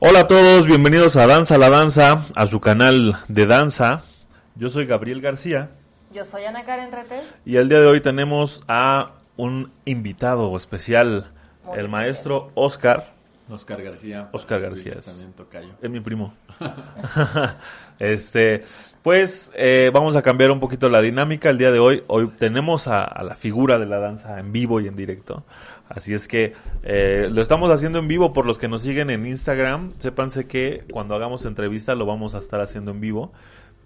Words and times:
Hola 0.00 0.20
a 0.20 0.26
todos, 0.26 0.66
bienvenidos 0.66 1.16
a 1.16 1.26
Danza 1.26 1.58
la 1.58 1.68
Danza, 1.68 2.24
a 2.34 2.46
su 2.46 2.60
canal 2.60 3.16
de 3.28 3.46
danza. 3.46 4.02
Yo 4.54 4.68
soy 4.70 4.86
Gabriel 4.86 5.20
García 5.20 5.70
Yo 6.12 6.24
soy 6.24 6.44
Ana 6.44 6.64
Karen 6.64 6.90
Retes. 6.90 7.40
y 7.44 7.56
el 7.56 7.68
día 7.68 7.80
de 7.80 7.86
hoy 7.86 8.00
tenemos 8.00 8.62
a 8.66 9.10
un 9.36 9.72
invitado 9.84 10.56
especial, 10.56 11.32
Muy 11.64 11.74
el 11.78 11.84
especial. 11.84 11.88
maestro 11.90 12.50
Oscar, 12.54 13.12
Oscar 13.50 13.82
García. 13.82 14.28
Oscar 14.32 14.60
García 14.60 14.94
es. 14.94 15.04
También 15.04 15.32
tocayo. 15.32 15.70
es 15.82 15.90
mi 15.90 16.00
primo. 16.00 16.32
este, 17.98 18.64
pues 19.02 19.50
eh, 19.54 19.90
vamos 19.92 20.16
a 20.16 20.22
cambiar 20.22 20.50
un 20.50 20.60
poquito 20.60 20.88
la 20.88 21.00
dinámica 21.00 21.50
el 21.50 21.58
día 21.58 21.70
de 21.72 21.78
hoy. 21.78 22.04
Hoy 22.06 22.28
tenemos 22.38 22.86
a, 22.88 23.04
a 23.04 23.22
la 23.22 23.34
figura 23.34 23.78
de 23.78 23.86
la 23.86 23.98
danza 23.98 24.38
en 24.38 24.52
vivo 24.52 24.80
y 24.80 24.88
en 24.88 24.96
directo. 24.96 25.44
Así 25.90 26.14
es 26.14 26.28
que 26.28 26.54
eh, 26.84 27.28
lo 27.32 27.42
estamos 27.42 27.68
haciendo 27.72 27.98
en 27.98 28.06
vivo 28.06 28.32
por 28.32 28.46
los 28.46 28.58
que 28.58 28.68
nos 28.68 28.82
siguen 28.82 29.10
en 29.10 29.26
Instagram. 29.26 29.90
Sépanse 29.98 30.46
que 30.46 30.84
cuando 30.92 31.16
hagamos 31.16 31.44
entrevista 31.44 31.96
lo 31.96 32.06
vamos 32.06 32.36
a 32.36 32.38
estar 32.38 32.60
haciendo 32.60 32.92
en 32.92 33.00
vivo 33.00 33.32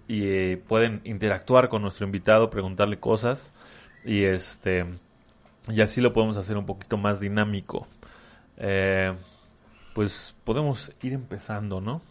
y 0.07 0.27
eh, 0.27 0.63
pueden 0.67 1.01
interactuar 1.03 1.67
con 1.67 1.81
nuestro 1.81 2.05
invitado, 2.05 2.51
preguntarle 2.51 2.99
cosas 2.99 3.53
y 4.05 4.23
este 4.23 4.85
y 5.67 5.81
así 5.81 5.99
lo 5.99 6.13
podemos 6.13 6.37
hacer 6.37 6.57
un 6.57 6.67
poquito 6.67 6.95
más 6.95 7.19
dinámico. 7.19 7.87
Eh, 8.57 9.11
pues 9.95 10.35
podemos 10.43 10.91
ir 11.01 11.13
empezando, 11.13 11.81
¿no? 11.81 12.03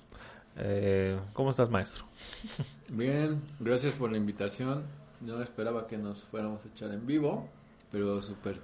Eh, 0.57 1.17
¿Cómo 1.35 1.51
estás, 1.51 1.71
maestro? 1.71 2.05
Bien, 2.89 3.41
gracias 3.61 3.93
por 3.93 4.11
la 4.11 4.17
invitación. 4.17 4.83
No 5.21 5.41
esperaba 5.41 5.87
que 5.87 5.99
nos 5.99 6.25
fuéramos 6.25 6.65
a 6.65 6.69
echar 6.69 6.91
en 6.91 7.07
vivo, 7.07 7.49
pero 7.93 8.21
súper 8.21 8.59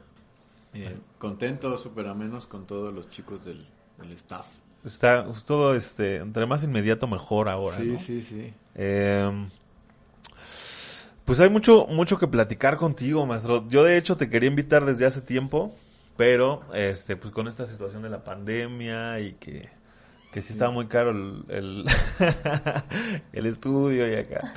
eh, 0.74 0.97
contento, 1.19 1.77
súper 1.77 2.06
amenos 2.06 2.47
con 2.47 2.66
todos 2.66 2.92
los 2.95 3.10
chicos 3.10 3.45
del, 3.45 3.66
del 3.98 4.12
staff. 4.12 4.47
Está 4.84 5.27
todo, 5.45 5.74
este, 5.74 6.16
entre 6.16 6.46
más 6.46 6.65
inmediato 6.65 7.06
mejor 7.06 7.48
ahora, 7.48 7.77
sí, 7.77 7.84
¿no? 7.84 7.98
sí, 7.98 8.23
sí. 8.23 8.52
Eh, 8.74 9.49
pues 11.24 11.38
hay 11.38 11.51
mucho, 11.51 11.87
mucho 11.87 12.18
que 12.18 12.27
platicar 12.27 12.77
contigo, 12.77 13.27
maestro. 13.27 13.68
Yo 13.68 13.85
de 13.85 13.96
hecho 13.96 14.16
te 14.16 14.30
quería 14.30 14.49
invitar 14.49 14.85
desde 14.85 15.07
hace 15.07 15.21
tiempo, 15.21 15.74
pero 16.16 16.62
este, 16.74 17.15
pues 17.16 17.32
con 17.32 17.46
esta 17.46 17.66
situación 17.66 18.02
de 18.02 18.10
la 18.10 18.24
pandemia 18.24 19.21
y 19.21 19.34
que, 19.34 19.68
que 20.32 20.40
sí 20.40 20.52
estaba 20.52 20.71
muy 20.71 20.87
caro 20.87 21.10
el, 21.10 21.45
el, 21.49 21.84
el 23.32 23.46
estudio 23.46 24.10
y 24.10 24.16
acá. 24.16 24.55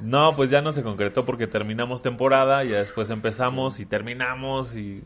No, 0.00 0.36
pues 0.36 0.50
ya 0.50 0.62
no 0.62 0.72
se 0.72 0.82
concretó 0.82 1.24
porque 1.24 1.46
terminamos 1.46 2.02
temporada 2.02 2.64
y 2.64 2.70
ya 2.70 2.78
después 2.78 3.10
empezamos 3.10 3.80
y 3.80 3.86
terminamos 3.86 4.76
y... 4.76 5.02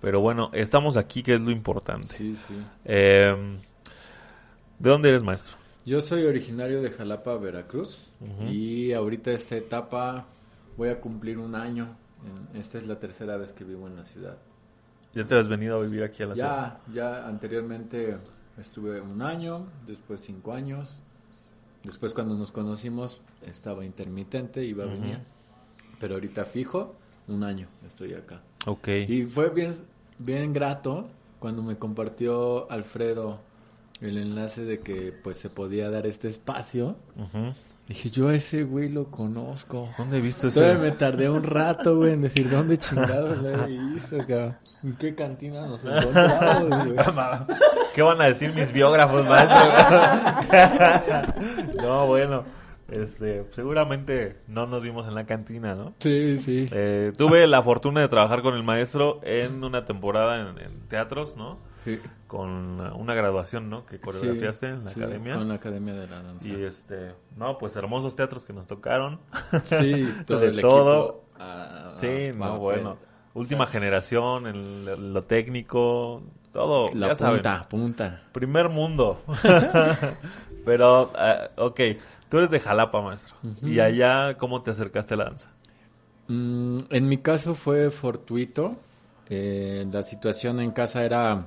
Pero 0.00 0.20
bueno, 0.20 0.50
estamos 0.52 0.96
aquí, 0.96 1.22
que 1.22 1.34
es 1.34 1.40
lo 1.40 1.50
importante. 1.50 2.14
Sí, 2.16 2.36
sí. 2.36 2.54
Eh, 2.84 3.58
¿De 4.78 4.90
dónde 4.90 5.08
eres, 5.08 5.22
maestro? 5.22 5.56
Yo 5.86 6.00
soy 6.00 6.24
originario 6.24 6.82
de 6.82 6.90
Jalapa, 6.90 7.36
Veracruz, 7.36 8.10
Ujú. 8.20 8.48
y 8.50 8.92
ahorita 8.92 9.30
esta 9.30 9.56
etapa 9.56 10.26
voy 10.76 10.88
a 10.88 11.00
cumplir 11.00 11.38
un 11.38 11.54
año. 11.54 11.96
Esta 12.54 12.78
es 12.78 12.86
la 12.86 12.98
tercera 12.98 13.36
vez 13.36 13.52
que 13.52 13.62
vivo 13.64 13.86
en 13.86 13.96
la 13.96 14.04
ciudad. 14.04 14.36
¿Ya 15.14 15.24
te 15.24 15.38
has 15.38 15.48
venido 15.48 15.76
a 15.78 15.82
vivir 15.82 16.02
aquí 16.02 16.22
a 16.22 16.26
la 16.26 16.34
ciudad? 16.34 16.78
Ya, 16.88 16.94
ya 17.20 17.26
anteriormente 17.28 18.16
estuve 18.58 19.00
un 19.00 19.22
año, 19.22 19.66
después 19.86 20.20
cinco 20.22 20.52
años. 20.52 21.02
Después 21.84 22.12
cuando 22.14 22.34
nos 22.34 22.50
conocimos 22.50 23.20
estaba 23.42 23.84
intermitente, 23.84 24.64
iba 24.64 24.84
a 24.84 24.88
venir. 24.88 25.20
Pero 26.00 26.14
ahorita 26.14 26.44
fijo, 26.44 26.96
un 27.28 27.44
año 27.44 27.68
estoy 27.86 28.14
acá. 28.14 28.40
Ok. 28.66 28.88
Y 29.08 29.24
fue 29.24 29.50
bien, 29.50 29.74
bien 30.18 30.52
grato 30.52 31.08
cuando 31.38 31.62
me 31.62 31.76
compartió 31.76 32.70
Alfredo 32.70 33.40
el 34.00 34.18
enlace 34.18 34.64
de 34.64 34.80
que 34.80 35.12
pues 35.12 35.36
se 35.38 35.48
podía 35.48 35.90
dar 35.90 36.06
este 36.06 36.28
espacio. 36.28 36.96
Dije, 37.88 38.10
yo 38.10 38.30
ese 38.30 38.64
güey 38.64 38.88
lo 38.88 39.10
conozco. 39.10 39.88
¿Dónde 39.96 40.18
he 40.18 40.20
visto 40.20 40.48
ese? 40.48 40.60
Todavía 40.60 40.82
me 40.82 40.90
tardé 40.90 41.30
un 41.30 41.44
rato, 41.44 41.96
güey, 41.96 42.14
en 42.14 42.22
decir 42.22 42.50
dónde 42.50 42.78
chingados 42.78 43.40
le 43.42 43.72
hizo, 43.96 44.18
cabrón. 44.18 44.56
¿En 44.82 44.96
qué 44.96 45.14
cantina 45.14 45.66
nos 45.66 45.84
encontramos, 45.84 46.68
güey? 46.86 46.96
¿Qué 47.94 48.02
van 48.02 48.20
a 48.20 48.26
decir 48.26 48.52
mis 48.54 48.72
biógrafos, 48.72 49.24
maestro? 49.24 49.56
no, 51.82 52.06
bueno, 52.06 52.44
este, 52.88 53.44
seguramente 53.52 54.36
no 54.48 54.66
nos 54.66 54.82
vimos 54.82 55.06
en 55.08 55.14
la 55.14 55.24
cantina, 55.26 55.74
¿no? 55.74 55.94
Sí, 56.00 56.38
sí. 56.38 56.68
Eh, 56.70 57.12
tuve 57.16 57.46
la 57.46 57.62
fortuna 57.62 58.00
de 58.00 58.08
trabajar 58.08 58.42
con 58.42 58.54
el 58.54 58.62
maestro 58.62 59.20
en 59.24 59.62
una 59.64 59.84
temporada 59.84 60.40
en, 60.40 60.58
en 60.58 60.80
teatros, 60.88 61.36
¿no? 61.36 61.58
Sí. 61.84 62.00
Con 62.26 62.80
una 62.80 63.14
graduación, 63.14 63.70
¿no? 63.70 63.86
Que 63.86 64.00
coreografiaste 64.00 64.66
en 64.68 64.84
la 64.84 64.90
Sí, 64.90 65.00
academia. 65.00 65.34
Con 65.36 65.46
la 65.48 65.54
Academia 65.54 65.94
de 65.94 66.06
la 66.08 66.20
Danza. 66.22 66.48
Y 66.48 66.64
este, 66.64 67.12
no, 67.36 67.58
pues 67.58 67.76
hermosos 67.76 68.16
teatros 68.16 68.44
que 68.44 68.52
nos 68.52 68.66
tocaron. 68.66 69.20
Sí, 69.62 70.12
todo 70.26 70.40
De 70.40 70.48
el 70.48 70.60
todo. 70.60 71.22
equipo. 71.36 71.98
Sí, 72.00 72.32
no, 72.34 72.38
papel. 72.40 72.58
bueno. 72.58 72.96
Última 73.34 73.66
generación, 73.66 74.46
el- 74.46 75.12
lo 75.12 75.22
técnico, 75.22 76.22
todo, 76.52 76.86
La 76.94 77.08
ya 77.08 77.14
saben. 77.14 77.36
punta, 77.36 77.68
punta. 77.68 78.22
Primer 78.32 78.68
mundo. 78.70 79.20
Pero, 80.64 81.12
ah, 81.14 81.50
ok, 81.56 81.80
tú 82.28 82.38
eres 82.38 82.50
de 82.50 82.60
Jalapa, 82.60 83.00
maestro. 83.02 83.36
¿Y 83.64 83.80
allá 83.80 84.36
cómo 84.38 84.62
te 84.62 84.70
acercaste 84.70 85.14
a 85.14 85.16
la 85.18 85.24
danza? 85.24 85.50
Mm, 86.28 86.78
en 86.90 87.08
mi 87.08 87.18
caso 87.18 87.54
fue 87.54 87.90
fortuito. 87.90 88.76
Eh, 89.28 89.86
la 89.90 90.02
situación 90.02 90.60
en 90.60 90.70
casa 90.70 91.04
era 91.04 91.46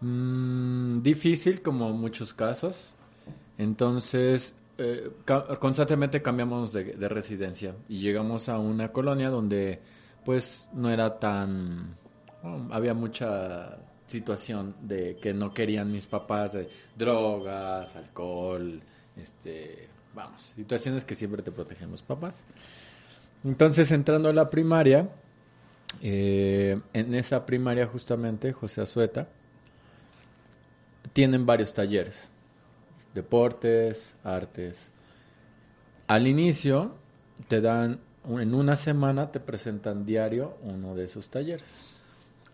mm, 0.00 0.98
difícil, 1.02 1.62
como 1.62 1.92
muchos 1.92 2.34
casos. 2.34 2.94
Entonces, 3.58 4.54
eh, 4.78 5.10
ca- 5.24 5.58
constantemente 5.58 6.22
cambiamos 6.22 6.72
de, 6.72 6.84
de 6.96 7.08
residencia 7.08 7.74
y 7.88 8.00
llegamos 8.00 8.48
a 8.48 8.58
una 8.58 8.92
colonia 8.92 9.30
donde, 9.30 9.80
pues, 10.24 10.68
no 10.74 10.90
era 10.90 11.18
tan. 11.18 11.96
oh, 12.44 12.60
había 12.72 12.94
mucha 12.94 13.78
situación 14.06 14.74
de 14.82 15.16
que 15.20 15.34
no 15.34 15.52
querían 15.52 15.92
mis 15.92 16.06
papás 16.06 16.54
de 16.54 16.68
drogas, 16.96 17.96
alcohol, 17.96 18.80
este, 19.20 19.88
vamos, 20.14 20.52
situaciones 20.56 21.04
que 21.04 21.14
siempre 21.14 21.42
te 21.42 21.52
protegen 21.52 21.90
los 21.90 22.02
papás. 22.02 22.44
Entonces, 23.44 23.92
entrando 23.92 24.28
a 24.28 24.32
la 24.32 24.50
primaria, 24.50 25.08
eh, 26.02 26.80
en 26.92 27.14
esa 27.14 27.46
primaria 27.46 27.86
justamente, 27.86 28.52
José 28.52 28.80
Azueta, 28.80 29.28
tienen 31.12 31.46
varios 31.46 31.72
talleres, 31.72 32.28
deportes, 33.14 34.14
artes. 34.24 34.90
Al 36.06 36.26
inicio, 36.26 36.94
te 37.48 37.60
dan, 37.60 38.00
en 38.28 38.54
una 38.54 38.76
semana 38.76 39.30
te 39.30 39.40
presentan 39.40 40.04
diario 40.04 40.56
uno 40.62 40.94
de 40.94 41.04
esos 41.04 41.28
talleres. 41.28 41.72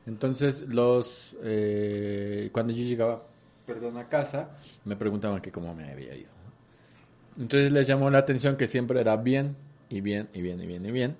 Entonces, 0.06 0.62
los, 0.68 1.34
eh, 1.42 2.50
cuando 2.52 2.72
yo 2.72 2.84
llegaba, 2.84 3.22
perdón, 3.66 3.96
a 3.96 4.08
casa, 4.08 4.50
me 4.84 4.96
preguntaban 4.96 5.40
que 5.40 5.50
cómo 5.50 5.74
me 5.74 5.90
había 5.90 6.14
ido. 6.14 6.33
Entonces 7.38 7.72
les 7.72 7.86
llamó 7.86 8.10
la 8.10 8.18
atención 8.18 8.56
que 8.56 8.66
siempre 8.66 9.00
era 9.00 9.16
bien, 9.16 9.56
y 9.88 10.00
bien, 10.00 10.28
y 10.32 10.42
bien, 10.42 10.60
y 10.60 10.66
bien, 10.66 10.86
y 10.86 10.90
bien. 10.90 11.16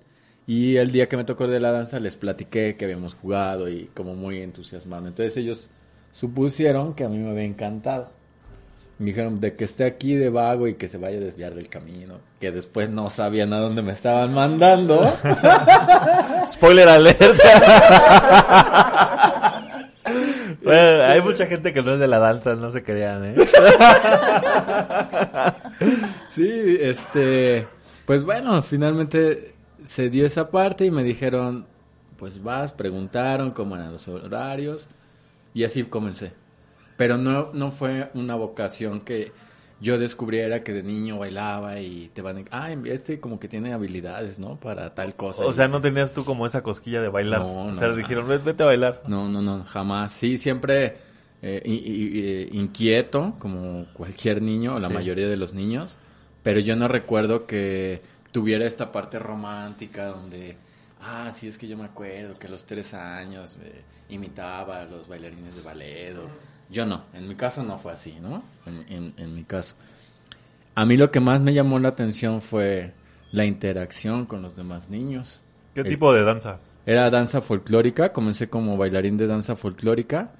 Y 0.47 0.77
el 0.77 0.91
día 0.91 1.09
que 1.09 1.17
me 1.17 1.25
tocó 1.25 1.47
de 1.47 1.61
la 1.61 1.73
danza 1.73 1.99
les 2.01 2.17
platiqué 2.17 2.77
que 2.77 2.85
habíamos 2.85 3.15
jugado 3.15 3.69
y 3.69 3.91
como 3.95 4.15
muy 4.15 4.43
entusiasmado. 4.43 5.07
Entonces 5.07 5.37
ellos 5.37 5.69
supusieron 6.13 6.95
que 6.95 7.05
a 7.05 7.09
mí 7.09 7.19
me 7.19 7.31
había 7.31 7.45
encantado. 7.45 8.13
Me 8.99 9.07
dijeron 9.07 9.41
de 9.41 9.57
que 9.57 9.65
esté 9.65 9.85
aquí 9.85 10.15
de 10.15 10.29
vago 10.29 10.69
y 10.69 10.75
que 10.75 10.87
se 10.87 10.99
vaya 10.99 11.17
a 11.17 11.21
desviar 11.21 11.55
del 11.55 11.69
camino. 11.69 12.19
Que 12.41 12.53
después 12.53 12.91
no 12.91 13.11
sabían 13.11 13.53
a 13.53 13.59
dónde 13.59 13.83
me 13.83 13.93
estaban 13.93 14.35
mandando. 14.35 15.05
Spoiler 16.49 16.89
alert. 16.89 17.21
Hay 20.67 21.21
mucha 21.21 21.47
gente 21.47 21.73
que 21.73 21.83
no 21.83 21.93
es 21.93 21.99
de 21.99 22.09
la 22.09 22.19
danza, 22.19 22.55
no 22.55 22.73
se 22.73 22.83
crean, 22.83 23.25
¿eh? 23.25 23.34
Sí, 26.28 26.78
este, 26.81 27.66
pues 28.07 28.25
bueno, 28.25 28.61
finalmente 28.63 29.55
se 29.84 30.11
dio 30.11 30.27
esa 30.27 30.51
parte 30.51 30.84
y 30.84 30.91
me 30.91 31.05
dijeron, 31.05 31.66
pues 32.16 32.43
vas, 32.43 32.72
preguntaron 32.72 33.53
cómo 33.53 33.77
eran 33.77 33.93
los 33.93 34.09
horarios 34.09 34.89
y 35.53 35.65
así 35.65 35.84
comencé. 35.84 36.33
Pero 36.97 37.19
no, 37.19 37.51
no 37.53 37.71
fue 37.71 38.10
una 38.15 38.34
vocación 38.34 39.01
que 39.01 39.33
yo 39.80 39.98
descubriera 39.98 40.62
que 40.62 40.72
de 40.72 40.82
niño 40.82 41.18
bailaba 41.18 41.80
y 41.80 42.10
te 42.15 42.22
van 42.22 42.38
a... 42.38 42.42
Ah, 42.50 42.72
este 42.84 43.21
como 43.21 43.38
que 43.38 43.48
tiene 43.48 43.72
habilidades, 43.72 44.38
¿no? 44.38 44.59
Para 44.59 44.94
tal 44.94 45.15
cosa. 45.15 45.44
O 45.44 45.53
sea, 45.53 45.68
no 45.68 45.80
tenías 45.80 46.12
tú 46.12 46.24
como 46.24 46.47
esa 46.47 46.62
cosquilla 46.62 47.03
de 47.03 47.09
bailar. 47.09 47.41
No, 47.41 47.66
o 47.66 47.74
sea, 47.74 47.88
no. 47.88 47.97
dijeron, 47.97 48.28
"Ves, 48.28 48.44
vete 48.44 48.62
a 48.62 48.66
bailar. 48.66 49.03
No, 49.09 49.28
no, 49.28 49.42
no, 49.42 49.65
jamás. 49.65 50.12
Sí, 50.12 50.38
siempre 50.38 50.97
eh, 51.42 51.60
eh, 51.65 52.48
inquieto, 52.53 53.34
como 53.38 53.86
cualquier 53.92 54.41
niño, 54.41 54.76
o 54.76 54.78
la 54.78 54.88
Sí. 54.88 54.94
mayoría 54.94 55.28
de 55.28 55.36
los 55.36 55.53
niños, 55.53 55.98
pero 56.42 56.60
yo 56.60 56.74
no 56.76 56.88
recuerdo 56.88 57.47
que 57.47 58.00
tuviera 58.32 58.65
esta 58.66 58.91
parte 58.91 59.18
romántica 59.18 60.06
donde, 60.06 60.56
ah, 61.03 61.30
sí, 61.34 61.47
es 61.48 61.59
que 61.59 61.68
yo 61.68 61.76
me 61.76 61.84
acuerdo 61.84 62.38
que 62.38 62.47
a 62.47 62.50
los 62.50 62.65
tres 62.65 62.94
años 62.94 63.59
eh, 63.62 63.82
imitaba 64.09 64.80
a 64.80 64.84
los 64.86 65.06
bailarines 65.06 65.54
de 65.56 65.60
ballet, 65.62 66.16
o 66.16 66.28
Yo 66.71 66.87
no, 66.87 67.05
en 67.13 67.28
mi 67.28 67.34
caso 67.34 67.63
no 67.63 67.78
fue 67.78 67.93
así, 67.93 68.16
¿no? 68.21 68.43
En, 68.66 68.84
en- 68.89 69.15
en 69.16 69.34
mi 69.34 69.45
caso. 69.45 69.75
A 70.75 70.84
mí 70.84 70.97
lo 70.97 71.11
que 71.11 71.21
más 71.21 71.41
me 71.41 71.53
llamó 71.55 71.78
la 71.78 71.89
atención 71.91 72.41
fue 72.41 72.93
la 73.33 73.45
interacción 73.45 74.27
con 74.27 74.43
los 74.43 74.57
demás 74.57 74.89
niños. 74.89 75.41
¿Qué 75.75 75.83
El- 75.83 75.89
tipo 75.89 76.13
de 76.13 76.25
danza? 76.25 76.59
Era 76.87 77.09
danza 77.11 77.41
folclórica, 77.41 78.13
comencé 78.13 78.49
como 78.49 78.77
bailarín 78.77 79.16
de 79.16 79.27
danza 79.27 79.57
folclórica 79.57 80.33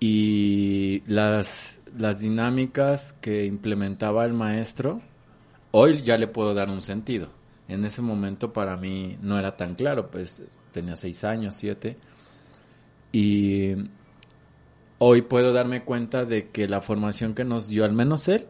y 0.00 1.02
las, 1.06 1.78
las 1.96 2.20
dinámicas 2.20 3.12
que 3.20 3.44
implementaba 3.46 4.24
el 4.24 4.32
maestro, 4.32 5.00
hoy 5.70 6.02
ya 6.02 6.16
le 6.18 6.26
puedo 6.28 6.54
dar 6.54 6.68
un 6.68 6.82
sentido. 6.82 7.28
En 7.68 7.84
ese 7.84 8.00
momento 8.02 8.52
para 8.52 8.76
mí 8.76 9.18
no 9.22 9.38
era 9.38 9.56
tan 9.56 9.74
claro, 9.74 10.10
pues 10.10 10.42
tenía 10.72 10.96
seis 10.96 11.22
años, 11.24 11.54
siete, 11.56 11.96
y 13.12 13.74
hoy 14.98 15.22
puedo 15.22 15.52
darme 15.52 15.82
cuenta 15.84 16.24
de 16.24 16.48
que 16.50 16.68
la 16.68 16.80
formación 16.80 17.34
que 17.34 17.44
nos 17.44 17.68
dio, 17.68 17.84
al 17.84 17.92
menos 17.92 18.28
él, 18.28 18.46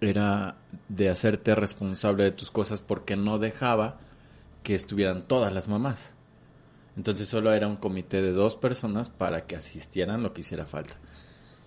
era 0.00 0.56
de 0.88 1.10
hacerte 1.10 1.54
responsable 1.54 2.24
de 2.24 2.30
tus 2.32 2.50
cosas 2.50 2.80
porque 2.80 3.16
no 3.16 3.38
dejaba 3.38 3.98
que 4.62 4.74
estuvieran 4.74 5.26
todas 5.26 5.52
las 5.52 5.68
mamás. 5.68 6.14
Entonces 6.96 7.28
solo 7.28 7.52
era 7.52 7.68
un 7.68 7.76
comité 7.76 8.22
de 8.22 8.32
dos 8.32 8.56
personas 8.56 9.08
para 9.10 9.46
que 9.46 9.56
asistieran 9.56 10.22
lo 10.22 10.32
que 10.32 10.40
hiciera 10.42 10.66
falta. 10.66 10.96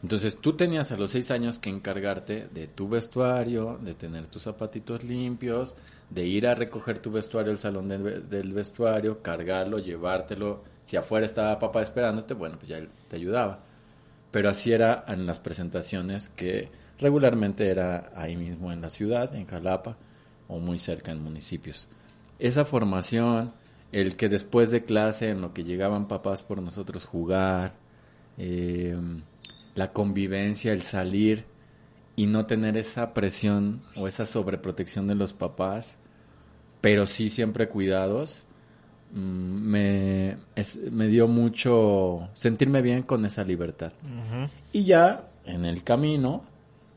Entonces 0.01 0.37
tú 0.39 0.53
tenías 0.57 0.91
a 0.91 0.97
los 0.97 1.11
seis 1.11 1.31
años 1.31 1.59
que 1.59 1.69
encargarte 1.69 2.47
de 2.53 2.67
tu 2.67 2.89
vestuario, 2.89 3.79
de 3.81 3.93
tener 3.93 4.25
tus 4.27 4.43
zapatitos 4.43 5.03
limpios, 5.03 5.75
de 6.09 6.25
ir 6.25 6.45
a 6.47 6.55
recoger 6.55 6.99
tu 6.99 7.11
vestuario 7.11 7.51
al 7.51 7.59
salón 7.59 7.87
del, 7.87 8.03
ve- 8.03 8.19
del 8.19 8.51
vestuario, 8.53 9.21
cargarlo, 9.21 9.79
llevártelo. 9.79 10.63
Si 10.83 10.97
afuera 10.97 11.25
estaba 11.25 11.57
papá 11.57 11.81
esperándote, 11.81 12.33
bueno, 12.33 12.57
pues 12.57 12.67
ya 12.69 12.77
él 12.79 12.89
te 13.07 13.15
ayudaba. 13.15 13.63
Pero 14.33 14.49
así 14.49 14.71
era 14.71 15.05
en 15.07 15.27
las 15.27 15.37
presentaciones 15.37 16.29
que 16.29 16.71
regularmente 16.97 17.69
era 17.69 18.11
ahí 18.15 18.35
mismo 18.35 18.71
en 18.71 18.81
la 18.81 18.89
ciudad, 18.89 19.35
en 19.35 19.45
Jalapa, 19.45 19.95
o 20.47 20.57
muy 20.57 20.79
cerca 20.79 21.11
en 21.11 21.21
municipios. 21.21 21.87
Esa 22.39 22.65
formación, 22.65 23.53
el 23.91 24.15
que 24.15 24.29
después 24.29 24.71
de 24.71 24.85
clase 24.85 25.29
en 25.29 25.39
lo 25.39 25.53
que 25.53 25.63
llegaban 25.63 26.07
papás 26.07 26.41
por 26.41 26.59
nosotros 26.63 27.05
jugar, 27.05 27.75
eh, 28.39 28.97
la 29.75 29.93
convivencia, 29.93 30.73
el 30.73 30.81
salir 30.81 31.45
y 32.15 32.25
no 32.25 32.47
tener 32.47 32.75
esa 32.75 33.13
presión 33.13 33.83
o 33.95 34.07
esa 34.07 34.25
sobreprotección 34.25 35.07
de 35.07 35.13
los 35.13 35.33
papás, 35.33 35.99
pero 36.81 37.05
sí 37.05 37.29
siempre 37.29 37.69
cuidados, 37.69 38.47
me, 39.13 40.37
es- 40.55 40.77
me 40.91 41.07
dio 41.07 41.27
mucho 41.27 42.29
sentirme 42.33 42.81
bien 42.81 43.03
con 43.03 43.25
esa 43.25 43.43
libertad. 43.43 43.93
Y 44.71 44.85
ya 44.85 45.27
en 45.45 45.65
el 45.65 45.83
camino 45.83 46.43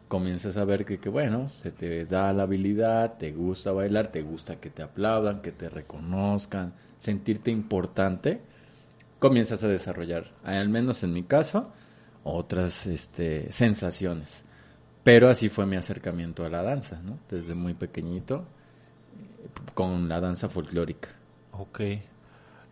comienzas 0.09 0.57
a 0.57 0.65
ver 0.65 0.85
que, 0.85 0.99
que, 0.99 1.09
bueno, 1.09 1.49
se 1.49 1.73
te 1.73 2.07
da 2.07 2.33
la 2.33 2.45
habilidad, 2.45 3.19
te 3.19 3.33
gusta 3.33 3.73
bailar, 3.73 4.07
te 4.09 4.23
gusta 4.23 4.57
que 4.57 4.71
te 4.71 4.83
aplaudan, 4.83 5.41
que 5.43 5.53
te 5.53 5.69
reconozcan, 5.69 6.73
sentirte 6.99 7.51
importante, 7.51 8.41
comienzas 9.19 9.63
a 9.65 9.69
desarrollar, 9.69 10.31
al 10.45 10.69
menos 10.69 11.03
en 11.03 11.13
mi 11.13 11.25
caso, 11.25 11.71
otras 12.25 12.87
este, 12.87 13.53
sensaciones. 13.53 14.43
Pero 15.03 15.29
así 15.29 15.49
fue 15.49 15.67
mi 15.67 15.77
acercamiento 15.77 16.45
a 16.45 16.49
la 16.49 16.63
danza, 16.63 17.01
¿no? 17.05 17.19
Desde 17.29 17.55
muy 17.55 17.75
pequeñito, 17.75 18.45
eh, 19.45 19.49
con 19.75 20.09
la 20.09 20.21
danza 20.21 20.49
folclórica. 20.49 21.11
Ok. 21.59 21.81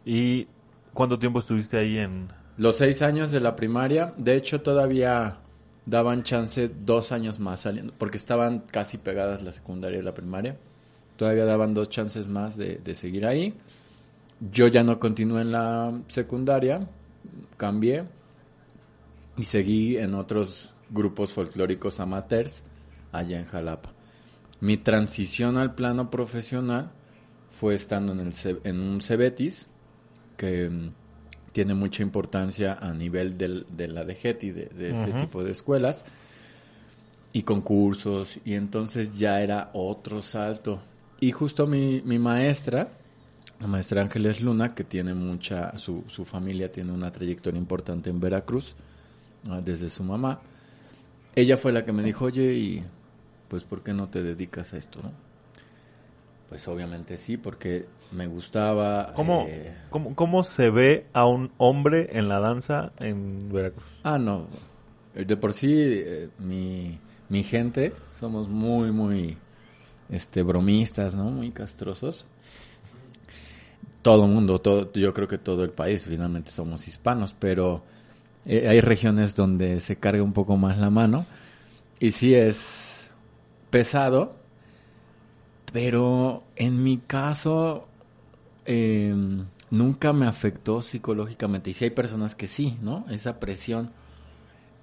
¿Y 0.04 0.46
cuánto 0.92 1.18
tiempo 1.18 1.38
estuviste 1.38 1.78
ahí 1.78 1.98
en...? 1.98 2.28
Los 2.56 2.76
seis 2.76 3.02
años 3.02 3.32
de 3.32 3.40
la 3.40 3.56
primaria, 3.56 4.14
de 4.16 4.36
hecho 4.36 4.60
todavía 4.60 5.38
daban 5.86 6.22
chance 6.22 6.68
dos 6.68 7.10
años 7.10 7.40
más 7.40 7.62
saliendo, 7.62 7.92
porque 7.98 8.16
estaban 8.16 8.60
casi 8.60 8.98
pegadas 8.98 9.42
la 9.42 9.50
secundaria 9.50 9.98
y 9.98 10.02
la 10.02 10.14
primaria. 10.14 10.56
Todavía 11.16 11.44
daban 11.44 11.74
dos 11.74 11.88
chances 11.88 12.26
más 12.26 12.56
de, 12.56 12.76
de 12.76 12.94
seguir 12.94 13.26
ahí. 13.26 13.54
Yo 14.52 14.68
ya 14.68 14.84
no 14.84 15.00
continué 15.00 15.42
en 15.42 15.52
la 15.52 16.00
secundaria, 16.08 16.86
cambié 17.56 18.04
y 19.36 19.44
seguí 19.44 19.96
en 19.96 20.14
otros 20.14 20.72
grupos 20.90 21.32
folclóricos 21.32 21.98
amateurs 21.98 22.62
allá 23.10 23.38
en 23.38 23.46
Jalapa. 23.46 23.92
Mi 24.60 24.76
transición 24.76 25.56
al 25.56 25.74
plano 25.74 26.10
profesional 26.10 26.92
fue 27.54 27.74
estando 27.74 28.12
en, 28.12 28.20
el, 28.20 28.32
en 28.64 28.80
un 28.80 29.00
Cebetis, 29.00 29.68
que 30.36 30.68
mm, 30.68 30.90
tiene 31.52 31.74
mucha 31.74 32.02
importancia 32.02 32.74
a 32.80 32.92
nivel 32.92 33.38
del- 33.38 33.64
de 33.70 33.86
la 33.88 34.04
DGETI, 34.04 34.50
de, 34.50 34.66
de 34.66 34.90
ese 34.90 35.12
tipo 35.20 35.44
de 35.44 35.52
escuelas, 35.52 36.04
y 37.32 37.42
concursos, 37.42 38.38
y 38.44 38.54
entonces 38.54 39.16
ya 39.16 39.40
era 39.40 39.70
otro 39.72 40.22
salto. 40.22 40.80
Y 41.20 41.32
justo 41.32 41.66
mi, 41.66 42.00
mi 42.04 42.18
maestra, 42.18 42.88
la 43.60 43.66
maestra 43.66 44.02
Ángeles 44.02 44.40
Luna, 44.40 44.74
que 44.74 44.84
tiene 44.84 45.14
mucha, 45.14 45.76
su, 45.78 46.04
su 46.08 46.24
familia 46.24 46.70
tiene 46.70 46.92
una 46.92 47.10
trayectoria 47.10 47.58
importante 47.58 48.10
en 48.10 48.20
Veracruz, 48.20 48.74
ah, 49.48 49.60
desde 49.64 49.90
su 49.90 50.02
mamá, 50.04 50.40
ella 51.36 51.56
fue 51.56 51.72
la 51.72 51.84
que 51.84 51.92
me 51.92 52.02
dijo, 52.02 52.26
oye, 52.26 52.54
y 52.54 52.84
pues 53.48 53.64
¿por 53.64 53.82
qué 53.82 53.92
no 53.92 54.08
te 54.08 54.22
dedicas 54.22 54.72
a 54.74 54.76
esto? 54.78 55.00
no?". 55.02 55.33
Pues 56.48 56.68
obviamente 56.68 57.16
sí, 57.16 57.36
porque 57.36 57.86
me 58.12 58.26
gustaba... 58.26 59.12
¿Cómo, 59.14 59.46
eh, 59.48 59.74
cómo, 59.90 60.14
cómo 60.14 60.42
se 60.42 60.70
ve 60.70 61.06
a 61.12 61.26
un 61.26 61.52
hombre 61.58 62.10
en 62.12 62.28
la 62.28 62.40
danza 62.40 62.92
en 62.98 63.38
Veracruz? 63.50 64.00
Ah, 64.02 64.18
no. 64.18 64.46
De 65.14 65.36
por 65.36 65.52
sí, 65.52 65.72
eh, 65.74 66.28
mi, 66.38 66.98
mi 67.28 67.42
gente 67.42 67.92
somos 68.10 68.48
muy, 68.48 68.90
muy 68.92 69.36
este, 70.08 70.42
bromistas, 70.42 71.14
¿no? 71.14 71.24
Muy 71.24 71.50
castrosos. 71.50 72.26
Todo 74.02 74.26
el 74.26 74.32
mundo, 74.32 74.60
todo, 74.60 74.92
yo 74.92 75.14
creo 75.14 75.28
que 75.28 75.38
todo 75.38 75.64
el 75.64 75.70
país, 75.70 76.04
finalmente 76.04 76.50
somos 76.50 76.86
hispanos, 76.86 77.34
pero 77.38 77.82
eh, 78.44 78.68
hay 78.68 78.80
regiones 78.80 79.34
donde 79.34 79.80
se 79.80 79.96
carga 79.96 80.22
un 80.22 80.32
poco 80.32 80.56
más 80.56 80.78
la 80.78 80.90
mano. 80.90 81.26
Y 82.00 82.10
sí 82.10 82.34
es 82.34 83.10
pesado, 83.70 84.36
pero 85.74 86.44
en 86.54 86.84
mi 86.84 86.98
caso 86.98 87.88
eh, 88.64 89.12
nunca 89.70 90.12
me 90.12 90.28
afectó 90.28 90.80
psicológicamente. 90.80 91.70
Y 91.70 91.74
sí 91.74 91.86
hay 91.86 91.90
personas 91.90 92.36
que 92.36 92.46
sí, 92.46 92.78
¿no? 92.80 93.04
Esa 93.10 93.40
presión. 93.40 93.90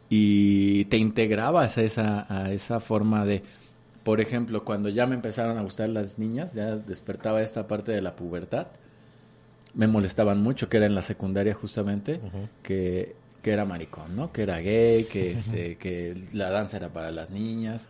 Y 0.09 0.83
te 0.85 0.97
integrabas 0.97 1.77
a 1.77 1.83
esa, 1.83 2.25
a 2.27 2.51
esa 2.51 2.81
forma 2.81 3.23
de, 3.23 3.41
por 4.03 4.19
ejemplo, 4.19 4.65
cuando 4.65 4.89
ya 4.89 5.07
me 5.07 5.15
empezaron 5.15 5.57
a 5.57 5.61
gustar 5.61 5.87
las 5.87 6.19
niñas, 6.19 6.55
ya 6.55 6.75
despertaba 6.75 7.41
esta 7.41 7.69
parte 7.69 7.93
de 7.93 8.01
la 8.01 8.17
pubertad, 8.17 8.67
me 9.73 9.87
molestaban 9.87 10.41
mucho, 10.41 10.67
que 10.67 10.75
era 10.75 10.87
en 10.87 10.95
la 10.95 11.03
secundaria 11.03 11.53
justamente, 11.53 12.19
que, 12.63 13.15
que 13.41 13.51
era 13.53 13.63
maricón, 13.63 14.17
¿no? 14.17 14.33
Que 14.33 14.41
era 14.41 14.59
gay, 14.59 15.05
que, 15.05 15.31
este, 15.31 15.77
que 15.77 16.21
la 16.33 16.49
danza 16.49 16.75
era 16.75 16.89
para 16.89 17.11
las 17.11 17.29
niñas. 17.29 17.87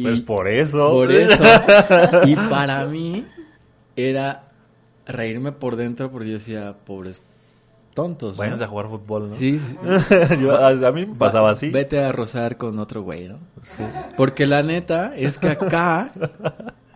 Y- 0.00 0.02
Pues 0.02 0.20
por 0.20 0.48
eso. 0.48 0.90
por 0.90 1.10
eso. 1.12 1.42
Y 2.26 2.34
para 2.36 2.84
mí 2.86 3.26
era 3.96 4.46
reírme 5.06 5.52
por 5.52 5.76
dentro 5.76 6.10
porque 6.10 6.28
yo 6.28 6.34
decía, 6.34 6.74
pobres 6.84 7.20
tontos. 7.94 8.36
¿no? 8.36 8.42
Váyanse 8.44 8.64
a 8.64 8.68
jugar 8.68 8.88
fútbol, 8.88 9.30
¿no? 9.30 9.36
Sí, 9.36 9.58
sí. 9.58 9.76
Yo- 10.40 10.54
a, 10.54 10.68
a 10.68 10.92
mí 10.92 11.06
me 11.06 11.14
pasaba 11.16 11.46
Va- 11.48 11.52
así. 11.52 11.70
Vete 11.70 11.98
a 11.98 12.12
rozar 12.12 12.56
con 12.56 12.78
otro 12.78 13.02
güey, 13.02 13.28
¿no? 13.28 13.38
Porque 14.16 14.46
la 14.46 14.62
neta 14.62 15.14
es 15.16 15.38
que 15.38 15.48
acá 15.48 16.12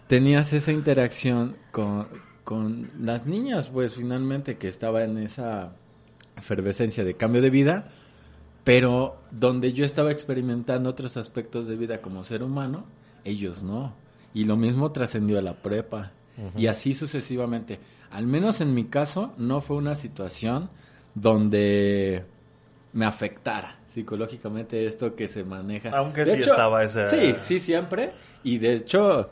tenías 0.06 0.52
esa 0.52 0.70
interacción 0.73 1.56
con, 1.73 2.06
con 2.44 2.90
las 3.00 3.26
niñas, 3.26 3.68
pues 3.68 3.94
finalmente 3.94 4.56
que 4.56 4.68
estaba 4.68 5.02
en 5.02 5.18
esa 5.18 5.73
efervescencia 6.37 7.04
de 7.04 7.14
cambio 7.14 7.42
de 7.42 7.50
vida, 7.50 7.88
pero 8.64 9.16
donde 9.30 9.73
yo 9.73 9.85
estaba 9.85 10.11
experimentando 10.11 10.90
otros 10.90 11.16
aspectos 11.16 11.66
de 11.66 11.76
vida 11.76 12.00
como 12.00 12.25
ser 12.25 12.42
humano, 12.42 12.85
ellos 13.25 13.62
no. 13.62 13.94
Y 14.33 14.44
lo 14.44 14.56
mismo 14.56 14.90
trascendió 14.90 15.38
a 15.38 15.42
la 15.42 15.54
prepa. 15.54 16.12
Y 16.56 16.66
así 16.66 16.94
sucesivamente. 16.94 17.78
Al 18.11 18.26
menos 18.26 18.61
en 18.61 18.75
mi 18.75 18.85
caso, 18.87 19.33
no 19.38 19.61
fue 19.61 19.76
una 19.76 19.94
situación 19.94 20.68
donde 21.14 22.25
me 22.92 23.04
afectara 23.06 23.78
psicológicamente 23.92 24.87
esto 24.87 25.14
que 25.14 25.28
se 25.28 25.44
maneja. 25.44 25.90
Aunque 25.90 26.25
De 26.25 26.35
sí 26.37 26.40
estaba 26.42 26.83
ese- 26.83 27.09
Sí, 27.09 27.35
sí, 27.38 27.59
siempre. 27.61 28.11
Y 28.42 28.59
de 28.59 28.75
hecho, 28.75 29.30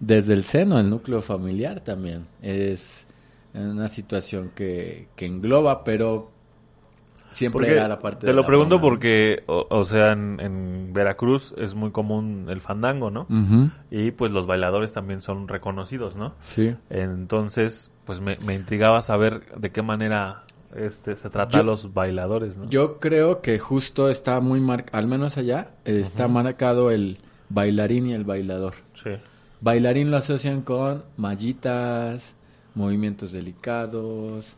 desde 0.00 0.34
el 0.34 0.44
seno, 0.44 0.78
el 0.80 0.90
núcleo 0.90 1.22
familiar 1.22 1.80
también 1.80 2.26
es 2.42 3.06
una 3.54 3.86
situación 3.88 4.50
que, 4.54 5.08
que 5.14 5.26
engloba, 5.26 5.84
pero 5.84 6.32
siempre 7.34 7.60
Porque 7.66 7.72
era 7.72 7.88
la 7.88 7.98
parte 7.98 8.20
te 8.20 8.26
de 8.28 8.32
lo 8.32 8.40
la 8.42 8.46
pregunto 8.46 8.80
porque, 8.80 9.42
o, 9.46 9.66
o 9.68 9.84
sea, 9.84 10.12
en, 10.12 10.38
en 10.40 10.92
Veracruz 10.92 11.54
es 11.58 11.74
muy 11.74 11.90
común 11.90 12.46
el 12.48 12.60
fandango, 12.60 13.10
¿no? 13.10 13.26
Y 13.90 14.12
pues 14.12 14.30
los 14.32 14.46
bailadores 14.46 14.92
también 14.92 15.20
son 15.20 15.48
reconocidos, 15.48 16.16
¿no? 16.16 16.34
Sí. 16.42 16.74
Entonces, 16.90 17.90
pues 18.04 18.20
me, 18.20 18.36
me 18.38 18.54
intrigaba 18.54 19.02
saber 19.02 19.42
de 19.56 19.70
qué 19.70 19.82
manera 19.82 20.44
este 20.76 21.16
se 21.16 21.30
trata 21.30 21.58
Yo- 21.58 21.60
a 21.60 21.64
los 21.64 21.92
bailadores, 21.94 22.56
¿no? 22.56 22.68
Yo 22.68 22.98
creo 22.98 23.40
que 23.40 23.58
justo 23.58 24.08
está 24.08 24.40
muy 24.40 24.60
marcado, 24.60 24.98
al 24.98 25.06
menos 25.08 25.36
allá, 25.38 25.68
eh, 25.84 25.98
está 26.00 26.26
marcado 26.28 26.90
el 26.90 27.18
bailarín 27.48 28.06
y 28.08 28.12
el 28.14 28.24
bailador. 28.24 28.74
Sí. 28.94 29.10
Bailarín 29.60 30.10
lo 30.10 30.16
asocian 30.18 30.62
con 30.62 31.04
mallitas, 31.16 32.34
movimientos 32.74 33.32
delicados, 33.32 34.56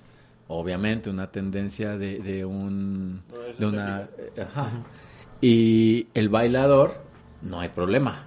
obviamente 0.49 1.11
una 1.11 1.31
tendencia 1.31 1.97
de, 1.97 2.19
de 2.19 2.45
un... 2.45 3.23
de 3.59 3.67
una, 3.67 4.09
eh, 4.19 4.43
ajá. 4.43 4.85
Y 5.41 6.07
el 6.15 6.29
bailador, 6.29 7.03
no 7.43 7.61
hay 7.61 7.69
problema. 7.69 8.27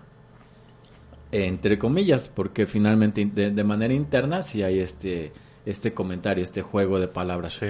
Entre 1.32 1.78
comillas, 1.78 2.28
porque 2.28 2.66
finalmente 2.66 3.24
de, 3.26 3.52
de 3.52 3.64
manera 3.64 3.94
interna 3.94 4.42
sí 4.42 4.64
hay 4.64 4.80
este, 4.80 5.32
este 5.66 5.94
comentario, 5.94 6.44
este 6.44 6.62
juego 6.62 7.00
de 7.00 7.08
palabras. 7.08 7.54
Sí. 7.54 7.68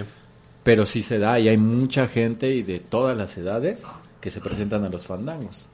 Pero 0.63 0.85
sí 0.85 1.01
se 1.01 1.19
da 1.19 1.39
y 1.39 1.47
hay 1.47 1.57
mucha 1.57 2.07
gente 2.07 2.53
y 2.53 2.63
de 2.63 2.79
todas 2.79 3.17
las 3.17 3.37
edades 3.37 3.83
que 4.21 4.29
se 4.29 4.41
presentan 4.41 4.83
a 4.83 4.89
los 4.89 5.05
fandangos, 5.05 5.67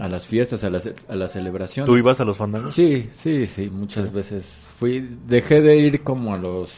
a 0.00 0.08
las 0.08 0.26
fiestas, 0.26 0.64
a 0.64 0.70
las, 0.70 0.88
a 1.08 1.14
las 1.14 1.32
celebraciones. 1.32 1.86
¿Tú 1.86 1.96
ibas 1.96 2.18
a 2.18 2.24
los 2.24 2.36
fandangos? 2.38 2.74
Sí, 2.74 3.08
sí, 3.10 3.46
sí, 3.46 3.68
muchas 3.68 4.10
veces 4.10 4.70
fui, 4.78 5.18
dejé 5.26 5.60
de 5.60 5.76
ir 5.76 6.02
como 6.02 6.34
a 6.34 6.38
los 6.38 6.72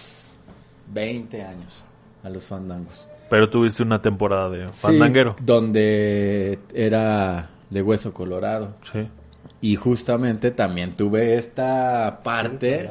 20 0.92 1.42
años 1.42 1.84
a 2.22 2.28
los 2.28 2.44
fandangos. 2.44 3.08
Pero 3.30 3.48
tuviste 3.48 3.82
una 3.82 4.00
temporada 4.02 4.50
de 4.50 4.68
Sí, 4.68 4.74
fandanguero. 4.74 5.36
donde 5.42 6.58
era 6.74 7.48
de 7.70 7.82
hueso 7.82 8.12
colorado. 8.12 8.74
Sí. 8.92 9.08
Y 9.60 9.76
justamente 9.76 10.50
también 10.50 10.94
tuve 10.94 11.36
esta 11.36 12.20
parte 12.22 12.90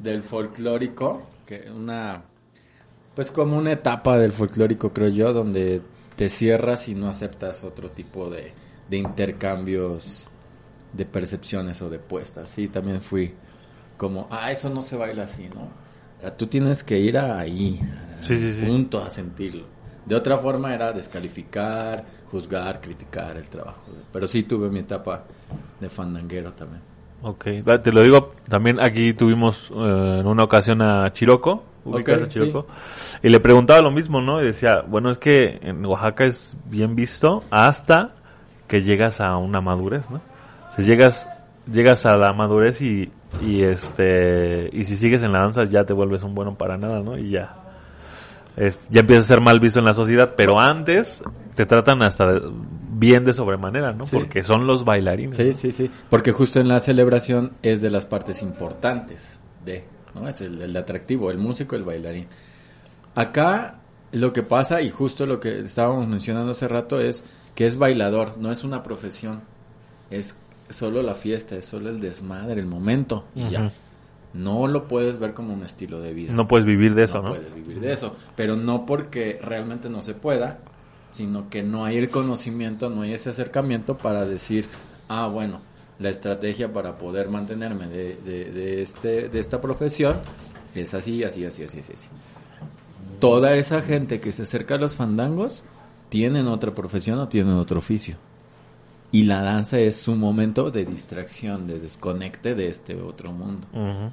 del 0.00 0.22
folclórico, 0.22 1.22
que 1.46 1.70
una, 1.74 2.22
pues 3.14 3.30
como 3.30 3.56
una 3.56 3.72
etapa 3.72 4.18
del 4.18 4.32
folclórico 4.32 4.92
creo 4.92 5.08
yo, 5.08 5.32
donde 5.32 5.80
te 6.16 6.28
cierras 6.28 6.88
y 6.88 6.94
no 6.94 7.08
aceptas 7.08 7.62
otro 7.64 7.90
tipo 7.90 8.28
de, 8.28 8.52
de 8.90 8.96
intercambios 8.96 10.28
de 10.92 11.04
percepciones 11.06 11.80
o 11.82 11.88
de 11.88 11.98
puestas. 11.98 12.48
Sí, 12.48 12.68
también 12.68 13.00
fui 13.00 13.32
como, 13.96 14.26
ah, 14.30 14.50
eso 14.50 14.68
no 14.70 14.82
se 14.82 14.96
baila 14.96 15.24
así, 15.24 15.48
¿no? 15.48 15.68
Tú 16.36 16.46
tienes 16.46 16.82
que 16.84 16.98
ir 16.98 17.16
a 17.18 17.38
ahí, 17.38 17.80
Sí, 18.22 18.38
sí, 18.38 18.52
sí. 18.52 18.66
punto 18.66 19.02
a 19.02 19.10
sentirlo. 19.10 19.64
De 20.04 20.14
otra 20.14 20.38
forma 20.38 20.74
era 20.74 20.92
descalificar, 20.92 22.04
juzgar, 22.30 22.80
criticar 22.80 23.36
el 23.36 23.48
trabajo. 23.48 23.80
Pero 24.12 24.26
sí 24.26 24.42
tuve 24.42 24.68
mi 24.68 24.80
etapa 24.80 25.24
de 25.80 25.88
fandanguero 25.88 26.52
también. 26.52 26.80
Ok, 27.22 27.46
te 27.82 27.92
lo 27.92 28.02
digo, 28.02 28.32
también 28.48 28.80
aquí 28.80 29.12
tuvimos 29.12 29.70
eh, 29.70 30.18
en 30.20 30.26
una 30.26 30.44
ocasión 30.44 30.80
a 30.82 31.12
Chiroco, 31.12 31.64
ubicas 31.84 32.18
Ok, 32.18 32.24
a 32.24 32.28
Chiroco, 32.28 32.66
y 33.22 33.28
le 33.28 33.40
preguntaba 33.40 33.80
lo 33.80 33.90
mismo, 33.90 34.20
¿no? 34.20 34.40
Y 34.40 34.44
decía, 34.46 34.82
bueno, 34.86 35.10
es 35.10 35.18
que 35.18 35.58
en 35.62 35.84
Oaxaca 35.84 36.24
es 36.26 36.56
bien 36.66 36.94
visto 36.94 37.42
hasta 37.50 38.14
que 38.68 38.82
llegas 38.82 39.20
a 39.20 39.36
una 39.36 39.60
madurez, 39.60 40.08
¿no? 40.10 40.20
Si 40.76 40.82
llegas, 40.82 41.28
llegas 41.70 42.06
a 42.06 42.16
la 42.16 42.32
madurez 42.32 42.80
y, 42.82 43.10
y 43.40 43.62
este, 43.62 44.70
y 44.72 44.84
si 44.84 44.96
sigues 44.96 45.22
en 45.22 45.32
la 45.32 45.40
danza 45.40 45.64
ya 45.64 45.84
te 45.84 45.92
vuelves 45.92 46.22
un 46.22 46.34
bueno 46.34 46.56
para 46.56 46.76
nada, 46.76 47.00
¿no? 47.00 47.18
Y 47.18 47.30
ya, 47.30 47.56
es, 48.56 48.86
ya 48.90 49.00
empiezas 49.00 49.26
a 49.26 49.34
ser 49.34 49.40
mal 49.40 49.60
visto 49.60 49.78
en 49.78 49.84
la 49.84 49.94
sociedad, 49.94 50.34
pero 50.36 50.58
antes 50.58 51.22
te 51.54 51.66
tratan 51.66 52.02
hasta 52.02 52.40
bien 52.90 53.24
de 53.24 53.34
sobremanera, 53.34 53.92
¿no? 53.92 54.04
Sí. 54.04 54.16
Porque 54.16 54.42
son 54.42 54.66
los 54.66 54.84
bailarines. 54.84 55.36
Sí, 55.36 55.44
¿no? 55.44 55.54
sí, 55.54 55.72
sí. 55.72 55.90
Porque 56.10 56.32
justo 56.32 56.58
en 56.58 56.68
la 56.68 56.80
celebración 56.80 57.52
es 57.62 57.80
de 57.80 57.90
las 57.90 58.06
partes 58.06 58.42
importantes 58.42 59.38
de, 59.64 59.84
¿no? 60.14 60.28
Es 60.28 60.40
el, 60.40 60.60
el 60.62 60.76
atractivo, 60.76 61.30
el 61.30 61.38
músico, 61.38 61.76
el 61.76 61.84
bailarín. 61.84 62.26
Acá 63.14 63.78
lo 64.12 64.32
que 64.32 64.42
pasa, 64.42 64.82
y 64.82 64.90
justo 64.90 65.26
lo 65.26 65.38
que 65.38 65.60
estábamos 65.60 66.08
mencionando 66.08 66.52
hace 66.52 66.66
rato, 66.66 67.00
es 67.00 67.24
que 67.54 67.66
es 67.66 67.76
bailador, 67.76 68.38
no 68.38 68.50
es 68.50 68.64
una 68.64 68.82
profesión. 68.82 69.42
Es 70.10 70.36
solo 70.68 71.02
la 71.02 71.14
fiesta, 71.14 71.56
es 71.56 71.66
solo 71.66 71.90
el 71.90 72.00
desmadre, 72.00 72.60
el 72.60 72.66
momento, 72.66 73.24
y 73.34 73.48
ya. 73.48 73.72
No 74.34 74.66
lo 74.66 74.86
puedes 74.86 75.18
ver 75.18 75.32
como 75.32 75.54
un 75.54 75.62
estilo 75.62 76.00
de 76.00 76.12
vida. 76.12 76.32
No 76.32 76.46
puedes 76.46 76.66
vivir 76.66 76.94
de 76.94 77.04
eso, 77.04 77.22
¿no? 77.22 77.30
puedes 77.30 77.54
vivir 77.54 77.80
de 77.80 77.92
eso. 77.92 78.14
Pero 78.36 78.56
no 78.56 78.84
porque 78.84 79.38
realmente 79.42 79.88
no 79.88 80.02
se 80.02 80.14
pueda, 80.14 80.58
sino 81.10 81.48
que 81.48 81.62
no 81.62 81.86
hay 81.86 81.96
el 81.96 82.10
conocimiento, 82.10 82.90
no 82.90 83.02
hay 83.02 83.14
ese 83.14 83.30
acercamiento 83.30 83.96
para 83.96 84.26
decir, 84.26 84.66
ah, 85.08 85.28
bueno, 85.28 85.60
la 85.98 86.10
estrategia 86.10 86.72
para 86.72 86.98
poder 86.98 87.30
mantenerme 87.30 87.88
de, 87.88 88.16
de, 88.16 88.44
de 88.52 88.82
este, 88.82 89.28
de 89.28 89.40
esta 89.40 89.60
profesión 89.60 90.20
es 90.74 90.94
así, 90.94 91.24
así, 91.24 91.44
así, 91.44 91.64
así, 91.64 91.78
así, 91.78 91.92
así. 91.92 92.08
Toda 93.18 93.56
esa 93.56 93.82
gente 93.82 94.20
que 94.20 94.30
se 94.30 94.42
acerca 94.42 94.74
a 94.74 94.78
los 94.78 94.94
fandangos 94.94 95.64
tienen 96.08 96.46
otra 96.46 96.74
profesión 96.74 97.18
o 97.18 97.28
tienen 97.28 97.54
otro 97.54 97.78
oficio. 97.78 98.16
Y 99.10 99.24
la 99.24 99.42
danza 99.42 99.78
es 99.78 99.96
su 99.96 100.14
momento 100.14 100.70
de 100.70 100.84
distracción, 100.84 101.66
de 101.66 101.78
desconecte 101.80 102.54
de 102.54 102.68
este 102.68 102.94
otro 103.00 103.32
mundo 103.32 103.66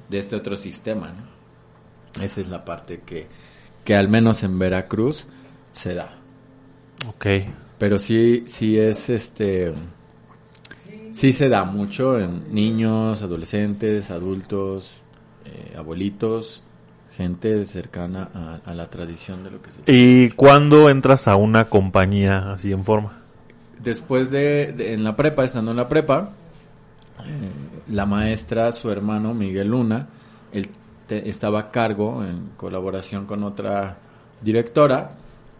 de 0.08 0.18
este 0.18 0.36
otro 0.36 0.56
sistema. 0.56 1.12
¿no? 1.12 2.22
Esa 2.22 2.40
es 2.40 2.48
la 2.48 2.64
parte 2.64 3.02
que, 3.04 3.26
que 3.84 3.94
al 3.94 4.08
menos 4.08 4.42
en 4.42 4.58
Veracruz 4.58 5.26
se 5.72 5.94
da. 5.94 6.16
Ok. 7.08 7.26
Pero 7.78 7.98
sí, 7.98 8.44
sí 8.46 8.78
es 8.78 9.10
este, 9.10 9.74
sí 11.10 11.32
se 11.32 11.50
da 11.50 11.64
mucho 11.64 12.18
en 12.18 12.54
niños, 12.54 13.22
adolescentes, 13.22 14.10
adultos, 14.10 15.02
eh, 15.44 15.74
abuelitos, 15.76 16.62
gente 17.14 17.66
cercana 17.66 18.30
a, 18.32 18.60
a 18.64 18.74
la 18.74 18.88
tradición 18.88 19.44
de 19.44 19.50
lo 19.50 19.60
que 19.60 19.70
se 19.70 19.80
¿Y 19.86 20.30
cuándo 20.30 20.88
entras 20.88 21.28
a 21.28 21.36
una 21.36 21.64
compañía 21.64 22.52
así 22.52 22.72
en 22.72 22.82
forma? 22.82 23.25
Después 23.86 24.32
de, 24.32 24.72
de- 24.76 24.94
en 24.94 25.04
la 25.04 25.14
prepa, 25.14 25.44
estando 25.44 25.70
en 25.70 25.76
la 25.76 25.88
prepa, 25.88 26.30
eh, 27.24 27.50
la 27.88 28.04
maestra, 28.04 28.72
su 28.72 28.90
hermano 28.90 29.32
Miguel 29.32 29.68
Luna, 29.68 30.08
él 30.52 30.68
te- 31.06 31.28
estaba 31.28 31.60
a 31.60 31.70
cargo 31.70 32.24
en 32.24 32.50
colaboración 32.56 33.26
con 33.26 33.44
otra 33.44 33.96
directora 34.42 35.12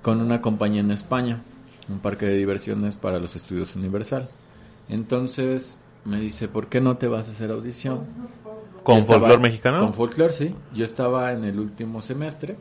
con 0.03 0.21
una 0.21 0.41
compañía 0.41 0.81
en 0.81 0.91
España, 0.91 1.41
un 1.89 2.01
parque 2.01 2.27
de 2.27 2.35
diversiones 2.37 2.97
para 2.97 3.21
los 3.21 3.37
estudios 3.37 3.77
Universal. 3.77 4.29
Entonces 4.89 5.79
me 6.05 6.19
dice, 6.21 6.49
¿por 6.49 6.67
qué 6.67 6.81
no 6.81 6.97
te 6.97 7.07
vas 7.07 7.29
a 7.29 7.31
hacer 7.31 7.53
audición? 7.53 8.01
¿Con 8.83 8.97
folclore 9.07 9.35
mexicano? 9.41 9.79
Con 9.81 9.95
folclore, 9.95 10.33
sí. 10.33 10.53
Yo 10.75 10.85
estaba 10.85 11.33
en 11.33 11.45
el 11.45 11.61
último 11.61 12.03
semestre. 12.03 12.57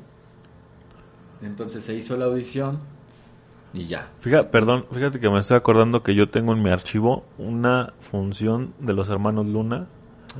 Entonces 1.43 1.83
se 1.83 1.95
hizo 1.95 2.17
la 2.17 2.25
audición 2.25 2.79
y 3.75 3.85
ya. 3.85 4.09
Fíjate, 4.19 4.49
perdón, 4.49 4.85
fíjate 4.91 5.19
que 5.19 5.29
me 5.29 5.39
estoy 5.39 5.57
acordando 5.57 6.01
que 6.03 6.15
yo 6.15 6.29
tengo 6.29 6.53
en 6.53 6.61
mi 6.61 6.69
archivo 6.69 7.25
una 7.37 7.93
función 7.99 8.73
de 8.79 8.93
los 8.93 9.09
hermanos 9.09 9.45
Luna 9.45 9.87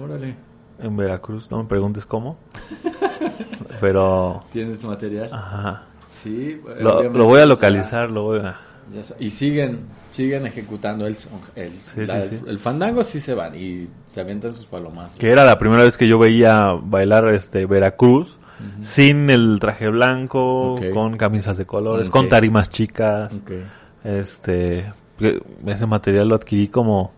Órale. 0.01 0.35
en 0.79 0.95
Veracruz. 0.97 1.49
No 1.51 1.57
me 1.61 1.65
preguntes 1.69 2.05
cómo. 2.05 2.37
Pero... 3.79 4.43
¿Tienes 4.51 4.83
material? 4.83 5.29
Ajá. 5.31 5.83
Sí. 6.09 6.59
Lo, 6.79 7.03
lo 7.03 7.25
voy 7.25 7.37
a 7.39 7.43
ya- 7.43 7.45
localizar, 7.47 8.09
lo 8.11 8.23
voy 8.23 8.39
a... 8.39 8.55
ya 8.93 9.03
sa- 9.03 9.15
y 9.19 9.29
siguen, 9.29 9.81
siguen 10.09 10.45
ejecutando 10.47 11.05
el, 11.05 11.15
el, 11.55 11.71
Sí, 11.73 12.05
la- 12.05 12.21
sí, 12.21 12.37
sí. 12.37 12.43
el 12.47 12.57
fandango, 12.57 13.03
sí 13.03 13.19
se 13.19 13.33
van 13.33 13.53
y 13.55 13.89
se 14.05 14.21
avientan 14.21 14.53
sus 14.53 14.65
palomas. 14.65 15.15
Que 15.15 15.29
era 15.29 15.43
la 15.43 15.57
primera 15.57 15.83
vez 15.83 15.97
que 15.97 16.07
yo 16.07 16.17
veía 16.17 16.71
bailar 16.81 17.27
este 17.29 17.65
Veracruz 17.65 18.37
sin 18.81 19.29
el 19.29 19.59
traje 19.59 19.89
blanco, 19.89 20.79
con 20.93 21.17
camisas 21.17 21.57
de 21.57 21.65
colores, 21.65 22.09
con 22.09 22.29
tarimas 22.29 22.69
chicas. 22.69 23.33
Este, 24.03 24.91
ese 25.65 25.85
material 25.85 26.27
lo 26.27 26.35
adquirí 26.35 26.67
como 26.67 27.11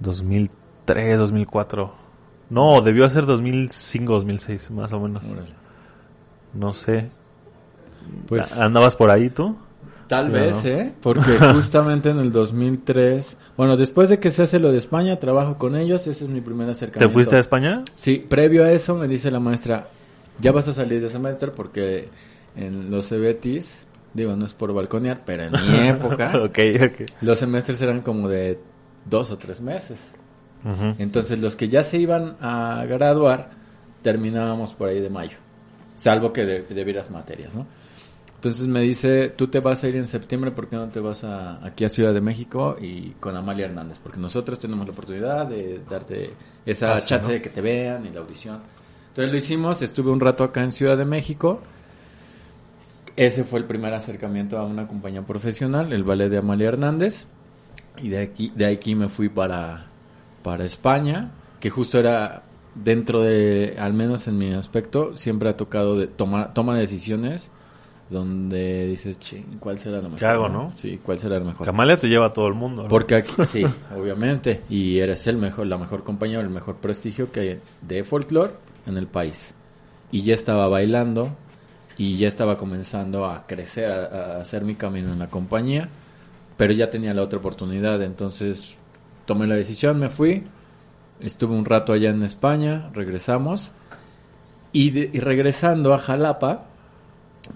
2003, 0.00 1.18
2004. 1.18 2.02
No, 2.50 2.82
debió 2.82 3.08
ser 3.08 3.26
2005, 3.26 4.12
2006, 4.12 4.70
más 4.72 4.92
o 4.92 5.00
menos. 5.00 5.24
Órale. 5.24 5.48
No 6.54 6.72
sé. 6.72 7.10
Pues 8.26 8.56
¿Andabas 8.58 8.94
por 8.94 9.10
ahí 9.10 9.30
tú? 9.30 9.56
tal 10.12 10.30
vez, 10.30 10.62
¿no? 10.62 10.70
¿eh? 10.70 10.92
Porque 11.00 11.38
justamente 11.54 12.10
en 12.10 12.18
el 12.18 12.32
2003, 12.32 13.36
bueno, 13.56 13.78
después 13.78 14.10
de 14.10 14.18
que 14.18 14.30
se 14.30 14.42
hace 14.42 14.58
lo 14.58 14.70
de 14.70 14.76
España, 14.76 15.18
trabajo 15.18 15.56
con 15.56 15.74
ellos, 15.74 16.06
ese 16.06 16.24
es 16.24 16.30
mi 16.30 16.42
primer 16.42 16.66
¿Te 16.66 16.72
acercamiento. 16.72 17.14
fuiste 17.14 17.36
a 17.36 17.38
España? 17.38 17.82
Sí, 17.94 18.22
previo 18.28 18.62
a 18.62 18.70
eso 18.70 18.94
me 18.94 19.08
dice 19.08 19.30
la 19.30 19.40
maestra, 19.40 19.88
ya 20.40 20.52
vas 20.52 20.68
a 20.68 20.74
salir 20.74 21.00
de 21.00 21.08
semestre 21.08 21.50
porque 21.50 22.08
en 22.56 22.90
los 22.90 23.08
Cebetis, 23.08 23.86
digo, 24.14 24.34
no 24.36 24.44
es 24.46 24.54
por 24.54 24.72
balconear, 24.74 25.22
pero 25.24 25.44
en 25.44 25.52
mi 25.52 25.58
época, 25.88 26.32
los 27.20 27.38
semestres 27.38 27.80
eran 27.80 28.00
como 28.02 28.28
de 28.28 28.58
dos 29.08 29.30
o 29.30 29.38
tres 29.38 29.60
meses. 29.60 29.98
Entonces 30.98 31.40
los 31.40 31.56
que 31.56 31.68
ya 31.68 31.82
se 31.82 31.98
iban 31.98 32.36
a 32.40 32.84
graduar, 32.88 33.50
terminábamos 34.02 34.74
por 34.74 34.88
ahí 34.88 35.00
de 35.00 35.10
mayo. 35.10 35.36
Salvo 35.96 36.32
que 36.32 36.44
de- 36.44 36.62
debieras 36.62 37.10
materias, 37.10 37.54
¿no? 37.54 37.66
Entonces 38.36 38.66
me 38.66 38.80
dice, 38.80 39.28
tú 39.30 39.46
te 39.46 39.60
vas 39.60 39.84
a 39.84 39.88
ir 39.88 39.94
en 39.96 40.08
septiembre, 40.08 40.50
¿por 40.50 40.68
qué 40.68 40.74
no 40.74 40.88
te 40.88 40.98
vas 40.98 41.22
a, 41.22 41.64
aquí 41.64 41.84
a 41.84 41.88
Ciudad 41.88 42.12
de 42.12 42.20
México 42.20 42.76
y 42.80 43.10
con 43.20 43.36
Amalia 43.36 43.66
Hernández? 43.66 43.98
Porque 44.02 44.18
nosotros 44.18 44.58
tenemos 44.58 44.84
la 44.84 44.92
oportunidad 44.92 45.46
de 45.46 45.80
darte 45.88 46.32
esa 46.66 47.00
chance 47.04 47.28
¿no? 47.28 47.34
de 47.34 47.42
que 47.42 47.50
te 47.50 47.60
vean 47.60 48.04
y 48.04 48.10
la 48.10 48.18
audición. 48.20 48.58
Entonces 49.12 49.30
lo 49.30 49.36
hicimos, 49.36 49.82
estuve 49.82 50.10
un 50.10 50.20
rato 50.20 50.42
acá 50.42 50.64
en 50.64 50.72
Ciudad 50.72 50.96
de 50.96 51.04
México. 51.04 51.60
ese 53.14 53.44
fue 53.44 53.58
el 53.58 53.66
primer 53.66 53.92
acercamiento 53.92 54.56
a 54.56 54.64
una 54.64 54.88
compañía 54.88 55.20
profesional, 55.20 55.92
el 55.92 56.02
ballet 56.02 56.30
de 56.30 56.38
Amalia 56.38 56.68
Hernández. 56.68 57.26
Y 57.98 58.08
de 58.08 58.22
aquí, 58.22 58.50
de 58.56 58.64
aquí 58.64 58.94
me 58.94 59.10
fui 59.10 59.28
para, 59.28 59.84
para 60.42 60.64
España, 60.64 61.30
que 61.60 61.68
justo 61.68 61.98
era 61.98 62.44
dentro 62.74 63.20
de, 63.20 63.76
al 63.78 63.92
menos 63.92 64.28
en 64.28 64.38
mi 64.38 64.54
aspecto, 64.54 65.14
siempre 65.18 65.50
ha 65.50 65.58
tocado 65.58 65.98
de 65.98 66.06
tomar 66.06 66.54
toma 66.54 66.74
decisiones 66.78 67.50
donde 68.08 68.86
dices, 68.86 69.18
"Chin, 69.18 69.58
¿cuál 69.60 69.78
será 69.78 69.98
la 69.98 70.04
mejor? 70.04 70.18
¿Qué 70.20 70.24
hago, 70.24 70.48
no? 70.48 70.72
Sí, 70.78 70.98
¿cuál 71.02 71.18
será 71.18 71.38
la 71.38 71.44
mejor? 71.44 71.66
Camalia 71.66 71.98
te 71.98 72.08
lleva 72.08 72.28
a 72.28 72.32
todo 72.32 72.46
el 72.48 72.54
mundo. 72.54 72.84
¿no? 72.84 72.88
Porque 72.88 73.14
aquí, 73.14 73.34
sí, 73.46 73.62
obviamente, 73.94 74.62
y 74.70 75.00
eres 75.00 75.26
el 75.26 75.36
mejor, 75.36 75.66
la 75.66 75.76
mejor 75.76 76.02
compañía, 76.02 76.40
el 76.40 76.48
mejor 76.48 76.76
prestigio 76.76 77.30
que 77.30 77.40
hay 77.40 77.60
de 77.82 78.04
folclore 78.04 78.71
en 78.86 78.96
el 78.96 79.06
país. 79.06 79.54
Y 80.10 80.22
ya 80.22 80.34
estaba 80.34 80.68
bailando 80.68 81.30
y 81.96 82.16
ya 82.16 82.28
estaba 82.28 82.58
comenzando 82.58 83.26
a 83.26 83.46
crecer, 83.46 83.90
a, 83.90 84.40
hacer 84.40 84.64
mi 84.64 84.74
camino 84.74 85.12
en 85.12 85.18
la 85.18 85.28
compañía, 85.28 85.88
pero 86.56 86.72
ya 86.72 86.90
tenía 86.90 87.14
la 87.14 87.22
otra 87.22 87.38
oportunidad, 87.38 88.02
entonces 88.02 88.76
tomé 89.26 89.46
la 89.46 89.56
decisión, 89.56 89.98
me 89.98 90.08
fui, 90.08 90.44
estuve 91.20 91.54
un 91.54 91.64
rato 91.64 91.92
allá 91.92 92.10
en 92.10 92.22
España, 92.22 92.90
regresamos, 92.92 93.72
y, 94.72 94.98
y 94.98 95.20
regresando 95.20 95.92
a 95.94 95.98
Jalapa, 95.98 96.66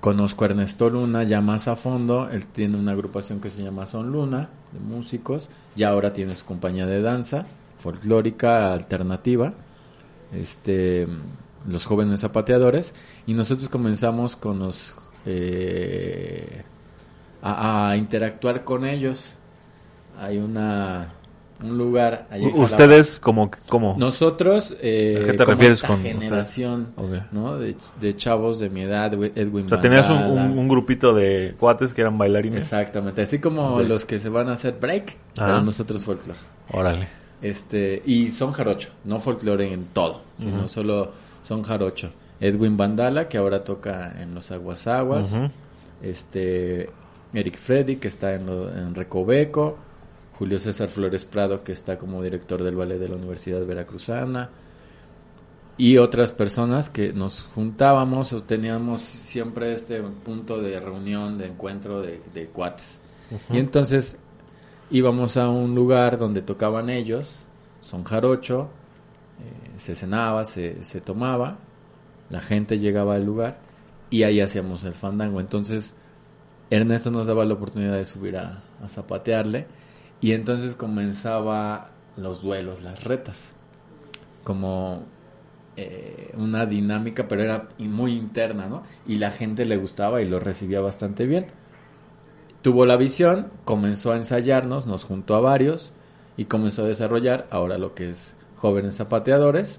Conozco 0.00 0.45
a 0.45 0.49
Ernesto 0.49 0.90
Luna 0.90 1.23
ya 1.23 1.40
más 1.40 1.68
a 1.68 1.76
fondo. 1.76 2.28
Él 2.30 2.47
tiene 2.47 2.76
una 2.76 2.92
agrupación 2.92 3.40
que 3.40 3.50
se 3.50 3.62
llama 3.62 3.87
Son 3.87 4.11
Luna, 4.11 4.49
de 4.73 4.80
músicos. 4.80 5.49
Y 5.76 5.85
ahora 5.85 6.12
tiene 6.12 6.35
su 6.35 6.45
compañía 6.45 6.87
de 6.87 7.00
danza, 7.00 7.47
folclórica, 7.78 8.73
alternativa. 8.73 9.54
Este, 10.37 11.07
los 11.69 11.85
jóvenes 11.87 12.21
zapateadores. 12.21 12.95
Y 13.26 13.35
nosotros 13.35 13.69
comenzamos 13.69 14.37
con 14.37 14.59
los. 14.59 14.95
eh, 15.25 16.62
a, 17.43 17.90
a 17.90 17.97
interactuar 17.97 18.64
con 18.64 18.85
ellos. 18.85 19.33
Hay 20.19 20.38
una. 20.38 21.12
Un 21.64 21.78
lugar. 21.78 22.28
Ustedes, 22.55 23.19
como, 23.19 23.50
como 23.66 23.97
Nosotros, 23.97 24.76
eh, 24.78 25.21
¿A 25.23 25.25
qué 25.25 25.33
te 25.33 25.38
como 25.38 25.52
refieres 25.52 25.78
esta 25.78 25.88
con 25.88 26.02
generación. 26.02 26.93
¿no? 27.33 27.57
De, 27.57 27.75
de 27.99 28.14
chavos 28.14 28.59
de 28.59 28.69
mi 28.69 28.83
edad, 28.83 29.14
Edwin 29.14 29.64
O 29.64 29.69
sea, 29.71 29.81
tenías 29.81 30.07
un, 30.11 30.16
Bandala. 30.21 30.50
un- 30.50 30.59
un 30.59 30.69
grupito 30.69 31.14
de 31.14 31.55
cuates 31.59 31.95
que 31.95 32.02
eran 32.02 32.19
bailarines. 32.19 32.62
Exactamente, 32.62 33.23
así 33.23 33.38
como 33.38 33.81
los 33.81 34.05
que 34.05 34.19
se 34.19 34.28
van 34.28 34.50
a 34.50 34.52
hacer 34.52 34.76
break, 34.78 35.16
Ajá. 35.38 35.47
pero 35.47 35.62
nosotros 35.62 36.05
folclore. 36.05 36.38
Órale. 36.73 37.09
Este, 37.49 38.03
y 38.07 38.31
son 38.31 38.53
jarocho, 38.53 38.88
no 39.05 39.19
folclore 39.19 39.73
en 39.73 39.87
todo, 39.93 40.23
sino 40.37 40.69
solo 40.69 41.12
son 41.43 41.62
jarocho. 41.62 42.11
Edwin 42.41 42.76
Bandala, 42.76 43.29
que 43.29 43.38
ahora 43.38 43.62
toca 43.65 44.15
en 44.21 44.35
los 44.35 44.50
Aguas 44.50 44.87
Aguas. 44.87 45.33
Ujú. 45.33 45.50
Este, 46.03 46.91
Eric 47.33 47.57
Freddy, 47.59 47.97
que 47.97 48.09
está 48.09 48.35
en, 48.35 48.47
lo- 48.47 48.69
en 48.71 48.95
Recoveco. 48.95 49.79
Julio 50.38 50.59
César 50.59 50.88
Flores 50.88 51.25
Prado, 51.25 51.65
que 51.65 51.73
está 51.73 51.97
como 51.99 52.23
director 52.23 52.62
del 52.62 52.76
ballet 52.76 52.99
de 52.99 53.09
la 53.09 53.17
Universidad 53.17 53.65
Veracruzana. 53.65 54.50
Y 55.79 55.99
otras 55.99 56.33
personas 56.33 56.88
que 56.88 57.12
nos 57.12 57.43
juntábamos 57.55 58.33
o 58.33 58.43
teníamos 58.43 59.00
siempre 59.03 59.73
este 59.73 60.00
punto 60.03 60.61
de 60.61 60.79
reunión, 60.81 61.37
de 61.38 61.47
encuentro 61.47 62.00
de, 62.03 62.21
de 62.35 62.47
cuates. 62.47 63.00
Y 63.50 63.59
entonces 63.59 64.19
íbamos 64.90 65.37
a 65.37 65.49
un 65.49 65.75
lugar 65.75 66.19
donde 66.19 66.43
tocaban 66.43 66.90
ellos, 66.90 67.45
son 67.81 68.05
jarocho, 68.05 68.69
eh, 69.40 69.73
se 69.76 69.95
cenaba, 69.95 70.45
se, 70.45 70.83
se 70.85 71.00
tomaba, 71.00 71.59
la 72.31 72.40
gente 72.40 72.78
llegaba 72.78 73.14
al 73.14 73.25
lugar 73.25 73.59
y 74.11 74.23
ahí 74.23 74.40
hacíamos 74.40 74.85
el 74.85 74.95
fandango. 74.95 75.40
Entonces 75.40 75.95
Ernesto 76.71 77.11
nos 77.11 77.26
daba 77.26 77.45
la 77.45 77.55
oportunidad 77.55 77.95
de 77.95 78.05
subir 78.05 78.37
a, 78.37 78.62
zapatearle 78.88 79.66
y 80.21 80.33
entonces 80.33 80.75
comenzaba 80.75 81.90
los 82.16 82.43
duelos, 82.43 82.83
las 82.83 83.05
retas, 83.05 83.50
como 84.45 85.02
eh, 85.76 86.32
una 86.37 86.67
dinámica, 86.67 87.28
pero 87.28 87.43
era 87.43 87.69
muy 87.78 88.13
interna, 88.13 88.67
¿no? 88.67 88.82
Y 89.06 89.17
la 89.17 89.30
gente 89.30 89.65
le 89.65 89.76
gustaba 89.76 90.23
y 90.23 90.28
lo 90.28 90.41
recibía 90.41 90.80
bastante 90.80 91.26
bien. 91.26 91.47
Tuvo 92.67 92.85
la 92.85 92.97
visión, 92.97 93.47
comenzó 93.65 94.11
a 94.11 94.17
ensayarnos, 94.17 94.89
nos 94.89 95.05
juntó 95.05 95.37
a 95.37 95.41
varios 95.41 95.93
y 96.37 96.47
comenzó 96.47 96.83
a 96.83 96.89
desarrollar 96.89 97.47
ahora 97.50 97.79
lo 97.79 97.95
que 97.95 98.11
es 98.11 98.35
jóvenes 98.57 98.97
zapateadores. 98.97 99.79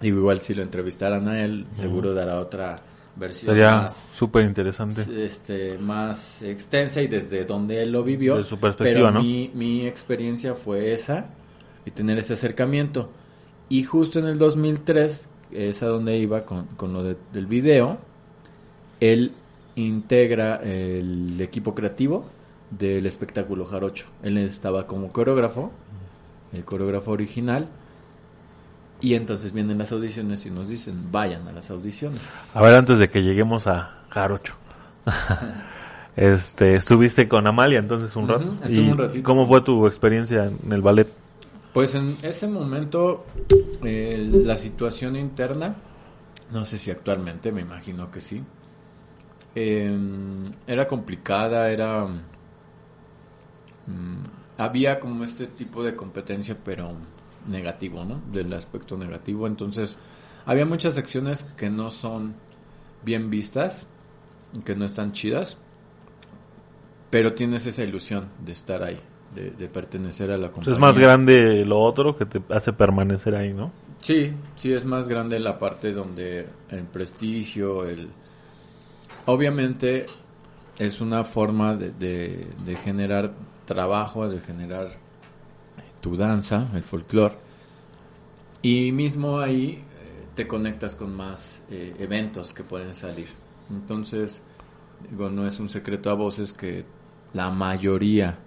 Digo, 0.00 0.18
igual 0.18 0.40
si 0.40 0.52
lo 0.52 0.62
entrevistaran 0.64 1.28
a 1.28 1.44
él, 1.44 1.64
seguro 1.74 2.14
dará 2.14 2.40
otra 2.40 2.82
versión 3.14 3.54
Sería 3.54 3.82
más, 3.82 3.96
súper 3.96 4.44
interesante. 4.46 5.04
este, 5.24 5.78
más 5.78 6.42
extensa 6.42 7.00
y 7.02 7.06
desde 7.06 7.44
donde 7.44 7.82
él 7.82 7.92
lo 7.92 8.02
vivió. 8.02 8.36
De 8.36 8.42
su 8.42 8.58
perspectiva, 8.58 9.10
Pero 9.10 9.10
¿no? 9.12 9.22
mi, 9.22 9.52
mi 9.54 9.86
experiencia 9.86 10.54
fue 10.54 10.92
esa 10.92 11.26
y 11.86 11.92
tener 11.92 12.18
ese 12.18 12.32
acercamiento. 12.32 13.10
Y 13.68 13.84
justo 13.84 14.18
en 14.18 14.26
el 14.26 14.38
2003, 14.38 15.28
es 15.52 15.82
a 15.84 15.86
donde 15.86 16.18
iba 16.18 16.44
con, 16.44 16.66
con 16.76 16.92
lo 16.92 17.04
de- 17.04 17.16
del 17.32 17.46
video, 17.46 17.98
él 18.98 19.32
integra 19.82 20.56
el 20.56 21.40
equipo 21.40 21.74
creativo 21.74 22.26
del 22.70 23.06
espectáculo 23.06 23.64
Jarocho. 23.64 24.06
Él 24.22 24.38
estaba 24.38 24.86
como 24.86 25.08
coreógrafo, 25.10 25.72
el 26.52 26.64
coreógrafo 26.64 27.12
original. 27.12 27.68
Y 29.00 29.14
entonces 29.14 29.52
vienen 29.52 29.78
las 29.78 29.92
audiciones 29.92 30.44
y 30.44 30.50
nos 30.50 30.68
dicen, 30.68 31.12
vayan 31.12 31.46
a 31.46 31.52
las 31.52 31.70
audiciones. 31.70 32.20
A 32.52 32.60
ver, 32.62 32.74
antes 32.74 32.98
de 32.98 33.08
que 33.08 33.22
lleguemos 33.22 33.66
a 33.68 34.02
Jarocho. 34.08 34.54
este, 36.16 36.74
estuviste 36.74 37.28
con 37.28 37.46
Amalia 37.46 37.78
entonces 37.78 38.14
un 38.16 38.28
rato. 38.28 38.56
¿Y 38.68 38.78
un 38.78 39.22
cómo 39.22 39.46
fue 39.46 39.60
tu 39.60 39.86
experiencia 39.86 40.46
en 40.46 40.72
el 40.72 40.82
ballet? 40.82 41.08
Pues 41.72 41.94
en 41.94 42.16
ese 42.22 42.48
momento 42.48 43.24
eh, 43.84 44.28
la 44.44 44.56
situación 44.56 45.14
interna, 45.14 45.76
no 46.50 46.66
sé 46.66 46.76
si 46.76 46.90
actualmente, 46.90 47.52
me 47.52 47.60
imagino 47.60 48.10
que 48.10 48.20
sí, 48.20 48.42
eh, 49.58 49.98
era 50.66 50.86
complicada, 50.86 51.70
era... 51.70 52.06
mm, 53.86 54.24
había 54.56 55.00
como 55.00 55.24
este 55.24 55.46
tipo 55.46 55.82
de 55.82 55.94
competencia, 55.94 56.56
pero 56.64 56.92
negativo, 57.46 58.04
¿no? 58.04 58.20
Del 58.32 58.52
aspecto 58.52 58.96
negativo. 58.96 59.46
Entonces, 59.46 59.98
había 60.46 60.66
muchas 60.66 60.94
secciones 60.94 61.44
que 61.44 61.70
no 61.70 61.90
son 61.90 62.34
bien 63.02 63.30
vistas, 63.30 63.86
que 64.64 64.74
no 64.74 64.84
están 64.84 65.12
chidas, 65.12 65.56
pero 67.10 67.34
tienes 67.34 67.66
esa 67.66 67.82
ilusión 67.82 68.28
de 68.44 68.52
estar 68.52 68.82
ahí, 68.82 68.98
de, 69.34 69.50
de 69.50 69.68
pertenecer 69.68 70.30
a 70.30 70.36
la 70.36 70.50
compañía. 70.50 70.74
es 70.74 70.80
más 70.80 70.98
grande 70.98 71.64
lo 71.64 71.80
otro 71.80 72.16
que 72.16 72.26
te 72.26 72.42
hace 72.50 72.72
permanecer 72.72 73.34
ahí, 73.34 73.52
¿no? 73.52 73.72
Sí, 74.00 74.32
sí 74.56 74.72
es 74.72 74.84
más 74.84 75.08
grande 75.08 75.38
la 75.40 75.58
parte 75.58 75.92
donde 75.92 76.46
el 76.70 76.84
prestigio, 76.84 77.86
el... 77.86 78.08
Obviamente 79.28 80.06
es 80.78 81.00
una 81.00 81.22
forma 81.24 81.76
de, 81.76 81.90
de- 81.90 82.46
de 82.64 82.76
generar 82.76 83.32
trabajo, 83.66 84.26
de 84.28 84.40
generar 84.40 84.92
tu 86.00 86.16
danza, 86.16 86.68
el 86.74 86.82
folclore. 86.82 87.34
Y 88.62 88.90
mismo 88.92 89.38
ahí 89.38 89.72
eh, 89.72 90.24
te 90.34 90.46
conectas 90.48 90.94
con 90.94 91.14
más 91.14 91.62
eh, 91.70 91.94
eventos 91.98 92.52
que 92.52 92.62
pueden 92.62 92.94
salir. 92.94 93.28
Entonces, 93.70 94.42
digo, 95.10 95.28
no 95.28 95.46
es 95.46 95.60
un 95.60 95.68
secreto 95.68 96.10
a 96.10 96.14
voces 96.14 96.52
que 96.52 96.84
la 97.34 97.50
mayoría 97.50 98.38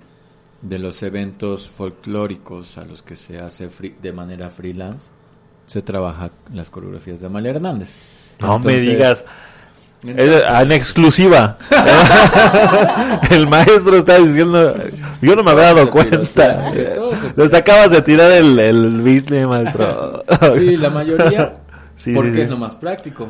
de 0.64 0.80
los 0.80 1.04
eventos 1.04 1.70
folclóricos 1.70 2.78
a 2.78 2.86
los 2.86 3.02
que 3.04 3.16
se 3.16 3.40
hace 3.40 3.70
free- 3.70 3.96
de 4.02 4.12
manera 4.14 4.50
freelance 4.50 5.10
se 5.68 5.82
trabaja 5.82 6.32
las 6.54 6.70
coreografías 6.70 7.20
de 7.20 7.28
Amalia 7.28 7.52
Hernández. 7.52 7.90
No 8.40 8.48
me 8.60 8.74
digas. 8.92 9.26
Es 10.04 10.44
en 10.62 10.72
exclusiva. 10.72 11.58
el 13.30 13.48
maestro 13.48 13.98
está 13.98 14.18
diciendo. 14.18 14.74
Yo 15.22 15.36
no 15.36 15.44
me 15.44 15.52
había 15.52 15.74
dado 15.74 15.92
cuenta. 15.92 16.72
Les 17.36 17.54
acabas 17.54 17.92
de 17.92 18.02
tirar 18.02 18.32
el, 18.32 18.58
el 18.58 19.02
business, 19.02 19.48
maestro. 19.48 20.24
Sí, 20.56 20.78
la 20.78 20.90
mayoría. 20.90 21.58
Sí, 21.94 22.14
porque 22.16 22.32
sí, 22.32 22.36
sí. 22.38 22.42
es 22.42 22.50
lo 22.50 22.58
más 22.58 22.76
práctico. 22.78 23.28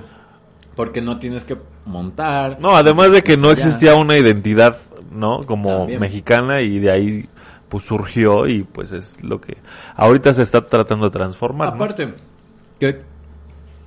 Porque 0.78 1.02
no 1.02 1.20
tienes 1.20 1.44
que 1.44 1.58
montar. 1.84 2.58
No, 2.62 2.74
además 2.74 3.12
de 3.12 3.22
que 3.22 3.36
no 3.36 3.52
existía 3.52 3.96
una 3.96 4.18
identidad, 4.18 4.78
¿no? 5.12 5.42
Como 5.42 5.80
También. 5.80 6.00
mexicana 6.00 6.62
y 6.62 6.80
de 6.80 6.90
ahí 6.90 7.30
pues 7.68 7.84
surgió 7.86 8.48
y 8.48 8.64
pues 8.64 8.92
es 8.92 9.22
lo 9.24 9.42
que 9.42 9.58
ahorita 9.96 10.34
se 10.34 10.44
está 10.44 10.66
tratando 10.66 11.06
de 11.06 11.12
transformar. 11.12 11.70
¿no? 11.70 11.76
Aparte, 11.76 12.14
que 12.80 13.00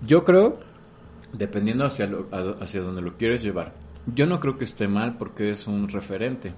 yo 0.02 0.24
creo, 0.24 0.58
dependiendo 1.36 1.84
hacia, 1.84 2.06
lo- 2.06 2.28
hacia 2.60 2.80
donde 2.82 3.02
lo 3.02 3.16
quieres 3.16 3.42
llevar, 3.42 3.74
yo 4.06 4.26
no 4.26 4.40
creo 4.40 4.58
que 4.58 4.64
esté 4.64 4.88
mal 4.88 5.16
porque 5.18 5.50
es 5.50 5.66
un 5.66 5.88
referente. 5.88 6.52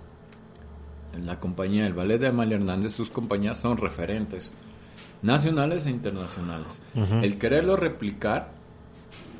En 1.14 1.26
la 1.26 1.38
compañía 1.40 1.84
del 1.84 1.94
ballet 1.94 2.18
de 2.18 2.28
Amalia 2.28 2.56
Hernández, 2.56 2.92
sus 2.92 3.08
compañías 3.08 3.58
son 3.58 3.78
referentes, 3.78 4.52
nacionales 5.22 5.86
e 5.86 5.90
internacionales. 5.90 6.80
El 7.24 7.38
quererlo 7.38 7.76
replicar 7.76 8.50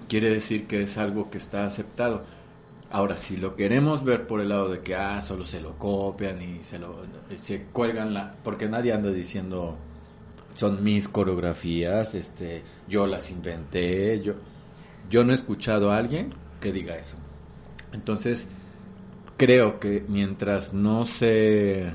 quiere 0.08 0.30
decir 0.30 0.66
que 0.66 0.82
es 0.82 0.96
algo 0.96 1.30
que 1.30 1.38
está 1.38 1.66
aceptado. 1.66 2.24
Ahora, 2.90 3.18
si 3.18 3.36
lo 3.36 3.56
queremos 3.56 4.04
ver 4.04 4.26
por 4.28 4.40
el 4.40 4.48
lado 4.50 4.68
de 4.70 4.80
que, 4.80 4.94
ah, 4.94 5.20
solo 5.20 5.44
se 5.44 5.60
lo 5.60 5.76
copian 5.76 6.40
y 6.40 6.62
se 6.62 6.78
lo 6.78 7.02
se 7.36 7.64
cuelgan 7.64 8.14
la... 8.14 8.36
Porque 8.44 8.68
nadie 8.68 8.92
anda 8.92 9.10
diciendo, 9.10 9.76
son 10.54 10.82
mis 10.84 11.08
coreografías, 11.08 12.14
este, 12.14 12.62
yo 12.88 13.06
las 13.06 13.30
inventé, 13.30 14.22
yo... 14.22 14.34
Yo 15.10 15.24
no 15.24 15.32
he 15.32 15.34
escuchado 15.34 15.90
a 15.90 15.98
alguien 15.98 16.34
que 16.60 16.72
diga 16.72 16.96
eso. 16.96 17.16
Entonces, 17.92 18.48
creo 19.36 19.78
que 19.78 20.04
mientras 20.08 20.74
no 20.74 21.04
se 21.04 21.92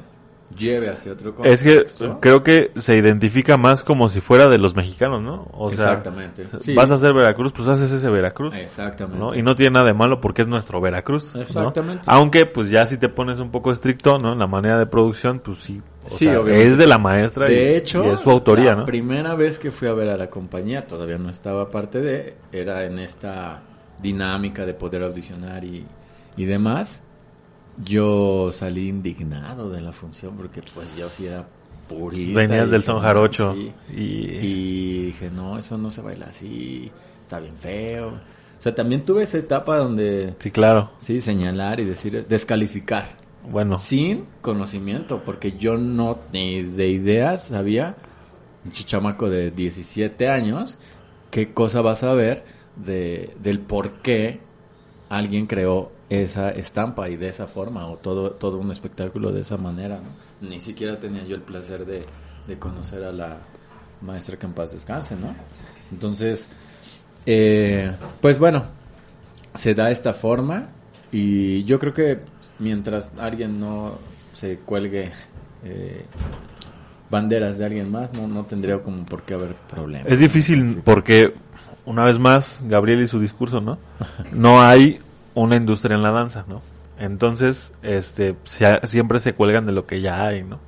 lleve 0.58 0.90
hacia 0.90 1.14
otro 1.14 1.36
Es 1.44 1.64
que 1.64 1.86
creo 2.20 2.44
que 2.44 2.72
se 2.76 2.98
identifica 2.98 3.58
más 3.58 3.84
como 3.84 4.10
si 4.10 4.22
fuera 4.22 4.50
de 4.50 4.58
los 4.58 4.76
mexicanos, 4.76 5.22
¿no? 5.22 5.48
O 5.54 5.70
sea, 5.72 5.86
Exactamente. 5.86 6.48
Sí. 6.62 6.74
vas 6.74 6.92
a 6.92 6.96
hacer 6.96 7.14
Veracruz, 7.14 7.54
pues 7.54 7.68
haces 7.68 7.92
ese 7.92 8.10
Veracruz. 8.10 8.54
Exactamente. 8.56 9.20
¿no? 9.20 9.36
Y 9.36 9.44
no 9.44 9.56
tiene 9.56 9.72
nada 9.72 9.88
de 9.88 9.94
malo 9.94 10.20
porque 10.20 10.42
es 10.42 10.48
nuestro 10.48 10.82
Veracruz. 10.82 11.34
¿no? 11.36 11.42
Exactamente. 11.42 12.04
Aunque, 12.06 12.46
pues 12.46 12.70
ya 12.70 12.86
si 12.88 12.98
te 12.98 13.10
pones 13.10 13.40
un 13.40 13.52
poco 13.52 13.72
estricto, 13.72 14.18
¿no? 14.20 14.34
En 14.34 14.40
la 14.40 14.48
manera 14.48 14.78
de 14.78 14.86
producción, 14.86 15.40
pues 15.40 15.60
sí. 15.60 15.82
O 16.06 16.10
Sí, 16.10 16.26
sea, 16.26 16.40
obviamente. 16.42 16.68
es 16.70 16.78
de 16.78 16.88
la 16.88 16.98
maestra 16.98 17.50
y- 17.50 17.54
De 17.56 17.78
hecho, 17.78 18.04
y 18.06 18.10
es 18.10 18.20
su 18.20 18.30
autoría, 18.32 18.72
la 18.72 18.76
¿no? 18.78 18.86
primera 18.86 19.36
vez 19.36 19.60
que 19.60 19.72
fui 19.72 19.88
a 19.88 19.94
ver 19.94 20.10
a 20.10 20.18
la 20.18 20.30
compañía, 20.30 20.88
todavía 20.88 21.18
no 21.18 21.30
estaba 21.30 21.70
parte 21.70 22.02
de, 22.02 22.36
era 22.52 22.86
en 22.86 23.00
esta 23.00 23.62
dinámica 24.02 24.66
de 24.66 24.74
poder 24.74 25.04
audicionar 25.04 25.64
y, 25.64 25.86
y 26.38 26.46
demás. 26.46 27.02
Yo 27.84 28.52
salí 28.52 28.90
indignado 28.90 29.70
de 29.70 29.82
la 29.82 29.92
función 29.92 30.36
porque 30.36 30.62
pues 30.74 30.88
yo 30.98 31.10
sí 31.10 31.26
era 31.28 31.46
purista. 31.88 32.40
Venías 32.40 32.68
y 32.68 32.72
del 32.72 32.84
son 32.84 33.02
jarocho. 33.02 33.54
sí. 33.54 33.72
Y, 33.90 34.02
Y 34.38 35.06
dije, 35.08 35.30
no, 35.32 35.58
eso 35.58 35.78
no 35.78 35.90
se 35.92 36.02
baila 36.02 36.28
así, 36.28 36.92
está 37.24 37.40
bien 37.40 37.56
feo. 37.56 38.10
O 38.10 38.62
sea, 38.62 38.76
también 38.76 39.02
tuve 39.06 39.24
esa 39.24 39.38
etapa 39.40 39.78
donde, 39.78 40.36
sí, 40.40 40.52
claro. 40.52 40.92
sí, 41.00 41.22
señalar 41.22 41.80
y 41.80 41.86
decir, 41.86 42.28
descalificar 42.28 43.06
Bueno, 43.50 43.78
sin 43.78 44.26
conocimiento, 44.42 45.24
porque 45.24 45.58
yo 45.58 45.76
no 45.78 46.20
ni 46.32 46.62
de 46.62 46.90
ideas 46.90 47.48
sabía, 47.48 47.96
un 48.64 48.72
chichamaco 48.72 49.30
de 49.30 49.52
17 49.52 50.30
años, 50.30 50.78
qué 51.32 51.54
cosa 51.54 51.82
vas 51.82 52.04
a 52.04 52.14
ver 52.14 52.46
de, 52.76 53.36
del 53.42 53.60
por 53.60 54.02
qué 54.02 54.40
alguien 55.10 55.48
creó 55.48 55.92
esa 56.10 56.50
estampa 56.52 57.10
y 57.10 57.18
de 57.18 57.30
esa 57.30 57.48
forma, 57.48 57.88
o 57.88 57.98
todo, 57.98 58.32
todo 58.32 58.58
un 58.60 58.72
espectáculo 58.72 59.32
de 59.32 59.42
esa 59.42 59.58
manera, 59.58 60.00
¿no? 60.02 60.48
Ni 60.48 60.60
siquiera 60.60 61.00
tenía 61.00 61.24
yo 61.24 61.36
el 61.36 61.42
placer 61.42 61.86
de, 61.86 62.06
de 62.48 62.60
conocer 62.60 63.04
a 63.04 63.12
la 63.12 63.38
maestra 64.02 64.38
que 64.38 64.46
en 64.46 64.54
paz 64.54 64.72
descanse, 64.72 65.16
¿no? 65.16 65.34
Entonces, 65.92 66.50
eh, 67.26 67.92
pues 68.20 68.40
bueno, 68.40 68.66
se 69.54 69.74
da 69.74 69.92
esta 69.92 70.14
forma 70.14 70.70
y 71.12 71.64
yo 71.64 71.80
creo 71.80 71.94
que 71.94 72.20
mientras 72.62 73.12
alguien 73.20 73.60
no 73.60 73.96
se 74.34 74.58
cuelgue 74.60 75.12
eh, 75.66 76.06
banderas 77.10 77.58
de 77.58 77.66
alguien 77.66 77.92
más, 77.92 78.14
no, 78.14 78.28
no 78.28 78.46
tendría 78.46 78.82
como 78.82 79.04
por 79.06 79.24
qué 79.24 79.34
haber 79.34 79.56
problemas. 79.70 80.10
es 80.12 80.20
difícil 80.20 80.82
porque, 80.84 81.34
una 81.86 82.06
vez 82.06 82.18
más, 82.20 82.60
Gabriel 82.64 83.02
y 83.04 83.08
su 83.08 83.20
discurso, 83.20 83.60
¿no? 83.60 83.78
No 84.32 84.62
hay 84.62 85.00
una 85.34 85.56
industria 85.58 85.96
en 85.96 86.04
la 86.04 86.12
danza, 86.12 86.46
¿no? 86.48 86.62
Entonces, 86.98 87.74
este, 87.82 88.36
se- 88.44 88.80
siempre 88.88 89.20
se 89.20 89.34
cuelgan 89.34 89.66
de 89.66 89.72
lo 89.74 89.86
que 89.86 90.00
ya 90.02 90.26
hay, 90.26 90.44
¿no? 90.44 90.60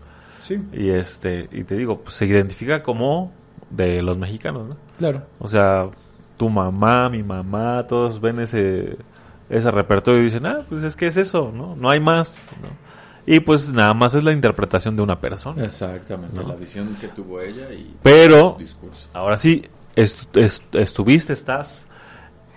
Sí, 0.41 0.57
Y 0.73 0.89
este, 0.89 1.47
y 1.53 1.63
te 1.63 1.77
digo, 1.77 1.99
pues 2.01 2.15
se 2.15 2.25
identifica 2.25 2.83
como 2.83 3.31
de 3.69 4.01
los 4.01 4.17
mexicanos, 4.17 4.67
¿no? 4.69 4.77
claro. 4.97 5.21
O 5.39 5.47
sea, 5.47 5.87
tu 6.35 6.49
mamá, 6.49 7.07
mi 7.09 7.23
mamá, 7.23 7.85
todos 7.87 8.19
ven 8.19 8.39
ese, 8.39 8.97
ese 9.55 9.71
repertorio 9.71 10.21
y 10.21 10.25
dicen, 10.25 10.45
ah, 10.45 10.59
pues 10.67 10.83
es 10.83 10.95
que 10.95 11.07
es 11.07 11.17
eso, 11.17 11.51
¿no? 11.53 11.75
No 11.75 11.89
hay 11.89 11.99
más, 11.99 12.49
¿no? 12.61 12.69
Y 13.25 13.39
pues 13.39 13.69
nada 13.71 13.93
más 13.93 14.15
es 14.15 14.23
la 14.23 14.33
interpretación 14.33 14.95
de 14.95 15.01
una 15.01 15.19
persona. 15.19 15.63
Exactamente, 15.63 16.41
¿No? 16.41 16.47
la 16.49 16.55
visión 16.55 16.95
que 16.99 17.07
tuvo 17.09 17.39
ella 17.41 17.71
y 17.71 17.95
Pero, 18.03 18.55
discurso. 18.59 19.07
ahora 19.13 19.37
sí, 19.37 19.63
est- 19.95 20.35
est- 20.35 20.75
estuviste, 20.75 21.31
estás 21.33 21.85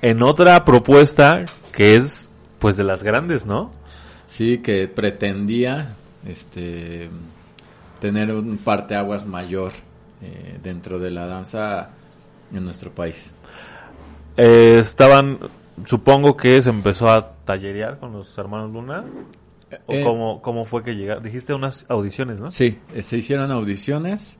en 0.03 0.23
otra 0.23 0.65
propuesta 0.65 1.45
que 1.73 1.97
es, 1.97 2.29
pues, 2.59 2.77
de 2.77 2.85
las 2.85 3.03
grandes, 3.05 3.47
¿no? 3.47 3.71
Sí, 4.27 4.59
que 4.59 4.89
pretendía 4.89 5.95
este 6.27 7.11
tener 8.01 8.33
un 8.33 8.59
parteaguas 8.59 9.25
mayor 9.27 9.73
eh, 10.23 10.59
dentro 10.63 10.99
de 10.99 11.11
la 11.11 11.27
danza 11.27 11.91
en 12.53 12.65
nuestro 12.65 12.91
país. 12.91 13.31
Eh, 14.37 14.79
estaban, 14.81 15.39
supongo 15.85 16.37
que 16.37 16.61
se 16.63 16.71
empezó 16.71 17.09
a 17.09 17.33
tallerear 17.45 17.99
con 17.99 18.13
los 18.13 18.37
hermanos 18.39 18.73
Luna. 18.73 19.05
¿O 19.87 19.93
Eh, 19.93 20.03
cómo, 20.05 20.41
cómo 20.43 20.65
fue 20.65 20.83
que 20.83 20.95
llegaron? 20.95 21.23
Dijiste 21.23 21.53
unas 21.53 21.85
audiciones, 21.89 22.41
¿no? 22.41 22.51
Sí, 22.51 22.79
eh, 22.95 23.03
se 23.03 23.17
hicieron 23.17 23.51
audiciones. 23.51 24.39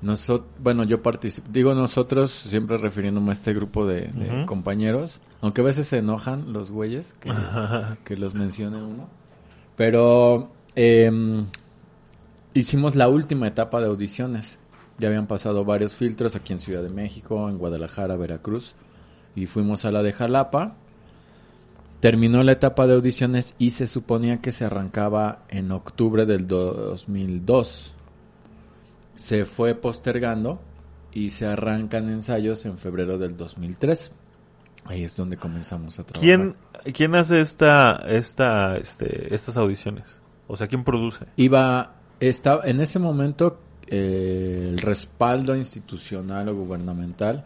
Nosot 0.00 0.46
bueno, 0.60 0.84
yo 0.84 1.02
participo, 1.02 1.48
digo 1.50 1.74
nosotros, 1.74 2.30
siempre 2.30 2.78
refiriéndome 2.78 3.30
a 3.30 3.32
este 3.32 3.52
grupo 3.52 3.84
de, 3.84 4.12
compañeros, 4.46 5.20
aunque 5.40 5.60
a 5.60 5.64
veces 5.64 5.88
se 5.88 5.98
enojan 5.98 6.52
los 6.52 6.70
güeyes 6.70 7.14
que, 7.18 7.32
que 8.04 8.16
los 8.16 8.34
mencione 8.34 8.80
uno. 8.80 9.08
Pero 9.76 10.52
em, 10.76 11.46
hicimos 12.54 12.94
la 12.94 13.08
última 13.08 13.48
etapa 13.48 13.80
de 13.80 13.86
audiciones. 13.86 14.58
Ya 14.98 15.08
habían 15.08 15.26
pasado 15.26 15.64
varios 15.64 15.94
filtros 15.94 16.36
aquí 16.36 16.52
en 16.52 16.58
Ciudad 16.58 16.82
de 16.82 16.90
México, 16.90 17.48
en 17.48 17.58
Guadalajara, 17.58 18.16
Veracruz. 18.16 18.74
Y 19.38 19.46
fuimos 19.46 19.84
a 19.84 19.92
la 19.92 20.02
de 20.02 20.12
Jalapa. 20.12 20.74
Terminó 22.00 22.42
la 22.42 22.52
etapa 22.52 22.88
de 22.88 22.94
audiciones 22.94 23.54
y 23.56 23.70
se 23.70 23.86
suponía 23.86 24.40
que 24.40 24.50
se 24.50 24.64
arrancaba 24.64 25.44
en 25.48 25.70
octubre 25.70 26.26
del 26.26 26.48
2002. 26.48 27.94
Se 29.14 29.44
fue 29.44 29.76
postergando 29.76 30.60
y 31.12 31.30
se 31.30 31.46
arrancan 31.46 32.10
ensayos 32.10 32.64
en 32.66 32.78
febrero 32.78 33.16
del 33.16 33.36
2003. 33.36 34.10
Ahí 34.86 35.04
es 35.04 35.16
donde 35.16 35.36
comenzamos 35.36 36.00
a 36.00 36.04
trabajar. 36.04 36.20
¿Quién, 36.20 36.56
quién 36.92 37.14
hace 37.14 37.40
esta, 37.40 37.92
esta, 38.08 38.76
este, 38.76 39.32
estas 39.32 39.56
audiciones? 39.56 40.20
O 40.48 40.56
sea, 40.56 40.66
¿quién 40.66 40.82
produce? 40.82 41.26
Iba, 41.36 41.94
estaba, 42.18 42.64
en 42.64 42.80
ese 42.80 42.98
momento 42.98 43.60
eh, 43.86 44.68
el 44.70 44.78
respaldo 44.78 45.54
institucional 45.54 46.48
o 46.48 46.56
gubernamental 46.56 47.44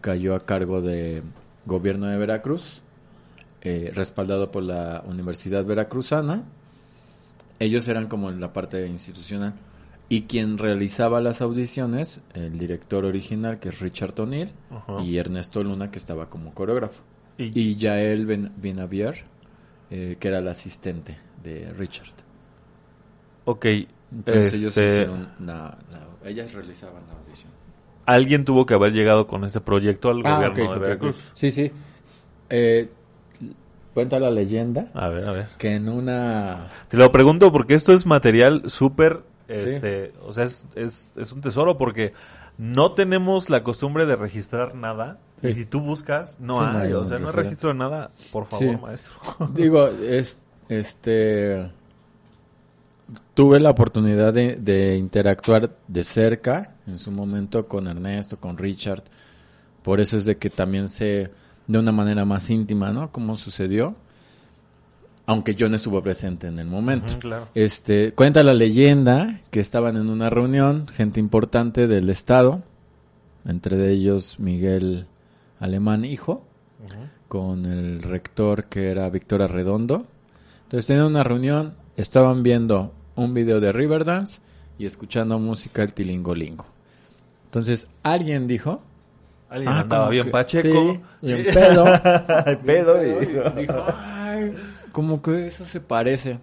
cayó 0.00 0.34
a 0.34 0.44
cargo 0.46 0.80
de 0.82 1.22
gobierno 1.66 2.06
de 2.06 2.16
Veracruz, 2.16 2.82
eh, 3.62 3.90
respaldado 3.94 4.50
por 4.50 4.62
la 4.62 5.02
Universidad 5.06 5.64
Veracruzana. 5.64 6.44
Ellos 7.58 7.88
eran 7.88 8.06
como 8.06 8.30
en 8.30 8.40
la 8.40 8.52
parte 8.52 8.86
institucional. 8.86 9.54
Y 10.10 10.22
quien 10.22 10.56
realizaba 10.56 11.20
las 11.20 11.42
audiciones, 11.42 12.22
el 12.32 12.58
director 12.58 13.04
original, 13.04 13.58
que 13.58 13.68
es 13.68 13.80
Richard 13.80 14.18
O'Neill, 14.18 14.50
y 15.02 15.18
Ernesto 15.18 15.62
Luna, 15.62 15.90
que 15.90 15.98
estaba 15.98 16.30
como 16.30 16.54
coreógrafo. 16.54 17.02
Y- 17.36 17.60
Y 17.60 17.76
Yael 17.76 18.24
Ben- 18.24 18.52
Benavier, 18.56 19.24
eh, 19.90 20.16
que 20.18 20.28
era 20.28 20.38
el 20.38 20.48
asistente 20.48 21.18
de 21.42 21.72
Richard. 21.74 22.08
Ok. 23.44 23.66
Entonces 24.10 24.54
ellos 24.54 24.76
este, 24.76 24.86
hicieron 24.86 25.28
la, 25.40 25.76
la- 25.90 26.28
ellas 26.28 26.52
realizaban 26.54 27.02
la 27.06 27.12
audición. 27.14 27.50
Alguien 28.08 28.46
tuvo 28.46 28.64
que 28.64 28.72
haber 28.72 28.92
llegado 28.92 29.26
con 29.26 29.44
este 29.44 29.60
proyecto 29.60 30.08
al 30.08 30.22
gobierno 30.22 30.64
ok, 30.64 30.72
de 30.72 30.78
Veracruz. 30.78 31.30
Sí, 31.34 31.50
sí. 31.50 31.70
Eh, 32.48 32.88
cuenta 33.92 34.18
la 34.18 34.30
leyenda 34.30 34.88
A 34.94 35.08
ver, 35.08 35.28
a 35.28 35.32
ver. 35.32 35.48
que 35.58 35.74
en 35.74 35.90
una... 35.90 36.68
Te 36.88 36.96
lo 36.96 37.12
pregunto 37.12 37.52
porque 37.52 37.74
esto 37.74 37.92
es 37.92 38.06
material 38.06 38.62
súper, 38.70 39.24
este, 39.46 40.14
o 40.24 40.32
sea, 40.32 40.44
es, 40.44 40.66
es, 40.74 41.18
es 41.18 41.32
un 41.32 41.42
tesoro 41.42 41.76
porque 41.76 42.14
no 42.56 42.92
tenemos 42.92 43.50
la 43.50 43.62
costumbre 43.62 44.06
de 44.06 44.16
registrar 44.16 44.74
nada. 44.74 45.18
Y 45.42 45.52
si 45.52 45.66
tú 45.66 45.80
buscas, 45.82 46.40
no 46.40 46.54
Sí, 46.54 46.60
no 46.60 46.78
hay, 46.78 46.92
o 46.94 47.04
sea, 47.04 47.18
no 47.18 47.30
registro 47.30 47.72
de 47.72 47.78
nada. 47.78 48.10
Por 48.32 48.46
favor, 48.46 48.80
maestro. 48.80 49.16
Digo, 49.52 49.86
es, 50.02 50.46
este... 50.70 51.70
Tuve 53.38 53.60
la 53.60 53.70
oportunidad 53.70 54.34
de, 54.34 54.56
de 54.56 54.96
interactuar 54.96 55.70
de 55.86 56.02
cerca 56.02 56.74
en 56.88 56.98
su 56.98 57.12
momento 57.12 57.68
con 57.68 57.86
Ernesto, 57.86 58.40
con 58.40 58.58
Richard. 58.58 59.04
Por 59.84 60.00
eso 60.00 60.16
es 60.16 60.24
de 60.24 60.38
que 60.38 60.50
también 60.50 60.88
sé 60.88 61.30
de 61.68 61.78
una 61.78 61.92
manera 61.92 62.24
más 62.24 62.50
íntima, 62.50 62.90
¿no? 62.90 63.12
Cómo 63.12 63.36
sucedió. 63.36 63.94
Aunque 65.24 65.54
yo 65.54 65.68
no 65.68 65.76
estuve 65.76 66.02
presente 66.02 66.48
en 66.48 66.58
el 66.58 66.66
momento. 66.66 67.16
Claro. 67.20 67.46
Este, 67.54 68.12
cuenta 68.12 68.42
la 68.42 68.54
leyenda 68.54 69.40
que 69.52 69.60
estaban 69.60 69.96
en 69.96 70.10
una 70.10 70.30
reunión, 70.30 70.88
gente 70.88 71.20
importante 71.20 71.86
del 71.86 72.10
estado, 72.10 72.64
entre 73.44 73.88
ellos 73.92 74.40
Miguel 74.40 75.06
Alemán 75.60 76.04
hijo, 76.04 76.44
con 77.28 77.66
el 77.66 78.02
rector 78.02 78.64
que 78.64 78.90
era 78.90 79.08
Víctor 79.10 79.42
Arredondo. 79.42 80.06
Entonces 80.64 80.86
tenían 80.88 81.06
una 81.06 81.22
reunión, 81.22 81.74
estaban 81.96 82.42
viendo 82.42 82.94
un 83.18 83.34
video 83.34 83.60
de 83.60 83.72
Riverdance 83.72 84.40
y 84.78 84.86
escuchando 84.86 85.38
música 85.38 85.82
el 85.82 85.92
tilingolingo. 85.92 86.64
Entonces 87.46 87.88
alguien 88.02 88.46
dijo, 88.46 88.82
Alguien 89.50 89.72
Ah, 89.72 89.80
andaba 89.80 90.08
bien 90.10 90.24
que- 90.26 90.30
pacheco. 90.30 90.68
sí, 90.92 91.00
y 91.22 91.32
en 91.32 91.44
pedo. 91.54 91.84
Ay, 92.46 92.56
pedo. 92.56 93.02
y- 93.02 93.26
dijo, 93.26 93.42
ay, 93.46 93.66
ay, 93.96 94.54
como 94.92 95.22
que 95.22 95.46
eso 95.46 95.64
se 95.64 95.80
parece. 95.80 96.38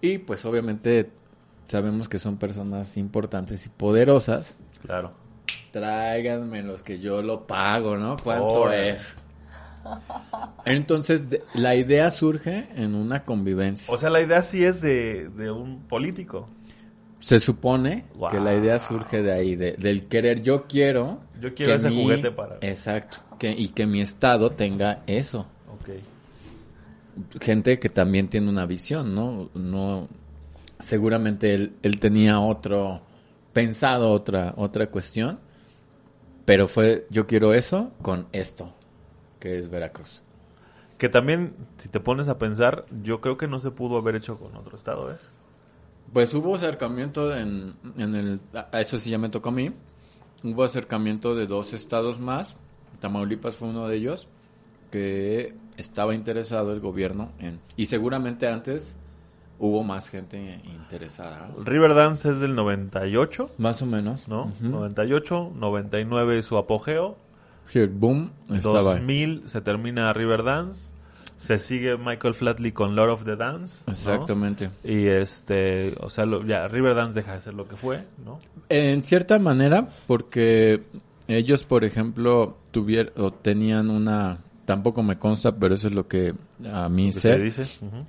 Y 0.00 0.18
pues 0.18 0.44
obviamente 0.46 1.10
sabemos 1.66 2.08
que 2.08 2.18
son 2.18 2.36
personas 2.38 2.96
importantes 2.96 3.66
y 3.66 3.68
poderosas. 3.68 4.56
Claro. 4.80 5.12
Tráiganme 5.70 6.62
los 6.62 6.82
que 6.82 6.98
yo 6.98 7.20
lo 7.20 7.46
pago, 7.46 7.98
¿no? 7.98 8.16
¿Cuánto 8.24 8.72
es? 8.72 9.14
Entonces, 10.64 11.30
de- 11.30 11.42
la 11.54 11.74
idea 11.76 12.10
surge 12.10 12.68
en 12.76 12.94
una 12.94 13.24
convivencia. 13.24 13.92
O 13.92 13.98
sea, 13.98 14.10
la 14.10 14.20
idea 14.20 14.42
sí 14.42 14.64
es 14.64 14.80
de, 14.80 15.28
de 15.30 15.50
un 15.50 15.80
político. 15.88 16.48
Se 17.20 17.40
supone 17.40 18.04
Wow. 18.16 18.30
que 18.30 18.40
la 18.40 18.54
idea 18.54 18.78
surge 18.78 19.22
de 19.22 19.32
ahí, 19.32 19.56
de- 19.56 19.72
del 19.72 20.06
querer. 20.06 20.42
Yo 20.42 20.66
quiero. 20.68 21.20
Yo 21.40 21.54
quiero 21.54 21.74
ese 21.74 21.90
juguete 21.90 22.30
para- 22.30 22.58
Exacto. 22.60 23.18
Que, 23.38 23.50
y 23.52 23.68
que 23.68 23.86
mi 23.86 24.00
estado 24.00 24.50
tenga 24.50 25.02
eso. 25.06 25.46
Ok. 25.72 27.40
Gente 27.40 27.78
que 27.80 27.88
también 27.88 28.28
tiene 28.28 28.48
una 28.48 28.66
visión, 28.66 29.14
¿no? 29.14 29.50
No. 29.54 30.08
Seguramente 30.78 31.54
él, 31.54 31.72
él 31.82 31.98
tenía 31.98 32.38
otro. 32.40 33.02
Pensado 33.52 34.10
otra, 34.12 34.54
otra 34.56 34.86
cuestión. 34.86 35.40
Pero 36.44 36.68
fue. 36.68 37.06
Yo 37.10 37.26
quiero 37.26 37.52
eso 37.54 37.90
con 38.02 38.26
esto. 38.32 38.72
Que 39.38 39.58
es 39.58 39.68
Veracruz. 39.68 40.22
Que 40.98 41.08
también, 41.08 41.54
si 41.76 41.88
te 41.88 42.00
pones 42.00 42.28
a 42.28 42.38
pensar, 42.38 42.84
yo 43.02 43.20
creo 43.20 43.36
que 43.36 43.46
no 43.46 43.60
se 43.60 43.70
pudo 43.70 43.98
haber 43.98 44.16
hecho 44.16 44.36
con 44.36 44.56
otro 44.56 44.76
estado, 44.76 45.08
¿eh? 45.10 45.16
Pues 46.12 46.32
hubo 46.34 46.54
acercamiento 46.54 47.34
en, 47.36 47.74
en 47.96 48.14
el... 48.14 48.40
A 48.54 48.80
eso 48.80 48.98
sí 48.98 49.10
ya 49.10 49.18
me 49.18 49.28
tocó 49.28 49.50
a 49.50 49.52
mí. 49.52 49.72
Hubo 50.42 50.64
acercamiento 50.64 51.34
de 51.34 51.46
dos 51.46 51.72
estados 51.72 52.18
más. 52.18 52.56
Tamaulipas 53.00 53.56
fue 53.56 53.68
uno 53.68 53.86
de 53.86 53.96
ellos. 53.96 54.26
Que 54.90 55.54
estaba 55.76 56.14
interesado 56.14 56.72
el 56.72 56.80
gobierno 56.80 57.30
en... 57.38 57.60
Y 57.76 57.86
seguramente 57.86 58.48
antes 58.48 58.96
hubo 59.58 59.82
más 59.84 60.08
gente 60.08 60.60
interesada. 60.64 61.50
Riverdance 61.62 62.30
es 62.30 62.40
del 62.40 62.54
98, 62.54 63.50
Más 63.58 63.82
o 63.82 63.86
menos. 63.86 64.28
¿no? 64.28 64.44
Ujú. 64.44 64.68
98, 64.68 65.52
99 65.54 66.42
su 66.42 66.56
apogeo. 66.56 67.16
El 67.74 67.88
boom 67.88 68.30
estaba 68.52 68.92
ahí. 68.94 68.98
2000 69.00 69.42
se 69.46 69.60
termina 69.60 70.12
Riverdance. 70.12 70.92
Se 71.36 71.58
sigue 71.60 71.96
Michael 71.96 72.34
Flatley 72.34 72.72
con 72.72 72.96
Lord 72.96 73.10
of 73.10 73.24
the 73.24 73.36
Dance. 73.36 73.82
¿no? 73.86 73.92
Exactamente. 73.92 74.70
Y 74.82 75.06
este, 75.06 75.94
o 76.00 76.10
sea, 76.10 76.24
lo- 76.26 76.44
ya 76.44 76.66
Riverdance 76.66 77.14
deja 77.14 77.34
de 77.34 77.42
ser 77.42 77.54
lo 77.54 77.68
que 77.68 77.76
fue, 77.76 78.04
¿no? 78.24 78.40
En 78.68 79.02
cierta 79.04 79.38
manera, 79.38 79.86
porque 80.08 80.82
ellos, 81.28 81.62
por 81.62 81.84
ejemplo, 81.84 82.56
tuvieron 82.72 83.12
o 83.16 83.32
tenían 83.32 83.88
una... 83.90 84.38
Tampoco 84.64 85.02
me 85.02 85.16
consta, 85.18 85.54
pero 85.56 85.74
eso 85.76 85.86
es 85.88 85.94
lo 85.94 86.08
que 86.08 86.34
a 86.70 86.88
mí 86.88 87.06
¿Qué 87.06 87.12
sé. 87.12 87.20
se 87.20 87.38
dice? 87.38 87.62
Ujú. 87.86 88.04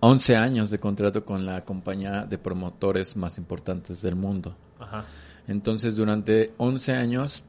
11 0.00 0.36
años 0.36 0.70
de 0.70 0.78
contrato 0.78 1.24
con 1.24 1.46
la 1.46 1.62
compañía 1.62 2.26
de 2.26 2.36
promotores 2.38 3.16
más 3.16 3.38
importantes 3.38 4.02
del 4.02 4.14
mundo. 4.16 4.54
Ajá. 4.78 5.04
Entonces, 5.48 5.96
durante 5.96 6.52
11 6.58 6.92
años 6.92 7.42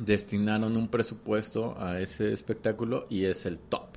destinaron 0.00 0.76
un 0.76 0.88
presupuesto 0.88 1.76
a 1.78 2.00
ese 2.00 2.32
espectáculo 2.32 3.06
y 3.08 3.26
es 3.26 3.46
el 3.46 3.58
top 3.60 3.96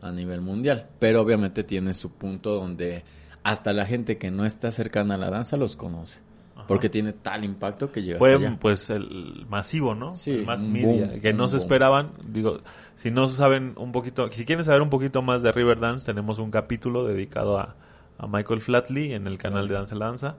a 0.00 0.10
nivel 0.10 0.40
mundial. 0.40 0.88
Pero 0.98 1.20
obviamente 1.20 1.64
tiene 1.64 1.94
su 1.94 2.12
punto 2.12 2.54
donde 2.54 3.04
hasta 3.42 3.72
la 3.72 3.84
gente 3.84 4.18
que 4.18 4.30
no 4.30 4.44
está 4.44 4.70
cercana 4.70 5.14
a 5.16 5.18
la 5.18 5.30
danza 5.30 5.56
los 5.56 5.76
conoce. 5.76 6.20
Ajá. 6.54 6.66
Porque 6.66 6.88
tiene 6.88 7.12
tal 7.12 7.44
impacto 7.44 7.90
que 7.90 8.02
llega 8.02 8.18
Fue 8.18 8.34
allá. 8.34 8.56
pues 8.60 8.88
el 8.90 9.46
masivo, 9.48 9.94
¿no? 9.94 10.14
Sí, 10.14 10.30
el 10.30 10.46
más 10.46 10.64
media, 10.64 11.06
boom, 11.06 11.20
que 11.20 11.32
no 11.32 11.48
se 11.48 11.56
boom. 11.56 11.62
esperaban, 11.62 12.12
digo, 12.28 12.60
si 12.96 13.10
no 13.10 13.26
saben 13.26 13.74
un 13.76 13.90
poquito, 13.90 14.30
si 14.30 14.44
quieren 14.44 14.64
saber 14.64 14.82
un 14.82 14.90
poquito 14.90 15.22
más 15.22 15.42
de 15.42 15.50
Riverdance, 15.50 16.06
tenemos 16.06 16.38
un 16.38 16.50
capítulo 16.50 17.04
dedicado 17.06 17.58
a, 17.58 17.74
a 18.18 18.26
Michael 18.28 18.60
Flatley 18.60 19.12
en 19.12 19.26
el 19.26 19.38
canal 19.38 19.66
de 19.66 19.74
Danza 19.74 19.96
Lanza. 19.96 20.36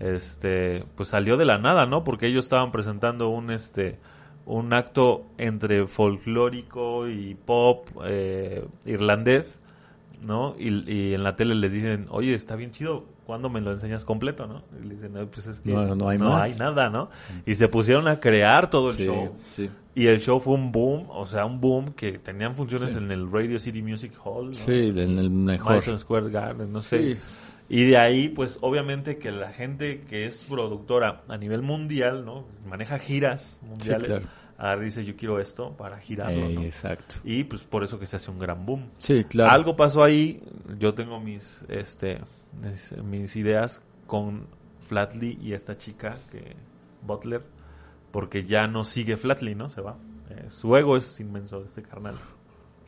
Este, 0.00 0.84
pues 0.96 1.08
salió 1.08 1.36
de 1.36 1.44
la 1.44 1.58
nada, 1.58 1.86
¿no? 1.86 2.04
Porque 2.04 2.26
ellos 2.26 2.44
estaban 2.44 2.70
presentando 2.70 3.28
un 3.28 3.50
este 3.50 3.98
un 4.46 4.72
acto 4.74 5.24
entre 5.38 5.86
folclórico 5.86 7.08
y 7.08 7.34
pop 7.34 7.88
eh, 8.04 8.64
irlandés, 8.84 9.60
¿no? 10.26 10.54
Y, 10.58 10.90
y 10.90 11.14
en 11.14 11.22
la 11.22 11.36
tele 11.36 11.54
les 11.54 11.72
dicen, 11.72 12.06
oye, 12.10 12.34
está 12.34 12.56
bien 12.56 12.70
chido, 12.70 13.04
¿cuándo 13.26 13.48
me 13.48 13.60
lo 13.60 13.70
enseñas 13.72 14.04
completo, 14.04 14.46
no? 14.46 14.62
Y 14.82 14.86
le 14.86 14.94
dicen, 14.96 15.12
"No, 15.14 15.26
pues 15.26 15.46
es 15.46 15.60
que 15.60 15.72
No, 15.72 15.94
no 15.94 16.08
hay 16.08 16.18
más". 16.18 16.42
hay 16.44 16.58
nada, 16.58 16.90
¿no? 16.90 17.08
Y 17.46 17.54
se 17.54 17.68
pusieron 17.68 18.06
a 18.08 18.20
crear 18.20 18.68
todo 18.70 18.90
el 18.90 18.96
Sí, 18.96 19.04
show. 19.06 19.32
sí. 19.50 19.70
Y 19.94 20.08
el 20.08 20.20
show 20.20 20.40
fue 20.40 20.54
un 20.54 20.72
boom, 20.72 21.06
o 21.08 21.24
sea, 21.24 21.46
un 21.46 21.60
boom 21.60 21.92
que 21.92 22.18
tenían 22.18 22.54
funciones 22.54 22.90
Sí. 22.92 22.98
en 22.98 23.10
el 23.12 23.30
Radio 23.30 23.58
City 23.60 23.80
Music 23.80 24.12
Hall, 24.24 24.46
¿no? 24.46 24.52
Sí, 24.54 24.90
en 24.94 25.18
el 25.18 25.30
mejor. 25.30 25.72
Madison 25.74 25.98
Square 25.98 26.30
Garden, 26.30 26.72
no 26.72 26.82
sé. 26.82 27.16
Sí. 27.74 27.80
Y 27.80 27.84
de 27.90 27.96
ahí, 27.98 28.28
pues, 28.28 28.58
obviamente 28.60 29.18
que 29.18 29.30
la 29.32 29.52
gente 29.52 30.02
que 30.02 30.26
es 30.26 30.44
productora 30.44 31.22
a 31.28 31.36
nivel 31.36 31.62
mundial, 31.62 32.24
¿no? 32.24 32.46
Maneja 32.66 32.98
giras 32.98 33.60
mundiales. 33.62 34.06
claro. 34.06 34.26
Ahora 34.56 34.82
dice, 34.82 35.04
yo 35.04 35.16
quiero 35.16 35.40
esto 35.40 35.76
para 35.76 35.98
girarlo, 35.98 36.48
¿no? 36.48 36.62
Exacto. 36.62 37.16
Y 37.24 37.42
pues 37.44 37.64
por 37.64 37.82
eso 37.82 37.98
que 37.98 38.06
se 38.06 38.16
hace 38.16 38.30
un 38.30 38.38
gran 38.38 38.64
boom. 38.64 38.90
Sí, 38.98 39.24
claro. 39.24 39.50
Algo 39.50 39.74
pasó 39.74 40.04
ahí, 40.04 40.42
yo 40.78 40.94
tengo 40.94 41.18
mis, 41.18 41.64
este, 41.68 42.20
mis, 42.62 43.02
mis 43.02 43.34
ideas 43.34 43.82
con 44.06 44.46
Flatley 44.80 45.38
y 45.42 45.54
esta 45.54 45.76
chica, 45.76 46.18
que 46.30 46.54
Butler, 47.02 47.42
porque 48.12 48.44
ya 48.44 48.68
no 48.68 48.84
sigue 48.84 49.16
Flatley, 49.16 49.56
¿no? 49.56 49.70
Se 49.70 49.80
va. 49.80 49.96
Eh, 50.30 50.46
su 50.50 50.76
ego 50.76 50.96
es 50.96 51.18
inmenso, 51.18 51.64
este 51.64 51.82
carnal. 51.82 52.14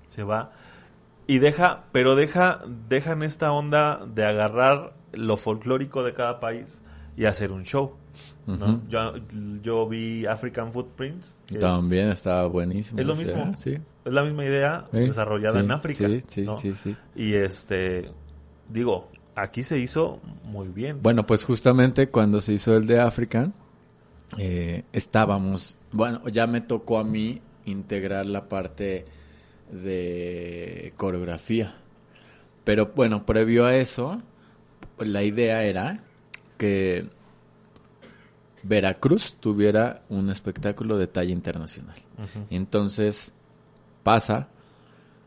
Se 0.09 0.23
va. 0.23 0.53
Y 1.27 1.39
deja, 1.39 1.85
pero 1.93 2.15
deja, 2.15 2.61
dejan 2.89 3.23
esta 3.23 3.51
onda 3.53 4.07
de 4.07 4.25
agarrar 4.25 4.93
lo 5.13 5.37
folclórico 5.37 6.03
de 6.05 6.13
cada 6.15 6.39
país 6.41 6.81
y 7.17 7.25
hacer 7.25 7.51
un 7.53 7.65
show. 7.65 7.95
yo, 8.89 9.15
yo 9.63 9.89
vi 9.89 10.25
African 10.27 10.73
Footprints. 10.73 11.37
que 11.47 11.55
es- 11.57 11.61
También 11.61 12.09
estaba 12.11 12.47
buenísimo. 12.47 13.01
es 13.01 13.07
lo 13.07 13.15
mismo. 13.17 13.55
Sí. 13.57 13.77
es 14.05 14.13
la 14.13 14.23
misma 14.23 14.45
idea 14.45 14.85
Sí, 14.91 14.99
desarrollada 14.99 15.59
sí, 15.59 15.65
en 15.65 15.73
África. 15.73 16.07
Sí, 16.09 16.23
sí, 16.29 16.43
¿no? 16.43 16.57
Y 17.17 17.35
este, 17.35 18.09
digo, 18.69 19.11
aquí 19.35 19.65
se 19.65 19.79
hizo 19.81 20.21
muy 20.45 20.69
bien. 20.69 21.01
Bueno, 21.03 21.27
pues 21.27 21.43
justamente 21.45 22.09
cuando 22.09 22.41
se 22.41 22.53
hizo 22.53 22.77
el 22.77 22.87
de 22.87 23.01
African, 23.01 23.53
eh, 24.39 24.85
estábamos, 24.93 25.77
bueno, 25.93 26.27
ya 26.29 26.47
me 26.47 26.61
tocó 26.61 26.99
a 27.01 27.05
mí 27.05 27.41
integrar 27.65 28.27
la 28.27 28.49
parte 28.49 29.07
de 29.71 30.93
coreografía. 30.97 31.77
Pero 32.65 32.93
bueno, 32.95 33.25
previo 33.27 33.65
a 33.65 33.77
eso, 33.77 34.21
la 34.99 35.23
idea 35.23 35.65
era 35.65 36.01
que 36.59 37.09
Veracruz 38.63 39.37
tuviera 39.39 40.03
un 40.09 40.31
espectáculo 40.31 40.99
de 40.99 41.07
talla 41.07 41.33
internacional. 41.33 41.97
Entonces 42.51 43.33
pasa, 44.03 44.49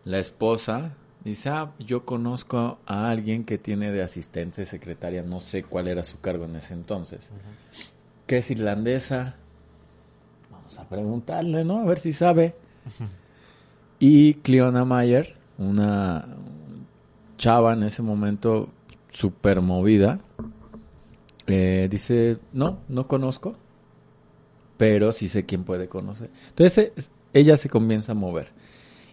la 0.04 0.20
esposa 0.20 0.94
dice, 1.24 1.50
ah, 1.50 1.72
yo 1.80 2.06
conozco 2.06 2.80
a 2.86 3.10
alguien 3.10 3.44
que 3.46 3.58
tiene 3.58 3.92
de 3.92 4.02
asistente 4.02 4.66
secretaria, 4.66 5.22
no 5.22 5.40
sé 5.40 5.64
cuál 5.64 5.88
era 5.88 6.04
su 6.04 6.20
cargo 6.20 6.46
en 6.46 6.56
ese 6.56 6.74
entonces, 6.74 7.32
que 8.28 8.40
es 8.40 8.52
irlandesa. 8.52 9.36
Vamos 10.52 10.78
a 10.80 10.88
preguntarle, 10.90 11.64
¿no? 11.64 11.80
A 11.80 11.86
ver 11.86 12.00
si 12.00 12.14
sabe. 12.14 12.56
Y 14.00 14.36
Cleona 14.36 14.86
Mayer, 14.86 15.36
una 15.58 16.26
chava 17.38 17.74
en 17.74 17.84
ese 17.84 18.02
momento 18.02 18.70
super 19.10 19.62
movida, 19.62 20.20
eh, 21.48 21.88
dice, 21.90 22.38
no, 22.54 22.80
no 22.88 23.08
conozco, 23.08 23.56
pero 24.78 25.12
sí 25.12 25.28
sé 25.28 25.46
quién 25.46 25.64
puede 25.64 25.90
conocer. 25.90 26.30
Entonces 26.50 26.78
eh, 26.96 27.12
ella 27.34 27.58
se 27.58 27.70
comienza 27.70 28.14
a 28.14 28.16
mover 28.16 28.50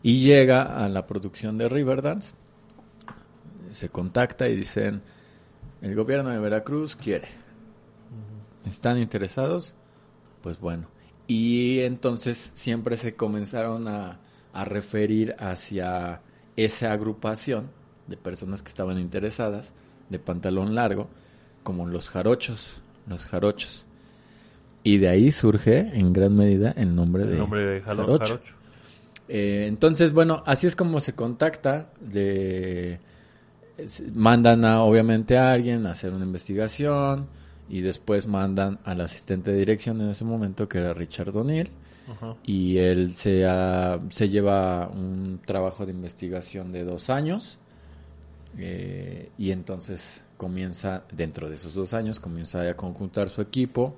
y 0.02 0.20
llega 0.20 0.84
a 0.84 0.88
la 0.88 1.06
producción 1.06 1.58
de 1.58 1.68
Riverdance, 1.68 2.34
se 3.72 3.88
contacta 3.88 4.48
y 4.48 4.56
dicen, 4.56 5.02
el 5.82 5.94
gobierno 5.94 6.30
de 6.30 6.38
Veracruz 6.38 6.94
quiere. 6.94 7.28
¿Están 8.64 8.98
interesados? 8.98 9.74
Pues 10.42 10.60
bueno. 10.60 10.88
Y 11.26 11.80
entonces 11.80 12.52
siempre 12.54 12.96
se 12.96 13.14
comenzaron 13.14 13.88
a, 13.88 14.20
a 14.60 14.64
referir 14.64 15.34
hacia 15.38 16.20
esa 16.56 16.92
agrupación 16.92 17.68
de 18.06 18.16
personas 18.16 18.62
que 18.62 18.68
estaban 18.68 18.98
interesadas, 18.98 19.72
de 20.10 20.18
pantalón 20.18 20.74
largo, 20.74 21.08
como 21.62 21.86
los 21.86 22.08
jarochos, 22.08 22.80
los 23.08 23.24
jarochos. 23.26 23.84
Y 24.84 24.98
de 24.98 25.08
ahí 25.08 25.32
surge 25.32 25.78
en 25.80 26.12
gran 26.12 26.36
medida 26.36 26.70
el 26.76 26.94
nombre 26.94 27.24
de 27.26 27.36
nombre 27.36 27.64
de 27.66 27.82
Jalo- 27.82 28.02
jarocho. 28.04 28.24
Jarocho. 28.24 28.54
Eh, 29.28 29.64
entonces, 29.66 30.12
bueno, 30.12 30.44
así 30.46 30.68
es 30.68 30.76
como 30.76 31.00
se 31.00 31.14
contacta. 31.14 31.90
Es- 33.78 34.02
mandan 34.14 34.64
a, 34.64 34.82
obviamente 34.82 35.36
a 35.36 35.52
alguien 35.52 35.86
a 35.86 35.90
hacer 35.90 36.12
una 36.12 36.24
investigación 36.24 37.26
y 37.68 37.80
después 37.80 38.26
mandan 38.26 38.78
al 38.84 39.00
asistente 39.00 39.52
de 39.52 39.58
dirección 39.58 40.00
en 40.00 40.10
ese 40.10 40.24
momento, 40.24 40.68
que 40.68 40.78
era 40.78 40.94
Richard 40.94 41.36
O'Neill, 41.36 41.68
Ajá. 42.10 42.36
y 42.44 42.78
él 42.78 43.14
se, 43.14 43.46
ah, 43.46 43.98
se 44.10 44.28
lleva 44.28 44.88
un 44.88 45.40
trabajo 45.44 45.86
de 45.86 45.92
investigación 45.92 46.72
de 46.72 46.84
dos 46.84 47.10
años 47.10 47.58
eh, 48.58 49.30
y 49.36 49.50
entonces 49.50 50.22
comienza, 50.36 51.04
dentro 51.12 51.48
de 51.48 51.56
esos 51.56 51.74
dos 51.74 51.94
años, 51.94 52.20
comienza 52.20 52.62
a 52.62 52.74
conjuntar 52.74 53.28
su 53.28 53.40
equipo 53.40 53.96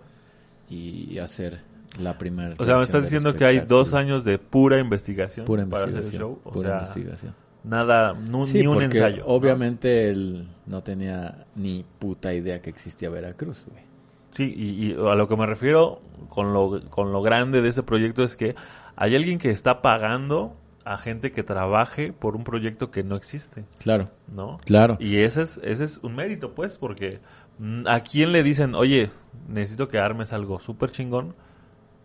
y 0.70 1.18
hacer 1.18 1.60
la 2.00 2.18
primera. 2.18 2.54
O 2.58 2.64
sea, 2.64 2.76
me 2.76 2.82
estás 2.82 3.04
diciendo 3.04 3.34
que 3.34 3.44
hay 3.44 3.60
dos 3.60 3.94
años 3.94 4.24
de 4.24 4.38
pura 4.38 4.78
investigación 4.78 5.46
pura 5.46 5.64
para 5.66 5.84
hacer 5.84 5.88
el 5.90 5.94
investigación. 5.96 6.30
show. 6.30 6.40
O 6.44 6.52
pura 6.52 6.68
sea, 6.68 6.78
investigación. 6.78 7.34
nada, 7.64 8.16
Sí, 8.44 8.60
ni 8.60 8.66
un 8.66 8.82
ensayo. 8.82 9.24
¿no? 9.24 9.26
Obviamente 9.26 10.10
él 10.10 10.48
no 10.66 10.82
tenía 10.82 11.46
ni 11.56 11.84
puta 11.98 12.34
idea 12.34 12.60
que 12.60 12.70
existía 12.70 13.10
Veracruz, 13.10 13.64
güey. 13.70 13.87
Sí, 14.32 14.52
y, 14.54 14.86
y 14.86 14.92
a 14.92 15.14
lo 15.14 15.26
que 15.28 15.36
me 15.36 15.46
refiero 15.46 16.00
con 16.28 16.52
lo, 16.52 16.80
con 16.90 17.12
lo 17.12 17.22
grande 17.22 17.60
de 17.62 17.68
ese 17.70 17.82
proyecto 17.82 18.22
es 18.22 18.36
que 18.36 18.54
hay 18.96 19.16
alguien 19.16 19.38
que 19.38 19.50
está 19.50 19.80
pagando 19.82 20.54
a 20.84 20.96
gente 20.98 21.32
que 21.32 21.42
trabaje 21.42 22.12
por 22.12 22.34
un 22.36 22.44
proyecto 22.44 22.90
que 22.90 23.02
no 23.02 23.16
existe, 23.16 23.64
Claro, 23.78 24.10
¿no? 24.26 24.58
claro. 24.64 24.96
Y 25.00 25.18
ese 25.18 25.42
es, 25.42 25.60
ese 25.62 25.84
es 25.84 25.98
un 26.02 26.14
mérito, 26.16 26.54
pues, 26.54 26.78
porque 26.78 27.20
mm, 27.58 27.86
a 27.86 28.00
quién 28.00 28.32
le 28.32 28.42
dicen, 28.42 28.74
oye, 28.74 29.10
necesito 29.48 29.88
que 29.88 29.98
armes 29.98 30.32
algo 30.32 30.58
súper 30.60 30.90
chingón 30.90 31.34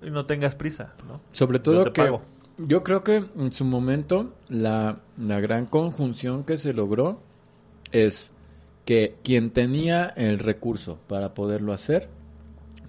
y 0.02 0.10
no 0.12 0.26
tengas 0.26 0.56
prisa, 0.56 0.94
¿no? 1.08 1.22
Sobre 1.32 1.60
Yo 1.60 1.64
todo 1.64 1.84
te 1.86 1.92
que 1.94 2.02
pago. 2.04 2.22
yo 2.58 2.84
creo 2.84 3.02
que 3.06 3.24
en 3.38 3.52
su 3.54 3.64
momento 3.64 4.34
la, 4.50 4.98
la 5.18 5.40
gran 5.40 5.66
conjunción 5.66 6.44
que 6.44 6.58
se 6.58 6.74
logró 6.74 7.22
es 7.94 8.33
que 8.86 9.16
quien 9.24 9.52
tenía 9.52 10.08
el 10.16 10.40
recurso 10.40 11.00
para 11.08 11.34
poderlo 11.34 11.74
hacer 11.74 12.10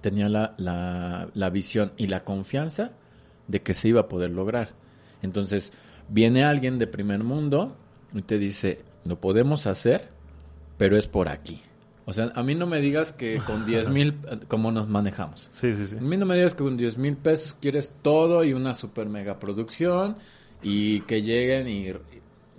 tenía 0.01 0.29
la, 0.29 0.53
la, 0.57 1.29
la 1.33 1.49
visión 1.49 1.93
y 1.97 2.07
la 2.07 2.23
confianza 2.23 2.91
de 3.47 3.61
que 3.61 3.73
se 3.73 3.89
iba 3.89 4.01
a 4.01 4.07
poder 4.07 4.31
lograr. 4.31 4.69
Entonces 5.21 5.73
viene 6.09 6.43
alguien 6.43 6.77
de 6.79 6.87
primer 6.87 7.23
mundo 7.23 7.75
y 8.13 8.21
te 8.21 8.37
dice, 8.37 8.83
lo 9.03 9.19
podemos 9.19 9.67
hacer, 9.67 10.09
pero 10.77 10.97
es 10.97 11.07
por 11.07 11.29
aquí. 11.29 11.61
O 12.05 12.13
sea, 12.13 12.31
a 12.35 12.43
mí 12.43 12.53
no 12.53 12.67
me 12.67 12.79
digas 12.81 13.13
que 13.13 13.39
con 13.39 13.65
10 13.67 13.89
mil, 13.89 14.15
¿cómo 14.47 14.71
nos 14.71 14.87
manejamos? 14.87 15.49
Sí, 15.51 15.73
sí, 15.73 15.87
sí. 15.87 15.97
A 15.97 16.01
mí 16.01 16.17
no 16.17 16.25
me 16.25 16.35
digas 16.35 16.53
que 16.53 16.63
con 16.63 16.77
10 16.77 16.97
mil 16.97 17.17
pesos 17.17 17.55
quieres 17.59 17.93
todo 18.01 18.43
y 18.43 18.53
una 18.53 18.75
super 18.75 19.07
mega 19.09 19.39
producción 19.39 20.17
y 20.61 21.01
que 21.01 21.21
lleguen 21.21 21.67
y 21.67 21.93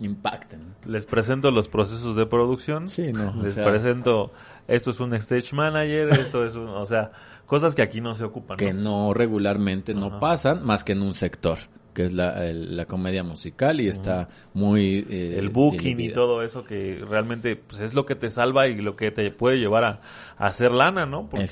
impacten. 0.00 0.74
Les 0.84 1.06
presento 1.06 1.50
los 1.50 1.68
procesos 1.68 2.16
de 2.16 2.26
producción. 2.26 2.88
Sí, 2.88 3.12
no, 3.12 3.30
o 3.38 3.42
Les 3.42 3.54
sea- 3.54 3.64
presento, 3.64 4.32
esto 4.68 4.90
es 4.90 5.00
un 5.00 5.14
stage 5.14 5.54
manager, 5.54 6.08
esto 6.10 6.44
es 6.44 6.54
un, 6.54 6.68
o 6.68 6.86
sea, 6.86 7.10
cosas 7.46 7.74
que 7.74 7.82
aquí 7.82 8.00
no 8.00 8.14
se 8.14 8.24
ocupan. 8.24 8.56
Que 8.56 8.72
¿no? 8.72 9.08
no 9.08 9.14
regularmente 9.14 9.94
no 9.94 10.20
pasan 10.20 10.64
más 10.64 10.84
que 10.84 10.92
en 10.92 11.02
un 11.02 11.14
sector, 11.14 11.58
que 11.96 12.04
es 12.04 12.12
la, 12.12 12.46
el- 12.46 12.76
la 12.76 12.84
comedia 12.84 13.24
musical 13.24 13.80
y 13.80 13.88
está 13.88 14.28
muy... 14.52 15.06
eh, 15.08 15.36
el 15.38 15.48
booking 15.48 15.98
y 15.98 16.10
todo 16.12 16.42
eso 16.42 16.62
que 16.62 17.02
realmente 17.08 17.56
pues, 17.56 17.80
es 17.80 17.94
lo 17.94 18.04
que 18.04 18.14
te 18.14 18.28
salva 18.30 18.68
y 18.68 18.76
lo 18.82 18.94
que 18.96 19.10
te 19.10 19.30
puede 19.30 19.58
llevar 19.58 19.84
a, 19.84 20.00
a 20.36 20.46
hacer 20.46 20.72
lana, 20.72 21.06
¿no? 21.06 21.26
Porque 21.30 21.44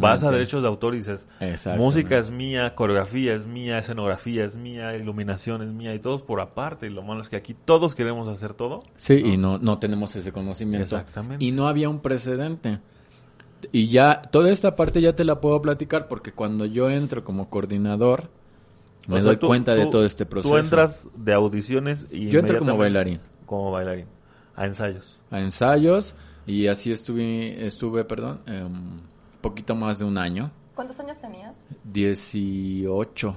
vas 0.00 0.24
a 0.24 0.26
derechos 0.32 0.60
de 0.62 0.68
autor 0.68 0.94
y 0.94 0.98
dices, 0.98 1.28
música 1.78 2.18
es 2.18 2.30
mía, 2.32 2.74
coreografía 2.74 3.32
es 3.34 3.46
mía, 3.46 3.78
escenografía 3.78 4.44
es 4.44 4.56
mía, 4.56 4.96
iluminación 4.96 5.62
es 5.62 5.68
mía 5.68 5.94
y 5.94 6.00
todos 6.00 6.22
por 6.22 6.40
aparte. 6.40 6.88
Y 6.88 6.90
lo 6.90 7.02
malo 7.04 7.20
es 7.20 7.28
que 7.28 7.36
aquí 7.36 7.54
todos 7.54 7.94
queremos 7.94 8.26
hacer 8.26 8.54
todo. 8.54 8.82
Sí, 8.96 9.14
y 9.14 9.36
no, 9.36 9.58
no 9.58 9.78
tenemos 9.78 10.16
ese 10.16 10.32
conocimiento. 10.32 10.96
Exactamente. 10.96 11.44
Y 11.44 11.52
no 11.52 11.68
había 11.68 11.88
un 11.88 12.00
precedente. 12.00 12.80
Y 13.70 13.86
ya, 13.86 14.22
toda 14.32 14.50
esta 14.50 14.74
parte 14.74 15.00
ya 15.00 15.14
te 15.14 15.22
la 15.24 15.40
puedo 15.40 15.62
platicar 15.62 16.08
porque 16.08 16.32
cuando 16.32 16.66
yo 16.66 16.90
entro 16.90 17.22
como 17.22 17.48
coordinador, 17.48 18.28
me 19.08 19.16
O 19.16 19.18
sea, 19.18 19.26
doy 19.28 19.36
tú- 19.36 19.46
cuenta 19.48 19.74
de 19.74 19.84
tú- 19.84 19.90
todo 19.90 20.04
este 20.04 20.26
proceso. 20.26 20.52
Tú 20.54 20.58
entras 20.58 21.08
de 21.16 21.32
audiciones 21.34 22.06
y 22.10 22.28
Yo 22.30 22.40
entro 22.40 22.58
como 22.58 22.76
bailarín. 22.76 23.20
Como 23.46 23.70
bailarín. 23.72 24.06
A 24.54 24.66
ensayos. 24.66 25.18
a 25.30 25.40
ensayos 25.40 26.14
y 26.46 26.66
así 26.66 26.92
estuve, 26.92 27.66
estuve, 27.66 28.04
perdón, 28.04 28.40
un 28.46 29.02
poquito 29.40 29.74
más 29.74 29.98
de 29.98 30.04
un 30.04 30.18
año, 30.18 30.50
¿Cuántos 30.74 30.98
años 31.00 31.18
tenías? 31.20 31.56
18, 31.84 33.36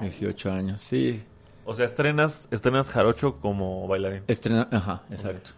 18 0.00 0.50
años, 0.52 0.80
sí, 0.80 1.22
O 1.64 1.74
sea, 1.74 1.86
estrenas, 1.86 2.48
estrenas 2.50 2.90
Jarocho 2.90 3.36
como 3.38 3.86
bailarín. 3.86 4.22
estrena, 4.26 4.68
ajá, 4.70 5.02
exacto, 5.10 5.50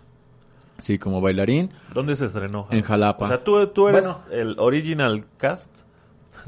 sí, 0.78 0.98
como 0.98 1.20
bailarín, 1.20 1.70
¿Dónde 1.94 2.16
se 2.16 2.26
estrenó? 2.26 2.66
En 2.70 2.82
Jalapa. 2.82 3.24
O 3.26 3.28
sea, 3.28 3.42
tú, 3.44 3.66
tú 3.68 3.88
eres 3.88 4.04
Bueno. 4.04 4.18
el 4.30 4.58
original 4.58 5.24
cast. 5.36 5.80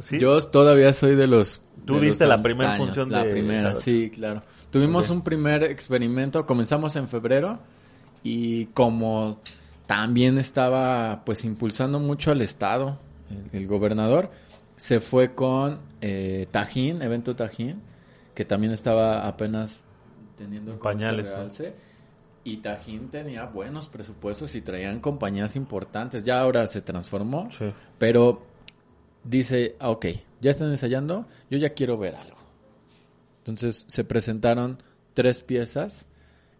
¿Sí? 0.02 0.18
yo 0.18 0.40
todavía 0.48 0.92
soy 0.92 1.14
de 1.16 1.26
los... 1.26 1.60
Tú 1.84 1.96
de 2.00 2.06
diste 2.06 2.24
los 2.24 2.36
la 2.36 2.42
primera 2.42 2.76
función 2.76 3.10
la 3.10 3.24
de 3.24 3.30
primera, 3.32 3.62
Jarocho. 3.70 3.82
sí, 3.82 4.10
claro, 4.10 4.42
tuvimos 4.70 5.10
un 5.10 5.22
primer 5.22 5.62
experimento, 5.64 6.46
comenzamos 6.46 6.96
en 6.96 7.08
febrero 7.08 7.58
y 8.22 8.66
como 8.66 9.40
también 9.86 10.38
estaba 10.38 11.22
pues 11.26 11.44
impulsando 11.44 11.98
mucho 12.00 12.30
al 12.30 12.40
Estado, 12.40 12.98
el, 13.52 13.60
el 13.60 13.66
gobernador, 13.66 14.30
se 14.76 15.00
fue 15.00 15.34
con 15.34 15.78
eh, 16.00 16.46
Tajín, 16.50 17.02
evento 17.02 17.36
Tajín, 17.36 17.82
que 18.34 18.44
también 18.44 18.72
estaba 18.72 19.28
apenas 19.28 19.78
teniendo 20.38 20.78
Pañales, 20.78 21.28
¿no? 21.30 21.36
realce, 21.36 21.74
Y 22.44 22.56
Tajín 22.58 23.08
tenía 23.10 23.44
buenos 23.44 23.88
presupuestos 23.88 24.54
y 24.54 24.62
traían 24.62 25.00
compañías 25.00 25.54
importantes. 25.54 26.24
Ya 26.24 26.40
ahora 26.40 26.66
se 26.66 26.80
transformó, 26.80 27.48
Sí. 27.56 27.66
pero 27.98 28.42
dice, 29.24 29.76
ah, 29.80 29.90
ok, 29.90 30.06
ya 30.40 30.50
están 30.50 30.70
ensayando, 30.70 31.26
yo 31.50 31.58
ya 31.58 31.70
quiero 31.74 31.98
ver 31.98 32.14
algo. 32.16 32.36
Entonces 33.38 33.84
se 33.88 34.04
presentaron 34.04 34.82
tres 35.12 35.42
piezas. 35.42 36.06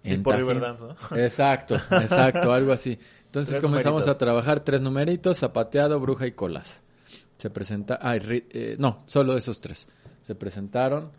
Tipo 0.02 0.30
Tajín. 0.30 0.46
Riverdance, 0.48 0.84
¿no? 0.84 1.16
Exacto, 1.16 1.76
exacto, 1.90 2.52
algo 2.52 2.72
así. 2.72 2.98
Entonces 3.26 3.52
Tres 3.54 3.60
comenzamos 3.62 4.02
numeritos. 4.02 4.14
a 4.14 4.18
trabajar 4.18 4.60
tres 4.60 4.80
numeritos, 4.82 5.38
zapateado, 5.38 5.98
bruja 5.98 6.26
y 6.26 6.32
colas. 6.32 6.82
Se 7.38 7.48
presenta, 7.50 7.98
ay, 8.02 8.18
ri- 8.20 8.44
eh, 8.50 8.76
no, 8.78 9.02
solo 9.06 9.36
esos 9.36 9.60
tres. 9.62 9.88
Se 10.20 10.34
presentaron, 10.34 11.10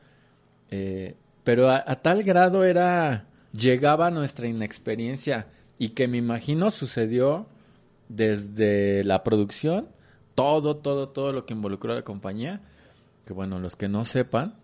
eh, 0.70 1.16
pero 1.44 1.70
a, 1.70 1.84
a 1.86 1.96
tal 2.02 2.24
grado 2.24 2.64
era, 2.64 3.28
llegaba 3.54 4.12
nuestra 4.12 4.48
inexperiencia 4.48 5.48
y 5.78 5.90
que 5.90 6.08
me 6.08 6.18
imagino 6.18 6.70
sucedió 6.72 7.48
desde 8.08 9.04
la 9.04 9.24
producción, 9.24 9.90
todo, 10.36 10.78
todo, 10.78 11.10
todo 11.10 11.32
lo 11.32 11.46
que 11.46 11.54
involucró 11.54 11.94
a 11.94 11.96
la 11.96 12.02
compañía, 12.04 12.62
que 13.26 13.34
bueno, 13.34 13.60
los 13.60 13.76
que 13.76 13.88
no 13.90 14.06
sepan, 14.06 14.56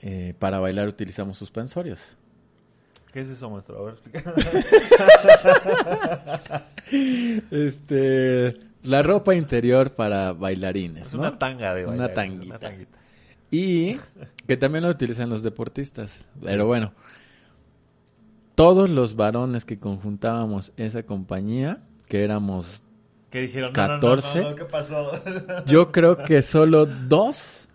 eh, 0.00 0.34
para 0.38 0.58
bailar 0.58 0.88
utilizamos 0.88 1.36
suspensorios. 1.36 2.16
¿Qué 3.12 3.20
es 3.20 3.28
eso, 3.28 3.48
maestro? 3.50 3.78
A 3.78 3.84
ver. 3.84 3.98
Este, 7.50 8.54
la 8.82 9.02
ropa 9.02 9.34
interior 9.34 9.94
para 9.94 10.32
bailarines, 10.32 11.06
Es 11.06 11.14
¿no? 11.14 11.20
una 11.20 11.38
tanga 11.38 11.74
de 11.74 11.86
Una 11.86 12.08
bailarín, 12.08 12.14
tanguita. 12.14 12.44
Una 12.44 12.58
tanguita. 12.58 12.98
Y 13.50 13.96
que 14.46 14.56
también 14.56 14.84
lo 14.84 14.90
utilizan 14.90 15.30
los 15.30 15.42
deportistas. 15.42 16.24
Pero 16.42 16.66
bueno, 16.66 16.92
todos 18.54 18.90
los 18.90 19.16
varones 19.16 19.64
que 19.64 19.78
conjuntábamos 19.78 20.72
esa 20.76 21.02
compañía, 21.04 21.82
que 22.08 22.22
éramos, 22.24 22.82
¿Qué 23.34 23.40
dijeron? 23.40 23.72
No, 23.74 23.82
no, 23.88 23.94
no, 23.94 24.00
14. 24.00 24.42
no, 24.42 24.50
no, 24.50 24.54
¿qué 24.54 24.64
pasó? 24.64 25.10
yo 25.66 25.90
creo 25.90 26.18
que 26.18 26.40
solo 26.40 26.86
dos 26.86 27.66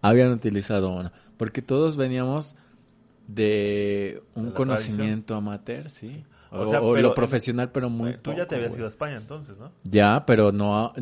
habían 0.00 0.32
utilizado 0.32 0.90
una. 0.92 1.12
Porque 1.36 1.62
todos 1.62 1.94
veníamos 1.96 2.56
de 3.28 4.24
un 4.34 4.46
De 4.46 4.52
conocimiento 4.54 5.36
amateur, 5.36 5.88
sí. 5.88 6.24
O 6.50 6.62
O, 6.62 6.68
sea, 6.68 6.82
o 6.82 6.94
pero- 6.94 7.08
lo 7.10 7.14
profesional, 7.14 7.70
pero 7.70 7.88
muy 7.90 8.16
Tú 8.18 8.32
ya 8.34 8.46
te 8.48 8.56
habías 8.56 8.74
ido 8.76 8.86
a 8.86 8.88
España 8.88 9.18
entonces, 9.18 9.56
¿no? 9.60 9.70
Ya, 9.84 10.24
pero 10.26 10.50
no, 10.50 10.92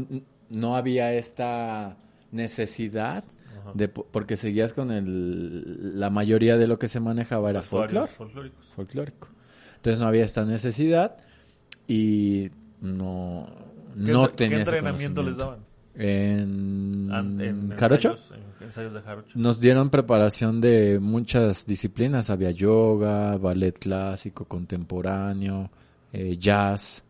no 0.50 0.76
había 0.76 1.14
esta 1.14 1.96
necesidad 2.32 3.24
Ajá. 3.62 3.70
de 3.72 3.88
po- 3.88 4.06
porque 4.12 4.36
seguías 4.36 4.74
con 4.74 4.90
el 4.90 5.98
la 5.98 6.10
mayoría 6.10 6.58
de 6.58 6.66
lo 6.66 6.78
que 6.78 6.86
se 6.86 7.00
manejaba 7.00 7.48
era 7.48 7.62
folclóricos. 7.62 8.66
folclórico. 8.76 9.28
Entonces 9.76 10.00
no 10.00 10.06
había 10.06 10.26
esta 10.26 10.44
necesidad 10.44 11.16
y 11.88 12.50
no 12.80 13.48
¿Qué, 13.94 14.12
no 14.12 14.28
tenía 14.30 14.56
¿Qué 14.56 14.62
entrenamiento 14.62 15.22
les 15.22 15.36
daban? 15.36 15.60
En, 15.94 17.10
en 17.40 17.70
Jarocho 17.76 18.12
ensayos, 18.12 18.32
en 18.60 18.64
ensayos 18.66 18.92
de 18.94 19.02
Jarocho. 19.02 19.38
nos 19.38 19.60
dieron 19.60 19.90
preparación 19.90 20.60
de 20.60 20.98
muchas 21.00 21.66
disciplinas, 21.66 22.30
había 22.30 22.52
yoga, 22.52 23.36
ballet 23.36 23.76
clásico, 23.76 24.44
contemporáneo, 24.44 25.68
eh, 26.12 26.36
jazz 26.38 27.02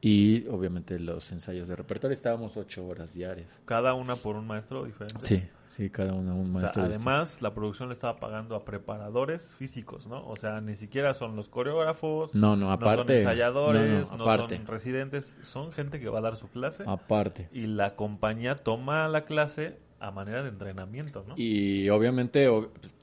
y 0.00 0.46
obviamente 0.48 0.98
los 0.98 1.30
ensayos 1.32 1.68
de 1.68 1.76
repertorio. 1.76 2.14
Estábamos 2.14 2.56
ocho 2.56 2.86
horas 2.86 3.12
diarias. 3.14 3.60
Cada 3.64 3.94
una 3.94 4.16
por 4.16 4.36
un 4.36 4.46
maestro 4.46 4.84
diferente. 4.84 5.20
Sí, 5.20 5.42
sí, 5.74 5.90
cada 5.90 6.12
uno 6.12 6.34
un 6.36 6.40
O 6.54 6.58
sea, 6.58 6.60
maestro. 6.62 6.86
distinto. 6.86 7.08
además, 7.10 7.42
la 7.42 7.50
producción 7.50 7.88
le 7.88 7.94
estaba 7.94 8.16
pagando 8.16 8.54
a 8.56 8.64
preparadores 8.64 9.52
físicos, 9.54 10.06
¿no? 10.06 10.26
O 10.26 10.36
sea, 10.36 10.60
ni 10.60 10.76
siquiera 10.76 11.14
son 11.14 11.34
los 11.36 11.48
coreógrafos, 11.48 12.34
no, 12.34 12.56
no, 12.56 12.70
aparte. 12.70 13.12
son 13.12 13.16
ensayadores, 13.18 14.10
no, 14.10 14.16
no, 14.18 14.24
no, 14.24 14.30
aparte, 14.30 14.56
son 14.56 14.66
residentes, 14.66 15.38
son 15.42 15.72
gente 15.72 15.98
que 16.00 16.08
va 16.08 16.18
a 16.18 16.22
dar 16.22 16.36
su 16.36 16.48
clase 16.48 16.84
aparte. 16.86 17.48
y 17.52 17.66
la 17.66 17.96
compañía 17.96 18.56
toma 18.56 19.08
la 19.08 19.24
clase 19.24 19.78
a 20.00 20.10
manera 20.10 20.42
de 20.42 20.48
entrenamiento, 20.50 21.24
¿no? 21.28 21.34
Y 21.36 21.88
obviamente 21.90 22.48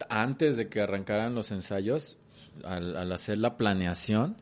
antes 0.09 0.57
de 0.57 0.67
que 0.70 0.82
arrancaran 0.82 1.34
los 1.34 1.51
ensayos, 1.51 2.17
al, 2.65 2.97
al 2.97 3.11
hacer 3.13 3.38
la 3.38 3.55
planeación, 3.57 4.36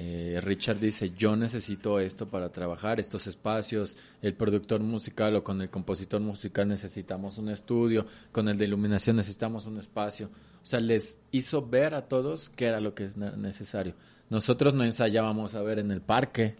eh, 0.00 0.40
Richard 0.40 0.78
dice, 0.78 1.10
yo 1.10 1.34
necesito 1.34 1.98
esto 1.98 2.28
para 2.28 2.50
trabajar, 2.50 3.00
estos 3.00 3.26
espacios, 3.26 3.96
el 4.22 4.34
productor 4.34 4.80
musical 4.80 5.34
o 5.34 5.42
con 5.42 5.60
el 5.60 5.70
compositor 5.70 6.20
musical 6.20 6.68
necesitamos 6.68 7.36
un 7.36 7.48
estudio, 7.48 8.06
con 8.30 8.48
el 8.48 8.56
de 8.56 8.66
iluminación 8.66 9.16
necesitamos 9.16 9.66
un 9.66 9.76
espacio. 9.78 10.30
O 10.62 10.66
sea, 10.66 10.78
les 10.78 11.18
hizo 11.32 11.66
ver 11.66 11.94
a 11.94 12.02
todos 12.02 12.48
qué 12.50 12.66
era 12.66 12.78
lo 12.78 12.94
que 12.94 13.06
es 13.06 13.16
ne- 13.16 13.36
necesario. 13.36 13.94
Nosotros 14.30 14.72
no 14.72 14.84
ensayábamos 14.84 15.56
a 15.56 15.62
ver 15.62 15.80
en 15.80 15.90
el 15.90 16.00
parque, 16.00 16.54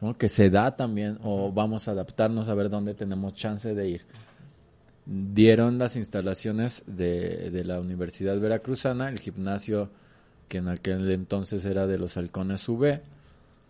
¿no? 0.00 0.16
que 0.16 0.28
se 0.28 0.48
da 0.48 0.76
también, 0.76 1.18
o 1.24 1.50
vamos 1.50 1.88
a 1.88 1.90
adaptarnos 1.90 2.48
a 2.48 2.54
ver 2.54 2.70
dónde 2.70 2.94
tenemos 2.94 3.34
chance 3.34 3.74
de 3.74 3.88
ir 3.88 4.06
dieron 5.10 5.78
las 5.78 5.96
instalaciones 5.96 6.84
de, 6.86 7.50
de 7.50 7.64
la 7.64 7.80
Universidad 7.80 8.38
Veracruzana, 8.38 9.08
el 9.08 9.18
gimnasio 9.18 9.88
que 10.48 10.58
en 10.58 10.68
aquel 10.68 11.10
entonces 11.10 11.64
era 11.64 11.86
de 11.86 11.98
los 11.98 12.16
halcones 12.16 12.68
UV 12.68 13.00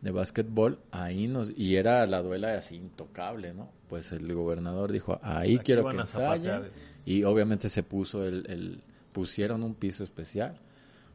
de 0.00 0.10
básquetbol, 0.12 0.78
ahí 0.92 1.26
nos, 1.26 1.50
y 1.56 1.76
era 1.76 2.06
la 2.06 2.22
duela 2.22 2.54
así 2.54 2.76
intocable, 2.76 3.52
¿no? 3.52 3.68
Pues 3.88 4.12
el 4.12 4.32
gobernador 4.32 4.92
dijo, 4.92 5.18
ahí 5.22 5.56
Aquí 5.56 5.64
quiero 5.64 5.88
que 5.88 5.96
ensayen, 5.96 6.62
y 7.04 7.24
obviamente 7.24 7.68
se 7.68 7.82
puso 7.82 8.24
el, 8.24 8.44
el, 8.48 8.80
pusieron 9.12 9.62
un 9.64 9.74
piso 9.74 10.04
especial 10.04 10.56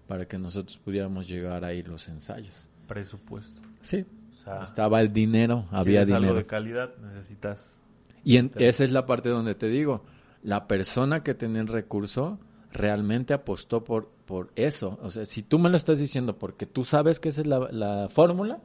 para 0.08 0.26
que 0.26 0.38
nosotros 0.38 0.78
pudiéramos 0.84 1.28
llegar 1.30 1.64
ahí 1.64 1.82
los 1.82 2.08
ensayos. 2.10 2.68
Presupuesto. 2.88 3.62
Sí. 3.82 4.06
O 4.32 4.36
sea, 4.44 4.64
Estaba 4.64 5.00
el 5.00 5.14
dinero, 5.14 5.66
había 5.72 6.02
algo 6.02 6.16
dinero. 6.18 6.36
de 6.36 6.46
calidad, 6.46 6.94
necesitas 6.98 7.80
Y 8.26 8.36
en- 8.38 8.52
esa 8.56 8.84
es 8.84 8.92
la 8.92 9.06
parte 9.06 9.30
donde 9.30 9.56
te 9.56 9.68
digo, 9.70 10.04
la 10.42 10.68
persona 10.68 11.24
que 11.24 11.34
tenía 11.34 11.62
el 11.62 11.68
recurso 11.70 12.38
realmente 12.74 13.34
apostó 13.34 13.84
por, 13.84 14.10
por 14.26 14.52
eso. 14.56 14.98
O 15.02 15.10
sea, 15.12 15.26
si 15.26 15.44
tú 15.44 15.60
me 15.60 15.70
lo 15.70 15.78
estás 15.78 16.00
diciendo 16.00 16.38
porque 16.38 16.66
tú 16.66 16.84
sabes 16.84 17.20
que 17.20 17.30
esa 17.30 17.42
es 17.42 17.48
la, 17.48 17.60
la 17.72 18.10
fórmula, 18.10 18.60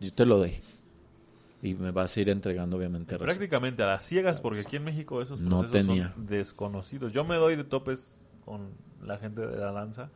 yo 0.00 0.12
te 0.14 0.24
lo 0.26 0.38
doy. 0.38 0.60
Y 1.60 1.74
me 1.74 1.90
vas 1.90 2.16
a 2.16 2.20
ir 2.20 2.28
entregando 2.28 2.76
obviamente 2.76 3.14
resultados. 3.14 3.36
prácticamente 3.36 3.82
a 3.82 3.86
las 3.86 4.04
ciegas 4.04 4.40
porque 4.40 4.60
aquí 4.60 4.76
en 4.76 4.84
México 4.84 5.20
esos 5.22 5.40
No 5.40 5.60
procesos 5.62 5.86
tenía. 5.88 6.12
son 6.12 6.26
desconocidos. 6.26 7.12
Yo 7.12 7.24
me 7.24 7.34
doy 7.36 7.56
de 7.56 7.64
topes 7.64 8.14
con 8.44 8.68
la 9.02 9.18
gente 9.18 9.44
de 9.44 9.56
la 9.56 9.72
danza 9.72 10.10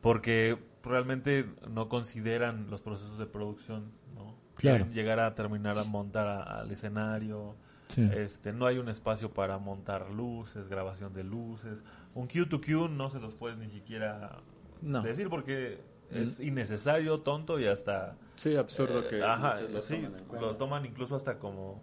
porque 0.00 0.58
realmente 0.82 1.46
no 1.70 1.88
consideran 1.88 2.68
los 2.70 2.80
procesos 2.82 3.18
de 3.18 3.26
producción, 3.26 3.84
¿no? 4.14 4.34
Claro. 4.56 4.86
Llegar 4.92 5.20
a 5.20 5.34
terminar 5.34 5.78
a 5.78 5.84
montar 5.84 6.26
a- 6.28 6.60
al 6.60 6.70
escenario, 6.70 7.54
Sí. 7.88 8.08
este 8.14 8.52
no 8.52 8.66
hay 8.66 8.78
un 8.78 8.88
espacio 8.88 9.30
para 9.32 9.58
montar 9.58 10.10
luces, 10.10 10.68
grabación 10.68 11.12
de 11.14 11.22
luces, 11.24 11.78
un 12.14 12.28
Q2Q 12.28 12.90
no 12.90 13.10
se 13.10 13.20
los 13.20 13.34
puedes 13.34 13.58
ni 13.58 13.68
siquiera 13.68 14.40
No. 14.82 15.00
Mm. 15.00 15.04
decir 15.04 15.28
porque 15.28 15.80
es 16.10 16.38
innecesario, 16.40 17.20
tonto 17.20 17.58
y 17.58 17.66
hasta 17.66 18.16
Sí, 18.36 18.56
absurdo 18.56 19.00
eh, 19.00 19.06
que 19.08 19.22
ajá, 19.24 19.60
lo 19.62 19.80
sí, 19.80 20.06
cuenta. 20.28 20.46
lo 20.46 20.56
toman 20.56 20.84
incluso 20.86 21.16
hasta 21.16 21.38
como 21.38 21.82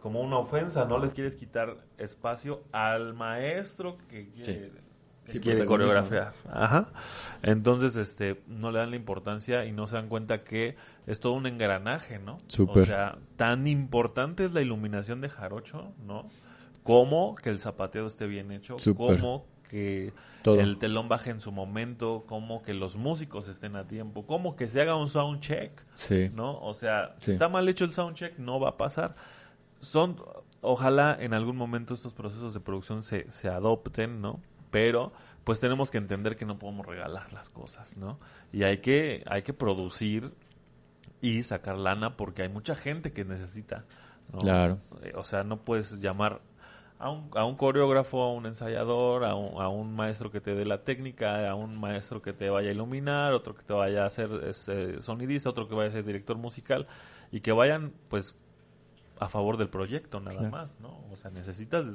como 0.00 0.20
una 0.20 0.36
ofensa, 0.36 0.84
no 0.84 0.98
les 0.98 1.14
quieres 1.14 1.34
quitar 1.34 1.78
espacio 1.96 2.62
al 2.72 3.14
maestro 3.14 3.96
que 4.10 4.28
quiere, 4.28 4.44
Sí. 4.44 4.70
que 5.24 5.32
Sí, 5.32 5.40
quiere 5.40 5.60
protagonismo, 5.64 5.94
coreografiar. 6.02 6.34
Ajá. 6.52 6.92
Entonces, 7.42 7.96
este, 7.96 8.42
no 8.46 8.70
le 8.70 8.80
dan 8.80 8.90
la 8.90 8.96
importancia 8.96 9.64
y 9.64 9.72
no 9.72 9.86
se 9.86 9.96
dan 9.96 10.10
cuenta 10.10 10.44
que 10.44 10.76
es 11.06 11.20
todo 11.20 11.32
un 11.32 11.46
engranaje, 11.46 12.18
¿no? 12.18 12.36
Súper. 12.48 12.82
O 12.82 12.86
sea, 12.86 13.16
tan 13.36 13.66
importante 13.66 14.44
es 14.44 14.52
la 14.52 14.60
iluminación 14.60 15.22
de 15.22 15.30
Jarocho, 15.30 15.94
¿no? 16.04 16.28
Como 16.82 17.34
que 17.36 17.48
el 17.48 17.58
zapateo 17.58 18.06
esté 18.06 18.26
bien 18.26 18.52
hecho, 18.52 18.78
Súper. 18.78 19.18
como 19.20 19.46
que 19.74 20.12
Todo. 20.42 20.60
el 20.60 20.78
telón 20.78 21.08
baje 21.08 21.30
en 21.30 21.40
su 21.40 21.50
momento, 21.50 22.24
como 22.28 22.62
que 22.62 22.74
los 22.74 22.94
músicos 22.96 23.48
estén 23.48 23.74
a 23.74 23.86
tiempo, 23.88 24.24
como 24.26 24.54
que 24.54 24.68
se 24.68 24.80
haga 24.80 24.94
un 24.96 25.08
sound 25.08 25.40
check. 25.40 25.82
Sí. 25.94 26.30
¿no? 26.34 26.58
O 26.60 26.74
sea, 26.74 27.14
Sí. 27.18 27.26
si 27.26 27.30
está 27.32 27.48
mal 27.48 27.68
hecho 27.68 27.84
el 27.84 27.92
soundcheck, 27.92 28.38
no 28.38 28.60
va 28.60 28.70
a 28.70 28.76
pasar. 28.76 29.16
Son, 29.80 30.16
ojalá 30.60 31.16
en 31.18 31.34
algún 31.34 31.56
momento 31.56 31.92
estos 31.94 32.14
procesos 32.14 32.54
de 32.54 32.60
producción 32.60 33.02
se, 33.02 33.30
se 33.30 33.48
adopten, 33.48 34.20
¿no? 34.20 34.40
Pero, 34.70 35.12
pues 35.44 35.60
tenemos 35.60 35.90
que 35.90 35.98
entender 35.98 36.36
que 36.36 36.46
no 36.46 36.58
podemos 36.58 36.86
regalar 36.86 37.32
las 37.32 37.50
cosas, 37.50 37.96
¿no? 37.96 38.18
Y 38.52 38.62
hay 38.62 38.78
que, 38.78 39.22
hay 39.26 39.42
que 39.42 39.52
producir 39.52 40.32
y 41.20 41.42
sacar 41.42 41.76
lana 41.78 42.16
porque 42.16 42.42
hay 42.42 42.48
mucha 42.48 42.76
gente 42.76 43.12
que 43.12 43.24
necesita, 43.24 43.84
¿no? 44.32 44.38
Claro. 44.38 44.78
Eh, 45.02 45.12
O 45.16 45.24
sea, 45.24 45.42
no 45.44 45.58
puedes 45.64 46.00
llamar 46.00 46.40
a 46.98 47.10
un, 47.10 47.28
a 47.34 47.44
un 47.44 47.56
coreógrafo, 47.56 48.22
a 48.22 48.32
un 48.32 48.46
ensayador, 48.46 49.24
a 49.24 49.34
un, 49.34 49.60
a 49.60 49.68
un 49.68 49.94
maestro 49.94 50.30
que 50.30 50.40
te 50.40 50.54
dé 50.54 50.64
la 50.64 50.84
técnica, 50.84 51.50
a 51.50 51.54
un 51.54 51.76
maestro 51.78 52.22
que 52.22 52.32
te 52.32 52.48
vaya 52.50 52.68
a 52.70 52.72
iluminar, 52.72 53.32
otro 53.32 53.54
que 53.54 53.62
te 53.62 53.72
vaya 53.72 54.04
a 54.04 54.06
hacer 54.06 54.30
este, 54.44 55.02
sonidista, 55.02 55.50
otro 55.50 55.68
que 55.68 55.74
vaya 55.74 55.88
a 55.88 55.92
ser 55.92 56.04
director 56.04 56.36
musical 56.36 56.86
y 57.32 57.40
que 57.40 57.52
vayan 57.52 57.92
pues 58.08 58.34
a 59.18 59.28
favor 59.28 59.56
del 59.56 59.68
proyecto 59.68 60.20
nada 60.20 60.38
Claro. 60.38 60.50
más, 60.52 60.80
¿no? 60.80 61.00
O 61.12 61.16
sea, 61.16 61.30
necesitas 61.30 61.86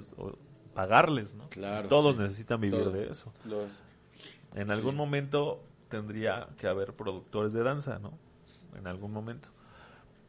pagarles, 0.74 1.34
¿no? 1.34 1.50
Claro, 1.50 1.88
Todos 1.90 2.16
sí. 2.16 2.22
necesitan 2.22 2.62
vivir 2.62 2.92
de 2.92 3.10
eso. 3.10 3.34
Los- 3.46 3.68
En 4.56 4.72
algún 4.72 4.96
momento 4.96 5.62
tendría 5.90 6.48
que 6.58 6.68
haber 6.68 6.94
productores 6.94 7.54
de 7.54 7.64
danza, 7.64 8.00
¿no? 8.00 8.14
En 8.78 8.88
algún 8.88 9.12
momento. 9.12 9.48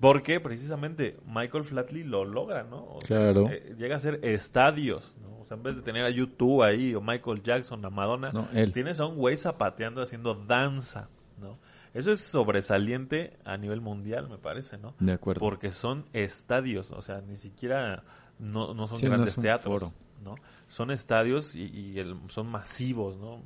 Porque 0.00 0.40
precisamente 0.40 1.18
Michael 1.26 1.64
Flatley 1.64 2.04
lo 2.04 2.24
logra, 2.24 2.62
¿no? 2.64 2.84
O 2.84 3.00
sea, 3.02 3.18
Claro. 3.32 3.48
eh, 3.50 3.74
llega 3.78 3.96
a 3.96 4.00
ser 4.00 4.20
estadios, 4.24 5.14
¿no? 5.20 5.40
O 5.40 5.44
sea, 5.46 5.56
en 5.58 5.62
vez 5.62 5.76
de 5.76 5.82
tener 5.82 6.04
a 6.04 6.10
YouTube 6.10 6.62
ahí, 6.62 6.94
o 6.94 7.00
Michael 7.02 7.42
Jackson, 7.42 7.84
a 7.84 7.90
Madonna, 7.90 8.32
No, 8.32 8.48
él. 8.54 8.72
tienes 8.72 8.98
a 9.00 9.06
un 9.06 9.16
güey 9.16 9.36
zapateando 9.36 10.00
haciendo 10.02 10.34
danza, 10.34 11.08
¿no? 11.38 11.58
Eso 11.92 12.12
es 12.12 12.20
sobresaliente 12.20 13.36
a 13.44 13.56
nivel 13.56 13.80
mundial, 13.80 14.28
me 14.28 14.38
parece, 14.38 14.78
¿no? 14.78 14.94
De 15.00 15.12
acuerdo. 15.12 15.40
Porque 15.40 15.72
son 15.72 16.06
estadios, 16.12 16.92
o 16.92 17.02
sea, 17.02 17.20
ni 17.20 17.36
siquiera 17.36 18.04
no, 18.38 18.72
no 18.74 18.86
son 18.86 18.96
Sí, 18.96 19.06
grandes 19.06 19.34
teatros, 19.36 19.64
foro. 19.80 19.92
¿no? 20.22 20.36
Son 20.68 20.90
estadios 20.92 21.56
y, 21.56 21.64
y 21.64 21.98
el- 21.98 22.16
son 22.28 22.46
masivos, 22.46 23.18
¿no? 23.18 23.42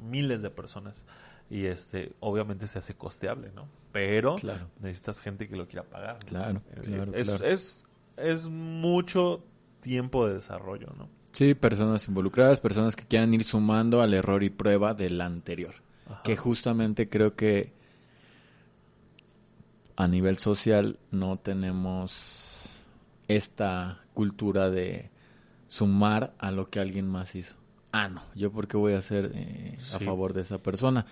Miles 0.00 0.42
de 0.42 0.50
personas. 0.50 1.04
Y 1.50 1.64
este, 1.66 2.12
obviamente 2.20 2.66
se 2.66 2.78
hace 2.78 2.94
costeable, 2.94 3.50
¿no? 3.54 3.68
Pero 3.92 4.34
Claro. 4.36 4.68
necesitas 4.80 5.20
gente 5.20 5.48
que 5.48 5.56
lo 5.56 5.66
quiera 5.66 5.84
pagar. 5.84 6.18
¿no? 6.24 6.28
Claro, 6.28 6.62
Eh, 6.76 6.80
claro, 6.84 7.14
es, 7.14 7.26
claro. 7.26 7.44
Es, 7.46 7.84
es 8.16 8.44
mucho 8.46 9.42
tiempo 9.80 10.26
de 10.28 10.34
desarrollo, 10.34 10.88
¿no? 10.96 11.08
Sí, 11.32 11.54
personas 11.54 12.06
involucradas, 12.08 12.60
personas 12.60 12.96
que 12.96 13.04
quieran 13.04 13.32
ir 13.32 13.44
sumando 13.44 14.02
al 14.02 14.12
error 14.12 14.42
y 14.42 14.50
prueba 14.50 14.92
del 14.94 15.20
anterior. 15.20 15.74
Ajá. 16.06 16.22
Que 16.22 16.36
justamente 16.36 17.08
creo 17.08 17.34
que 17.34 17.72
a 19.96 20.06
nivel 20.06 20.38
social 20.38 20.98
no 21.10 21.38
tenemos 21.38 22.78
esta 23.26 24.00
cultura 24.14 24.70
de 24.70 25.10
sumar 25.66 26.34
a 26.38 26.50
lo 26.50 26.70
que 26.70 26.80
alguien 26.80 27.08
más 27.08 27.34
hizo. 27.34 27.56
Ah, 27.92 28.08
no, 28.08 28.22
yo 28.34 28.52
por 28.52 28.68
qué 28.68 28.76
voy 28.76 28.92
a 28.94 28.98
hacer 28.98 29.32
eh, 29.34 29.76
a 29.94 29.98
favor 29.98 30.32
de 30.34 30.42
esa 30.42 30.58
persona. 30.58 31.06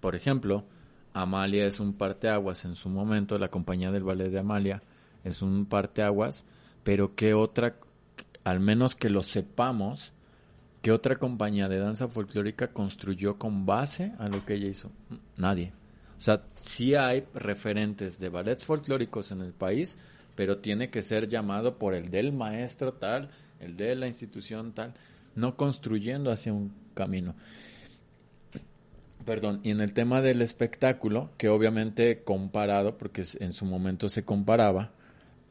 Por 0.00 0.14
ejemplo, 0.14 0.64
Amalia 1.12 1.66
es 1.66 1.80
un 1.80 1.94
parteaguas 1.94 2.64
en 2.64 2.74
su 2.74 2.88
momento, 2.88 3.38
la 3.38 3.48
compañía 3.48 3.90
del 3.90 4.04
ballet 4.04 4.30
de 4.30 4.38
Amalia 4.38 4.82
es 5.24 5.42
un 5.42 5.66
parteaguas, 5.66 6.44
pero 6.82 7.14
qué 7.14 7.34
otra, 7.34 7.76
al 8.44 8.60
menos 8.60 8.96
que 8.96 9.10
lo 9.10 9.22
sepamos, 9.22 10.12
qué 10.82 10.92
otra 10.92 11.16
compañía 11.16 11.68
de 11.68 11.78
danza 11.78 12.08
folclórica 12.08 12.68
construyó 12.68 13.38
con 13.38 13.66
base 13.66 14.12
a 14.18 14.28
lo 14.28 14.44
que 14.46 14.54
ella 14.54 14.68
hizo. 14.68 14.90
Nadie. 15.36 15.72
O 16.18 16.22
sea, 16.22 16.42
sí 16.54 16.94
hay 16.94 17.24
referentes 17.34 18.18
de 18.18 18.28
ballets 18.28 18.64
folclóricos 18.64 19.32
en 19.32 19.40
el 19.40 19.52
país, 19.52 19.98
pero 20.36 20.58
tiene 20.58 20.90
que 20.90 21.02
ser 21.02 21.28
llamado 21.28 21.76
por 21.78 21.94
el 21.94 22.10
del 22.10 22.32
maestro 22.32 22.92
tal, 22.92 23.30
el 23.58 23.76
de 23.76 23.94
la 23.94 24.06
institución 24.06 24.72
tal, 24.72 24.94
no 25.34 25.56
construyendo 25.56 26.30
hacia 26.30 26.52
un 26.52 26.72
camino. 26.94 27.34
Perdón, 29.24 29.60
y 29.62 29.70
en 29.70 29.80
el 29.80 29.92
tema 29.92 30.22
del 30.22 30.42
espectáculo, 30.42 31.30
que 31.36 31.48
obviamente 31.48 32.22
comparado, 32.24 32.96
porque 32.98 33.24
en 33.38 33.52
su 33.52 33.64
momento 33.64 34.08
se 34.08 34.24
comparaba, 34.24 34.92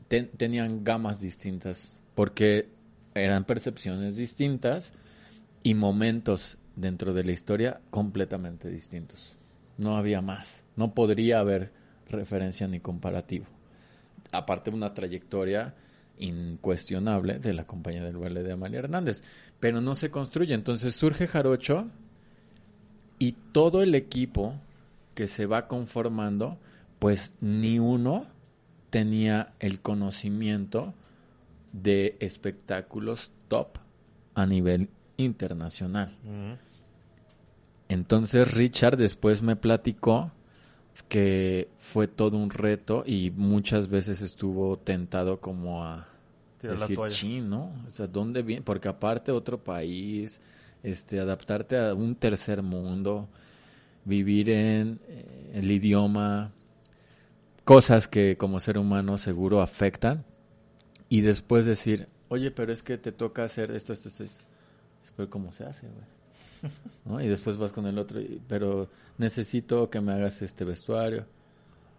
ten- 0.07 0.29
tenían 0.35 0.83
gamas 0.83 1.21
distintas, 1.21 1.97
porque 2.15 2.67
eran 3.13 3.45
percepciones 3.45 4.17
distintas 4.17 4.93
y 5.63 5.75
momentos 5.75 6.57
dentro 6.75 7.13
de 7.13 7.23
la 7.23 7.31
historia 7.31 7.79
completamente 7.89 8.69
distintos. 8.69 9.37
No 9.77 9.97
había 9.97 10.21
más, 10.21 10.65
no 10.75 10.93
podría 10.93 11.39
haber 11.39 11.71
referencia 12.09 12.67
ni 12.67 12.79
comparativo. 12.79 13.45
Aparte 14.31 14.71
una 14.71 14.93
trayectoria 14.93 15.75
incuestionable 16.17 17.39
de 17.39 17.53
la 17.53 17.65
compañía 17.65 18.03
del 18.03 18.17
baile 18.17 18.43
de 18.43 18.51
Amalia 18.51 18.79
Hernández, 18.79 19.23
pero 19.59 19.79
no 19.79 19.95
se 19.95 20.11
construye. 20.11 20.53
Entonces 20.53 20.95
surge 20.95 21.27
Jarocho 21.27 21.89
y 23.19 23.33
todo 23.51 23.83
el 23.83 23.93
equipo 23.93 24.55
que 25.13 25.27
se 25.27 25.45
va 25.45 25.67
conformando, 25.67 26.57
pues 26.97 27.33
ni 27.41 27.77
uno 27.77 28.25
tenía 28.89 29.53
el 29.59 29.81
conocimiento 29.81 30.93
de 31.73 32.17
espectáculos 32.19 33.31
top 33.47 33.77
a 34.33 34.45
nivel 34.45 34.89
internacional. 35.17 36.15
Entonces 37.89 38.51
Richard 38.53 38.97
después 38.97 39.41
me 39.41 39.55
platicó 39.55 40.31
que 41.07 41.69
fue 41.77 42.07
todo 42.07 42.37
un 42.37 42.49
reto 42.49 43.03
y 43.05 43.31
muchas 43.35 43.89
veces 43.89 44.21
estuvo 44.21 44.77
tentado 44.77 45.39
como 45.39 45.83
a 45.83 46.07
Tirar 46.59 46.77
decir, 46.77 46.99
chin, 47.07 47.49
¿no? 47.49 47.71
O 47.87 47.89
sea, 47.89 48.05
¿dónde 48.07 48.41
viene? 48.41 48.61
Porque 48.61 48.89
aparte 48.89 49.31
otro 49.31 49.57
país, 49.57 50.41
este, 50.83 51.19
adaptarte 51.19 51.77
a 51.77 51.93
un 51.93 52.15
tercer 52.15 52.61
mundo, 52.61 53.27
vivir 54.05 54.49
en 54.49 54.99
eh, 55.07 55.51
el 55.55 55.69
idioma, 55.71 56.51
cosas 57.65 58.07
que 58.07 58.37
como 58.37 58.59
ser 58.59 58.77
humano 58.77 59.17
seguro 59.17 59.61
afectan 59.61 60.25
y 61.07 61.21
después 61.21 61.65
decir, 61.65 62.07
oye, 62.29 62.51
pero 62.51 62.71
es 62.71 62.81
que 62.83 62.97
te 62.97 63.11
toca 63.11 63.43
hacer 63.43 63.71
esto, 63.71 63.93
esto, 63.93 64.09
esto, 64.09 64.23
esto. 64.23 64.43
pero 65.15 65.29
¿cómo 65.29 65.51
se 65.51 65.65
hace, 65.65 65.87
güey? 65.87 66.71
¿No? 67.05 67.21
Y 67.21 67.27
después 67.27 67.57
vas 67.57 67.71
con 67.71 67.85
el 67.87 67.97
otro, 67.97 68.19
y- 68.19 68.41
pero 68.47 68.89
necesito 69.17 69.89
que 69.89 70.01
me 70.01 70.13
hagas 70.13 70.41
este 70.41 70.65
vestuario. 70.65 71.25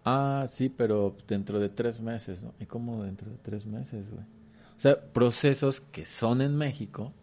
Ah, 0.03 0.45
sí, 0.47 0.69
pero 0.69 1.15
dentro 1.27 1.59
de 1.59 1.69
tres 1.69 1.99
meses, 1.99 2.43
¿no? 2.43 2.53
¿Y 2.59 2.65
cómo 2.65 3.03
dentro 3.03 3.29
de 3.29 3.37
tres 3.37 3.65
meses, 3.65 4.09
güey? 4.09 4.23
O 4.75 4.79
sea, 4.79 4.99
procesos 4.99 5.79
que 5.79 6.05
son 6.05 6.41
en 6.41 6.55
México 6.57 7.13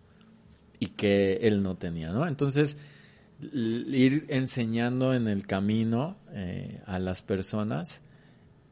y 0.81 0.89
que 0.89 1.35
él 1.43 1.63
no 1.63 1.77
tenía, 1.77 2.11
¿no? 2.13 2.27
Entonces, 2.27 2.77
ir 3.41 4.27
enseñando 4.29 5.15
en 5.15 5.29
el 5.29 5.47
camino 5.47 6.17
eh, 6.33 6.81
a 6.87 6.99
las 6.99 7.23
personas 7.23 8.03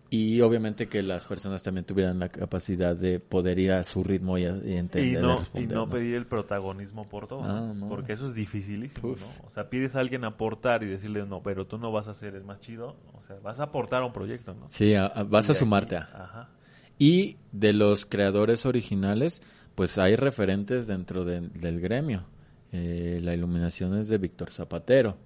y 0.08 0.40
obviamente 0.40 0.86
que 0.88 1.02
las 1.02 1.24
personas 1.24 1.62
también 1.64 1.84
tuvieran 1.84 2.20
la 2.20 2.28
capacidad 2.28 2.94
de 2.94 3.18
poder 3.18 3.58
ir 3.58 3.72
a 3.72 3.82
su 3.82 4.04
ritmo 4.04 4.38
y, 4.38 4.44
a- 4.44 4.56
y 4.64 4.74
entender. 4.74 5.18
Y 5.18 5.22
no, 5.22 5.34
y 5.34 5.38
responder, 5.40 5.72
no 5.76 5.88
pedir 5.88 6.14
el 6.14 6.26
protagonismo 6.26 7.08
por 7.08 7.26
todo. 7.26 7.40
Ah. 7.42 7.74
Porque 7.88 8.12
eso 8.12 8.26
es 8.26 8.34
dificilísimo. 8.34 9.08
¿no? 9.08 9.46
O 9.46 9.50
sea, 9.52 9.68
pides 9.68 9.96
a 9.96 10.00
alguien 10.00 10.24
aportar 10.24 10.84
y 10.84 10.86
decirle, 10.86 11.26
no, 11.26 11.42
pero 11.42 11.66
tú 11.66 11.76
no 11.78 11.90
vas 11.90 12.06
a 12.06 12.14
ser 12.14 12.36
el 12.36 12.44
más 12.44 12.60
chido. 12.60 12.96
O 13.14 13.22
sea, 13.26 13.36
vas 13.42 13.58
a 13.58 13.64
aportar 13.64 14.02
a 14.02 14.06
un 14.06 14.12
proyecto, 14.12 14.54
¿no? 14.54 14.66
Sí, 14.70 14.94
a- 14.94 15.06
a- 15.06 15.24
vas 15.24 15.50
a 15.50 15.54
sumarte 15.54 15.96
aquí-. 15.96 16.12
Ajá. 16.14 16.50
Y 16.98 17.36
de 17.50 17.72
los 17.72 18.06
creadores 18.06 18.64
originales, 18.64 19.42
pues 19.76 19.96
hay 19.98 20.16
referentes 20.16 20.88
dentro 20.88 21.24
de- 21.24 21.42
del 21.42 21.80
gremio. 21.80 22.24
Eh, 22.72 23.20
la 23.22 23.32
iluminación 23.34 23.96
es 23.96 24.08
de 24.08 24.18
Víctor 24.18 24.50
Zapatero. 24.50 25.16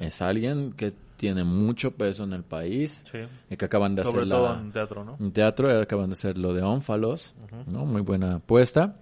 Es 0.00 0.20
alguien 0.22 0.72
que 0.72 0.92
tiene 1.16 1.44
mucho 1.44 1.90
peso 1.92 2.24
en 2.24 2.32
el 2.32 2.42
país, 2.44 3.02
Sí. 3.10 3.18
eh, 3.50 3.56
que 3.56 3.64
acaban 3.64 3.94
de 3.94 4.04
Sobre 4.04 4.22
hacer 4.22 4.28
todo 4.30 4.54
la, 4.54 4.60
en 4.60 4.72
teatro, 4.72 5.04
¿no? 5.04 5.16
en 5.20 5.32
teatro, 5.32 5.70
eh, 5.70 5.82
acaban 5.82 6.08
de 6.08 6.12
hacer 6.14 6.38
lo 6.38 6.52
de 6.54 6.62
Ónfalos. 6.62 7.34
¿no? 7.66 7.84
Muy 7.86 8.02
buena 8.02 8.36
apuesta. 8.36 8.96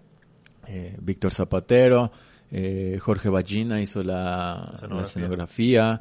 Eh, 0.67 0.97
Víctor 1.01 1.33
Zapatero, 1.33 2.11
eh, 2.51 2.99
Jorge 3.01 3.29
Ballina 3.31 3.81
hizo 3.81 4.03
la, 4.03 4.73
Escenografía. 4.75 4.97
la 4.97 5.03
escenografía. 5.05 6.01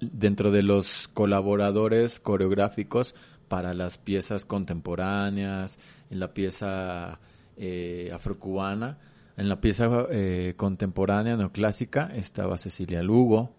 Dentro 0.00 0.50
de 0.50 0.62
los 0.62 1.08
colaboradores 1.08 2.18
coreográficos 2.20 3.14
para 3.48 3.74
las 3.74 3.98
piezas 3.98 4.44
contemporáneas, 4.44 5.78
en 6.10 6.20
la 6.20 6.32
pieza 6.32 7.18
eh, 7.56 8.10
afrocubana, 8.12 8.98
en 9.36 9.48
la 9.48 9.60
pieza 9.60 10.06
eh, 10.10 10.54
contemporánea 10.56 11.36
neoclásica 11.36 12.10
estaba 12.14 12.58
Cecilia 12.58 13.02
Lugo, 13.02 13.54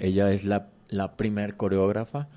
ella 0.00 0.30
es 0.30 0.44
la, 0.44 0.68
la 0.88 1.16
primer 1.16 1.56
coreógrafa. 1.56 2.28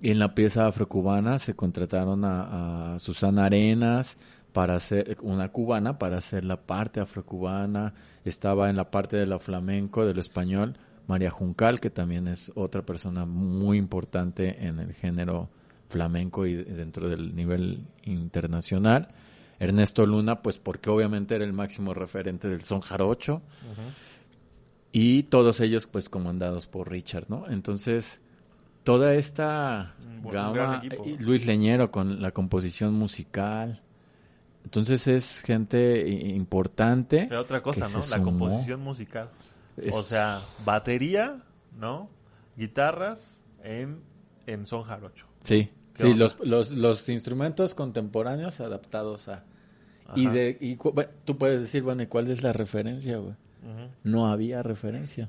Y 0.00 0.10
en 0.10 0.18
la 0.18 0.34
pieza 0.34 0.66
afrocubana 0.66 1.38
se 1.38 1.54
contrataron 1.54 2.24
a, 2.24 2.94
a 2.94 2.98
Susana 2.98 3.46
Arenas 3.46 4.18
para 4.52 4.74
hacer 4.74 5.18
una 5.22 5.50
cubana 5.50 5.98
para 5.98 6.18
hacer 6.18 6.44
la 6.44 6.56
parte 6.56 7.00
afrocubana. 7.00 7.94
Estaba 8.24 8.70
en 8.70 8.76
la 8.76 8.90
parte 8.90 9.16
de 9.16 9.26
lo 9.26 9.38
flamenco, 9.38 10.06
de 10.06 10.14
lo 10.14 10.20
español, 10.20 10.78
María 11.06 11.30
Juncal, 11.30 11.80
que 11.80 11.90
también 11.90 12.26
es 12.26 12.50
otra 12.54 12.80
persona 12.82 13.26
muy 13.26 13.78
importante 13.78 14.66
en 14.66 14.78
el 14.78 14.92
género 14.92 15.50
flamenco 15.88 16.46
y 16.46 16.56
dentro 16.56 17.08
del 17.08 17.34
nivel 17.34 17.84
internacional. 18.04 19.08
Ernesto 19.58 20.04
Luna, 20.06 20.42
pues 20.42 20.58
porque 20.58 20.90
obviamente 20.90 21.34
era 21.34 21.44
el 21.44 21.52
máximo 21.52 21.94
referente 21.94 22.48
del 22.48 22.62
son 22.62 22.80
jarocho. 22.80 23.42
Y 24.92 25.24
todos 25.24 25.60
ellos, 25.60 25.86
pues, 25.86 26.08
comandados 26.08 26.66
por 26.66 26.90
Richard, 26.90 27.26
¿no? 27.28 27.46
Entonces, 27.48 28.20
toda 28.82 29.14
esta 29.14 29.94
gama, 30.32 30.82
¿no? 30.84 31.04
Luis 31.18 31.44
Leñero 31.44 31.90
con 31.90 32.22
la 32.22 32.30
composición 32.30 32.94
musical. 32.94 33.82
Entonces, 34.64 35.06
es 35.06 35.42
gente 35.42 36.08
importante. 36.08 37.26
Pero 37.28 37.40
otra 37.42 37.62
cosa, 37.62 37.88
¿no? 37.88 38.04
La 38.08 38.22
composición 38.22 38.80
musical. 38.80 39.30
Es- 39.76 39.94
O 39.94 40.02
sea, 40.02 40.40
batería, 40.64 41.42
¿no? 41.78 42.08
Guitarras 42.56 43.40
en, 43.62 44.00
en 44.46 44.66
son 44.66 44.82
jarocho. 44.84 45.26
Sí, 45.44 45.64
¿Qué 45.64 45.70
sí 45.96 46.14
los, 46.14 46.38
los, 46.40 46.70
los 46.72 47.08
instrumentos 47.08 47.74
contemporáneos 47.74 48.60
adaptados 48.60 49.28
a... 49.28 49.44
Y, 50.14 50.26
de, 50.28 50.56
y 50.60 50.76
bueno, 50.76 51.10
tú 51.24 51.36
puedes 51.36 51.60
decir, 51.60 51.82
bueno, 51.82 52.02
¿y 52.02 52.06
cuál 52.06 52.30
es 52.30 52.42
la 52.42 52.52
referencia, 52.52 53.18
güey? 53.18 53.34
No 54.04 54.28
había 54.30 54.62
referencia. 54.62 55.28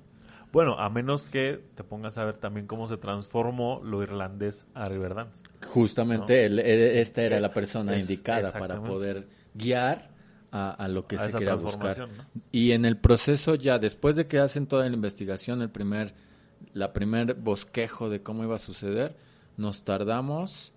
Bueno, 0.53 0.79
a 0.79 0.89
menos 0.89 1.29
que 1.29 1.59
te 1.75 1.83
pongas 1.83 2.17
a 2.19 2.23
ver 2.25 2.37
también 2.37 2.67
cómo 2.67 2.87
se 2.87 2.97
transformó 2.97 3.81
lo 3.83 4.01
irlandés 4.03 4.65
a 4.75 4.85
Riverdance. 4.85 5.41
Justamente 5.67 6.45
él- 6.45 6.59
él- 6.59 6.97
esta 6.97 7.23
era 7.23 7.39
la 7.39 7.51
persona 7.51 7.95
es- 7.95 8.01
indicada 8.01 8.51
para 8.53 8.81
poder 8.81 9.27
guiar 9.55 10.09
a, 10.51 10.71
a 10.71 10.87
lo 10.87 11.05
que 11.07 11.15
A 11.17 11.19
se 11.19 11.31
quería 11.33 11.55
buscar. 11.55 11.97
¿no? 11.99 12.07
Y 12.51 12.71
en 12.71 12.85
el 12.85 12.97
proceso 12.97 13.55
ya, 13.55 13.79
después 13.79 14.15
de 14.15 14.27
que 14.27 14.39
hacen 14.39 14.67
toda 14.67 14.87
la 14.87 14.95
investigación, 14.95 15.61
el 15.63 15.69
primer, 15.69 16.13
la 16.73 16.93
primer 16.93 17.33
bosquejo 17.33 18.09
de 18.09 18.21
cómo 18.21 18.43
iba 18.43 18.55
a 18.55 18.59
suceder, 18.59 19.17
nos 19.57 19.83
tardamos, 19.83 20.71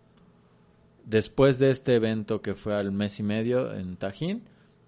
después 1.04 1.58
de 1.58 1.70
este 1.70 1.94
evento 1.94 2.42
que 2.42 2.54
fue 2.54 2.74
al 2.74 2.92
mes 2.92 3.20
y 3.20 3.22
medio 3.22 3.72
en 3.74 3.96
Tajín, 3.96 4.42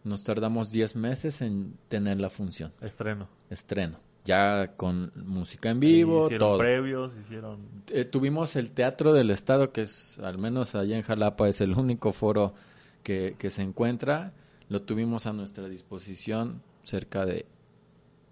nos 0.04 0.24
tardamos 0.24 0.70
10 0.72 0.96
meses 0.96 1.42
en 1.42 1.74
tener 1.88 2.20
la 2.20 2.30
función, 2.30 2.72
Estreno. 2.80 3.28
estreno. 3.50 3.98
Ya 4.24 4.76
con 4.76 5.12
música 5.16 5.70
en 5.70 5.80
vivo, 5.80 6.26
hicieron 6.26 6.48
todo. 6.48 6.58
previos, 6.58 7.12
hicieron... 7.24 7.58
Eh, 7.88 8.04
tuvimos 8.04 8.54
el 8.56 8.70
Teatro 8.70 9.12
del 9.12 9.30
Estado, 9.30 9.72
que 9.72 9.82
es, 9.82 10.18
al 10.20 10.38
menos 10.38 10.74
allá 10.74 10.96
en 10.96 11.02
Jalapa, 11.02 11.48
es 11.48 11.60
el 11.60 11.72
único 11.72 12.12
foro 12.12 12.54
que, 13.02 13.34
que 13.38 13.50
se 13.50 13.62
encuentra. 13.62 14.32
Lo 14.68 14.82
tuvimos 14.82 15.26
a 15.26 15.32
nuestra 15.32 15.68
disposición 15.68 16.62
cerca 16.84 17.26
de 17.26 17.46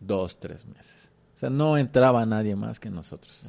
dos, 0.00 0.38
tres 0.38 0.66
meses. 0.66 1.10
O 1.34 1.38
sea, 1.40 1.50
no 1.50 1.78
entraba 1.78 2.26
nadie 2.26 2.54
más 2.54 2.78
que 2.78 2.90
nosotros. 2.90 3.42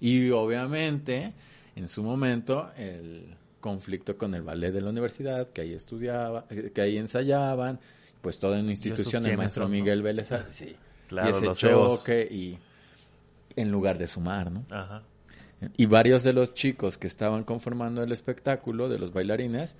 Y 0.00 0.30
obviamente, 0.30 1.32
en 1.76 1.88
su 1.88 2.02
momento, 2.02 2.70
el 2.76 3.36
conflicto 3.60 4.16
con 4.16 4.34
el 4.34 4.42
ballet 4.42 4.72
de 4.72 4.80
la 4.80 4.90
universidad, 4.90 5.48
que 5.50 5.60
ahí 5.60 5.74
estudiaba, 5.74 6.46
eh, 6.50 6.72
que 6.74 6.80
ahí 6.80 6.98
ensayaban, 6.98 7.78
pues 8.20 8.38
toda 8.38 8.58
una 8.58 8.70
institución, 8.70 9.26
el 9.26 9.36
maestro 9.36 9.64
son, 9.64 9.72
no? 9.72 9.78
Miguel 9.78 10.02
Vélez, 10.02 10.32
ah, 10.32 10.44
sí. 10.48 10.74
Claro, 11.06 11.28
y 11.28 11.30
ese 11.30 11.44
los 11.44 11.58
choque 11.58 12.26
y 12.28 12.58
en 13.54 13.70
lugar 13.70 13.98
de 13.98 14.06
sumar, 14.06 14.50
¿no? 14.50 14.64
Ajá. 14.70 15.02
Y 15.76 15.86
varios 15.86 16.22
de 16.22 16.32
los 16.32 16.52
chicos 16.54 16.98
que 16.98 17.06
estaban 17.06 17.44
conformando 17.44 18.02
el 18.02 18.12
espectáculo, 18.12 18.88
de 18.88 18.98
los 18.98 19.12
bailarines, 19.12 19.76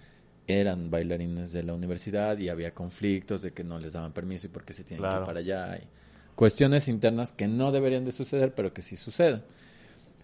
eran 0.47 0.91
bailarines 0.91 1.53
de 1.53 1.63
la 1.63 1.75
universidad 1.75 2.39
y 2.39 2.49
había 2.49 2.73
conflictos 2.73 3.43
de 3.43 3.53
que 3.53 3.65
no 3.65 3.79
les 3.79 3.95
daban 3.95 4.13
permiso 4.13 4.47
y 4.47 4.51
por 4.51 4.65
qué 4.65 4.73
se 4.73 4.85
tienen 4.85 5.09
que 5.09 5.17
ir 5.17 5.25
para 5.25 5.41
allá. 5.41 5.77
y 5.77 5.87
cuestiones 6.35 6.89
internas 6.89 7.33
que 7.33 7.49
no 7.49 7.73
deberían 7.73 8.05
de 8.05 8.13
suceder, 8.13 8.55
pero 8.55 8.73
que 8.73 8.83
sí 8.83 8.97
suceden. 8.97 9.43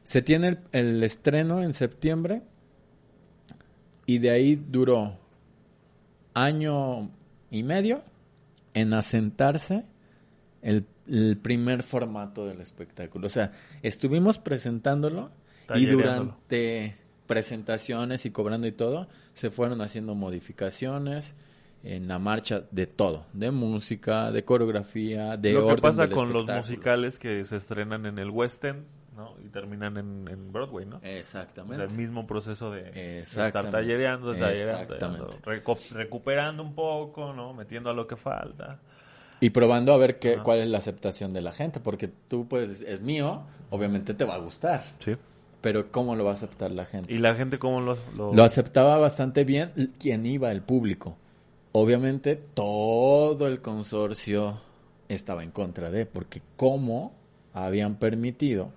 Se 0.05 0.23
tiene 0.23 0.49
el, 0.49 0.59
el 0.73 1.03
estreno 1.03 1.63
en 1.63 1.73
septiembre 1.73 2.43
y 4.07 4.19
de 4.19 4.31
ahí 4.31 4.57
duró 4.57 5.19
año 6.35 7.11
y 7.51 7.63
medio 7.63 8.03
en 8.75 8.95
asentarse 8.95 9.85
el, 10.63 10.87
el 11.09 11.37
primer 11.37 11.83
formato 11.83 12.47
del 12.47 12.61
espectáculo. 12.61 13.27
O 13.27 13.31
sea, 13.31 13.53
estuvimos 13.83 14.39
presentándolo 14.39 15.31
y 15.75 15.87
durante 15.87 16.97
presentaciones 17.27 18.27
y 18.27 18.31
cobrando 18.31 18.67
y 18.67 18.73
todo, 18.73 19.09
se 19.33 19.51
fueron 19.51 19.81
haciendo 19.81 20.15
modificaciones 20.15 21.35
en 21.83 22.07
la 22.07 22.19
marcha 22.19 22.63
de 22.71 22.87
todo, 22.87 23.27
de 23.33 23.51
música, 23.51 24.31
de 24.31 24.45
coreografía, 24.45 25.37
de 25.37 25.53
Lo 25.53 25.69
que 25.69 25.81
pasa 25.83 26.07
del 26.07 26.15
con 26.15 26.33
los 26.33 26.47
musicales 26.47 27.19
que 27.19 27.45
se 27.45 27.57
estrenan 27.57 28.07
en 28.07 28.19
el 28.19 28.31
West 28.31 28.65
End, 28.65 28.85
¿no? 29.17 29.35
Y 29.45 29.49
terminan 29.49 29.97
en, 29.97 30.29
en 30.31 30.53
Broadway, 30.53 30.87
¿no? 30.87 30.97
O 30.97 31.01
sea, 31.01 31.19
Exactamente. 31.19 31.83
el 31.85 31.91
mismo 31.91 32.27
proceso 32.27 32.71
de 32.71 33.21
estar 33.21 33.71
tallereando, 33.71 34.35
tallereando, 34.35 35.29
reco- 35.45 35.91
recuperando 35.91 36.63
un 36.63 36.75
poco, 36.75 37.33
¿no? 37.33 37.53
Metiendo 37.55 37.91
a 37.91 37.93
lo 37.95 38.07
que 38.07 38.17
falta. 38.17 38.79
Y 39.41 39.51
probando 39.51 39.93
a 39.93 39.97
ver 39.97 40.19
qué, 40.19 40.39
cuál 40.39 40.61
es 40.61 40.69
la 40.69 40.79
aceptación 40.79 41.33
de 41.33 41.41
la 41.43 41.53
gente, 41.53 41.81
porque 41.81 42.09
tú 42.29 42.47
pues 42.49 42.81
es 42.83 43.01
mío, 43.01 43.43
obviamente 43.71 44.15
te 44.15 44.25
va 44.25 44.35
a 44.35 44.39
gustar. 44.39 44.83
Sí. 45.01 45.17
pero 45.61 45.91
¿cómo 45.93 46.15
lo 46.17 46.25
va 46.25 46.31
a 46.31 46.35
aceptar 46.35 46.73
la 46.73 46.85
gente? 46.87 47.13
¿Y 47.13 47.19
la 47.19 47.35
gente 47.35 47.59
cómo 47.59 47.81
lo, 47.81 47.97
lo... 48.17 48.33
Lo 48.35 48.45
aceptaba 48.45 48.99
bastante 48.99 49.45
bien 49.45 49.71
quien 49.99 50.27
iba, 50.27 50.51
el 50.53 50.63
público. 50.63 51.17
Obviamente 51.73 52.37
todo 52.37 53.47
el 53.49 53.61
consorcio 53.61 54.61
estaba 55.09 55.43
en 55.43 55.51
contra 55.51 55.91
de, 55.91 56.05
porque 56.07 56.43
¿cómo 56.57 57.13
habían 57.55 57.97
permitido 57.97 58.71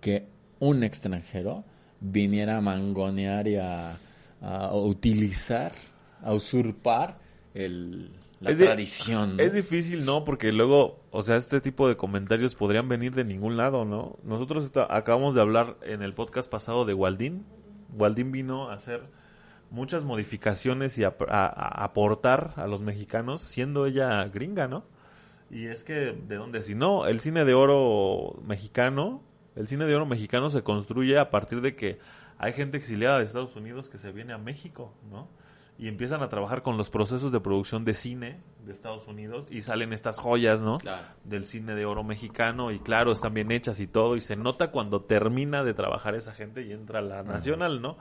que 0.00 0.26
un 0.58 0.82
extranjero 0.82 1.64
viniera 2.00 2.56
a 2.58 2.60
mangonear 2.60 3.46
y 3.48 3.56
a, 3.56 3.96
a 4.40 4.74
utilizar, 4.74 5.72
a 6.22 6.32
usurpar 6.34 7.18
el, 7.54 8.10
la 8.40 8.50
Es 8.50 8.58
di- 8.58 8.64
tradición? 8.64 9.36
¿no? 9.36 9.42
Es 9.42 9.52
difícil, 9.52 10.04
¿no? 10.04 10.24
Porque 10.24 10.52
luego, 10.52 11.00
o 11.10 11.22
sea, 11.22 11.36
este 11.36 11.60
tipo 11.60 11.88
de 11.88 11.96
comentarios 11.96 12.54
podrían 12.54 12.88
venir 12.88 13.14
de 13.14 13.24
ningún 13.24 13.56
lado, 13.56 13.84
¿no? 13.84 14.16
Nosotros 14.24 14.70
acabamos 14.88 15.34
de 15.34 15.40
hablar 15.42 15.76
en 15.82 16.02
el 16.02 16.14
podcast 16.14 16.50
pasado 16.50 16.84
de 16.84 16.94
Waldín. 16.94 17.44
Waldín 17.96 18.32
vino 18.32 18.70
a 18.70 18.74
hacer 18.74 19.02
muchas 19.70 20.04
modificaciones 20.04 20.96
y 20.98 21.04
a, 21.04 21.14
a- 21.28 21.46
a 21.46 21.84
aportar 21.84 22.52
a 22.56 22.66
los 22.66 22.80
mexicanos, 22.80 23.40
siendo 23.42 23.86
ella 23.86 24.24
gringa, 24.24 24.68
¿no? 24.68 24.84
Y 25.50 25.66
es 25.66 25.82
que, 25.84 26.12
¿de 26.12 26.36
dónde? 26.36 26.62
Si 26.62 26.74
no, 26.76 27.06
el 27.06 27.20
cine 27.20 27.44
de 27.44 27.54
oro 27.54 28.40
mexicano, 28.46 29.22
el 29.60 29.66
cine 29.66 29.84
de 29.84 29.94
oro 29.94 30.06
mexicano 30.06 30.48
se 30.50 30.62
construye 30.62 31.18
a 31.18 31.30
partir 31.30 31.60
de 31.60 31.76
que 31.76 31.98
hay 32.38 32.54
gente 32.54 32.78
exiliada 32.78 33.18
de 33.18 33.24
Estados 33.24 33.54
Unidos 33.54 33.90
que 33.90 33.98
se 33.98 34.10
viene 34.10 34.32
a 34.32 34.38
México, 34.38 34.94
¿no? 35.10 35.28
Y 35.78 35.88
empiezan 35.88 36.22
a 36.22 36.28
trabajar 36.28 36.62
con 36.62 36.78
los 36.78 36.88
procesos 36.88 37.30
de 37.30 37.40
producción 37.40 37.84
de 37.84 37.94
cine 37.94 38.40
de 38.64 38.72
Estados 38.72 39.06
Unidos 39.06 39.46
y 39.50 39.62
salen 39.62 39.92
estas 39.92 40.18
joyas, 40.18 40.62
¿no? 40.62 40.78
Claro. 40.78 41.06
Del 41.24 41.44
cine 41.44 41.74
de 41.74 41.84
oro 41.84 42.02
mexicano 42.02 42.70
y 42.70 42.78
claro, 42.78 43.12
están 43.12 43.34
bien 43.34 43.52
hechas 43.52 43.80
y 43.80 43.86
todo 43.86 44.16
y 44.16 44.22
se 44.22 44.36
nota 44.36 44.70
cuando 44.70 45.02
termina 45.02 45.62
de 45.62 45.74
trabajar 45.74 46.14
esa 46.14 46.32
gente 46.32 46.62
y 46.62 46.72
entra 46.72 47.02
la 47.02 47.22
nacional, 47.22 47.82
¿no? 47.82 47.98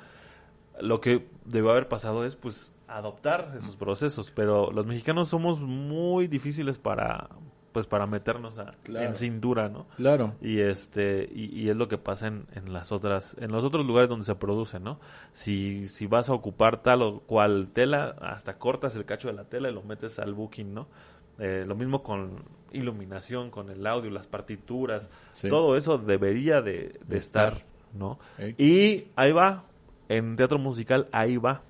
Lo 0.80 1.02
que 1.02 1.28
debe 1.44 1.70
haber 1.72 1.90
pasado 1.90 2.26
es 2.26 2.38
pues 2.38 2.74
adoptar 2.88 3.54
esos 3.58 3.76
procesos, 3.76 4.32
pero 4.32 4.72
los 4.72 4.86
mexicanos 4.86 5.28
somos 5.28 5.60
muy 5.60 6.28
difíciles 6.28 6.80
para 6.80 7.30
pues 7.72 7.86
para 7.88 8.08
meternos 8.08 8.58
a- 8.58 8.72
Claro. 8.84 9.06
en 9.08 9.16
cintura, 9.16 9.70
¿no? 9.70 9.86
Claro. 9.98 10.34
Y 10.42 10.60
este 10.60 11.30
y, 11.34 11.46
y 11.60 11.70
es 11.70 11.76
lo 11.76 11.88
que 11.88 11.98
pasa 11.98 12.28
en, 12.28 12.46
en 12.56 12.74
las 12.74 12.92
otras 12.92 13.36
en 13.40 13.52
los 13.52 13.64
otros 13.64 13.86
lugares 13.86 14.10
donde 14.10 14.26
se 14.26 14.36
produce, 14.36 14.80
¿no? 14.80 15.00
Si 15.34 15.88
si 15.88 16.08
vas 16.08 16.30
a 16.30 16.34
ocupar 16.34 16.82
tal 16.82 17.02
o 17.04 17.20
cual 17.22 17.70
tela, 17.74 18.16
hasta 18.22 18.58
cortas 18.58 18.96
el 18.96 19.06
cacho 19.06 19.28
de 19.28 19.34
la 19.36 19.44
tela 19.46 19.70
y 19.70 19.74
lo 19.74 19.84
metes 19.84 20.18
al 20.20 20.34
booking, 20.34 20.74
¿no? 20.74 20.88
Eh, 21.38 21.64
lo 21.68 21.76
mismo 21.76 22.04
con 22.04 22.44
iluminación, 22.72 23.50
con 23.50 23.70
el 23.70 23.86
audio, 23.88 24.10
las 24.12 24.28
partituras, 24.28 25.10
Sí. 25.32 25.50
todo 25.50 25.78
eso 25.78 25.98
debería 25.98 26.62
de, 26.62 26.72
de 26.72 27.00
De 27.06 27.18
estar, 27.18 27.54
estar. 27.54 27.68
¿no? 27.94 28.20
Ey. 28.38 28.56
Y 28.58 29.08
ahí 29.16 29.32
va, 29.32 29.64
en 30.10 30.36
teatro 30.36 30.58
musical 30.60 31.08
ahí 31.12 31.38
va. 31.38 31.62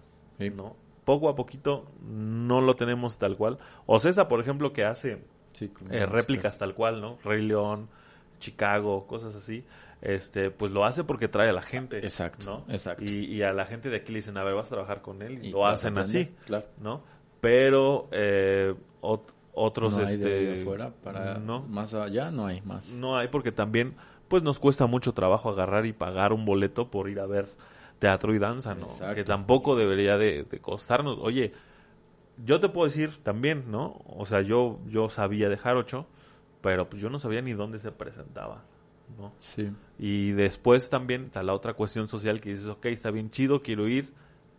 ¿no? 0.56 0.76
Poco 1.06 1.28
a 1.30 1.36
poquito 1.36 1.86
no 2.02 2.62
lo 2.62 2.76
tenemos 2.76 3.18
tal 3.18 3.36
cual. 3.36 3.58
O 3.86 4.00
César, 4.00 4.28
por 4.28 4.39
ejemplo, 4.39 4.74
que 4.74 4.86
hace 4.86 5.22
Sí, 5.54 5.72
eh, 5.89 6.06
réplicas 6.06 6.58
tal 6.58 6.74
cual, 6.76 7.02
¿no? 7.02 7.18
Rey 7.24 7.41
León, 7.41 7.89
Chicago, 8.39 9.06
cosas 9.08 9.36
así. 9.36 9.64
Este, 10.02 10.50
pues 10.50 10.72
lo 10.72 10.86
hace 10.86 11.04
porque 11.04 11.28
trae 11.28 11.50
a 11.50 11.54
la 11.54 11.62
gente. 11.62 11.97
Exacto, 12.00 12.64
¿no? 12.68 12.74
exacto. 12.74 13.04
Y, 13.04 13.26
y 13.26 13.41
a 13.41 13.52
la 13.52 13.66
gente 13.66 13.89
de 13.89 13.97
aquí 13.97 14.14
le 14.14 14.20
dicen, 14.20 14.38
a 14.38 14.43
ver, 14.43 14.54
vas 14.56 14.68
a 14.68 14.76
trabajar 14.76 15.02
con 15.02 15.22
él. 15.22 15.43
Y, 15.43 15.47
Y 15.47 15.52
lo 15.52 15.68
hacen 15.68 15.97
así, 15.97 16.32
claro. 16.45 16.66
¿no? 16.82 17.04
Pero 17.41 18.08
eh, 18.12 18.74
ot- 19.02 19.34
otros, 19.54 19.93
no 19.93 20.06
hay 20.06 20.14
este... 20.14 20.30
de 20.30 20.62
afuera 20.62 20.91
para 21.04 21.36
no, 21.38 21.62
más 21.64 21.93
allá 21.93 22.32
no 22.32 22.45
hay 22.45 22.62
más 22.62 22.89
no 22.91 23.18
hay 23.18 23.28
porque 23.28 23.52
también, 23.52 23.95
pues 24.28 24.43
nos 24.43 24.60
cuesta 24.60 24.86
mucho 24.86 25.14
trabajo 25.14 25.50
agarrar 25.50 25.86
y 25.86 25.91
pagar 25.93 26.32
un 26.34 26.45
boleto 26.45 26.89
por 26.89 27.10
ir 27.10 27.20
a 27.20 27.26
ver 27.26 27.47
teatro 28.00 28.34
y 28.34 28.39
danza, 28.39 28.76
¿no? 28.76 28.86
Exacto. 28.88 29.16
Que 29.16 29.24
tampoco 29.26 29.76
debería 29.76 30.18
de, 30.18 30.43
de 30.50 30.60
costarnos. 30.60 31.18
Oye, 31.22 31.52
yo 32.45 32.59
te 32.59 32.69
puedo 32.69 32.87
decir 32.87 33.17
también, 33.23 33.65
¿no? 33.69 34.01
O 34.05 34.25
sea, 34.25 34.41
yo, 34.41 34.79
yo 34.87 35.09
sabía 35.09 35.49
de 35.49 35.57
Jarocho, 35.57 36.05
pero 36.61 36.89
pues 36.89 37.01
yo 37.01 37.09
no 37.09 37.19
sabía 37.19 37.41
ni 37.41 37.53
dónde 37.53 37.79
se 37.79 37.91
presentaba, 37.91 38.63
¿no? 39.17 39.33
sí 39.37 39.71
Y 39.97 40.31
después 40.31 40.89
también 40.89 41.25
está 41.25 41.43
la 41.43 41.53
otra 41.53 41.73
cuestión 41.73 42.07
social 42.07 42.39
que 42.41 42.49
dices, 42.51 42.67
ok, 42.67 42.85
está 42.87 43.11
bien 43.11 43.31
chido, 43.31 43.61
quiero 43.61 43.87
ir, 43.87 44.13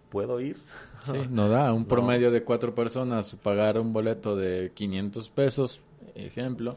¿puedo 0.08 0.40
ir? 0.40 0.56
sí 1.02 1.26
no 1.30 1.48
da 1.48 1.72
un 1.72 1.82
No. 1.82 1.88
promedio 1.88 2.30
de 2.30 2.42
cuatro 2.42 2.74
personas 2.74 3.36
pagar 3.42 3.78
un 3.78 3.92
boleto 3.92 4.34
de 4.36 4.72
500 4.74 5.28
pesos 5.30 5.80
ejemplo 6.14 6.76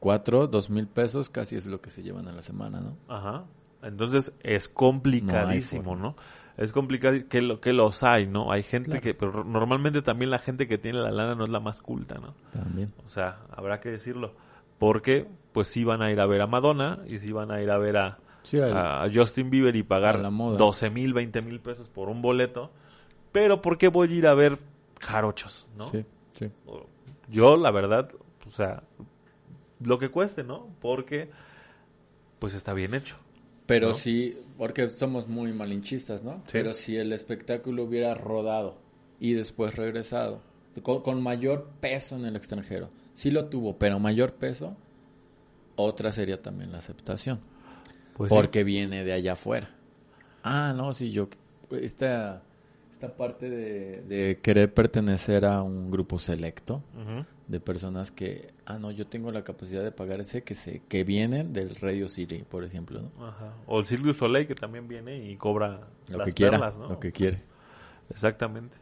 cuatro 0.00 0.46
dos 0.48 0.68
mil 0.70 0.86
pesos 0.88 1.30
casi 1.30 1.56
es 1.56 1.64
lo 1.66 1.80
que 1.80 1.90
se 1.90 2.02
llevan 2.02 2.26
a 2.28 2.32
la 2.32 2.42
semana 2.42 2.80
no 2.80 2.96
Ajá. 3.08 3.44
Entonces 3.82 4.32
es 4.42 4.68
complicadísimo. 4.68 5.94
¿no? 5.94 6.16
Es 6.56 6.72
complicado 6.72 7.16
que, 7.28 7.42
lo, 7.42 7.60
que 7.60 7.72
los 7.72 8.02
hay, 8.02 8.26
¿no? 8.26 8.50
Hay 8.50 8.62
gente 8.62 8.90
Claro. 8.90 9.02
que, 9.02 9.14
pero 9.14 9.44
normalmente 9.44 10.00
también 10.02 10.30
la 10.30 10.38
gente 10.38 10.66
que 10.66 10.78
tiene 10.78 10.98
la 11.00 11.10
lana 11.10 11.34
no 11.34 11.44
es 11.44 11.50
la 11.50 11.60
más 11.60 11.82
culta, 11.82 12.14
¿no? 12.16 12.34
también 12.52 12.92
O 13.04 13.08
sea, 13.08 13.40
habrá 13.54 13.80
que 13.80 13.90
decirlo. 13.90 14.32
Porque, 14.78 15.26
pues 15.52 15.68
sí 15.68 15.84
van 15.84 16.02
a 16.02 16.10
ir 16.10 16.20
a 16.20 16.26
ver 16.26 16.40
a 16.42 16.46
Madonna 16.46 16.98
y 17.08 17.18
sí 17.18 17.32
van 17.32 17.50
a 17.50 17.62
ir 17.62 17.70
a 17.70 17.78
ver 17.78 17.96
a, 17.98 18.18
sí 18.42 18.58
al- 18.60 18.76
a 18.76 19.08
Justin 19.12 19.50
Bieber 19.50 19.76
y 19.76 19.82
pagar 19.82 20.16
a 20.16 20.18
la 20.22 20.30
moda. 20.30 20.58
12 20.58 20.88
mil, 20.90 21.12
20 21.12 21.42
mil 21.42 21.60
pesos 21.60 21.88
por 21.88 22.08
un 22.08 22.22
boleto. 22.22 22.70
Pero, 23.32 23.60
¿por 23.60 23.76
qué 23.78 23.88
voy 23.88 24.10
a 24.10 24.14
ir 24.14 24.26
a 24.26 24.34
ver 24.34 24.58
jarochos, 25.00 25.66
no? 25.76 25.84
sí 25.84 26.04
sí 26.32 26.50
Yo, 27.28 27.56
la 27.56 27.70
verdad, 27.70 28.10
o 28.46 28.50
sea, 28.50 28.82
lo 29.80 29.98
que 29.98 30.08
cueste, 30.10 30.42
¿no? 30.42 30.68
Porque, 30.80 31.30
pues 32.38 32.54
está 32.54 32.72
bien 32.72 32.94
hecho. 32.94 33.16
pero 33.66 33.88
¿no? 33.88 33.94
sí 33.94 34.38
porque 34.58 34.88
somos 34.88 35.28
muy 35.28 35.52
malinchistas 35.52 36.22
no 36.22 36.36
Sí. 36.44 36.50
pero 36.52 36.72
si 36.72 36.96
el 36.96 37.12
espectáculo 37.12 37.84
hubiera 37.84 38.14
rodado 38.14 38.78
y 39.20 39.32
después 39.34 39.74
regresado 39.74 40.40
con, 40.82 41.02
con 41.02 41.22
mayor 41.22 41.70
peso 41.80 42.16
en 42.16 42.24
el 42.26 42.36
extranjero 42.36 42.90
sí 43.14 43.30
lo 43.30 43.46
tuvo 43.46 43.76
pero 43.78 43.98
mayor 43.98 44.34
peso 44.34 44.76
otra 45.76 46.10
sería 46.12 46.40
también 46.40 46.72
la 46.72 46.78
aceptación 46.78 47.40
Pues 48.14 48.30
sí. 48.30 48.34
porque 48.34 48.64
viene 48.64 49.04
de 49.04 49.12
allá 49.12 49.32
afuera. 49.34 49.70
Ah, 50.42 50.72
no, 50.74 50.92
sí, 50.94 51.10
yo, 51.10 51.28
esta, 51.70 52.42
esta 53.06 53.16
parte 53.16 53.48
de, 53.50 54.02
de 54.02 54.38
querer 54.40 54.72
pertenecer 54.74 55.44
a 55.44 55.62
un 55.62 55.90
grupo 55.90 56.18
selecto 56.18 56.82
de 57.48 57.60
personas 57.60 58.10
que, 58.10 58.52
ah, 58.64 58.78
no, 58.78 58.90
yo 58.90 59.06
tengo 59.06 59.30
la 59.30 59.42
capacidad 59.44 59.82
de 59.84 59.92
pagar 59.92 60.20
ese 60.20 60.42
que 60.42 60.54
se, 60.54 60.82
que 60.88 61.04
vienen 61.04 61.52
del 61.52 61.76
Radio 61.76 62.08
City, 62.08 62.44
por 62.48 62.64
ejemplo, 62.64 63.00
¿no? 63.02 63.26
Ajá. 63.26 63.54
O 63.66 63.78
el 63.80 63.86
Silvio 63.86 64.12
Soleil 64.12 64.46
que 64.48 64.54
también 64.56 64.88
viene 64.88 65.16
y 65.30 65.36
cobra 65.36 65.88
Lo 66.08 66.18
las 66.18 66.26
que 66.26 66.32
quiera, 66.34 66.52
perlas, 66.58 66.76
¿no? 66.78 66.88
lo 66.88 66.98
que 66.98 67.12
quiere. 67.12 67.42
Exactamente. 68.10 68.76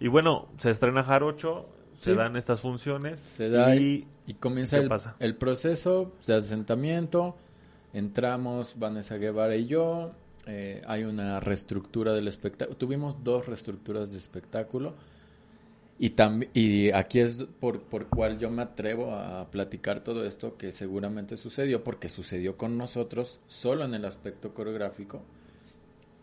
Y 0.00 0.08
bueno, 0.08 0.48
se 0.58 0.70
estrena 0.70 1.02
Jarocho, 1.02 1.68
se 1.94 2.10
Sí. 2.12 2.16
dan 2.16 2.36
estas 2.36 2.60
funciones 2.60 3.20
Se 3.20 3.48
da 3.48 3.74
y 3.76 4.06
Y 4.26 4.34
comienza 4.34 4.76
¿Qué 4.76 4.82
el, 4.84 4.88
pasa? 4.88 5.16
el 5.18 5.36
proceso 5.36 6.12
de 6.26 6.34
asentamiento. 6.36 7.36
Entramos 7.92 8.78
Vanessa 8.78 9.16
Guevara 9.16 9.54
y 9.56 9.66
yo. 9.66 10.12
Eh, 10.46 10.82
hay 10.86 11.04
una 11.04 11.40
reestructura 11.40 12.12
del 12.12 12.28
espectáculo. 12.28 12.76
Tuvimos 12.76 13.22
dos 13.24 13.46
reestructuras 13.46 14.12
de 14.12 14.18
espectáculo. 14.18 14.94
Y, 15.98 16.12
y 16.54 16.90
aquí 16.90 17.20
es 17.20 17.44
por, 17.60 17.82
por 17.82 18.08
cual 18.08 18.38
yo 18.38 18.50
me 18.50 18.62
atrevo 18.62 19.14
a 19.14 19.48
platicar 19.50 20.00
todo 20.00 20.24
esto 20.26 20.56
que 20.56 20.72
seguramente 20.72 21.36
sucedió, 21.36 21.84
porque 21.84 22.08
sucedió 22.08 22.56
con 22.56 22.76
nosotros 22.76 23.38
solo 23.46 23.84
en 23.84 23.94
el 23.94 24.04
aspecto 24.04 24.52
coreográfico, 24.52 25.22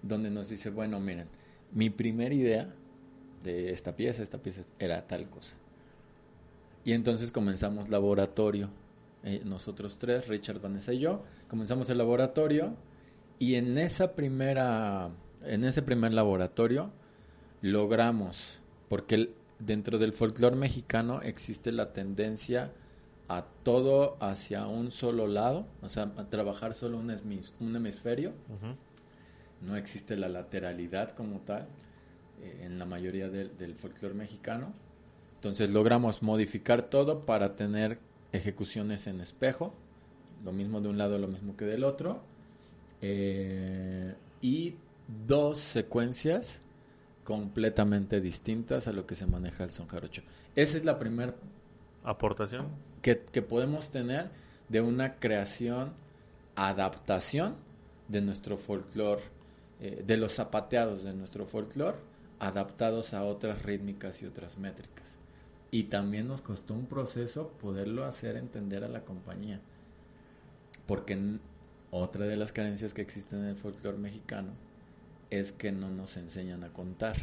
donde 0.01 0.29
nos 0.29 0.49
dice, 0.49 0.69
bueno, 0.69 0.99
miren, 0.99 1.27
mi 1.71 1.89
primera 1.89 2.35
idea 2.35 2.67
de 3.43 3.71
esta 3.71 3.95
pieza, 3.95 4.23
esta 4.23 4.39
pieza 4.39 4.63
era 4.77 5.07
tal 5.07 5.29
cosa. 5.29 5.55
Y 6.83 6.91
entonces 6.91 7.31
comenzamos 7.31 7.89
laboratorio. 7.89 8.69
Eh, 9.23 9.41
nosotros 9.45 9.97
tres, 9.99 10.27
Richard, 10.27 10.59
Vanessa 10.59 10.93
y 10.93 10.99
yo, 10.99 11.23
comenzamos 11.47 11.89
el 11.89 11.97
laboratorio 11.99 12.75
y 13.41 13.55
en 13.55 13.77
esa 13.77 14.13
primera, 14.15 15.09
en 15.43 15.63
ese 15.63 15.81
primer 15.81 16.13
laboratorio 16.13 16.91
logramos, 17.61 18.37
porque 18.89 19.15
el- 19.15 19.33
dentro 19.59 19.97
del 19.99 20.13
folclore 20.13 20.55
mexicano 20.55 21.21
existe 21.21 21.71
la 21.71 21.93
tendencia 21.93 22.71
a 23.27 23.45
todo 23.63 24.17
hacia 24.19 24.67
un 24.67 24.91
solo 24.91 25.27
lado, 25.27 25.65
o 25.81 25.89
sea, 25.89 26.11
a 26.17 26.25
trabajar 26.29 26.73
solo 26.73 26.97
un, 26.97 27.09
hemis- 27.09 27.53
un 27.59 27.75
hemisferio, 27.75 28.33
no 29.61 29.75
existe 29.75 30.17
la 30.17 30.27
lateralidad 30.27 31.11
como 31.15 31.39
tal 31.39 31.67
eh, 32.41 32.61
en 32.65 32.79
la 32.79 32.85
mayoría 32.85 33.29
del 33.29 33.75
folclore 33.75 34.15
mexicano. 34.15 34.73
Entonces 35.35 35.69
logramos 35.69 36.21
modificar 36.23 36.81
todo 36.83 37.25
para 37.25 37.55
tener 37.55 37.99
ejecuciones 38.31 39.07
en 39.07 39.21
espejo, 39.21 39.73
lo 40.43 40.51
mismo 40.51 40.81
de 40.81 40.89
un 40.89 40.97
lado, 40.97 41.17
lo 41.19 41.27
mismo 41.27 41.55
que 41.55 41.65
del 41.65 41.83
otro, 41.83 42.21
eh, 43.01 44.13
y 44.41 44.75
dos 45.27 45.57
secuencias 45.57 46.61
completamente 47.23 48.21
distintas 48.21 48.87
a 48.87 48.93
lo 48.93 49.05
que 49.05 49.15
se 49.15 49.25
maneja 49.25 49.63
el 49.63 49.71
son 49.71 49.87
jarocho. 49.87 50.21
Esa 50.55 50.77
es 50.77 50.85
la 50.85 50.99
primera 50.99 51.35
aportación. 52.03 52.67
que, 53.01 53.19
que 53.19 53.41
podemos 53.41 53.89
tener 53.89 54.29
de 54.69 54.81
una 54.81 55.15
creación, 55.15 55.93
adaptación 56.55 57.55
de 58.07 58.21
nuestro 58.21 58.57
folclore, 58.57 59.23
eh, 59.79 60.03
de 60.05 60.17
los 60.17 60.33
zapateados 60.35 61.03
de 61.03 61.13
nuestro 61.13 61.45
folclore, 61.45 61.97
adaptados 62.39 63.13
a 63.13 63.23
otras 63.23 63.63
rítmicas 63.63 64.21
y 64.21 64.25
otras 64.25 64.57
métricas. 64.57 65.17
Y 65.71 65.83
también 65.83 66.27
nos 66.27 66.41
costó 66.41 66.73
un 66.73 66.85
proceso 66.85 67.49
poderlo 67.61 68.05
hacer 68.05 68.35
entender 68.35 68.83
a 68.83 68.89
la 68.89 69.01
compañía. 69.01 69.61
Porque 70.85 71.17
otra 71.91 72.25
de 72.25 72.37
las 72.37 72.51
carencias 72.51 72.93
que 72.93 73.01
existen 73.01 73.39
en 73.39 73.45
el 73.45 73.55
folclore 73.55 73.97
mexicano 73.97 74.51
es 75.29 75.51
que 75.51 75.71
no 75.71 75.89
nos 75.89 76.17
enseñan 76.17 76.63
a 76.63 76.69
contar. 76.69 77.15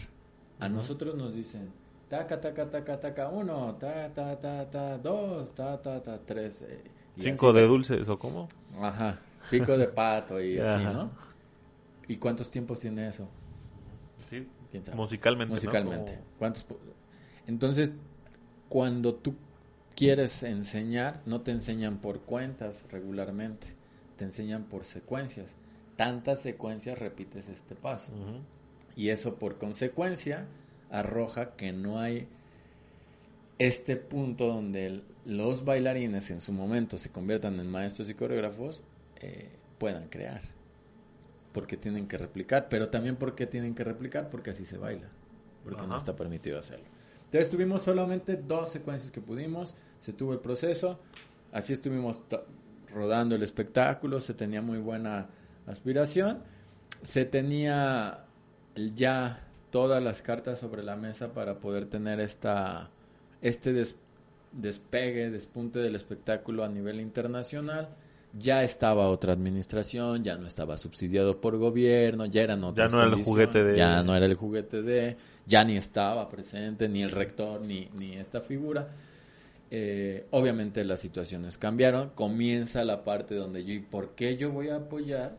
A 0.61 0.69
nosotros 0.69 1.15
nos 1.15 1.35
dicen, 1.35 1.71
taca, 2.09 2.41
taca, 2.41 2.71
taca, 2.71 3.01
taca, 3.01 3.29
uno, 3.29 3.75
ta, 3.77 4.13
ta, 4.15 4.41
ta, 4.41 4.71
ta, 4.71 4.99
dos, 4.99 5.55
ta, 5.55 5.81
ta, 5.81 6.03
ta, 6.03 6.19
tres. 6.25 6.63
Eh, 6.63 6.85
¿Cinco 7.19 7.53
de 7.53 7.63
dulces 7.63 8.09
o 8.09 8.19
cómo? 8.19 8.49
Ajá, 8.81 9.21
pico 9.51 9.77
de 9.77 9.89
pato 9.89 10.41
y 10.41 10.59
así, 10.59 10.85
¿no? 10.85 11.11
¿Y 12.07 12.17
cuántos 12.17 12.51
tiempos 12.51 12.81
tiene 12.81 13.09
eso? 13.09 13.29
Sí, 14.31 14.47
musicalmente. 14.95 15.55
Musicalmente. 15.55 16.19
¿Cuántos? 16.39 16.67
Entonces, 17.47 17.95
cuando 18.69 19.15
tú 19.15 19.35
quieres 19.95 20.43
enseñar, 20.43 21.21
no 21.27 21.41
te 21.41 21.51
enseñan 21.51 21.99
por 21.99 22.21
cuentas 22.21 22.85
regularmente, 22.91 23.69
te 24.19 24.25
enseñan 24.25 24.65
por 24.65 24.85
secuencias. 24.85 25.55
Tantas 25.97 26.43
secuencias 26.43 26.99
repites 26.99 27.49
este 27.49 27.75
paso. 27.75 28.13
Y 28.97 29.09
eso 29.09 29.37
por 29.37 29.57
consecuencia 29.59 30.47
arroja 30.91 31.53
que 31.53 31.73
no 31.73 32.01
hay 32.01 32.27
este 33.59 33.97
punto 33.97 34.47
donde 34.47 35.03
los 35.25 35.65
bailarines 35.65 36.31
en 36.31 36.41
su 36.41 36.53
momento 36.53 36.99
se 36.99 37.11
conviertan 37.11 37.59
en 37.59 37.71
maestros 37.71 38.09
y 38.09 38.15
coreógrafos 38.15 38.85
eh, 39.21 39.49
puedan 39.79 40.09
crear. 40.09 40.43
Porque 41.53 41.77
tienen 41.77 42.07
que 42.07 42.19
replicar, 42.19 42.69
pero 42.69 42.89
también 42.89 43.17
porque 43.17 43.47
tienen 43.47 43.75
que 43.75 43.83
replicar, 43.85 44.31
porque 44.31 44.51
así 44.51 44.65
se 44.65 44.79
baila, 44.79 45.09
porque 45.65 45.87
no 45.87 45.97
está 45.97 46.15
permitido 46.15 46.59
hacerlo. 46.59 46.87
Entonces 47.25 47.51
tuvimos 47.51 47.83
solamente 47.83 48.37
dos 48.37 48.71
secuencias 48.71 49.11
que 49.11 49.21
pudimos, 49.21 49.75
se 50.01 50.13
tuvo 50.13 50.33
el 50.33 50.41
proceso, 50.41 50.99
así 51.53 51.73
estuvimos 51.73 52.21
rodando 52.93 53.35
el 53.35 53.43
espectáculo, 53.43 54.21
se 54.21 54.35
tenía 54.35 54.63
muy 54.63 54.79
buena 54.79 55.29
aspiración, 55.67 56.39
se 57.03 57.25
tenía 57.25 58.25
ya 58.95 59.45
todas 59.71 60.03
las 60.03 60.23
cartas 60.23 60.59
sobre 60.59 60.83
la 60.83 60.97
mesa 60.97 61.33
para 61.33 61.59
poder 61.59 61.87
tener 61.87 62.21
esta, 62.21 62.91
este 63.43 63.85
despegue, 64.53 65.31
despunte 65.31 65.79
del 65.81 65.95
espectáculo 65.95 66.65
a 66.65 66.69
nivel 66.69 67.01
internacional. 67.01 67.89
Ya 68.39 68.63
estaba 68.63 69.09
otra 69.09 69.33
administración, 69.33 70.23
ya 70.23 70.37
no 70.37 70.47
estaba 70.47 70.77
subsidiado 70.77 71.41
por 71.41 71.57
gobierno, 71.57 72.27
ya 72.27 72.43
eran 72.43 72.63
otras 72.63 72.93
Ya 72.93 72.99
no 72.99 73.07
era 73.07 73.17
el 73.17 73.25
juguete 73.25 73.65
de... 73.65 73.77
Ya 73.77 74.03
no 74.03 74.15
era 74.15 74.27
el 74.27 74.35
juguete 74.35 74.83
de... 74.83 75.17
Ya 75.47 75.65
ni 75.65 75.79
estaba 75.79 76.29
presente, 76.29 76.91
ni 76.91 77.03
el 77.03 77.11
rector, 77.11 77.63
ni, 77.63 77.89
ni 77.95 78.17
esta 78.17 78.43
figura. 78.43 78.89
Eh, 79.71 80.27
obviamente 80.31 80.85
las 80.85 81.01
situaciones 81.01 81.59
cambiaron. 81.59 82.11
Comienza 82.11 82.85
la 82.85 83.05
parte 83.05 83.35
donde 83.35 83.65
yo, 83.65 83.75
¿y 83.75 83.81
por 83.81 84.15
qué 84.15 84.37
yo 84.37 84.51
voy 84.51 84.69
a 84.69 84.77
apoyar 84.77 85.37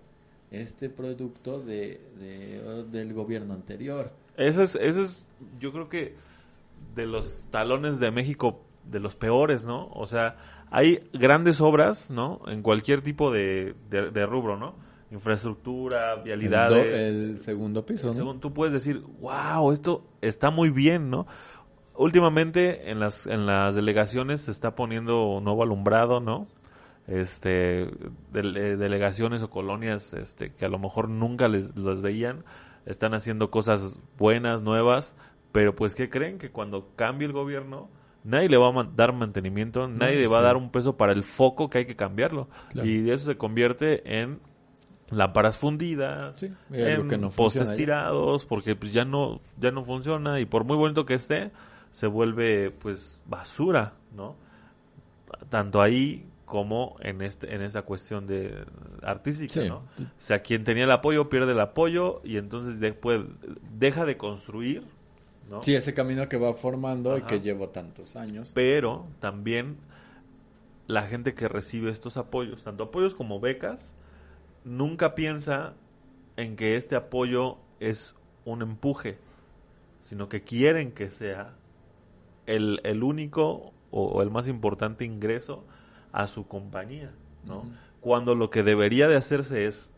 este 0.51 0.89
producto 0.89 1.61
de, 1.61 2.01
del 2.89 3.13
gobierno 3.13 3.53
anterior. 3.53 4.11
Eso 4.35 4.63
es, 4.63 4.75
eso 4.75 5.03
es, 5.03 5.27
yo 5.59 5.71
creo 5.71 5.89
que 5.89 6.15
de 6.95 7.05
los 7.05 7.47
talones 7.51 7.99
de 7.99 8.11
México, 8.11 8.61
de 8.85 8.99
los 8.99 9.15
peores, 9.15 9.63
¿no? 9.63 9.89
O 9.93 10.05
sea, 10.05 10.37
hay 10.71 11.07
grandes 11.13 11.61
obras, 11.61 12.09
¿no? 12.09 12.41
En 12.47 12.61
cualquier 12.61 13.01
tipo 13.01 13.31
de, 13.31 13.75
de, 13.89 14.25
rubro, 14.25 14.57
¿no? 14.57 14.75
Infraestructura, 15.11 16.15
vialidades. 16.15 16.85
El, 16.93 17.37
segundo 17.39 17.85
piso, 17.85 18.13
¿no? 18.13 18.35
tú 18.39 18.53
puedes 18.53 18.73
decir, 18.73 19.03
wow, 19.19 19.71
esto 19.71 20.03
está 20.21 20.51
muy 20.51 20.69
bien, 20.69 21.09
¿no? 21.09 21.27
Últimamente 21.99 22.89
en 22.89 22.99
las, 22.99 23.27
en 23.27 23.45
las 23.45 23.75
delegaciones 23.75 24.41
se 24.41 24.51
está 24.51 24.75
poniendo 24.75 25.39
nuevo 25.41 25.63
alumbrado, 25.63 26.19
¿no? 26.19 26.47
este 27.07 27.83
eh, 27.83 27.89
delegaciones 28.33 29.41
o 29.41 29.49
colonias 29.49 30.13
este 30.13 30.53
que 30.53 30.65
a 30.65 30.69
lo 30.69 30.77
mejor 30.77 31.09
nunca 31.09 31.47
les 31.47 31.75
los 31.75 32.01
veían 32.01 32.43
están 32.85 33.15
haciendo 33.15 33.49
cosas 33.49 33.97
buenas 34.17 34.61
nuevas 34.61 35.15
pero 35.51 35.75
pues 35.75 35.95
qué 35.95 36.09
creen 36.09 36.37
que 36.37 36.51
cuando 36.51 36.89
cambie 36.95 37.25
el 37.25 37.33
gobierno 37.33 37.89
nadie 38.23 38.49
le 38.49 38.57
va 38.57 38.69
a 38.69 38.83
dar 38.95 39.13
mantenimiento 39.13 39.87
nadie 39.87 40.17
le 40.17 40.27
va 40.27 40.39
a 40.39 40.43
dar 40.43 40.57
un 40.57 40.69
peso 40.69 40.97
para 40.97 41.13
el 41.13 41.23
foco 41.23 41.69
que 41.69 41.79
hay 41.79 41.85
que 41.85 41.95
cambiarlo. 41.95 42.49
Y 42.75 43.09
eso 43.09 43.25
se 43.25 43.37
convierte 43.37 44.19
en 44.19 44.39
lámparas 45.09 45.57
fundidas 45.57 46.35
en 46.71 47.29
postes 47.31 47.73
tirados 47.73 48.45
porque 48.45 48.75
pues 48.75 48.93
ya 48.93 49.05
no 49.05 49.41
ya 49.57 49.71
no 49.71 49.83
funciona 49.83 50.39
y 50.39 50.45
por 50.45 50.65
muy 50.65 50.77
bonito 50.77 51.05
que 51.05 51.15
esté 51.15 51.51
se 51.91 52.07
vuelve 52.07 52.71
pues 52.71 53.21
basura 53.25 53.93
no 54.15 54.35
tanto 55.49 55.81
ahí 55.81 56.25
como 56.49 56.97
en 56.99 57.21
este 57.21 57.53
en 57.53 57.61
esa 57.61 57.83
cuestión 57.83 58.25
de 58.25 58.65
artística, 59.03 59.63
¿no? 59.65 59.77
O 59.99 60.21
sea, 60.21 60.41
quien 60.41 60.63
tenía 60.63 60.85
el 60.85 60.91
apoyo 60.91 61.29
pierde 61.29 61.51
el 61.51 61.59
apoyo 61.59 62.21
y 62.23 62.37
entonces 62.37 62.79
después 62.79 63.21
deja 63.77 64.03
de 64.03 64.17
construir, 64.17 64.83
¿no? 65.47 65.61
Sí, 65.61 65.75
ese 65.75 65.93
camino 65.93 66.27
que 66.27 66.37
va 66.37 66.55
formando 66.55 67.15
y 67.17 67.21
que 67.21 67.39
llevo 67.39 67.69
tantos 67.69 68.15
años. 68.15 68.51
Pero 68.55 69.05
también 69.19 69.77
la 70.87 71.03
gente 71.03 71.35
que 71.35 71.47
recibe 71.47 71.91
estos 71.91 72.17
apoyos, 72.17 72.63
tanto 72.63 72.85
apoyos 72.85 73.13
como 73.13 73.39
becas, 73.39 73.93
nunca 74.63 75.13
piensa 75.13 75.75
en 76.35 76.55
que 76.55 76.77
este 76.77 76.95
apoyo 76.95 77.57
es 77.79 78.15
un 78.43 78.63
empuje, 78.63 79.19
sino 80.01 80.29
que 80.29 80.41
quieren 80.41 80.93
que 80.93 81.11
sea 81.11 81.53
el, 82.55 82.81
el 82.83 83.03
único 83.03 83.73
o 83.91 84.21
el 84.21 84.29
más 84.29 84.47
importante 84.47 85.05
ingreso 85.05 85.65
a 86.11 86.27
su 86.27 86.47
compañía, 86.47 87.11
¿no? 87.45 87.63
Cuando 88.01 88.35
lo 88.35 88.49
que 88.49 88.63
debería 88.63 89.07
de 89.07 89.15
hacerse 89.15 89.65
es 89.65 89.93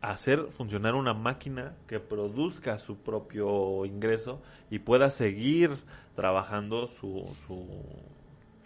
hacer 0.00 0.48
funcionar 0.50 0.94
una 0.94 1.14
máquina 1.14 1.74
que 1.86 2.00
produzca 2.00 2.78
su 2.78 2.96
propio 2.96 3.84
ingreso 3.86 4.40
y 4.70 4.78
pueda 4.78 5.10
seguir 5.10 5.70
trabajando 6.14 6.86
su, 6.86 7.34
su, 7.46 7.66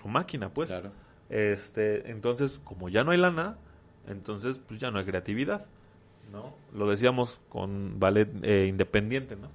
su 0.01 0.09
máquina, 0.09 0.51
pues. 0.51 0.73
Este, 1.29 2.11
entonces, 2.11 2.61
como 2.65 2.89
ya 2.89 3.05
no 3.05 3.13
hay 3.13 3.19
lana, 3.19 3.57
entonces 4.09 4.61
pues 4.67 4.81
ya 4.81 4.91
no 4.91 4.99
hay 4.99 5.05
creatividad, 5.05 5.67
¿no? 6.33 6.55
Lo 6.75 6.89
decíamos 6.89 7.41
con 7.49 8.01
ballet 8.01 8.29
eh, 8.43 8.67
independiente, 8.67 9.37
¿no? 9.37 9.49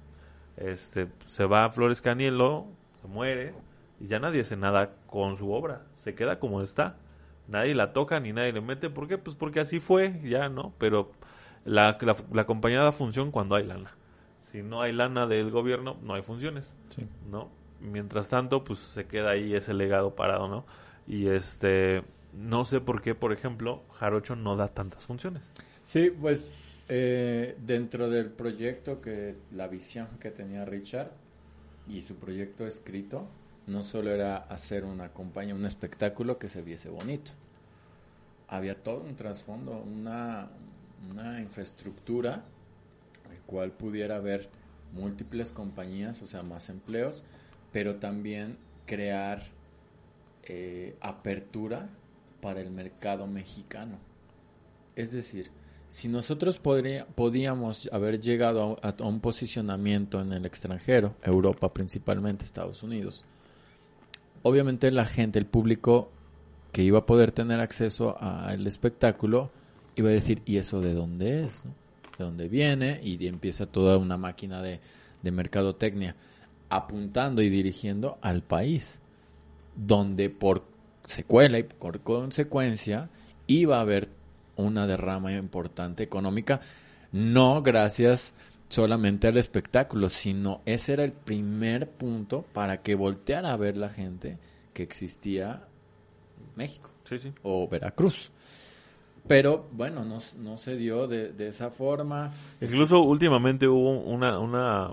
Este, 0.56 1.08
se 1.26 1.44
va 1.44 1.66
a 1.66 1.70
Flores 1.70 2.00
Canielo, 2.00 2.66
se 3.02 3.08
muere 3.08 3.52
y 4.00 4.08
ya 4.08 4.18
nadie 4.18 4.42
hace 4.42 4.56
nada 4.56 4.96
con 5.06 5.36
su 5.36 5.52
obra, 5.52 5.86
se 5.96 6.14
queda 6.14 6.38
como 6.38 6.62
está 6.62 6.96
nadie 7.48 7.74
la 7.74 7.92
toca 7.92 8.20
ni 8.20 8.32
nadie 8.32 8.52
le 8.52 8.60
mete. 8.60 8.90
¿Por 8.90 9.08
qué? 9.08 9.18
Pues 9.18 9.36
porque 9.36 9.60
así 9.60 9.80
fue, 9.80 10.20
ya, 10.24 10.48
¿no? 10.48 10.74
Pero 10.78 11.12
la, 11.64 11.98
la, 12.32 12.46
compañía 12.46 12.80
da 12.80 12.92
función 12.92 13.30
cuando 13.30 13.54
hay 13.54 13.64
lana. 13.64 13.92
Si 14.42 14.62
no 14.62 14.82
hay 14.82 14.92
lana 14.92 15.26
del 15.26 15.50
gobierno, 15.50 15.96
no 16.02 16.14
hay 16.14 16.22
funciones, 16.22 16.74
¿no? 17.30 17.50
Mientras 17.80 18.28
tanto, 18.28 18.64
pues 18.64 18.78
se 18.78 19.06
queda 19.06 19.30
ahí 19.30 19.54
ese 19.54 19.74
legado 19.74 20.14
parado, 20.14 20.48
¿no? 20.48 20.64
Y 21.06 21.28
este, 21.28 22.02
no 22.32 22.64
sé 22.64 22.80
por 22.80 23.02
qué, 23.02 23.14
por 23.14 23.32
ejemplo, 23.32 23.82
Jarocho 23.98 24.36
no 24.36 24.56
da 24.56 24.68
tantas 24.68 25.04
funciones. 25.04 25.42
Sí, 25.82 26.10
pues 26.10 26.50
eh, 26.88 27.56
dentro 27.58 28.08
del 28.08 28.30
proyecto 28.30 29.00
que 29.00 29.36
la 29.52 29.68
visión 29.68 30.08
que 30.20 30.30
tenía 30.30 30.64
Richard 30.64 31.10
y 31.88 32.00
su 32.02 32.16
proyecto 32.16 32.66
escrito, 32.66 33.28
no 33.66 33.82
solo 33.82 34.10
era 34.10 34.36
hacer 34.36 34.84
una 34.84 35.08
compañía, 35.10 35.54
un 35.54 35.66
espectáculo 35.66 36.38
que 36.38 36.48
se 36.48 36.62
viese 36.62 36.88
bonito. 36.88 37.32
Había 38.48 38.82
todo 38.82 39.02
un 39.02 39.16
trasfondo, 39.16 39.82
una, 39.82 40.48
una 41.10 41.40
infraestructura, 41.40 42.44
el 43.30 43.38
cual 43.46 43.72
pudiera 43.72 44.16
haber 44.16 44.48
múltiples 44.92 45.50
compañías, 45.52 46.22
o 46.22 46.26
sea, 46.26 46.42
más 46.42 46.68
empleos, 46.68 47.24
pero 47.72 47.96
también 47.96 48.56
crear 48.86 49.42
eh, 50.44 50.96
apertura 51.00 51.88
para 52.40 52.60
el 52.60 52.70
mercado 52.70 53.26
mexicano. 53.26 53.98
Es 54.94 55.10
decir, 55.10 55.50
si 55.88 56.08
nosotros 56.08 56.58
podíamos 56.58 57.88
haber 57.92 58.20
llegado 58.20 58.78
a, 58.82 58.94
un 59.02 59.20
posicionamiento 59.20 60.20
en 60.20 60.32
el 60.32 60.46
extranjero, 60.46 61.14
Europa 61.22 61.72
principalmente, 61.72 62.44
Estados 62.44 62.82
Unidos, 62.82 63.24
obviamente 64.46 64.90
la 64.92 65.04
gente, 65.04 65.38
el 65.38 65.46
público 65.46 66.10
que 66.72 66.82
iba 66.82 67.00
a 67.00 67.06
poder 67.06 67.32
tener 67.32 67.60
acceso 67.60 68.16
al 68.20 68.66
espectáculo, 68.66 69.50
iba 69.96 70.10
a 70.10 70.12
decir, 70.12 70.42
¿y 70.44 70.58
eso 70.58 70.80
de 70.80 70.94
dónde 70.94 71.44
es? 71.44 71.64
¿De 72.18 72.24
dónde 72.24 72.48
viene? 72.48 73.00
Y 73.02 73.26
empieza 73.26 73.66
toda 73.66 73.98
una 73.98 74.16
máquina 74.16 74.62
de, 74.62 74.80
de 75.22 75.30
mercadotecnia 75.30 76.14
apuntando 76.68 77.42
y 77.42 77.48
dirigiendo 77.48 78.18
al 78.20 78.42
país, 78.42 79.00
donde 79.74 80.30
por 80.30 80.64
secuela 81.04 81.58
y 81.58 81.64
por 81.64 82.00
consecuencia 82.00 83.08
iba 83.46 83.78
a 83.78 83.80
haber 83.80 84.08
una 84.56 84.86
derrama 84.86 85.32
importante 85.32 86.02
económica, 86.02 86.60
no 87.12 87.62
gracias 87.62 88.32
solamente 88.68 89.28
al 89.28 89.36
espectáculo, 89.36 90.08
sino 90.08 90.62
ese 90.66 90.94
era 90.94 91.04
el 91.04 91.12
primer 91.12 91.88
punto 91.90 92.44
para 92.52 92.82
que 92.82 92.94
volteara 92.94 93.52
a 93.52 93.56
ver 93.56 93.76
la 93.76 93.90
gente 93.90 94.38
que 94.72 94.82
existía 94.82 95.64
México 96.56 96.90
Sí, 97.04 97.18
sí. 97.18 97.32
o 97.42 97.68
Veracruz. 97.68 98.30
Pero 99.28 99.66
bueno, 99.72 100.04
no, 100.04 100.20
no 100.38 100.56
se 100.58 100.76
dio 100.76 101.06
de, 101.08 101.32
de 101.32 101.48
esa 101.48 101.70
forma. 101.70 102.32
Incluso 102.60 103.00
últimamente 103.02 103.66
hubo 103.66 103.98
una, 104.00 104.38
una, 104.38 104.92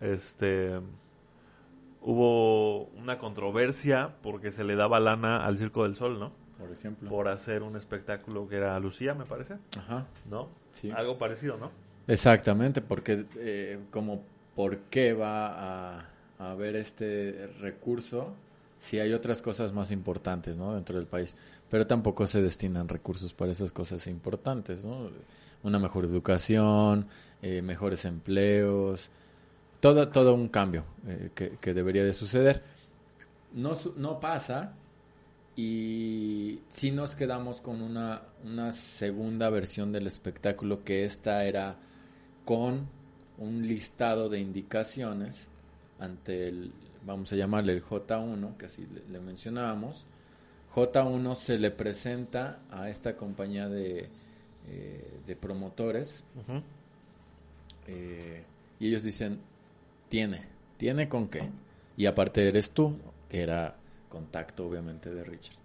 este, 0.00 0.78
hubo 2.02 2.84
una 2.98 3.18
controversia 3.18 4.14
porque 4.22 4.52
se 4.52 4.64
le 4.64 4.76
daba 4.76 5.00
lana 5.00 5.44
al 5.44 5.56
Circo 5.58 5.84
del 5.84 5.96
Sol, 5.96 6.18
¿no? 6.18 6.32
Por 6.58 6.70
ejemplo. 6.70 7.08
Por 7.10 7.28
hacer 7.28 7.62
un 7.62 7.76
espectáculo 7.76 8.48
que 8.48 8.56
era 8.56 8.78
Lucía, 8.78 9.14
me 9.14 9.24
parece, 9.24 9.54
Ajá. 9.78 10.06
¿no? 10.30 10.48
Sí. 10.72 10.90
Algo 10.94 11.18
parecido, 11.18 11.56
¿no? 11.56 11.70
Exactamente, 12.08 12.80
porque 12.80 13.26
eh, 13.36 13.78
como 13.90 14.22
por 14.54 14.78
qué 14.90 15.12
va 15.12 15.98
a, 15.98 16.10
haber 16.38 16.76
este 16.76 17.48
recurso 17.60 18.34
si 18.78 18.98
hay 18.98 19.14
otras 19.14 19.40
cosas 19.40 19.72
más 19.72 19.90
importantes 19.90 20.56
¿no? 20.58 20.74
dentro 20.74 20.98
del 20.98 21.06
país, 21.06 21.34
pero 21.70 21.86
tampoco 21.86 22.26
se 22.26 22.42
destinan 22.42 22.88
recursos 22.88 23.32
para 23.32 23.52
esas 23.52 23.72
cosas 23.72 24.06
importantes, 24.06 24.84
¿no? 24.84 25.10
una 25.62 25.78
mejor 25.78 26.04
educación, 26.04 27.06
eh, 27.40 27.62
mejores 27.62 28.04
empleos, 28.04 29.10
todo, 29.80 30.08
todo 30.08 30.34
un 30.34 30.48
cambio 30.48 30.84
eh, 31.06 31.30
que, 31.34 31.56
que 31.56 31.72
debería 31.72 32.04
de 32.04 32.12
suceder. 32.12 32.62
No, 33.54 33.72
no 33.96 34.20
pasa 34.20 34.74
y 35.56 36.60
sí 36.70 36.90
nos 36.90 37.14
quedamos 37.14 37.62
con 37.62 37.80
una, 37.80 38.22
una 38.44 38.72
segunda 38.72 39.48
versión 39.48 39.90
del 39.90 40.06
espectáculo 40.06 40.84
que 40.84 41.04
esta 41.06 41.44
era 41.46 41.76
con 42.46 42.88
un 43.38 43.66
listado 43.66 44.30
de 44.30 44.38
indicaciones 44.38 45.48
ante 45.98 46.48
el, 46.48 46.72
vamos 47.04 47.32
a 47.32 47.36
llamarle 47.36 47.72
el 47.74 47.84
J1, 47.84 48.56
que 48.56 48.66
así 48.66 48.86
le, 49.10 49.20
mencionábamos. 49.20 50.06
J1 50.74 51.34
se 51.34 51.58
le 51.58 51.70
presenta 51.70 52.60
a 52.70 52.88
esta 52.88 53.16
compañía 53.16 53.68
de, 53.68 54.08
eh, 54.68 55.20
de 55.26 55.36
promotores 55.36 56.22
eh, 57.88 58.44
y 58.78 58.88
ellos 58.88 59.02
dicen, 59.02 59.40
tiene, 60.08 60.44
tiene 60.76 61.08
con 61.08 61.28
qué. 61.28 61.50
Y 61.96 62.06
aparte 62.06 62.46
eres 62.46 62.70
tú, 62.70 62.96
que 63.28 63.42
era 63.42 63.74
contacto 64.08 64.68
obviamente 64.68 65.12
de 65.12 65.24
Richard. 65.24 65.56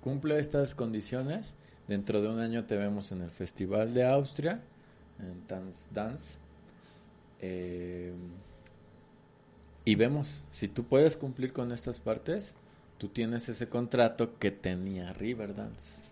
Cumple 0.00 0.38
estas 0.38 0.74
condiciones, 0.74 1.56
dentro 1.88 2.22
de 2.22 2.28
un 2.28 2.38
año 2.38 2.64
te 2.64 2.78
vemos 2.78 3.12
en 3.12 3.20
el 3.20 3.30
Festival 3.30 3.92
de 3.92 4.06
Austria, 4.06 4.62
en 5.22 5.46
Dance 5.46 5.88
Dance. 5.92 6.38
eh, 7.40 8.12
y 9.84 9.94
vemos, 9.94 10.44
si 10.52 10.68
tú 10.68 10.84
puedes 10.84 11.16
cumplir 11.16 11.52
con 11.52 11.72
estas 11.72 11.98
partes, 11.98 12.54
tú 12.98 13.08
tienes 13.08 13.48
ese 13.48 13.68
contrato 13.68 14.38
que 14.38 14.50
tenía 14.50 15.12
Riverdance. 15.14 16.02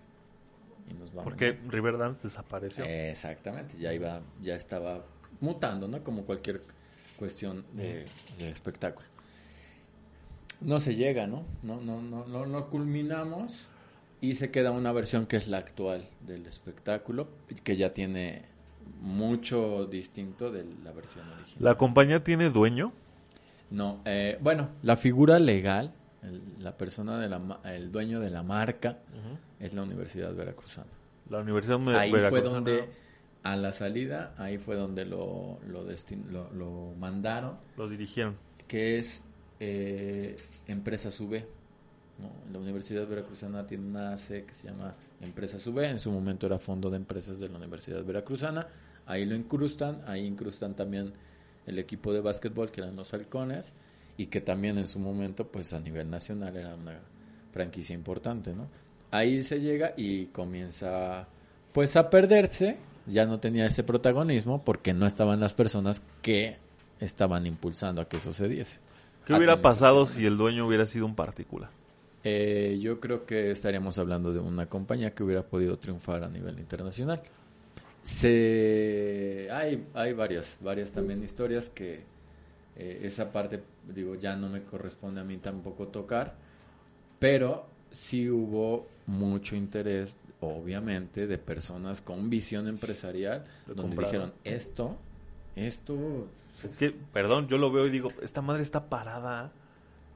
Y 0.90 0.94
nos 0.94 1.10
vamos. 1.10 1.24
Porque 1.24 1.58
Riverdance 1.68 2.22
desapareció. 2.24 2.84
Exactamente, 2.84 3.76
ya 3.78 3.92
iba, 3.92 4.22
ya 4.42 4.54
estaba 4.56 5.04
mutando, 5.40 5.86
¿no? 5.86 6.02
Como 6.02 6.24
cualquier 6.24 6.62
cuestión 7.18 7.64
de, 7.74 8.06
de 8.38 8.50
espectáculo. 8.50 9.06
No 10.60 10.80
se 10.80 10.96
llega, 10.96 11.26
¿no? 11.26 11.44
No, 11.62 11.80
no, 11.80 12.00
no, 12.00 12.26
no, 12.26 12.46
no 12.46 12.70
culminamos 12.70 13.68
y 14.20 14.34
se 14.36 14.50
queda 14.50 14.72
una 14.72 14.92
versión 14.92 15.26
que 15.26 15.36
es 15.36 15.46
la 15.46 15.58
actual 15.58 16.08
del 16.26 16.46
espectáculo, 16.46 17.28
que 17.62 17.76
ya 17.76 17.92
tiene 17.94 18.42
mucho 19.00 19.86
distinto 19.86 20.50
de 20.50 20.64
la 20.84 20.92
versión 20.92 21.26
original. 21.28 21.56
¿La 21.64 21.76
compañía 21.76 22.22
tiene 22.24 22.50
dueño? 22.50 22.92
No, 23.70 24.00
eh, 24.04 24.38
bueno, 24.40 24.68
la 24.82 24.96
figura 24.96 25.38
legal, 25.38 25.92
el- 26.22 26.42
la 26.62 26.76
persona 26.76 27.18
de 27.18 27.28
la, 27.28 27.60
el 27.64 27.92
dueño 27.92 28.20
de 28.20 28.30
la 28.30 28.42
marca 28.42 28.98
es 29.60 29.74
la 29.74 29.82
Universidad 29.82 30.34
Veracruzana. 30.34 30.86
La 31.28 31.38
Universidad 31.40 31.78
de 31.78 31.96
ahí 31.96 32.10
fue 32.10 32.18
Veracruzana. 32.20 32.54
donde 32.54 32.88
a 33.42 33.56
la 33.56 33.72
salida 33.72 34.34
ahí 34.38 34.58
fue 34.58 34.76
donde 34.76 35.04
lo 35.04 35.58
lo, 35.68 35.86
destin- 35.86 36.26
lo, 36.30 36.50
lo 36.52 36.94
mandaron 36.98 37.56
Lo 37.76 37.88
dirigieron. 37.88 38.36
que 38.66 38.98
es 38.98 39.22
eh, 39.60 40.36
Empresa 40.66 41.10
SUBE 41.10 41.46
¿no? 42.18 42.30
la 42.52 42.58
Universidad 42.58 43.06
Veracruzana 43.06 43.66
tiene 43.66 43.86
una 43.86 44.12
ACE 44.12 44.44
que 44.44 44.54
se 44.54 44.68
llama 44.68 44.94
Empresa 45.20 45.58
SUBE. 45.58 45.88
En 45.88 45.98
su 45.98 46.10
momento 46.10 46.46
era 46.46 46.58
Fondo 46.58 46.90
de 46.90 46.96
Empresas 46.96 47.38
de 47.38 47.48
la 47.48 47.58
Universidad 47.58 48.04
Veracruzana. 48.04 48.66
Ahí 49.06 49.24
lo 49.24 49.34
incrustan. 49.34 50.02
Ahí 50.06 50.26
incrustan 50.26 50.74
también 50.74 51.12
el 51.66 51.78
equipo 51.78 52.12
de 52.12 52.20
básquetbol 52.20 52.70
que 52.70 52.80
eran 52.80 52.96
los 52.96 53.12
halcones 53.14 53.72
y 54.16 54.26
que 54.26 54.40
también 54.40 54.78
en 54.78 54.86
su 54.86 54.98
momento 54.98 55.46
pues 55.46 55.72
a 55.72 55.80
nivel 55.80 56.10
nacional 56.10 56.56
era 56.56 56.74
una 56.74 56.98
franquicia 57.52 57.94
importante 57.94 58.54
no 58.54 58.68
ahí 59.10 59.42
se 59.42 59.60
llega 59.60 59.94
y 59.96 60.26
comienza 60.26 61.26
pues 61.72 61.96
a 61.96 62.10
perderse. 62.10 62.78
Ya 63.06 63.24
no 63.24 63.40
tenía 63.40 63.66
ese 63.66 63.84
protagonismo 63.84 64.62
porque 64.64 64.92
no 64.92 65.06
estaban 65.06 65.40
las 65.40 65.54
personas 65.54 66.02
que 66.20 66.58
estaban 67.00 67.46
impulsando 67.46 68.02
a 68.02 68.08
que 68.08 68.18
eso 68.18 68.34
se 68.34 68.48
diese. 68.48 68.80
¿Qué 69.24 69.32
hubiera 69.32 69.62
pasado 69.62 70.04
si 70.04 70.26
el 70.26 70.36
dueño 70.36 70.66
hubiera 70.66 70.84
sido 70.84 71.06
un 71.06 71.14
particular? 71.14 71.70
Eh, 72.30 72.78
yo 72.78 73.00
creo 73.00 73.24
que 73.24 73.50
estaríamos 73.50 73.96
hablando 73.96 74.34
de 74.34 74.40
una 74.40 74.66
compañía 74.66 75.14
que 75.14 75.22
hubiera 75.22 75.42
podido 75.42 75.78
triunfar 75.78 76.24
a 76.24 76.28
nivel 76.28 76.58
internacional. 76.58 77.22
Se 78.02 79.48
hay 79.50 79.86
hay 79.94 80.12
varias 80.12 80.58
varias 80.60 80.92
también 80.92 81.24
historias 81.24 81.70
que 81.70 82.04
eh, 82.76 83.00
esa 83.02 83.32
parte 83.32 83.62
digo 83.94 84.14
ya 84.14 84.36
no 84.36 84.48
me 84.50 84.62
corresponde 84.62 85.22
a 85.22 85.24
mí 85.24 85.38
tampoco 85.38 85.88
tocar, 85.88 86.34
pero 87.18 87.66
sí 87.90 88.28
hubo 88.28 88.86
mucho 89.06 89.56
interés 89.56 90.18
obviamente 90.40 91.26
de 91.26 91.38
personas 91.38 92.02
con 92.02 92.28
visión 92.28 92.68
empresarial 92.68 93.44
Lo 93.66 93.74
donde 93.74 93.96
compraron. 93.96 94.04
dijeron 94.04 94.32
esto 94.44 94.96
esto 95.56 96.28
Es 96.62 96.76
que, 96.76 96.90
perdón, 96.90 97.48
yo 97.48 97.58
lo 97.58 97.72
veo 97.72 97.86
y 97.86 97.90
digo, 97.90 98.10
esta 98.22 98.42
madre 98.42 98.62
está 98.62 98.88
parada. 98.88 99.50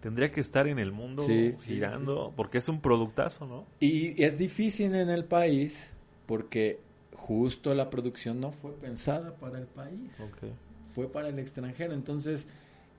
Tendría 0.03 0.33
que 0.33 0.41
estar 0.41 0.67
en 0.67 0.81
el 0.81 0.91
mundo 0.91 1.23
Sí, 1.23 1.53
sí, 1.53 1.75
girando, 1.75 2.33
porque 2.35 2.59
es 2.59 2.69
un 2.69 2.81
productazo, 2.81 3.47
¿no? 3.47 3.67
Y 3.79 4.21
es 4.21 4.37
difícil 4.37 4.97
en 4.97 5.09
el 5.09 5.25
país 5.25 5.95
porque 6.27 6.81
justo 7.15 7.73
la 7.73 7.89
producción 7.89 8.41
no 8.41 8.51
fue 8.51 8.73
pensada 8.73 9.37
para 9.37 9.59
el 9.59 9.67
país, 9.67 10.11
fue 10.93 11.07
para 11.07 11.29
el 11.29 11.39
extranjero. 11.39 11.95
Entonces, 11.95 12.49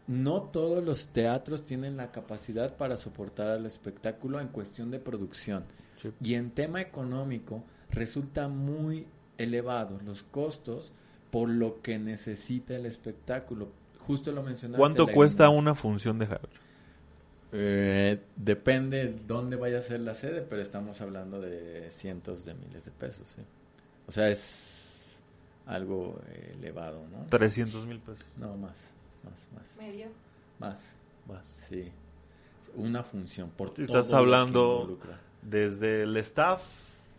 no 0.08 0.44
todos 0.44 0.82
los 0.82 1.10
teatros 1.10 1.66
tienen 1.66 1.98
la 1.98 2.12
capacidad 2.14 2.78
para 2.78 2.96
soportar 2.96 3.48
al 3.48 3.66
espectáculo 3.66 4.40
en 4.40 4.48
cuestión 4.48 4.90
de 4.90 5.00
producción. 5.00 5.66
Sí. 6.02 6.10
Y 6.24 6.36
en 6.36 6.52
tema 6.52 6.80
económico 6.80 7.64
resulta 7.90 8.48
muy 8.48 9.08
elevado 9.38 10.00
los 10.06 10.24
costos 10.24 10.94
por 11.32 11.50
lo 11.50 11.82
que 11.82 12.00
necesita 12.00 12.78
el 12.78 12.86
espectáculo. 12.86 13.74
Justo 14.08 14.32
lo 14.32 14.42
mencionaste. 14.42 14.80
¿Cuánto 14.80 15.08
cuesta 15.08 15.50
una 15.50 15.76
función 15.76 16.18
de 16.18 16.28
Jarocho? 16.28 16.63
Eh, 17.56 18.20
depende 18.36 19.14
dónde 19.28 19.56
vaya 19.56 19.78
a 19.78 19.82
ser 19.82 20.00
la 20.00 20.16
sede, 20.16 20.42
pero 20.42 20.62
estamos 20.62 21.00
hablando 21.02 21.40
de 21.40 21.88
cientos 21.92 22.46
de 22.46 22.56
miles 22.56 22.86
de 22.86 22.92
pesos. 22.92 23.30
¿sí? 23.36 23.42
O 24.08 24.12
sea, 24.12 24.28
es 24.30 25.22
algo 25.68 26.20
elevado, 26.60 27.06
¿no? 27.12 27.26
300 27.30 27.86
mil 27.86 28.00
pesos. 28.00 28.26
No, 28.38 28.58
más, 28.58 28.92
más, 29.24 29.48
más, 29.56 29.76
Medio. 29.78 30.08
más, 30.60 30.84
Más. 31.28 31.46
sí. 31.70 31.92
Una 32.76 33.04
función 33.04 33.52
por 33.52 33.70
todo 33.70 33.84
estás 33.84 34.06
lo 34.08 34.12
que 34.12 34.16
hablando. 34.18 34.98
Desde 35.44 36.04
el 36.04 36.18
staff, 36.18 36.64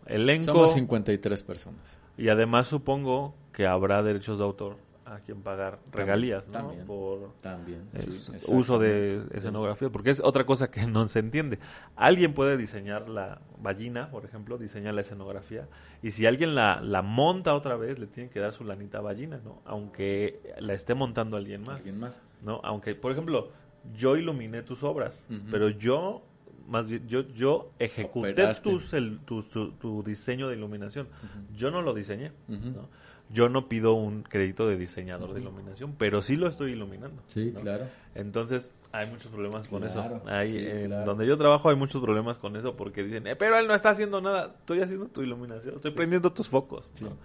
elenco, 0.05 0.51
Somos 0.51 0.73
53 0.73 1.43
personas. 1.43 1.97
y 2.17 2.27
además 2.27 2.67
supongo 2.67 3.33
que 3.53 3.65
habrá 3.65 4.03
derechos 4.03 4.37
de 4.39 4.43
autor 4.43 4.75
a 5.05 5.19
quien 5.19 5.41
pagar 5.43 5.79
regalías, 5.91 6.47
¿no? 6.47 6.51
Por 6.87 7.33
También. 7.41 7.83
sí, 7.95 8.31
uso 8.47 8.79
de 8.79 9.21
escenografía, 9.33 9.89
porque 9.89 10.09
es 10.09 10.19
otra 10.19 10.45
cosa 10.45 10.71
que 10.71 10.85
no 10.87 11.07
se 11.07 11.19
entiende. 11.19 11.59
Alguien 11.95 12.33
puede 12.33 12.57
diseñar 12.57 13.07
la 13.07 13.39
ballina, 13.59 14.09
por 14.09 14.25
ejemplo, 14.25 14.57
diseñar 14.57 14.95
la 14.95 15.01
escenografía, 15.01 15.67
y 16.01 16.11
si 16.11 16.25
alguien 16.25 16.55
la, 16.55 16.81
la 16.81 17.01
monta 17.03 17.53
otra 17.53 17.75
vez, 17.75 17.99
le 17.99 18.07
tiene 18.07 18.29
que 18.31 18.39
dar 18.39 18.53
su 18.53 18.63
lanita 18.63 18.97
a 18.97 19.01
ballina, 19.01 19.39
¿no? 19.43 19.61
Aunque 19.65 20.41
la 20.59 20.73
esté 20.73 20.95
montando 20.95 21.37
alguien 21.37 21.61
más, 21.61 21.77
¿Alguien 21.77 21.99
más? 21.99 22.19
¿no? 22.41 22.59
Aunque, 22.63 22.95
por 22.95 23.11
ejemplo, 23.11 23.49
yo 23.95 24.17
iluminé 24.17 24.63
tus 24.63 24.81
obras, 24.83 25.23
pero 25.51 25.69
yo, 25.69 26.23
más 26.67 26.87
bien, 26.87 27.07
yo, 27.07 27.21
yo 27.29 27.69
ejecuté 27.77 28.33
tus, 28.63 28.93
el- 28.93 29.19
tu, 29.19 29.43
tu- 29.43 29.71
tu 29.73 30.01
diseño 30.01 30.47
de 30.49 30.55
iluminación. 30.55 31.07
Yo 31.53 31.69
no 31.69 31.83
lo 31.83 31.93
diseñé. 31.93 32.31
¿no? 32.47 32.89
Yo 33.29 33.49
no 33.49 33.67
pido 33.67 33.93
un 33.93 34.23
crédito 34.23 34.67
de 34.67 34.77
diseñador 34.77 35.33
de 35.33 35.41
iluminación, 35.41 35.95
pero 35.97 36.21
sí 36.21 36.35
lo 36.35 36.47
estoy 36.47 36.71
iluminando. 36.73 37.21
Sí, 37.27 37.51
¿no? 37.53 37.59
claro. 37.61 37.85
Entonces, 38.13 38.71
hay 38.91 39.07
muchos 39.09 39.27
problemas 39.31 39.67
con 39.67 39.81
Claro, 39.81 40.21
eso. 40.23 40.45
Sí, 40.45 40.57
en 40.67 40.85
claro. 40.87 41.05
Donde 41.05 41.25
yo 41.27 41.37
trabajo 41.37 41.69
hay 41.69 41.75
muchos 41.75 42.01
problemas 42.01 42.37
con 42.37 42.55
eso 42.55 42.75
porque 42.77 43.03
dicen, 43.03 43.27
"Eh, 43.27 43.35
pero 43.35 43.57
él 43.57 43.67
no 43.67 43.73
está 43.73 43.89
haciendo 43.89 44.21
nada. 44.21 44.55
Estoy 44.59 44.79
haciendo 44.81 45.07
tu 45.07 45.21
iluminación, 45.21 45.75
estoy 45.75 45.91
prendiendo 45.91 46.31
tus 46.31 46.47
focos. 46.47 46.89
Sí. 46.93 47.03
¿no? 47.03 47.17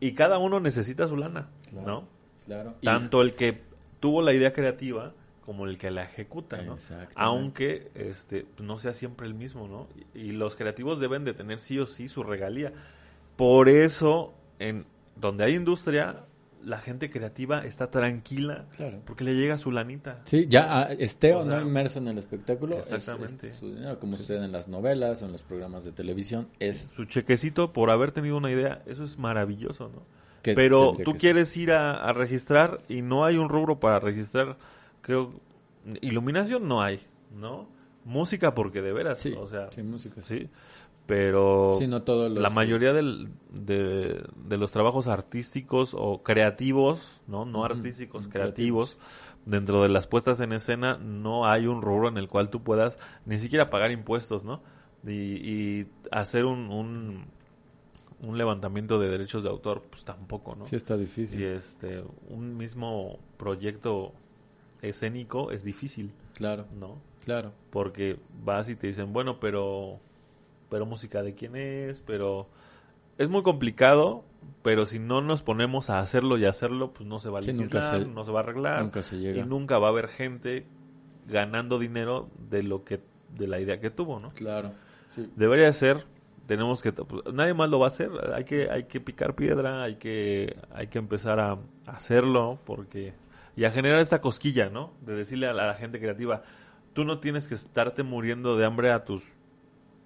Y 0.00 0.12
cada 0.14 0.38
uno 0.38 0.60
necesita 0.60 1.06
su 1.08 1.16
lana, 1.16 1.48
Claro. 1.70 1.86
¿no? 1.86 2.08
Claro. 2.44 2.74
Tanto 2.82 3.22
el 3.22 3.34
que 3.34 3.60
tuvo 4.00 4.22
la 4.22 4.32
idea 4.32 4.52
creativa 4.52 5.12
como 5.44 5.66
el 5.66 5.78
que 5.78 5.90
la 5.90 6.04
ejecuta, 6.04 6.60
¿no? 6.62 6.76
Aunque 7.16 7.90
este 7.94 8.46
no 8.58 8.78
sea 8.78 8.92
siempre 8.92 9.26
el 9.26 9.34
mismo, 9.34 9.68
¿no? 9.68 9.88
Y, 10.14 10.20
y 10.28 10.32
los 10.32 10.54
creativos 10.56 11.00
deben 11.00 11.24
de 11.24 11.34
tener 11.34 11.60
sí 11.60 11.78
o 11.78 11.86
sí 11.86 12.08
su 12.08 12.22
regalía. 12.22 12.72
Por 13.36 13.68
eso, 13.68 14.34
en 14.58 14.86
donde 15.20 15.44
hay 15.44 15.54
industria, 15.54 16.24
la 16.64 16.78
gente 16.78 17.10
creativa 17.10 17.64
está 17.64 17.90
tranquila 17.90 18.66
Claro. 18.76 19.00
porque 19.06 19.24
le 19.24 19.34
llega 19.34 19.56
su 19.56 19.70
lanita. 19.70 20.16
Sí, 20.24 20.46
ya 20.48 20.80
ah, 20.80 20.92
esté 20.92 21.34
o, 21.34 21.44
no 21.44 21.60
inmerso 21.60 21.98
en 22.00 22.08
el 22.08 22.18
espectáculo, 22.18 22.78
es- 22.78 22.92
exactamente. 22.92 23.48
es 23.48 23.54
su 23.54 23.72
dinero, 23.74 23.98
como 23.98 24.18
sucede 24.18 24.44
en 24.44 24.52
las 24.52 24.68
novelas 24.68 25.22
o 25.22 25.26
en 25.26 25.32
los 25.32 25.42
programas 25.42 25.84
de 25.84 25.92
televisión, 25.92 26.48
es 26.58 26.78
Su 26.94 27.04
chequecito 27.06 27.72
por 27.72 27.90
haber 27.90 28.12
tenido 28.12 28.36
una 28.36 28.50
idea, 28.50 28.82
eso 28.86 29.04
es 29.04 29.18
maravilloso, 29.18 29.88
¿no? 29.94 30.02
Pero 30.42 30.96
tú 31.04 31.12
ser. 31.12 31.20
quieres 31.20 31.56
ir 31.56 31.70
a, 31.72 31.96
a 31.96 32.12
registrar 32.14 32.80
y 32.88 33.02
no 33.02 33.24
hay 33.26 33.36
un 33.36 33.48
rubro 33.50 33.78
para 33.80 33.98
registrar, 34.00 34.56
creo, 35.02 35.32
iluminación 36.00 36.66
no 36.68 36.82
hay, 36.82 37.00
¿no? 37.34 37.68
Música 38.04 38.54
porque 38.54 38.80
de 38.80 38.92
veras, 38.92 39.20
Sí, 39.20 39.34
o 39.38 39.46
sea, 39.46 39.70
sí, 39.70 39.82
música, 39.82 40.22
sí. 40.22 40.38
sí, 40.40 40.48
pero 41.10 41.72
Sí, 41.74 41.86
no 41.88 42.02
todos 42.02 42.30
los- 42.30 42.40
la 42.40 42.50
mayoría 42.50 42.92
del- 42.92 43.28
de, 43.50 44.22
de 44.46 44.56
los 44.56 44.70
trabajos 44.70 45.08
artísticos 45.08 45.90
o 45.92 46.22
creativos, 46.22 47.20
¿no? 47.26 47.44
No 47.44 47.64
artísticos, 47.64 48.28
creativos, 48.28 48.96
dentro 49.44 49.82
de 49.82 49.88
las 49.88 50.06
puestas 50.06 50.38
en 50.40 50.52
escena 50.52 50.98
no 50.98 51.46
hay 51.46 51.66
un 51.66 51.82
rubro 51.82 52.08
en 52.08 52.16
el 52.16 52.28
cual 52.28 52.48
tú 52.50 52.62
puedas 52.62 52.98
ni 53.26 53.38
siquiera 53.38 53.70
pagar 53.70 53.90
impuestos, 53.90 54.44
¿no? 54.44 54.62
Y, 55.04 55.10
y 55.12 55.86
hacer 56.12 56.44
un, 56.44 56.70
un, 56.70 57.24
un 58.22 58.38
levantamiento 58.38 58.98
de 59.00 59.08
derechos 59.08 59.42
de 59.42 59.48
autor, 59.48 59.82
pues 59.90 60.04
tampoco, 60.04 60.54
¿no? 60.54 60.64
Sí, 60.64 60.76
está 60.76 60.96
difícil. 60.96 61.40
Y 61.40 61.44
este, 61.44 62.04
un 62.28 62.56
mismo 62.56 63.18
proyecto 63.36 64.12
escénico 64.82 65.50
es 65.50 65.64
difícil, 65.64 66.12
Claro, 66.34 66.66
¿no? 66.78 66.98
claro. 67.24 67.52
Porque 67.70 68.18
vas 68.44 68.68
y 68.70 68.76
te 68.76 68.86
dicen, 68.86 69.12
bueno, 69.12 69.40
pero, 69.40 69.98
pero 70.70 70.86
música 70.86 71.22
de 71.22 71.34
quién 71.34 71.56
es, 71.56 72.02
pero 72.06 72.48
es 73.18 73.28
muy 73.28 73.42
complicado, 73.42 74.24
pero 74.62 74.86
si 74.86 74.98
no 74.98 75.20
nos 75.20 75.42
ponemos 75.42 75.90
a 75.90 76.00
hacerlo 76.00 76.38
y 76.38 76.46
hacerlo, 76.46 76.92
pues 76.92 77.06
no 77.06 77.18
se 77.18 77.28
va 77.28 77.40
a 77.40 77.42
Sí, 77.42 77.52
legislar, 77.52 78.00
se- 78.00 78.06
no 78.06 78.24
se 78.24 78.30
va 78.30 78.40
a 78.40 78.42
arreglar, 78.44 78.82
Nunca 78.84 79.02
se 79.02 79.18
llega. 79.18 79.40
y 79.40 79.44
nunca 79.44 79.78
va 79.78 79.88
a 79.88 79.90
haber 79.90 80.08
gente 80.08 80.66
ganando 81.28 81.78
dinero 81.78 82.28
de 82.48 82.62
lo 82.62 82.84
que, 82.84 83.00
de 83.36 83.46
la 83.46 83.60
idea 83.60 83.80
que 83.80 83.90
tuvo, 83.90 84.18
¿no? 84.20 84.30
Claro, 84.30 84.72
sí. 85.14 85.28
Debería 85.36 85.72
ser, 85.72 86.04
tenemos 86.46 86.82
que, 86.82 86.92
pues, 86.92 87.22
nadie 87.34 87.54
más 87.54 87.68
lo 87.68 87.78
va 87.78 87.86
a 87.86 87.88
hacer, 87.88 88.10
hay 88.34 88.44
que, 88.44 88.70
hay 88.70 88.84
que 88.84 89.00
picar 89.00 89.34
piedra, 89.34 89.82
hay 89.82 89.96
que, 89.96 90.56
hay 90.72 90.86
que 90.88 90.98
empezar 90.98 91.38
a, 91.40 91.52
a 91.52 91.58
hacerlo, 91.86 92.58
porque, 92.64 93.12
y 93.56 93.64
a 93.64 93.70
generar 93.70 94.00
esta 94.00 94.20
cosquilla, 94.20 94.70
¿no? 94.70 94.92
De 95.02 95.14
decirle 95.14 95.46
a 95.46 95.52
la, 95.52 95.64
a 95.64 95.66
la 95.66 95.74
gente 95.74 96.00
creativa, 96.00 96.42
tú 96.94 97.04
no 97.04 97.20
tienes 97.20 97.46
que 97.46 97.54
estarte 97.54 98.02
muriendo 98.02 98.56
de 98.56 98.64
hambre 98.64 98.90
a 98.90 99.04
tus 99.04 99.22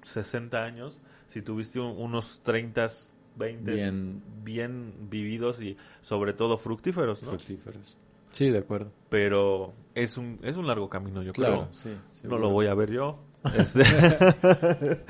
60 0.05 0.62
años 0.64 1.00
si 1.26 1.42
tuviste 1.42 1.80
un- 1.80 1.96
unos 1.98 2.40
30, 2.44 2.88
20 3.36 3.74
Bien. 3.74 4.22
bien 4.44 4.94
vividos 5.11 5.61
y 5.61 5.76
sobre 6.02 6.32
todo 6.32 6.57
fructíferos, 6.57 7.22
¿no? 7.22 7.30
Fructíferos. 7.30 7.96
Sí, 8.30 8.50
de 8.50 8.59
acuerdo. 8.59 8.90
Pero 9.09 9.72
es 9.94 10.16
un, 10.16 10.38
es 10.42 10.57
un 10.57 10.66
largo 10.66 10.88
camino, 10.88 11.22
yo 11.22 11.32
Claro, 11.32 11.68
creo. 11.70 11.72
sí. 11.72 11.96
No 12.24 12.38
lo 12.38 12.50
voy 12.50 12.66
a 12.66 12.74
ver 12.74 12.90
yo. 12.90 13.18
Este, 13.55 13.84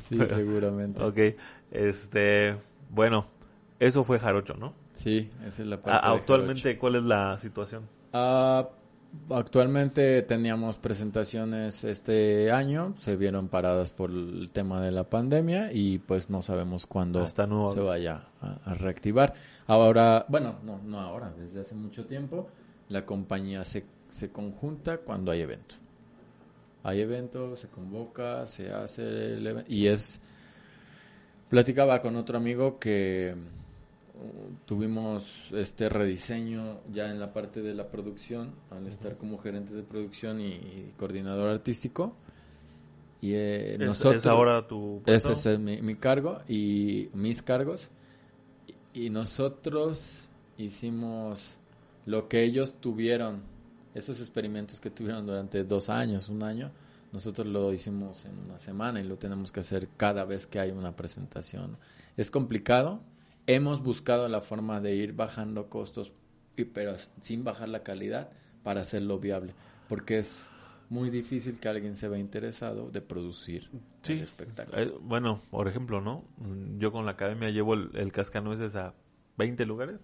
Sí, 0.00 0.18
seguramente. 0.26 1.02
Ok, 1.02 1.18
este, 1.70 2.56
bueno, 2.90 3.26
eso 3.78 4.04
fue 4.04 4.18
Jarocho, 4.18 4.54
¿no? 4.54 4.74
Sí, 4.92 5.30
esa 5.44 5.62
es 5.62 5.68
la 5.68 5.76
A- 5.76 5.82
parte. 5.82 6.08
de 6.08 6.14
actualmente, 6.14 6.78
¿cuál 6.78 6.96
es 6.96 7.02
la 7.02 7.36
situación? 7.38 7.88
Ah, 8.12 8.68
actualmente 9.30 10.22
teníamos 10.22 10.76
presentaciones 10.76 11.84
este 11.84 12.50
año, 12.50 12.94
se 12.98 13.16
vieron 13.16 13.48
paradas 13.48 13.90
por 13.90 14.10
el 14.10 14.50
tema 14.52 14.80
de 14.80 14.92
la 14.92 15.04
pandemia 15.04 15.72
y 15.72 15.98
pues 15.98 16.30
no 16.30 16.42
sabemos 16.42 16.86
cuándo 16.86 17.20
Hasta 17.20 17.46
nuevo 17.46 17.72
se 17.72 17.80
vaya 17.80 18.28
a, 18.40 18.58
a 18.64 18.74
reactivar. 18.74 19.34
Ahora, 19.66 20.26
bueno, 20.28 20.56
no, 20.64 20.80
no 20.84 21.00
ahora, 21.00 21.32
desde 21.38 21.60
hace 21.60 21.74
mucho 21.74 22.04
tiempo 22.06 22.48
la 22.88 23.04
compañía 23.04 23.64
se, 23.64 23.84
se 24.10 24.30
conjunta 24.30 24.98
cuando 24.98 25.32
hay 25.32 25.40
evento. 25.40 25.76
Hay 26.82 27.00
evento, 27.00 27.56
se 27.56 27.68
convoca, 27.68 28.46
se 28.46 28.72
hace 28.72 29.34
el 29.34 29.46
evento 29.46 29.70
y 29.70 29.88
es... 29.88 30.20
Platicaba 31.48 32.02
con 32.02 32.16
otro 32.16 32.36
amigo 32.38 32.80
que 32.80 33.34
tuvimos 34.64 35.30
este 35.52 35.88
rediseño 35.88 36.80
ya 36.92 37.10
en 37.10 37.20
la 37.20 37.32
parte 37.32 37.62
de 37.62 37.74
la 37.74 37.88
producción, 37.88 38.54
al 38.70 38.86
estar 38.86 39.16
como 39.16 39.38
gerente 39.38 39.74
de 39.74 39.82
producción 39.82 40.40
y, 40.40 40.54
y 40.54 40.94
coordinador 40.96 41.48
artístico. 41.48 42.14
Y 43.20 43.32
eh, 43.34 43.74
¿Es, 43.74 43.78
nosotros, 43.78 44.16
es 44.16 44.26
ahora 44.26 44.66
tu 44.66 45.02
puesto? 45.04 45.32
ese 45.32 45.54
es 45.54 45.58
mi, 45.58 45.80
mi 45.82 45.96
cargo 45.96 46.40
y 46.48 47.08
mis 47.14 47.42
cargos. 47.42 47.88
Y, 48.94 49.06
y 49.06 49.10
nosotros 49.10 50.28
hicimos 50.58 51.58
lo 52.04 52.28
que 52.28 52.42
ellos 52.44 52.76
tuvieron, 52.80 53.42
esos 53.94 54.20
experimentos 54.20 54.80
que 54.80 54.90
tuvieron 54.90 55.26
durante 55.26 55.64
dos 55.64 55.88
años, 55.88 56.28
un 56.28 56.42
año, 56.42 56.70
nosotros 57.12 57.46
lo 57.46 57.72
hicimos 57.72 58.24
en 58.24 58.38
una 58.38 58.58
semana 58.58 59.00
y 59.00 59.04
lo 59.04 59.16
tenemos 59.16 59.50
que 59.50 59.60
hacer 59.60 59.88
cada 59.96 60.24
vez 60.24 60.46
que 60.46 60.60
hay 60.60 60.70
una 60.70 60.94
presentación. 60.94 61.76
Es 62.16 62.30
complicado. 62.30 63.00
Hemos 63.46 63.82
buscado 63.82 64.28
la 64.28 64.40
forma 64.40 64.80
de 64.80 64.94
ir 64.96 65.12
bajando 65.14 65.68
costos, 65.68 66.12
y- 66.56 66.64
pero 66.64 66.94
sin 67.20 67.44
bajar 67.44 67.68
la 67.68 67.82
calidad 67.82 68.30
para 68.62 68.80
hacerlo 68.80 69.18
viable, 69.18 69.54
porque 69.88 70.18
es 70.18 70.50
muy 70.88 71.10
difícil 71.10 71.58
que 71.60 71.68
alguien 71.68 71.96
se 71.96 72.08
vea 72.08 72.18
interesado 72.18 72.90
de 72.90 73.00
producir 73.00 73.70
Sí, 74.02 74.14
el 74.14 74.20
espectáculo. 74.22 74.78
Eh, 74.78 74.92
bueno, 75.00 75.40
por 75.50 75.68
ejemplo, 75.68 76.00
¿no? 76.00 76.24
Mm, 76.38 76.78
Yo 76.78 76.92
con 76.92 77.04
la 77.06 77.12
academia 77.12 77.50
llevo 77.50 77.74
el, 77.74 77.90
el 77.94 78.12
cascanueces 78.12 78.74
a 78.76 78.94
20 79.36 79.66
lugares. 79.66 80.00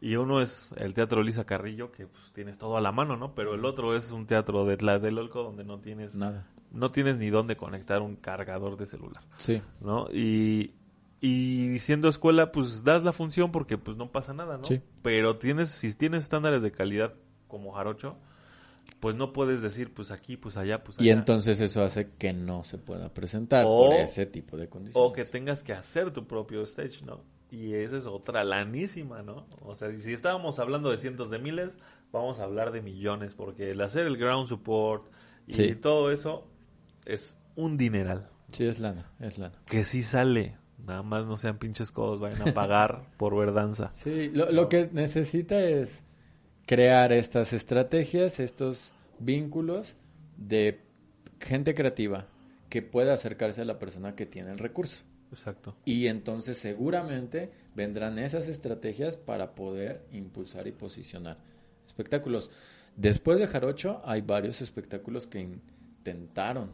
Y 0.00 0.14
uno 0.14 0.40
es 0.40 0.72
el 0.76 0.94
Teatro 0.94 1.24
Lisa 1.24 1.44
Carrillo, 1.44 1.90
que 1.90 2.06
pues, 2.06 2.32
tienes 2.32 2.56
todo 2.58 2.76
a 2.76 2.80
la 2.80 2.92
mano, 2.92 3.16
¿no? 3.16 3.34
Pero 3.34 3.54
el 3.54 3.64
otro 3.64 3.96
es 3.96 4.12
un 4.12 4.26
teatro 4.26 4.64
de 4.64 4.76
Tlatelolco 4.76 5.42
donde 5.42 5.64
no 5.64 5.80
tienes, 5.80 6.14
Nada. 6.14 6.46
no 6.70 6.92
tienes 6.92 7.16
ni 7.18 7.30
dónde 7.30 7.56
conectar 7.56 8.00
un 8.02 8.14
cargador 8.14 8.76
de 8.76 8.86
celular. 8.86 9.24
Sí, 9.38 9.60
¿no? 9.80 10.06
Y, 10.12 10.74
y 11.20 11.78
siendo 11.80 12.08
escuela, 12.08 12.52
pues 12.52 12.84
das 12.84 13.02
la 13.04 13.12
función 13.12 13.50
porque 13.50 13.76
pues 13.78 13.96
no 13.96 14.10
pasa 14.12 14.32
nada, 14.32 14.56
¿no? 14.58 14.64
Sí. 14.64 14.80
Pero 15.02 15.38
tienes, 15.38 15.70
si 15.70 15.92
tienes 15.94 16.24
estándares 16.24 16.62
de 16.62 16.70
calidad 16.70 17.14
como 17.48 17.72
Jarocho, 17.72 18.16
pues 19.00 19.14
no 19.16 19.32
puedes 19.32 19.60
decir 19.62 19.92
pues 19.94 20.10
aquí, 20.10 20.36
pues 20.36 20.56
allá, 20.56 20.82
pues 20.84 20.98
allá. 20.98 21.06
y 21.06 21.10
entonces 21.10 21.60
eso 21.60 21.82
hace 21.82 22.10
que 22.18 22.32
no 22.32 22.64
se 22.64 22.78
pueda 22.78 23.12
presentar 23.12 23.64
O- 23.66 23.86
por 23.86 23.94
ese 23.94 24.26
tipo 24.26 24.56
de 24.56 24.68
condiciones. 24.68 25.10
O 25.10 25.12
que 25.12 25.24
tengas 25.24 25.62
que 25.62 25.72
hacer 25.72 26.10
tu 26.12 26.26
propio 26.26 26.62
stage, 26.64 27.04
¿no? 27.04 27.22
Y 27.50 27.74
esa 27.74 27.96
es 27.98 28.06
otra 28.06 28.44
lanísima, 28.44 29.22
¿no? 29.22 29.46
O 29.62 29.74
sea, 29.74 29.90
si 29.94 30.12
estábamos 30.12 30.58
hablando 30.58 30.90
de 30.90 30.98
cientos 30.98 31.30
de 31.30 31.38
miles, 31.38 31.78
vamos 32.12 32.38
a 32.40 32.44
hablar 32.44 32.72
de 32.72 32.82
millones, 32.82 33.34
porque 33.34 33.70
el 33.70 33.80
hacer 33.80 34.06
el 34.06 34.16
ground 34.18 34.48
support 34.48 35.10
y 35.46 35.52
Sí. 35.54 35.74
todo 35.74 36.10
eso 36.12 36.46
es 37.06 37.38
un 37.56 37.76
dineral. 37.78 38.28
Sí, 38.52 38.64
es 38.66 38.78
lana, 38.78 39.10
es 39.20 39.38
lana. 39.38 39.54
Que 39.66 39.84
sí 39.84 40.02
sale. 40.02 40.56
Nada 40.78 41.02
más 41.02 41.26
no 41.26 41.36
sean 41.36 41.58
pinches 41.58 41.90
codos, 41.90 42.20
vayan 42.20 42.48
a 42.48 42.54
pagar 42.54 43.04
por 43.16 43.36
ver 43.36 43.52
danza. 43.52 43.88
Sí, 43.88 44.30
lo, 44.32 44.50
lo 44.52 44.68
que 44.68 44.88
necesita 44.92 45.60
es 45.60 46.04
crear 46.66 47.12
estas 47.12 47.52
estrategias, 47.52 48.40
estos 48.40 48.92
vínculos 49.18 49.96
de 50.36 50.80
gente 51.40 51.74
creativa 51.74 52.26
que 52.68 52.82
pueda 52.82 53.14
acercarse 53.14 53.62
a 53.62 53.64
la 53.64 53.78
persona 53.78 54.14
que 54.14 54.26
tiene 54.26 54.52
el 54.52 54.58
recurso. 54.58 55.04
Exacto. 55.32 55.76
Y 55.84 56.06
entonces 56.06 56.58
seguramente 56.58 57.50
vendrán 57.74 58.18
esas 58.18 58.48
estrategias 58.48 59.16
para 59.16 59.54
poder 59.54 60.06
impulsar 60.12 60.66
y 60.66 60.72
posicionar 60.72 61.38
espectáculos. 61.86 62.50
Después 62.96 63.38
de 63.38 63.46
Jarocho 63.46 64.00
hay 64.04 64.20
varios 64.22 64.60
espectáculos 64.60 65.26
que 65.26 65.40
intentaron. 65.40 66.70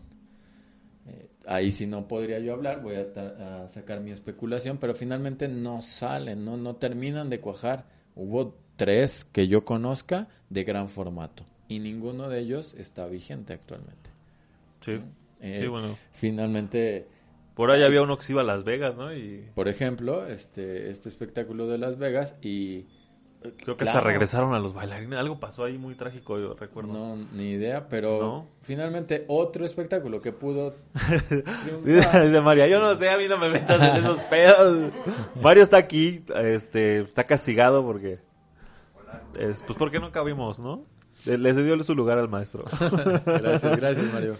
Eh, 1.06 1.28
ahí 1.46 1.70
sí 1.70 1.86
no 1.86 2.08
podría 2.08 2.38
yo 2.38 2.54
hablar, 2.54 2.82
voy 2.82 2.96
a, 2.96 3.68
sacar 3.68 4.00
mi 4.00 4.10
especulación, 4.10 4.78
pero 4.78 4.94
finalmente 4.94 5.48
no 5.48 5.82
salen, 5.82 6.44
no, 6.44 6.56
no 6.56 6.76
terminan 6.76 7.30
de 7.30 7.40
cuajar. 7.40 7.86
Hubo 8.14 8.56
tres 8.76 9.24
que 9.24 9.48
yo 9.48 9.64
conozca 9.64 10.28
de 10.50 10.64
gran 10.64 10.88
formato 10.88 11.44
y 11.68 11.78
ninguno 11.78 12.28
de 12.28 12.40
ellos 12.40 12.74
está 12.78 13.06
vigente 13.06 13.52
actualmente. 13.52 14.10
Sí. 14.80 15.00
Eh, 15.40 15.58
sí, 15.60 15.66
bueno. 15.66 15.96
Finalmente 16.12 17.06
Por 17.54 17.70
ahí 17.70 17.82
había 17.82 18.02
uno 18.02 18.16
que 18.16 18.24
se 18.24 18.32
iba 18.32 18.42
a 18.42 18.44
Las 18.44 18.64
Vegas, 18.64 18.96
¿no? 18.96 19.14
Y 19.14 19.48
Por 19.54 19.68
ejemplo, 19.68 20.26
este, 20.26 20.90
este 20.90 21.08
espectáculo 21.08 21.66
de 21.66 21.78
Las 21.78 21.98
Vegas 21.98 22.36
y... 22.42 22.86
creo 23.58 23.76
que 23.76 23.84
Claro. 23.84 24.00
se 24.00 24.04
regresaron 24.04 24.54
a 24.54 24.58
los 24.58 24.72
bailarines. 24.74 25.18
Algo 25.18 25.38
pasó 25.38 25.64
ahí 25.64 25.78
muy 25.78 25.94
trágico, 25.94 26.38
yo 26.38 26.54
recuerdo. 26.54 26.92
No, 26.92 27.16
ni 27.32 27.50
idea, 27.52 27.88
pero 27.88 28.20
¿No? 28.20 28.46
finalmente 28.62 29.24
otro 29.28 29.64
espectáculo 29.66 30.20
que 30.20 30.32
pudo. 30.32 30.74
Dice 31.84 32.40
María, 32.40 32.66
yo 32.66 32.80
no 32.80 32.94
sé, 32.96 33.10
a 33.10 33.18
mí 33.18 33.24
no 33.28 33.38
me 33.38 33.48
metas 33.50 33.80
en 33.80 33.96
esos 33.96 34.18
pedos. 34.24 34.92
Mario 35.42 35.62
está 35.62 35.76
aquí, 35.76 36.24
este, 36.34 37.00
está 37.00 37.24
castigado 37.24 37.84
porque, 37.84 38.18
es, 39.38 39.62
pues 39.62 39.78
porque 39.78 40.00
no 40.00 40.10
cabimos, 40.10 40.58
¿no? 40.58 40.84
Le, 41.26 41.54
cedió 41.54 41.80
su 41.82 41.94
lugar 41.94 42.18
al 42.18 42.28
maestro. 42.28 42.64
Gracias, 43.24 43.76
gracias 43.78 44.12
Mario. 44.12 44.36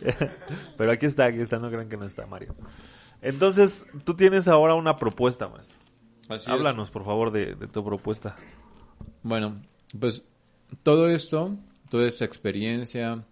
Pero 0.76 0.92
aquí 0.92 1.06
está, 1.06 1.24
aquí 1.26 1.40
está, 1.40 1.58
no 1.58 1.70
crean 1.70 1.88
que 1.88 1.96
no 1.96 2.04
está 2.04 2.26
Mario. 2.26 2.54
Entonces, 3.22 3.86
tú 4.04 4.14
tienes 4.14 4.48
ahora 4.48 4.74
una 4.74 4.96
propuesta, 4.96 5.48
maestro. 5.48 5.78
Así 6.28 6.42
es. 6.42 6.48
Háblanos, 6.48 6.90
por 6.90 7.04
favor, 7.04 7.30
de, 7.30 7.54
de 7.54 7.68
tu 7.68 7.82
propuesta. 7.82 8.36
Bueno, 9.22 9.62
pues 9.98 10.24
todo 10.82 11.08
esto, 11.08 11.56
toda 11.88 12.06
esta 12.08 12.24
experiencia, 12.24 13.24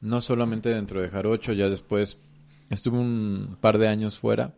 no 0.00 0.20
solamente 0.20 0.70
dentro 0.70 1.00
de 1.00 1.10
Jarocho, 1.10 1.52
ya 1.52 1.68
después 1.68 2.18
estuve 2.70 2.98
un 2.98 3.56
par 3.60 3.78
de 3.78 3.88
años 3.88 4.18
fuera, 4.18 4.54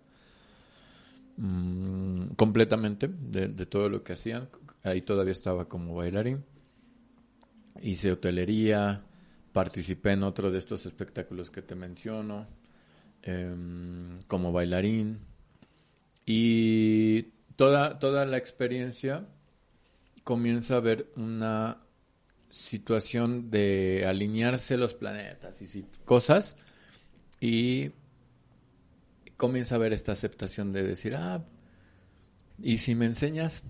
mm, 1.37 2.35
completamente 2.37 3.09
de, 3.09 3.67
todo 3.67 3.89
lo 3.89 4.03
que 4.05 4.13
hacían. 4.13 4.49
Ahí 4.83 5.03
todavía 5.03 5.33
estaba 5.33 5.69
como 5.69 5.95
bailarín. 5.95 6.45
Hice 7.83 8.13
hotelería, 8.13 9.03
participé 9.53 10.13
en 10.13 10.23
otro 10.25 10.51
de 10.51 10.59
estos 10.59 10.87
espectáculos 10.87 11.51
que 11.51 11.63
te 11.63 11.75
menciono, 11.75 12.47
em, 13.23 14.19
como 14.27 14.53
bailarín. 14.53 15.19
Y 16.27 17.23
toda, 17.57 17.99
toda 17.99 18.27
la 18.27 18.37
experiencia 18.37 19.27
comienza 20.25 20.75
a 20.75 20.79
haber 20.79 21.11
una 21.17 21.83
situación 22.51 23.51
de 23.51 24.05
alinearse 24.07 24.77
los 24.77 24.95
planetas 24.95 25.61
y 25.63 25.87
cosas 26.05 26.57
y 27.41 27.93
comienza 29.37 29.75
a 29.75 29.79
haber 29.79 29.93
esta 29.93 30.13
aceptación 30.13 30.73
de 30.73 30.83
decir, 30.85 31.17
ah, 31.17 31.45
y 32.63 32.79
si 32.79 32.95
me 32.95 33.07
enseñas 33.07 33.65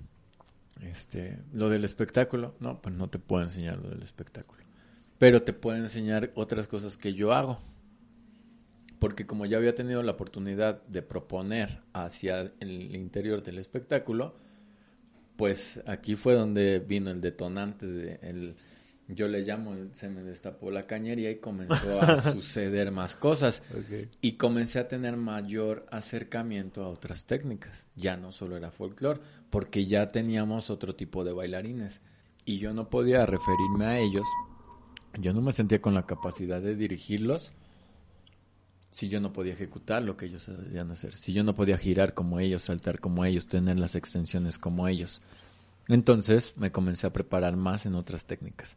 este 0.83 1.39
lo 1.53 1.71
del 1.71 1.85
espectáculo, 1.85 2.57
no, 2.61 2.83
pues 2.83 2.95
no 2.95 3.09
te 3.09 3.19
puedo 3.19 3.43
enseñar 3.43 3.79
lo 3.79 3.89
del 3.89 4.03
espectáculo, 4.03 4.63
pero 5.19 5.43
te 5.43 5.53
puedo 5.53 5.77
enseñar 5.77 6.33
otras 6.35 6.69
cosas 6.69 6.97
que 6.97 7.15
yo 7.15 7.33
hago. 7.33 7.61
Porque 8.99 9.27
como 9.27 9.47
ya 9.47 9.57
había 9.57 9.75
tenido 9.75 10.03
la 10.03 10.13
oportunidad 10.13 10.83
de 10.85 11.03
proponer 11.03 11.83
hacia 11.93 12.53
el 12.61 12.95
interior 12.95 13.43
del 13.43 13.59
espectáculo, 13.59 14.37
pues 15.37 15.81
aquí 15.87 16.17
fue 16.17 16.35
donde 16.35 16.79
vino 16.79 17.11
el 17.11 17.21
detonante 17.21 17.87
de 17.87 18.19
el 18.23 18.55
yo 19.09 19.29
le 19.29 19.43
llamo 19.43 19.75
se 19.95 20.09
me 20.09 20.23
destapó 20.23 20.71
la 20.71 20.87
cañería 20.87 21.31
y 21.31 21.37
comenzó 21.37 22.01
a 22.01 22.21
suceder 22.33 22.91
más 22.91 23.17
cosas. 23.17 23.63
Y 24.21 24.33
comencé 24.33 24.79
a 24.79 24.89
tener 24.89 25.17
mayor 25.17 25.87
acercamiento 25.91 26.83
a 26.85 26.89
otras 26.89 27.27
técnicas. 27.27 27.87
Ya 27.97 28.17
no 28.17 28.33
solo 28.33 28.57
era 28.57 28.71
folclore 28.71 29.21
porque 29.51 29.87
ya 29.87 30.09
teníamos 30.09 30.71
otro 30.71 30.95
tipo 30.95 31.25
de 31.25 31.33
bailarines. 31.33 32.03
Y 32.45 32.59
yo 32.59 32.73
no 32.73 32.89
podía 32.89 33.27
referirme 33.27 33.87
a 33.87 33.99
ellos. 33.99 34.27
Yo 35.19 35.33
no 35.33 35.43
me 35.43 35.53
sentía 35.53 35.83
con 35.83 35.95
la 35.95 36.07
capacidad 36.07 36.63
de 36.63 36.75
dirigirlos 36.75 37.53
si 38.93 39.09
yo 39.09 39.21
no 39.21 39.33
podía 39.33 39.55
ejecutar 39.55 40.03
lo 40.03 40.19
que 40.19 40.27
ellos 40.27 40.43
sabían 40.43 40.91
hacer, 40.91 41.17
si 41.17 41.33
yo 41.33 41.43
no 41.43 41.55
podía 41.55 41.79
girar 41.79 42.13
como 42.13 42.39
ellos, 42.39 42.65
saltar 42.65 43.01
como 43.01 43.25
ellos, 43.25 43.49
tener 43.49 43.79
las 43.79 43.95
extensiones 43.95 44.59
como 44.59 44.87
ellos. 44.87 45.23
Entonces 45.89 46.53
me 46.59 46.71
comencé 46.73 47.07
a 47.07 47.13
preparar 47.13 47.57
más 47.57 47.87
en 47.87 47.95
otras 47.95 48.27
técnicas. 48.27 48.77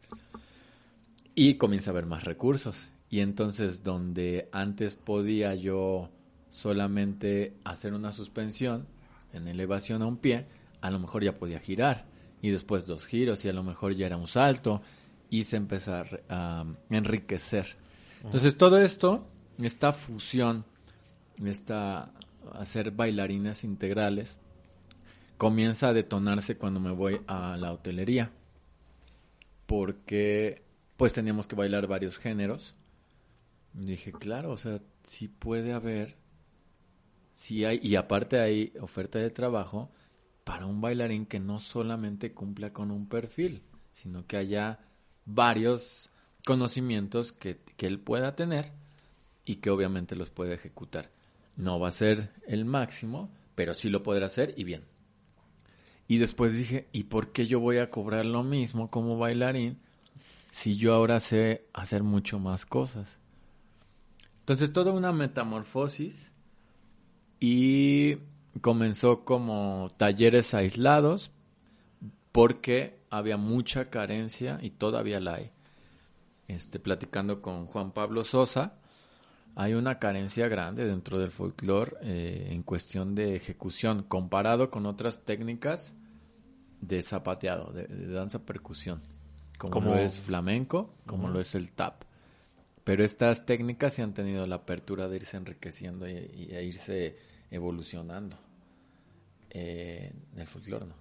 Y 1.34 1.56
comencé 1.56 1.90
a 1.90 1.92
ver 1.92 2.06
más 2.06 2.24
recursos. 2.24 2.88
Y 3.10 3.20
entonces 3.20 3.84
donde 3.84 4.48
antes 4.52 4.94
podía 4.94 5.54
yo 5.54 6.08
solamente 6.48 7.54
hacer 7.64 7.92
una 7.92 8.10
suspensión 8.10 8.86
en 9.34 9.48
elevación 9.48 10.00
a 10.00 10.06
un 10.06 10.16
pie, 10.16 10.46
a 10.80 10.90
lo 10.90 10.98
mejor 10.98 11.24
ya 11.24 11.36
podía 11.36 11.60
girar. 11.60 12.06
Y 12.40 12.48
después 12.48 12.86
dos 12.86 13.04
giros 13.04 13.44
y 13.44 13.50
a 13.50 13.52
lo 13.52 13.62
mejor 13.62 13.94
ya 13.94 14.06
era 14.06 14.16
un 14.16 14.28
salto. 14.28 14.80
Y 15.28 15.44
se 15.44 15.58
empezó 15.58 15.92
a 15.94 16.06
a 16.30 16.64
enriquecer. 16.88 17.76
Entonces 18.24 18.56
todo 18.56 18.80
esto, 18.80 19.26
esta 19.58 19.92
fusión, 19.92 20.64
esta 21.44 22.12
hacer 22.52 22.90
bailarines 22.90 23.64
integrales, 23.64 24.38
comienza 25.36 25.88
a 25.88 25.92
detonarse 25.92 26.56
cuando 26.56 26.80
me 26.80 26.92
voy 26.92 27.20
a 27.26 27.56
la 27.56 27.72
hotelería. 27.72 28.30
Porque 29.66 30.62
pues 30.96 31.12
teníamos 31.12 31.46
que 31.46 31.56
bailar 31.56 31.86
varios 31.86 32.18
géneros. 32.18 32.74
Dije, 33.72 34.12
claro, 34.12 34.52
o 34.52 34.56
sea, 34.56 34.80
sí 35.04 35.28
puede 35.28 35.72
haber, 35.72 36.16
sí 37.34 37.64
hay, 37.64 37.80
y 37.82 37.96
aparte 37.96 38.40
hay 38.40 38.72
oferta 38.80 39.18
de 39.18 39.30
trabajo 39.30 39.90
para 40.44 40.66
un 40.66 40.80
bailarín 40.80 41.26
que 41.26 41.40
no 41.40 41.58
solamente 41.58 42.32
cumpla 42.32 42.72
con 42.72 42.90
un 42.90 43.08
perfil, 43.08 43.62
sino 43.92 44.26
que 44.26 44.38
haya 44.38 44.78
varios 45.26 46.08
conocimientos 46.46 47.32
que, 47.32 47.58
que 47.76 47.86
él 47.86 47.98
pueda 47.98 48.36
tener 48.36 48.72
y 49.46 49.56
que 49.56 49.70
obviamente 49.70 50.16
los 50.16 50.28
puede 50.28 50.54
ejecutar. 50.54 51.10
No 51.56 51.80
va 51.80 51.88
a 51.88 51.92
ser 51.92 52.32
el 52.46 52.66
máximo, 52.66 53.30
pero 53.54 53.72
sí 53.72 53.88
lo 53.88 54.02
podrá 54.02 54.26
hacer 54.26 54.52
y 54.58 54.64
bien. 54.64 54.84
Y 56.08 56.18
después 56.18 56.52
dije, 56.52 56.88
¿y 56.92 57.04
por 57.04 57.32
qué 57.32 57.46
yo 57.46 57.60
voy 57.60 57.78
a 57.78 57.90
cobrar 57.90 58.26
lo 58.26 58.42
mismo 58.42 58.90
como 58.90 59.16
bailarín 59.16 59.78
si 60.50 60.76
yo 60.76 60.94
ahora 60.94 61.20
sé 61.20 61.66
hacer 61.72 62.02
mucho 62.02 62.38
más 62.38 62.66
cosas? 62.66 63.18
Entonces 64.40 64.72
toda 64.72 64.92
una 64.92 65.12
metamorfosis 65.12 66.32
y 67.40 68.16
comenzó 68.60 69.24
como 69.24 69.92
talleres 69.96 70.54
aislados 70.54 71.30
porque 72.32 73.00
había 73.10 73.36
mucha 73.36 73.90
carencia 73.90 74.58
y 74.62 74.70
todavía 74.70 75.20
la 75.20 75.34
hay. 75.36 75.50
Este, 76.48 76.78
platicando 76.78 77.42
con 77.42 77.66
Juan 77.66 77.92
Pablo 77.92 78.22
Sosa, 78.22 78.78
hay 79.56 79.74
una 79.74 79.98
carencia 79.98 80.46
grande 80.48 80.84
dentro 80.86 81.18
del 81.18 81.30
folclore 81.32 81.96
eh, 82.02 82.48
en 82.52 82.62
cuestión 82.62 83.14
de 83.14 83.34
ejecución 83.36 84.04
comparado 84.04 84.70
con 84.70 84.86
otras 84.86 85.24
técnicas 85.24 85.96
de 86.80 87.02
zapateado, 87.02 87.72
de, 87.72 87.86
de 87.86 88.12
danza 88.12 88.44
percusión, 88.44 89.00
como, 89.58 89.72
Como- 89.72 89.90
lo 89.94 89.98
es 89.98 90.20
flamenco, 90.20 90.94
como 91.06 91.28
lo 91.28 91.40
es 91.40 91.54
el 91.54 91.72
tap. 91.72 92.02
Pero 92.84 93.02
estas 93.02 93.44
técnicas 93.46 93.94
sí 93.94 94.02
han 94.02 94.14
tenido 94.14 94.46
la 94.46 94.56
apertura 94.56 95.08
de 95.08 95.16
irse 95.16 95.36
enriqueciendo 95.36 96.08
y, 96.08 96.12
y 96.50 96.54
a 96.54 96.60
irse 96.62 97.16
evolucionando. 97.50 98.36
Eh, 99.50 100.12
el 100.36 100.46
folclore 100.46 100.86
no. 100.86 100.94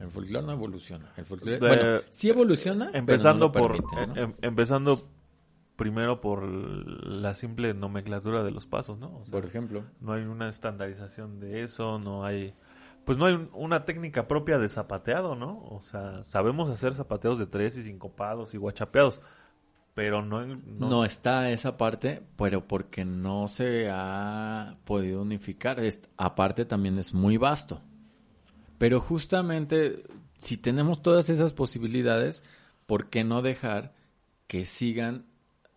El 0.00 0.10
folclore 0.10 0.46
no 0.46 0.52
evoluciona. 0.52 1.12
El 1.16 1.24
folclore, 1.26 1.58
bueno, 1.58 2.00
sí 2.10 2.28
evoluciona, 2.30 2.86
no 2.86 2.94
Empezando 2.98 3.52
por 3.52 3.72
permite, 3.72 4.06
¿no? 4.06 4.16
em- 4.16 4.34
empezando 4.40 5.06
primero 5.76 6.20
por 6.20 6.44
la 6.46 7.34
simple 7.34 7.74
nomenclatura 7.74 8.42
de 8.42 8.50
los 8.50 8.66
pasos, 8.66 8.98
¿no? 8.98 9.18
O 9.18 9.24
sea, 9.24 9.32
por 9.32 9.44
ejemplo. 9.44 9.84
no 10.00 10.12
hay 10.12 10.22
una 10.22 10.48
estandarización 10.48 11.40
de 11.40 11.62
eso, 11.62 11.98
no 11.98 12.24
hay 12.24 12.54
pues 13.04 13.18
no 13.18 13.26
hay 13.26 13.34
un- 13.34 13.50
una 13.52 13.84
técnica 13.84 14.28
propia 14.28 14.58
de 14.58 14.68
zapateado, 14.68 15.34
¿no? 15.34 15.58
O 15.70 15.82
sea, 15.82 16.22
sabemos 16.22 16.70
hacer 16.70 16.94
zapateados 16.94 17.38
de 17.40 17.46
tres 17.46 17.76
y 17.76 17.82
sincopados 17.82 18.54
y 18.54 18.58
guachapeados, 18.58 19.20
pero 19.94 20.22
no 20.22 20.46
No. 20.46 20.56
no, 20.88 21.04
está 21.04 21.50
esa 21.50 21.76
parte, 21.76 22.22
pero 22.36 22.68
porque 22.68 23.04
no 23.04 23.48
se 23.48 23.88
ha 23.90 24.76
podido 24.84 25.22
unificar. 25.22 25.80
Es- 25.80 26.02
aparte 26.16 26.64
también 26.64 26.96
es 26.98 27.12
muy 27.12 27.38
vasto. 27.38 27.80
Pero 28.78 29.00
justamente 29.00 30.04
si 30.38 30.56
tenemos 30.56 31.02
todas 31.02 31.28
esas 31.28 31.52
posibilidades, 31.52 32.44
¿por 32.86 33.08
qué 33.10 33.24
no 33.24 33.42
dejar 33.42 33.94
que 34.46 34.64
sigan 34.64 35.24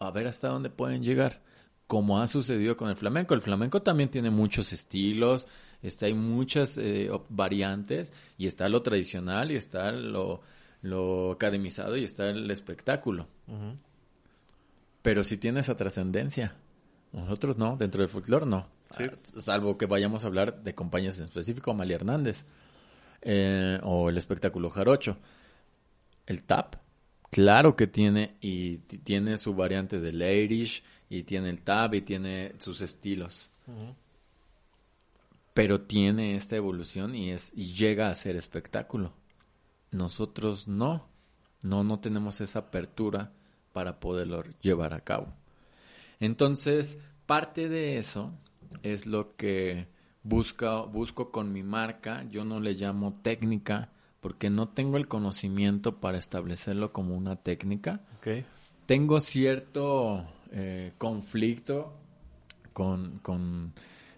a 0.05 0.11
ver 0.11 0.27
hasta 0.27 0.47
dónde 0.49 0.69
pueden 0.69 1.03
llegar? 1.03 1.41
Como 1.87 2.19
ha 2.19 2.27
sucedido 2.27 2.75
con 2.77 2.89
el 2.89 2.95
flamenco. 2.95 3.33
El 3.33 3.41
flamenco 3.41 3.81
también 3.81 4.09
tiene 4.09 4.29
muchos 4.31 4.73
estilos, 4.73 5.47
está, 5.81 6.07
hay 6.07 6.13
muchas 6.15 6.77
eh, 6.77 7.09
variantes, 7.29 8.13
y 8.37 8.47
está 8.47 8.67
lo 8.69 8.81
tradicional, 8.81 9.51
y 9.51 9.55
está 9.55 9.91
lo, 9.91 10.41
lo 10.81 11.31
academizado, 11.33 11.95
y 11.97 12.03
está 12.03 12.29
el 12.29 12.49
espectáculo. 12.49 13.27
Pero 15.01 15.23
si 15.23 15.37
tiene 15.37 15.59
esa 15.59 15.77
trascendencia. 15.77 16.55
Nosotros 17.11 17.57
no, 17.57 17.77
dentro 17.77 18.01
del 18.01 18.09
folclore 18.09 18.45
no. 18.45 18.67
Sí. 18.97 19.03
Ah, 19.03 19.15
Salvo 19.39 19.77
que 19.77 19.85
vayamos 19.85 20.23
a 20.23 20.27
hablar 20.27 20.63
de 20.63 20.73
compañías 20.75 21.17
en 21.19 21.25
específico, 21.25 21.71
Amalia 21.71 21.95
Hernández. 21.95 22.45
eh, 23.21 23.79
o 23.83 24.09
el 24.09 24.17
espectáculo 24.17 24.69
Jarocho. 24.69 25.17
El 26.25 26.43
tap, 26.43 26.75
claro 27.35 27.75
que 27.75 27.85
tiene, 27.85 28.37
y 28.39 28.77
tiene 28.77 29.37
su 29.37 29.53
variante 29.53 29.99
del 29.99 30.21
Irish, 30.21 30.81
y 31.09 31.23
tiene 31.23 31.49
el 31.49 31.63
tap, 31.63 31.93
y 31.93 32.01
tiene 32.01 32.53
sus 32.59 32.79
estilos. 32.79 33.51
pero 35.53 35.81
tiene 35.81 36.37
esta 36.37 36.55
evolución 36.55 37.13
y 37.13 37.31
es 37.31 37.51
y 37.53 37.73
llega 37.73 38.07
a 38.07 38.15
ser 38.15 38.37
espectáculo. 38.37 39.11
Nosotros 39.91 40.69
no, 40.69 41.09
no, 41.61 41.83
no 41.83 41.99
tenemos 41.99 42.39
esa 42.39 42.59
apertura 42.59 43.33
para 43.73 43.99
poderlo 43.99 44.43
llevar 44.61 44.93
a 44.93 45.01
cabo. 45.01 45.27
Entonces, 46.21 46.99
parte 47.25 47.67
de 47.67 47.97
eso 47.97 48.31
es 48.81 49.07
lo 49.07 49.35
que 49.35 49.87
busca, 50.23 50.79
busco 50.83 51.31
con 51.31 51.51
mi 51.51 51.63
marca. 51.63 52.25
Yo 52.31 52.45
no 52.45 52.61
le 52.61 52.75
llamo 52.75 53.19
técnica 53.21 53.91
porque 54.25 54.49
no 54.49 54.69
tengo 54.69 54.97
el 54.97 55.07
conocimiento 55.07 55.99
para 55.99 56.17
establecerlo 56.17 56.91
como 56.91 57.15
una 57.15 57.35
técnica. 57.35 58.01
Tengo 58.87 59.19
cierto 59.19 60.25
eh, 60.51 60.93
conflicto 60.97 61.93
con, 62.73 63.19
con 63.19 63.73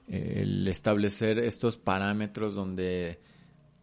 eh, 0.07 0.43
el 0.43 0.65
establecer 0.69 1.39
estos 1.39 1.75
parámetros 1.75 2.55
donde 2.55 3.19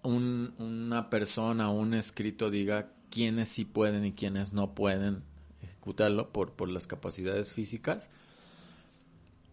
un- 0.02 0.54
una 0.58 1.10
persona 1.10 1.68
o 1.70 1.78
un 1.78 1.92
escrito 1.92 2.48
diga 2.48 2.88
quiénes 3.10 3.50
sí 3.50 3.66
pueden 3.66 4.06
y 4.06 4.12
quiénes 4.12 4.54
no 4.54 4.74
pueden 4.74 5.24
ejecutarlo 5.60 6.32
por, 6.32 6.52
por 6.52 6.70
las 6.70 6.86
capacidades 6.86 7.52
físicas. 7.52 8.08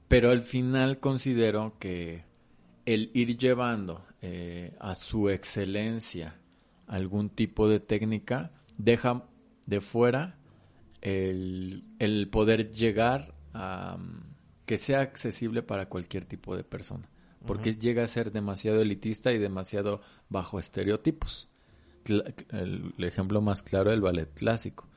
Pero 0.07 0.31
al 0.31 0.41
final 0.41 1.01
considero 1.01 1.75
que 1.79 2.23
el 2.85 3.11
ir 3.13 3.37
llevando 3.37 4.05
eh, 4.21 4.73
a 4.79 4.95
su 4.95 5.29
excelencia 5.29 6.37
algún 6.91 7.29
tipo 7.29 7.67
de 7.69 7.79
técnica 7.79 8.51
deja 8.77 9.23
de 9.65 9.81
fuera 9.81 10.37
el, 11.01 11.83
el 11.99 12.27
poder 12.29 12.71
llegar 12.71 13.33
a 13.53 13.97
mm, 13.97 14.23
que 14.65 14.77
sea 14.77 15.01
accesible 15.01 15.63
para 15.63 15.87
cualquier 15.89 16.25
tipo 16.25 16.55
de 16.55 16.63
persona. 16.63 17.07
Porque 17.45 17.75
llega 17.75 18.03
a 18.03 18.07
ser 18.07 18.31
demasiado 18.31 18.81
elitista 18.83 19.31
y 19.31 19.39
demasiado 19.39 20.01
bajo 20.29 20.59
estereotipos. 20.59 21.49
El, 22.05 22.35
el 22.97 23.03
ejemplo 23.03 23.41
más 23.41 23.63
claro, 23.63 23.91
el 23.91 23.99
ballet 24.01 24.31
clásico. 24.35 24.87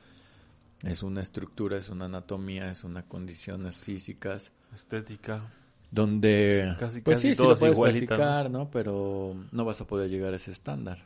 Es 0.83 1.01
una 1.01 1.21
estructura, 1.21 1.77
es 1.77 1.89
una 1.89 2.05
anatomía, 2.05 2.69
es 2.69 2.83
una 2.83 3.01
condiciones 3.07 3.79
físicas, 3.79 4.51
Estética. 4.75 5.51
donde 5.89 6.75
Casi- 6.77 7.01
pues 7.01 7.17
casi 7.17 7.29
sí, 7.29 7.35
sí 7.35 7.41
lo 7.43 7.53
es 7.53 7.59
puedes 7.59 7.75
igualito, 7.75 8.07
practicar, 8.07 8.51
¿no? 8.51 8.69
Pero 8.69 9.35
no 9.51 9.65
vas 9.65 9.81
a 9.81 9.87
poder 9.87 10.09
llegar 10.11 10.33
a 10.33 10.35
ese 10.35 10.51
estándar. 10.51 11.03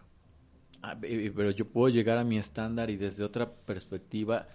Ah, 0.82 0.98
Pero 1.00 1.52
yo 1.52 1.66
puedo 1.66 1.90
llegar 1.90 2.18
a 2.18 2.24
mi 2.24 2.38
estándar 2.38 2.90
y 2.90 2.98
desde 2.98 3.24
otra 3.24 3.52
perspectiva 3.52 4.48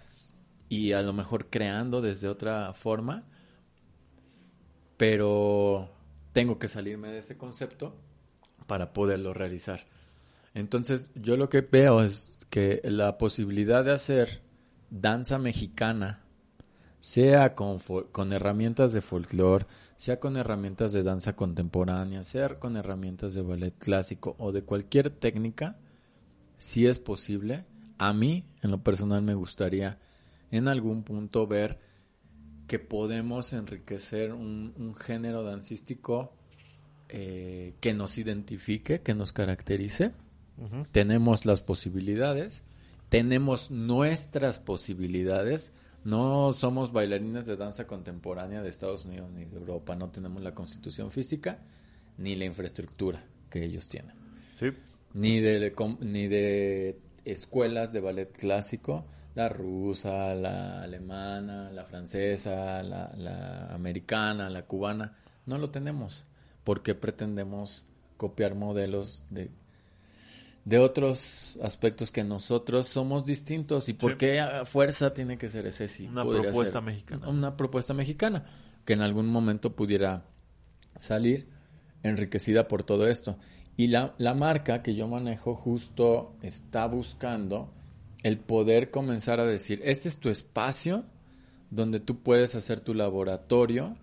y 0.69 0.93
a 0.93 1.01
lo 1.01 1.13
mejor 1.13 1.49
creando 1.49 2.01
desde 2.01 2.27
otra 2.27 2.73
forma, 2.73 3.23
pero 4.97 5.89
tengo 6.33 6.57
que 6.57 6.67
salirme 6.67 7.09
de 7.09 7.19
ese 7.19 7.37
concepto 7.37 7.95
para 8.67 8.93
poderlo 8.93 9.33
realizar. 9.33 9.81
Entonces, 10.53 11.11
yo 11.15 11.37
lo 11.37 11.49
que 11.49 11.61
veo 11.61 12.01
es 12.01 12.29
que 12.49 12.81
la 12.83 13.17
posibilidad 13.17 13.83
de 13.83 13.91
hacer 13.91 14.41
danza 14.89 15.37
mexicana, 15.37 16.21
sea 16.99 17.53
con, 17.53 17.79
con 18.11 18.33
herramientas 18.33 18.93
de 18.93 19.01
folclore, 19.01 19.67
sea 19.97 20.19
con 20.19 20.37
herramientas 20.37 20.91
de 20.91 21.03
danza 21.03 21.35
contemporánea, 21.35 22.23
sea 22.23 22.55
con 22.55 22.77
herramientas 22.77 23.33
de 23.33 23.41
ballet 23.43 23.77
clásico 23.77 24.35
o 24.39 24.51
de 24.51 24.63
cualquier 24.63 25.09
técnica, 25.09 25.77
si 26.57 26.87
es 26.87 26.99
posible, 26.99 27.65
a 27.97 28.13
mí, 28.13 28.45
en 28.61 28.71
lo 28.71 28.81
personal, 28.83 29.21
me 29.21 29.33
gustaría 29.33 29.99
en 30.51 30.67
algún 30.67 31.03
punto 31.03 31.47
ver 31.47 31.79
que 32.67 32.79
podemos 32.79 33.53
enriquecer 33.53 34.33
un, 34.33 34.73
un 34.77 34.95
género 34.95 35.43
dancístico 35.43 36.33
eh, 37.09 37.75
que 37.81 37.93
nos 37.93 38.17
identifique, 38.17 39.01
que 39.01 39.13
nos 39.13 39.31
caracterice. 39.31 40.11
Tenemos 40.91 41.45
las 41.45 41.61
posibilidades, 41.61 42.63
tenemos 43.09 43.69
nuestras 43.71 44.57
posibilidades. 44.57 45.73
No 46.03 46.53
somos 46.53 46.93
bailarines 46.93 47.45
de 47.45 47.57
danza 47.57 47.85
contemporánea 47.85 48.63
de 48.63 48.69
Estados 48.69 49.05
Unidos 49.05 49.29
ni 49.31 49.45
de 49.45 49.57
Europa, 49.57 49.95
no 49.95 50.09
tenemos 50.09 50.41
la 50.41 50.55
constitución 50.55 51.11
física 51.11 51.59
ni 52.17 52.35
la 52.35 52.45
infraestructura 52.45 53.23
que 53.49 53.63
ellos 53.65 53.87
tienen 53.87 54.15
Sí. 54.57 54.67
Ni 55.15 55.39
de 55.39 55.73
ni 56.01 56.27
de 56.27 56.99
escuelas 57.25 57.91
de 57.91 58.01
ballet 58.01 58.31
clásico, 58.31 59.05
la 59.33 59.49
rusa, 59.49 60.35
la 60.35 60.83
alemana, 60.83 61.71
la 61.71 61.85
francesa, 61.85 62.83
la, 62.83 63.11
la 63.17 63.73
americana, 63.73 64.49
la 64.49 64.63
cubana, 64.67 65.17
no 65.47 65.57
lo 65.57 65.71
tenemos, 65.71 66.25
porque 66.63 66.93
pretendemos 66.95 67.85
copiar 68.17 68.53
modelos 68.55 69.23
de 69.29 69.49
de 70.65 70.79
otros 70.79 71.59
aspectos 71.61 72.09
que 72.11 72.23
nosotros 72.23 72.87
somos 72.87 73.23
distintos 73.25 73.87
y 73.87 73.93
por 73.93 74.13
Sí. 74.13 74.17
qué 74.17 74.39
a 74.39 74.65
fuerza 74.65 75.13
tiene 75.13 75.37
que 75.37 75.47
ser 75.47 75.67
ese 75.67 75.87
sí 75.87 76.07
Una 76.07 76.23
propuesta 76.25 76.81
mexicana. 76.81 77.29
una 77.29 77.55
propuesta 77.55 77.93
mexicana 77.93 78.45
que 78.83 78.93
en 78.93 79.01
algún 79.01 79.27
momento 79.27 79.75
pudiera 79.75 80.23
salir 80.95 81.49
enriquecida 82.01 82.67
por 82.67 82.83
todo 82.83 83.07
esto. 83.07 83.37
Y 83.77 83.87
la, 83.87 84.15
la 84.17 84.33
marca 84.33 84.81
que 84.81 84.95
yo 84.95 85.07
manejo 85.07 85.55
justo 85.55 86.35
está 86.41 86.85
buscando 86.87 87.73
el 88.23 88.39
poder 88.39 88.89
comenzar 88.89 89.39
a 89.39 89.45
decir, 89.45 89.81
este 89.83 90.09
es 90.09 90.17
tu 90.17 90.29
espacio 90.29 91.03
donde 91.69 91.99
tú 91.99 92.23
puedes 92.23 92.55
hacer 92.55 92.79
tu 92.79 92.93
laboratorio 92.93 93.97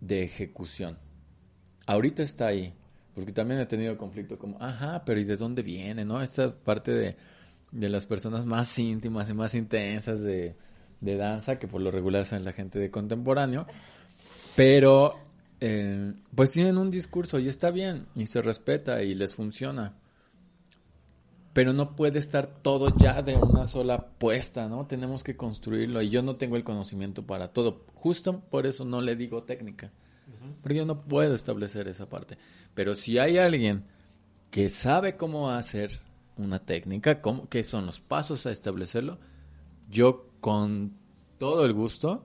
de 0.00 0.22
ejecución. 0.22 0.98
Ahorita 1.86 2.22
está 2.22 2.46
ahí, 2.46 2.72
porque 3.14 3.32
también 3.32 3.60
he 3.60 3.66
tenido 3.66 3.98
conflicto 3.98 4.38
como, 4.38 4.62
ajá, 4.62 5.04
pero 5.04 5.18
¿y 5.18 5.24
de 5.24 5.36
dónde 5.36 5.62
viene? 5.62 6.04
¿No? 6.04 6.22
Esta 6.22 6.54
parte 6.54 6.92
de, 6.92 7.16
de 7.72 7.88
las 7.88 8.06
personas 8.06 8.46
más 8.46 8.78
íntimas 8.78 9.28
y 9.28 9.34
más 9.34 9.54
intensas 9.54 10.22
de, 10.22 10.54
de 11.00 11.16
danza, 11.16 11.58
que 11.58 11.68
por 11.68 11.80
lo 11.80 11.90
regular 11.90 12.24
son 12.24 12.44
la 12.44 12.52
gente 12.52 12.78
de 12.78 12.90
contemporáneo, 12.90 13.66
pero 14.54 15.14
eh, 15.60 16.14
pues 16.34 16.52
tienen 16.52 16.78
un 16.78 16.90
discurso 16.90 17.38
y 17.38 17.48
está 17.48 17.70
bien, 17.70 18.06
y 18.14 18.26
se 18.26 18.42
respeta 18.42 19.02
y 19.02 19.14
les 19.14 19.34
funciona. 19.34 19.94
Pero 21.52 21.72
no 21.72 21.96
puede 21.96 22.20
estar 22.20 22.46
todo 22.46 22.94
ya 22.96 23.22
de 23.22 23.36
una 23.36 23.64
sola 23.64 24.06
puesta, 24.18 24.68
¿no? 24.68 24.86
Tenemos 24.86 25.24
que 25.24 25.36
construirlo 25.36 26.00
y 26.02 26.10
yo 26.10 26.22
no 26.22 26.36
tengo 26.36 26.56
el 26.56 26.62
conocimiento 26.62 27.26
para 27.26 27.48
todo. 27.48 27.84
Justo 27.94 28.40
por 28.50 28.66
eso 28.66 28.84
no 28.84 29.00
le 29.00 29.16
digo 29.16 29.42
técnica. 29.42 29.90
Porque 30.62 30.76
yo 30.76 30.86
no 30.86 31.00
puedo 31.00 31.34
establecer 31.34 31.88
esa 31.88 32.08
parte. 32.08 32.38
Pero 32.74 32.94
si 32.94 33.18
hay 33.18 33.38
alguien 33.38 33.84
que 34.50 34.70
sabe 34.70 35.16
cómo 35.16 35.50
hacer 35.50 36.00
una 36.36 36.60
técnica, 36.60 37.20
cómo, 37.20 37.48
qué 37.48 37.64
son 37.64 37.86
los 37.86 37.98
pasos 37.98 38.46
a 38.46 38.52
establecerlo, 38.52 39.18
yo 39.90 40.28
con 40.40 40.92
todo 41.38 41.64
el 41.64 41.72
gusto 41.72 42.24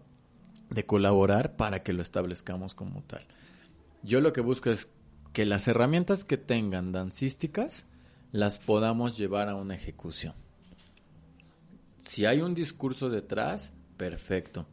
de 0.73 0.85
colaborar 0.85 1.55
para 1.55 1.83
que 1.83 1.93
lo 1.93 2.01
establezcamos 2.01 2.73
como 2.75 3.01
tal. 3.03 3.25
Yo 4.03 4.21
lo 4.21 4.33
que 4.33 4.41
busco 4.41 4.69
es 4.69 4.89
que 5.31 5.45
las 5.45 5.67
herramientas 5.67 6.23
que 6.23 6.37
tengan 6.37 6.91
dancísticas 6.91 7.85
las 8.31 8.59
podamos 8.59 9.17
llevar 9.17 9.49
a 9.49 9.55
una 9.55 9.75
ejecución. 9.75 10.33
Si 11.99 12.25
hay 12.25 12.41
un 12.41 12.53
discurso 12.53 13.09
detrás, 13.09 13.71
perfecto. 13.97 14.65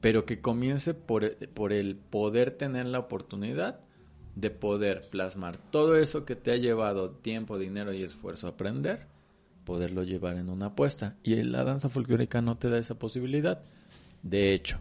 Pero 0.00 0.26
que 0.26 0.40
comience 0.40 0.92
por, 0.92 1.36
por 1.48 1.72
el 1.72 1.96
poder 1.96 2.50
tener 2.50 2.86
la 2.86 2.98
oportunidad 2.98 3.80
de 4.34 4.50
poder 4.50 5.08
plasmar 5.08 5.56
todo 5.56 5.96
eso 5.96 6.26
que 6.26 6.36
te 6.36 6.52
ha 6.52 6.56
llevado 6.56 7.10
tiempo, 7.10 7.58
dinero 7.58 7.92
y 7.94 8.02
esfuerzo 8.02 8.46
a 8.46 8.50
aprender, 8.50 9.06
poderlo 9.64 10.04
llevar 10.04 10.36
en 10.36 10.50
una 10.50 10.66
apuesta. 10.66 11.16
Y 11.22 11.42
la 11.42 11.64
danza 11.64 11.88
folclórica 11.88 12.42
no 12.42 12.58
te 12.58 12.68
da 12.68 12.78
esa 12.78 12.98
posibilidad. 12.98 13.62
De 14.22 14.52
hecho, 14.52 14.80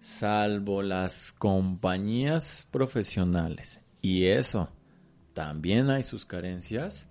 salvo 0.00 0.82
las 0.82 1.32
compañías 1.32 2.66
profesionales, 2.70 3.80
y 4.00 4.26
eso 4.26 4.68
también 5.34 5.90
hay 5.90 6.02
sus 6.02 6.24
carencias, 6.24 7.06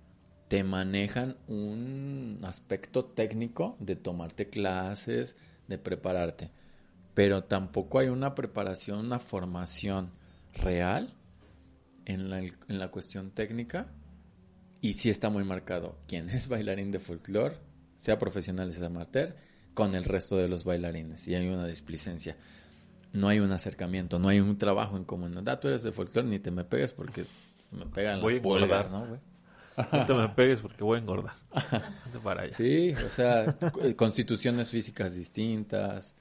te 0.48 0.64
manejan 0.64 1.36
un 1.46 2.40
aspecto 2.42 3.04
técnico 3.04 3.76
de 3.80 3.96
tomarte 3.96 4.48
clases, 4.48 5.36
de 5.66 5.78
prepararte, 5.78 6.50
pero 7.14 7.44
tampoco 7.44 7.98
hay 7.98 8.08
una 8.08 8.34
preparación, 8.34 9.00
una 9.00 9.18
formación 9.18 10.12
real 10.54 11.14
en 12.06 12.30
la, 12.30 12.40
en 12.40 12.78
la 12.78 12.90
cuestión 12.90 13.30
técnica. 13.30 13.88
Y 14.80 14.94
sí 14.94 15.10
está 15.10 15.28
muy 15.28 15.44
marcado 15.44 15.98
quién 16.06 16.28
es 16.30 16.48
bailarín 16.48 16.90
de 16.90 17.00
folclore, 17.00 17.56
sea 17.96 18.18
profesional, 18.18 18.72
sea 18.72 18.86
amateur, 18.86 19.36
con 19.74 19.94
el 19.94 20.04
resto 20.04 20.36
de 20.36 20.48
los 20.48 20.64
bailarines. 20.64 21.26
Y 21.28 21.34
hay 21.34 21.48
una 21.48 21.66
displicencia. 21.66 22.36
No 23.12 23.28
hay 23.28 23.40
un 23.40 23.50
acercamiento, 23.52 24.18
no 24.18 24.28
hay 24.28 24.40
un 24.40 24.58
trabajo 24.58 24.96
en 24.96 25.04
común. 25.04 25.42
Ah, 25.46 25.58
tú 25.60 25.68
eres 25.68 25.82
de 25.82 25.92
folclore, 25.92 26.28
ni 26.28 26.38
te 26.38 26.50
me 26.50 26.64
pegues 26.64 26.92
porque 26.92 27.24
me 27.70 27.86
pegan 27.86 28.20
Voy 28.20 28.34
a 28.34 28.36
las 28.36 28.44
engordar. 28.44 28.90
¿no, 28.90 29.06
güey? 29.06 29.20
No 29.92 30.06
te 30.06 30.14
me 30.14 30.28
pegues 30.30 30.60
porque 30.60 30.82
voy 30.84 30.96
a 30.98 31.00
engordar. 31.00 31.34
Para 32.22 32.42
allá. 32.42 32.52
Sí, 32.52 32.92
o 32.94 33.08
sea, 33.08 33.56
cu- 33.72 33.94
constituciones 33.96 34.70
físicas 34.70 35.14
distintas. 35.14 36.16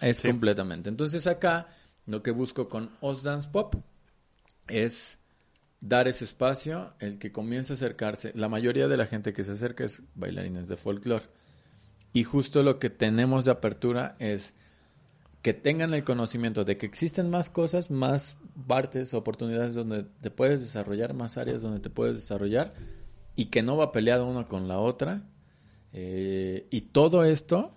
Es 0.00 0.18
Sí. 0.18 0.28
completamente. 0.28 0.88
Entonces 0.90 1.26
acá 1.26 1.68
lo 2.06 2.22
que 2.22 2.30
busco 2.30 2.68
con 2.68 2.90
Os 3.00 3.22
Dance 3.22 3.48
Pop 3.50 3.74
es 4.68 5.18
dar 5.80 6.06
ese 6.08 6.24
espacio, 6.24 6.92
el 7.00 7.18
que 7.18 7.32
comience 7.32 7.72
a 7.72 7.74
acercarse. 7.76 8.32
La 8.36 8.48
mayoría 8.48 8.86
de 8.86 8.96
la 8.96 9.06
gente 9.06 9.32
que 9.32 9.44
se 9.44 9.52
acerca 9.52 9.84
es 9.84 10.02
bailarines 10.14 10.68
de 10.68 10.76
folclore. 10.76 11.24
Y 12.12 12.24
justo 12.24 12.62
lo 12.62 12.78
que 12.78 12.90
tenemos 12.90 13.46
de 13.46 13.50
apertura 13.52 14.14
es 14.18 14.54
que 15.42 15.54
tengan 15.54 15.92
el 15.92 16.04
conocimiento 16.04 16.64
de 16.64 16.78
que 16.78 16.86
existen 16.86 17.28
más 17.28 17.50
cosas, 17.50 17.90
más 17.90 18.36
partes, 18.66 19.12
oportunidades 19.12 19.74
donde 19.74 20.04
te 20.20 20.30
puedes 20.30 20.60
desarrollar, 20.60 21.14
más 21.14 21.36
áreas 21.36 21.62
donde 21.62 21.80
te 21.80 21.90
puedes 21.90 22.16
desarrollar 22.16 22.74
y 23.34 23.46
que 23.46 23.62
no 23.62 23.76
va 23.76 23.92
peleado 23.92 24.26
una 24.26 24.46
con 24.46 24.68
la 24.68 24.78
otra. 24.78 25.24
Eh, 25.92 26.68
y 26.70 26.82
todo 26.82 27.24
esto 27.24 27.74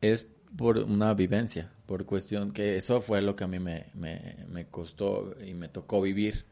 es 0.00 0.26
por 0.56 0.78
una 0.78 1.12
vivencia, 1.14 1.70
por 1.84 2.06
cuestión 2.06 2.52
que 2.52 2.76
eso 2.76 3.00
fue 3.00 3.20
lo 3.22 3.36
que 3.36 3.44
a 3.44 3.48
mí 3.48 3.58
me, 3.58 3.86
me 3.94 4.66
costó 4.68 5.34
y 5.44 5.54
me 5.54 5.68
tocó 5.68 6.00
vivir 6.00 6.46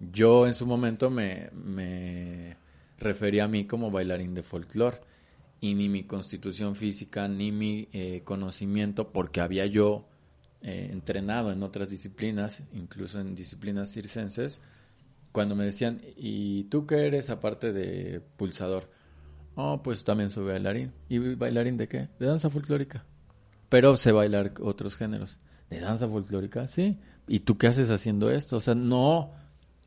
yo 0.00 0.46
en 0.46 0.54
su 0.54 0.66
momento 0.66 1.10
me, 1.10 1.50
me 1.52 2.56
a 3.40 3.48
mí 3.48 3.66
como 3.66 3.90
bailarín 3.90 4.34
de 4.34 4.42
folclore 4.42 4.98
y 5.60 5.74
ni 5.74 5.88
mi 5.88 6.04
constitución 6.04 6.74
física 6.74 7.28
ni 7.28 7.52
mi 7.52 7.88
eh, 7.92 8.22
conocimiento, 8.24 9.12
porque 9.12 9.40
había 9.40 9.66
yo 9.66 10.08
eh, 10.62 10.88
entrenado 10.90 11.52
en 11.52 11.62
otras 11.62 11.90
disciplinas, 11.90 12.62
incluso 12.72 13.20
en 13.20 13.34
disciplinas 13.34 13.92
circenses, 13.92 14.60
cuando 15.32 15.54
me 15.54 15.64
decían, 15.64 16.00
¿y 16.16 16.64
tú 16.64 16.86
qué 16.86 17.06
eres 17.06 17.30
aparte 17.30 17.72
de 17.72 18.20
pulsador? 18.20 18.90
Oh, 19.54 19.82
pues 19.82 20.04
también 20.04 20.30
soy 20.30 20.46
bailarín. 20.46 20.92
¿Y 21.08 21.18
bailarín 21.18 21.76
de 21.76 21.88
qué? 21.88 22.08
De 22.18 22.26
danza 22.26 22.50
folclórica. 22.50 23.04
Pero 23.68 23.96
sé 23.96 24.12
bailar 24.12 24.54
otros 24.60 24.96
géneros. 24.96 25.38
¿De 25.68 25.80
danza 25.80 26.08
folclórica? 26.08 26.66
Sí. 26.66 26.98
¿Y 27.28 27.40
tú 27.40 27.58
qué 27.58 27.68
haces 27.68 27.90
haciendo 27.90 28.30
esto? 28.30 28.56
O 28.56 28.60
sea, 28.60 28.74
no, 28.74 29.32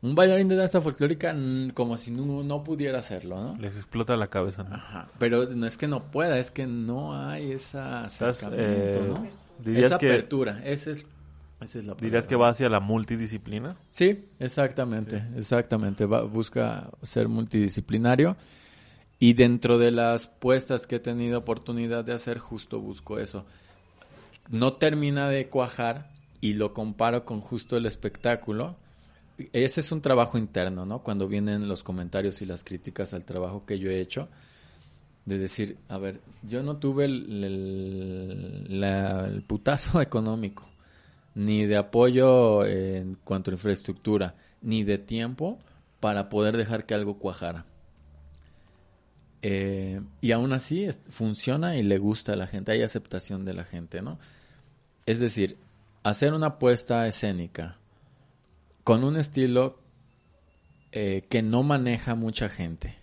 un 0.04 0.14
bailarín 0.14 0.48
de 0.48 0.56
danza 0.56 0.82
folclórica 0.82 1.34
como 1.72 1.96
si 1.96 2.10
no, 2.10 2.42
no, 2.42 2.62
pudiera 2.62 2.98
hacerlo, 2.98 3.40
¿no? 3.40 3.56
Les 3.56 3.74
explota 3.74 4.14
la 4.16 4.26
cabeza, 4.26 4.62
¿no? 4.62 4.74
Ajá. 4.74 5.08
Pero 5.18 5.46
no 5.46 5.66
es 5.66 5.78
que 5.78 5.88
no 5.88 6.10
pueda, 6.10 6.38
es 6.38 6.50
que 6.50 6.66
no 6.66 7.18
hay 7.18 7.52
esa 7.52 8.04
acercamiento, 8.04 8.62
eh, 8.62 9.14
¿no? 9.64 9.72
Esa 9.72 9.96
que, 9.96 10.12
apertura, 10.12 10.60
esa 10.62 10.90
es, 10.90 11.06
esa 11.62 11.78
es 11.78 11.86
la 11.86 11.94
¿Dirías 11.94 12.26
que 12.26 12.36
va 12.36 12.50
hacia 12.50 12.68
la 12.68 12.80
multidisciplina? 12.80 13.78
Sí, 13.88 14.26
exactamente, 14.38 15.24
exactamente. 15.36 16.04
Va, 16.04 16.20
busca 16.24 16.90
ser 17.02 17.28
multidisciplinario. 17.28 18.36
Y 19.18 19.32
dentro 19.32 19.78
de 19.78 19.90
las 19.90 20.26
puestas 20.26 20.86
que 20.86 20.96
he 20.96 21.00
tenido 21.00 21.38
oportunidad 21.38 22.04
de 22.04 22.12
hacer, 22.12 22.40
justo 22.40 22.78
busco 22.78 23.18
eso. 23.18 23.46
No 24.50 24.74
termina 24.74 25.30
de 25.30 25.48
cuajar 25.48 26.10
y 26.42 26.52
lo 26.52 26.74
comparo 26.74 27.24
con 27.24 27.40
justo 27.40 27.78
el 27.78 27.86
espectáculo 27.86 28.76
ese 29.52 29.80
es 29.80 29.92
un 29.92 30.00
trabajo 30.00 30.38
interno, 30.38 30.86
¿no? 30.86 31.02
Cuando 31.02 31.26
vienen 31.26 31.68
los 31.68 31.82
comentarios 31.82 32.40
y 32.42 32.46
las 32.46 32.62
críticas 32.64 33.14
al 33.14 33.24
trabajo 33.24 33.66
que 33.66 33.78
yo 33.78 33.90
he 33.90 34.00
hecho, 34.00 34.28
de 35.24 35.38
decir, 35.38 35.78
a 35.88 35.98
ver, 35.98 36.20
yo 36.42 36.62
no 36.62 36.76
tuve 36.76 37.06
el, 37.06 37.24
putazo 39.46 40.00
económico, 40.02 40.68
ni 41.34 41.66
de 41.66 41.76
apoyo 41.76 42.64
en 42.64 43.16
cuanto 43.24 43.50
a 43.50 43.54
infraestructura, 43.54 44.36
ni 44.62 44.84
de 44.84 44.98
tiempo 44.98 45.58
para 46.00 46.28
poder 46.28 46.56
dejar 46.56 46.86
que 46.86 46.94
algo 46.94 47.18
cuajara. 47.18 47.66
Eh, 49.42 50.00
y 50.20 50.32
aún 50.32 50.52
así 50.52 50.88
funciona 51.10 51.76
y 51.76 51.82
le 51.82 51.98
gusta 51.98 52.32
a 52.32 52.36
la 52.36 52.46
gente, 52.46 52.72
hay 52.72 52.82
aceptación 52.82 53.44
de 53.44 53.52
la 53.54 53.64
gente, 53.64 54.00
¿no? 54.00 54.18
Es 55.06 55.20
decir, 55.20 55.58
hacer 56.02 56.32
una 56.32 56.46
apuesta 56.46 57.06
escénica, 57.06 57.76
con 58.84 59.02
un 59.02 59.16
estilo 59.16 59.78
eh, 60.92 61.26
que 61.28 61.42
no 61.42 61.62
maneja 61.62 62.14
mucha 62.14 62.48
gente. 62.50 62.96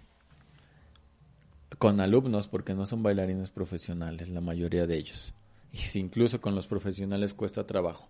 Con 1.79 1.99
alumnos, 1.99 2.47
porque 2.47 2.75
no 2.75 2.85
son 2.85 3.01
bailarines 3.01 3.49
profesionales, 3.49 4.29
la 4.29 4.41
mayoría 4.41 4.85
de 4.85 4.97
ellos. 4.97 5.33
Y 5.73 5.77
si 5.77 5.99
incluso 5.99 6.39
con 6.39 6.53
los 6.53 6.67
profesionales 6.67 7.33
cuesta 7.33 7.65
trabajo. 7.65 8.09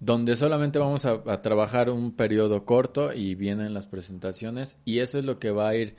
Donde 0.00 0.36
solamente 0.36 0.78
vamos 0.78 1.04
a, 1.04 1.22
a 1.26 1.42
trabajar 1.42 1.90
un 1.90 2.12
periodo 2.12 2.64
corto 2.64 3.12
y 3.12 3.34
vienen 3.34 3.74
las 3.74 3.86
presentaciones. 3.86 4.78
Y 4.86 5.00
eso 5.00 5.18
es 5.18 5.24
lo 5.24 5.38
que 5.38 5.50
va 5.50 5.68
a 5.68 5.76
ir 5.76 5.96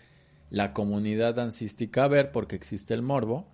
la 0.49 0.73
comunidad 0.73 1.35
dancística 1.35 2.05
a 2.05 2.07
ver, 2.07 2.31
porque 2.31 2.55
existe 2.55 2.93
el 2.95 3.03
morbo. 3.03 3.47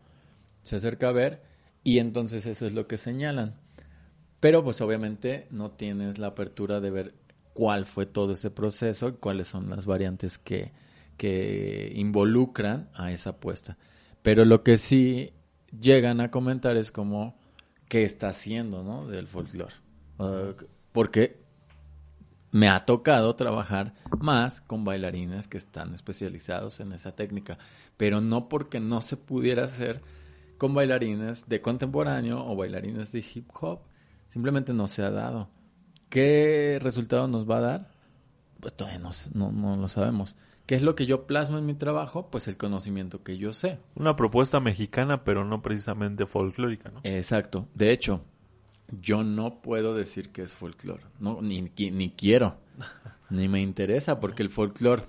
Se 0.62 0.78
acerca 0.78 1.10
a 1.10 1.14
ver. 1.14 1.44
Y 1.84 2.00
entonces 2.00 2.46
eso 2.46 2.66
es 2.66 2.74
lo 2.74 2.88
que 2.88 2.98
señalan 2.98 3.56
pero 4.42 4.64
pues 4.64 4.82
obviamente 4.82 5.48
no 5.52 5.72
tienes 5.72 6.18
la 6.18 6.28
apertura 6.28 6.82
de 6.82 6.90
ver 6.90 7.14
cuál 7.54 7.86
fue 7.86 8.06
todo 8.06 8.34
ese 8.34 8.50
proceso 8.50 9.10
y 9.10 9.14
cuáles 9.14 9.48
son 9.48 9.70
las 9.70 9.86
variantes 9.86 10.38
que, 10.38 10.74
que 11.16 11.94
involucran 11.96 12.90
a 12.94 13.12
esa 13.12 13.30
apuesta. 13.30 13.78
Pero 14.24 14.44
lo 14.44 14.64
que 14.64 14.78
sí 14.80 15.32
llegan 15.80 16.20
a 16.22 16.32
comentar 16.32 16.76
es 16.76 16.92
como 16.92 17.38
qué 17.88 18.04
está 18.04 18.30
haciendo 18.30 18.84
¿no? 18.84 19.08
del 19.08 19.28
folclore. 19.28 19.76
Porque 20.92 21.40
me 22.52 22.68
ha 22.68 22.86
tocado 22.86 23.36
trabajar 23.36 23.94
más 24.20 24.60
con 24.62 24.84
bailarines 24.84 25.48
que 25.48 25.58
están 25.58 25.94
especializados 25.94 26.80
en 26.80 26.94
esa 26.94 27.16
técnica, 27.16 27.60
pero 27.96 28.22
no 28.22 28.50
porque 28.50 28.80
no 28.80 29.02
se 29.02 29.18
pudiera 29.18 29.66
hacer 29.66 30.02
con 30.58 30.74
bailarines 30.74 31.48
de 31.48 31.62
contemporáneo 31.62 32.44
o 32.46 32.56
bailarines 32.56 33.12
de 33.12 33.24
hip 33.34 33.50
hop, 33.62 33.82
Simplemente 34.32 34.72
no 34.72 34.88
se 34.88 35.04
ha 35.04 35.12
dado. 35.12 35.50
¿Qué 36.08 36.80
resultado 36.82 37.28
nos 37.28 37.50
va 37.50 37.58
a 37.58 37.62
dar? 37.62 37.92
Pues 38.62 38.74
todavía 38.74 39.02
no, 39.34 39.52
no, 39.52 39.76
lo 39.76 39.90
sabemos. 39.90 40.38
¿Qué 40.66 40.76
es 40.76 40.84
lo 40.84 40.96
que 40.96 41.06
yo 41.06 41.28
plasmo 41.28 41.58
en 41.58 41.66
mi 41.66 41.74
trabajo? 41.74 42.30
Pues 42.32 42.48
el 42.48 42.56
conocimiento 42.56 43.24
que 43.24 43.38
yo 43.38 43.52
sé. 43.52 43.80
Una 43.94 44.16
propuesta 44.16 44.62
mexicana, 44.62 45.26
pero 45.26 45.44
no 45.44 45.62
precisamente 45.62 46.26
folclórica, 46.26 46.90
¿no? 46.90 47.02
Exacto. 47.04 47.68
De 47.74 47.92
hecho, 47.92 48.22
yo 49.02 49.26
no 49.26 49.62
puedo 49.62 49.96
decir 49.96 50.32
que 50.32 50.44
es 50.44 50.54
folclore. 50.54 51.04
No, 51.20 51.42
ni, 51.42 51.62
ni 51.62 52.12
quiero. 52.12 52.56
ni 53.30 53.50
me 53.50 53.60
interesa, 53.60 54.22
porque 54.22 54.44
el 54.44 54.50
folclore... 54.50 55.04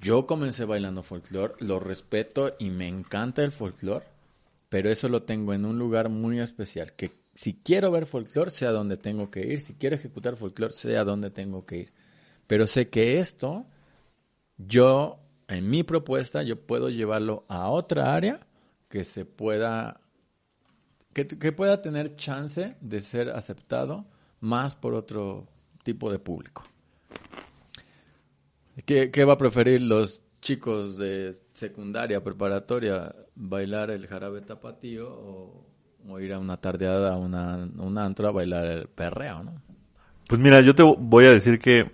Yo 0.00 0.26
comencé 0.26 0.64
bailando 0.64 1.04
folclore, 1.04 1.54
lo 1.60 1.78
respeto 1.78 2.56
y 2.58 2.70
me 2.70 2.88
encanta 2.88 3.44
el 3.44 3.52
folclore, 3.52 4.06
pero 4.68 4.90
eso 4.90 5.08
lo 5.08 5.22
tengo 5.22 5.54
en 5.54 5.64
un 5.64 5.78
lugar 5.78 6.08
muy 6.08 6.40
especial, 6.40 6.92
que 6.94 7.12
si 7.38 7.54
quiero 7.54 7.92
ver 7.92 8.06
folclore, 8.06 8.50
sé 8.50 8.66
a 8.66 8.72
dónde 8.72 8.96
tengo 8.96 9.30
que 9.30 9.46
ir. 9.46 9.60
Si 9.60 9.74
quiero 9.74 9.94
ejecutar 9.94 10.34
folclore, 10.34 10.72
sé 10.72 10.96
a 10.96 11.04
dónde 11.04 11.30
tengo 11.30 11.64
que 11.64 11.76
ir. 11.76 11.92
Pero 12.48 12.66
sé 12.66 12.88
que 12.88 13.20
esto, 13.20 13.64
yo, 14.56 15.20
en 15.46 15.70
mi 15.70 15.84
propuesta, 15.84 16.42
yo 16.42 16.60
puedo 16.60 16.90
llevarlo 16.90 17.44
a 17.46 17.70
otra 17.70 18.12
área 18.12 18.44
que 18.88 19.04
se 19.04 19.24
pueda, 19.24 20.00
que, 21.12 21.52
pueda 21.52 21.80
tener 21.80 22.16
chance 22.16 22.74
de 22.80 23.00
ser 23.00 23.30
aceptado 23.30 24.04
más 24.40 24.74
por 24.74 24.94
otro 24.94 25.46
tipo 25.84 26.10
de 26.10 26.18
público. 26.18 26.64
¿Qué, 28.84 29.12
qué 29.12 29.24
va 29.24 29.34
a 29.34 29.38
preferir 29.38 29.82
los 29.82 30.22
chicos 30.40 30.98
de 30.98 31.36
secundaria, 31.52 32.20
preparatoria, 32.20 33.14
bailar 33.36 33.92
el 33.92 34.08
jarabe 34.08 34.40
tapatío 34.40 35.08
o 35.08 35.67
o 36.06 36.20
ir 36.20 36.32
a 36.32 36.38
una 36.38 36.56
tardeada, 36.56 37.14
a 37.14 37.16
una, 37.16 37.68
una 37.78 38.04
antro 38.04 38.28
a 38.28 38.32
bailar 38.32 38.64
el 38.64 38.88
perreo, 38.88 39.42
¿no? 39.42 39.52
Pues 40.26 40.40
mira, 40.40 40.60
yo 40.60 40.74
te 40.74 40.82
voy 40.82 41.24
a 41.24 41.30
decir 41.30 41.58
que 41.58 41.90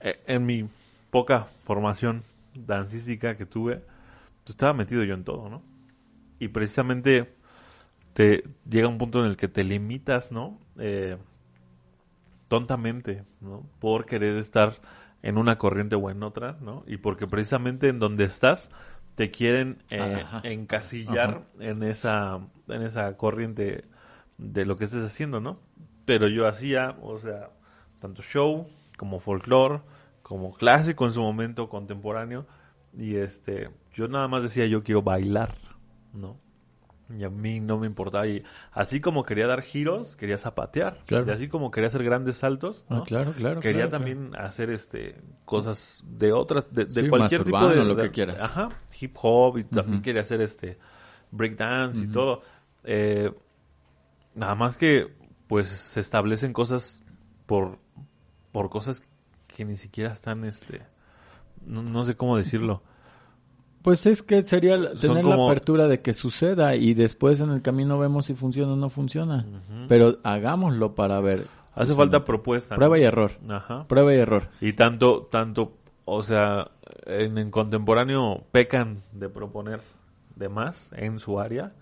e, 0.00 0.20
en 0.26 0.44
mi 0.44 0.68
poca 1.10 1.46
formación 1.64 2.22
dancística 2.54 3.36
que 3.36 3.46
tuve, 3.46 3.76
pues 3.76 4.50
estaba 4.50 4.72
metido 4.72 5.04
yo 5.04 5.14
en 5.14 5.24
todo, 5.24 5.48
¿no? 5.48 5.62
Y 6.40 6.48
precisamente 6.48 7.34
te 8.14 8.42
llega 8.68 8.88
un 8.88 8.98
punto 8.98 9.20
en 9.20 9.26
el 9.26 9.36
que 9.36 9.48
te 9.48 9.62
limitas, 9.62 10.32
¿no? 10.32 10.58
Eh, 10.78 11.16
tontamente, 12.48 13.24
¿no? 13.40 13.62
Por 13.78 14.04
querer 14.04 14.36
estar 14.36 14.74
en 15.22 15.38
una 15.38 15.56
corriente 15.56 15.94
o 15.94 16.10
en 16.10 16.22
otra, 16.22 16.58
¿no? 16.60 16.82
Y 16.86 16.96
porque 16.96 17.26
precisamente 17.26 17.88
en 17.88 17.98
donde 17.98 18.24
estás 18.24 18.70
te 19.14 19.30
quieren 19.30 19.78
eh, 19.90 20.24
encasillar 20.44 21.42
en 21.60 21.82
esa 21.82 22.40
en 22.68 22.82
esa 22.82 23.16
corriente 23.16 23.84
de 24.38 24.64
lo 24.64 24.76
que 24.76 24.84
estés 24.84 25.04
haciendo, 25.04 25.40
¿no? 25.40 25.60
Pero 26.04 26.28
yo 26.28 26.46
hacía, 26.46 26.96
o 27.02 27.18
sea, 27.18 27.50
tanto 28.00 28.22
show 28.22 28.68
como 28.96 29.20
folclore, 29.20 29.80
como 30.22 30.54
clásico 30.54 31.06
en 31.06 31.12
su 31.12 31.20
momento 31.20 31.68
contemporáneo 31.68 32.46
y 32.96 33.16
este 33.16 33.70
yo 33.94 34.08
nada 34.08 34.28
más 34.28 34.42
decía 34.42 34.66
yo 34.66 34.82
quiero 34.82 35.02
bailar, 35.02 35.54
¿no? 36.12 36.38
Y 37.18 37.24
a 37.24 37.30
mí 37.30 37.60
no 37.60 37.78
me 37.78 37.86
importaba. 37.86 38.26
Y 38.26 38.42
así 38.72 39.00
como 39.00 39.24
quería 39.24 39.46
dar 39.46 39.62
giros, 39.62 40.16
quería 40.16 40.38
zapatear. 40.38 41.00
Y 41.08 41.30
así 41.30 41.48
como 41.48 41.70
quería 41.70 41.88
hacer 41.88 42.04
grandes 42.04 42.36
saltos, 42.36 42.86
ah, 42.88 43.02
claro, 43.06 43.34
claro, 43.34 43.60
quería 43.60 43.88
también 43.90 44.34
hacer 44.36 44.70
este 44.70 45.20
cosas 45.44 46.02
de 46.04 46.32
otras, 46.32 46.72
de, 46.72 47.08
cualquier 47.08 47.44
tipo 47.44 47.68
de, 47.68 47.84
lo 47.84 47.96
que 47.96 48.10
quieras. 48.10 48.40
Ajá, 48.40 48.70
hip 49.02 49.16
hop 49.20 49.58
y 49.58 49.64
también 49.64 50.02
quería 50.02 50.22
hacer 50.22 50.40
este 50.40 50.78
breakdance 51.30 52.04
y 52.04 52.08
todo. 52.08 52.42
Eh, 52.84 53.32
nada 54.34 54.54
más 54.54 54.76
que 54.76 55.12
pues 55.48 55.68
se 55.68 56.00
establecen 56.00 56.52
cosas 56.52 57.02
por, 57.46 57.76
por 58.52 58.70
cosas 58.70 59.02
que 59.46 59.64
ni 59.64 59.76
siquiera 59.76 60.12
están, 60.12 60.44
este, 60.44 60.82
no, 61.66 61.82
no 61.82 62.04
sé 62.04 62.16
cómo 62.16 62.36
decirlo. 62.36 62.82
Pues 63.82 64.06
es 64.06 64.22
que 64.22 64.42
sería 64.42 64.94
tener 64.94 65.24
la 65.24 65.34
apertura 65.34 65.88
de 65.88 65.98
que 65.98 66.14
suceda 66.14 66.76
y 66.76 66.94
después 66.94 67.40
en 67.40 67.50
el 67.50 67.62
camino 67.62 67.98
vemos 67.98 68.26
si 68.26 68.34
funciona 68.34 68.74
o 68.74 68.76
no 68.76 68.90
funciona. 68.90 69.44
Pero 69.88 70.18
hagámoslo 70.22 70.94
para 70.94 71.20
ver. 71.20 71.46
Hace 71.74 71.94
falta 71.94 72.24
propuesta. 72.24 72.76
Prueba 72.76 72.98
y 72.98 73.02
error. 73.02 73.32
Ajá. 73.48 73.86
Prueba 73.88 74.14
y 74.14 74.18
error. 74.18 74.48
Y 74.60 74.74
tanto, 74.74 75.28
tanto, 75.30 75.78
o 76.04 76.22
sea, 76.22 76.70
en, 77.06 77.38
en 77.38 77.50
contemporáneo 77.50 78.44
pecan 78.50 79.02
de 79.12 79.28
proponer 79.28 79.80
de 80.36 80.48
más 80.48 80.90
en 80.96 81.18
su 81.18 81.38
área, 81.40 81.72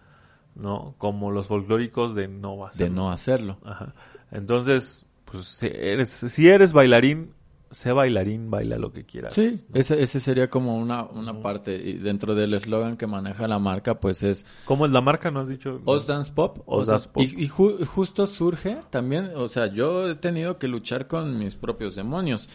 ¿no? 0.54 0.94
Como 0.98 1.30
los 1.30 1.46
folclóricos 1.46 2.14
de 2.14 2.28
no 2.28 2.66
hacerlo. 2.66 2.84
De 2.86 2.90
no 2.94 3.10
hacerlo. 3.10 3.58
Ajá. 3.64 3.94
Entonces, 4.30 5.04
pues, 5.24 5.46
si 5.46 5.66
eres, 5.66 6.10
si 6.10 6.48
eres 6.48 6.72
bailarín, 6.72 7.32
sé 7.70 7.92
bailarín, 7.92 8.50
baila 8.50 8.78
lo 8.78 8.92
que 8.92 9.04
quieras. 9.04 9.32
Sí, 9.32 9.64
ese, 9.74 10.02
ese 10.02 10.18
sería 10.20 10.50
como 10.50 10.76
una, 10.76 11.04
una 11.04 11.40
parte. 11.40 11.76
Y 11.76 11.94
dentro 11.94 12.34
del 12.34 12.54
eslogan 12.54 12.96
que 12.96 13.06
maneja 13.06 13.46
la 13.46 13.58
marca, 13.60 14.00
pues 14.00 14.22
es 14.24 14.44
¿Cómo 14.64 14.86
es 14.86 14.92
la 14.92 15.00
marca? 15.00 15.30
¿No 15.30 15.40
has 15.40 15.48
dicho? 15.48 15.80
Oz 15.84 16.06
Dance 16.06 16.32
Pop. 16.32 16.58
Oz 16.66 16.82
o 16.82 16.84
sea, 16.84 16.92
Dance 16.94 17.08
Pop. 17.08 17.22
Y, 17.22 17.44
y 17.44 17.48
ju- 17.48 17.84
justo 17.86 18.26
surge 18.26 18.78
también, 18.90 19.30
o 19.36 19.48
sea, 19.48 19.66
yo 19.68 20.10
he 20.10 20.14
tenido 20.16 20.58
que 20.58 20.66
luchar 20.68 21.06
con 21.06 21.38
mis 21.38 21.54
propios 21.54 21.94
demonios. 21.94 22.48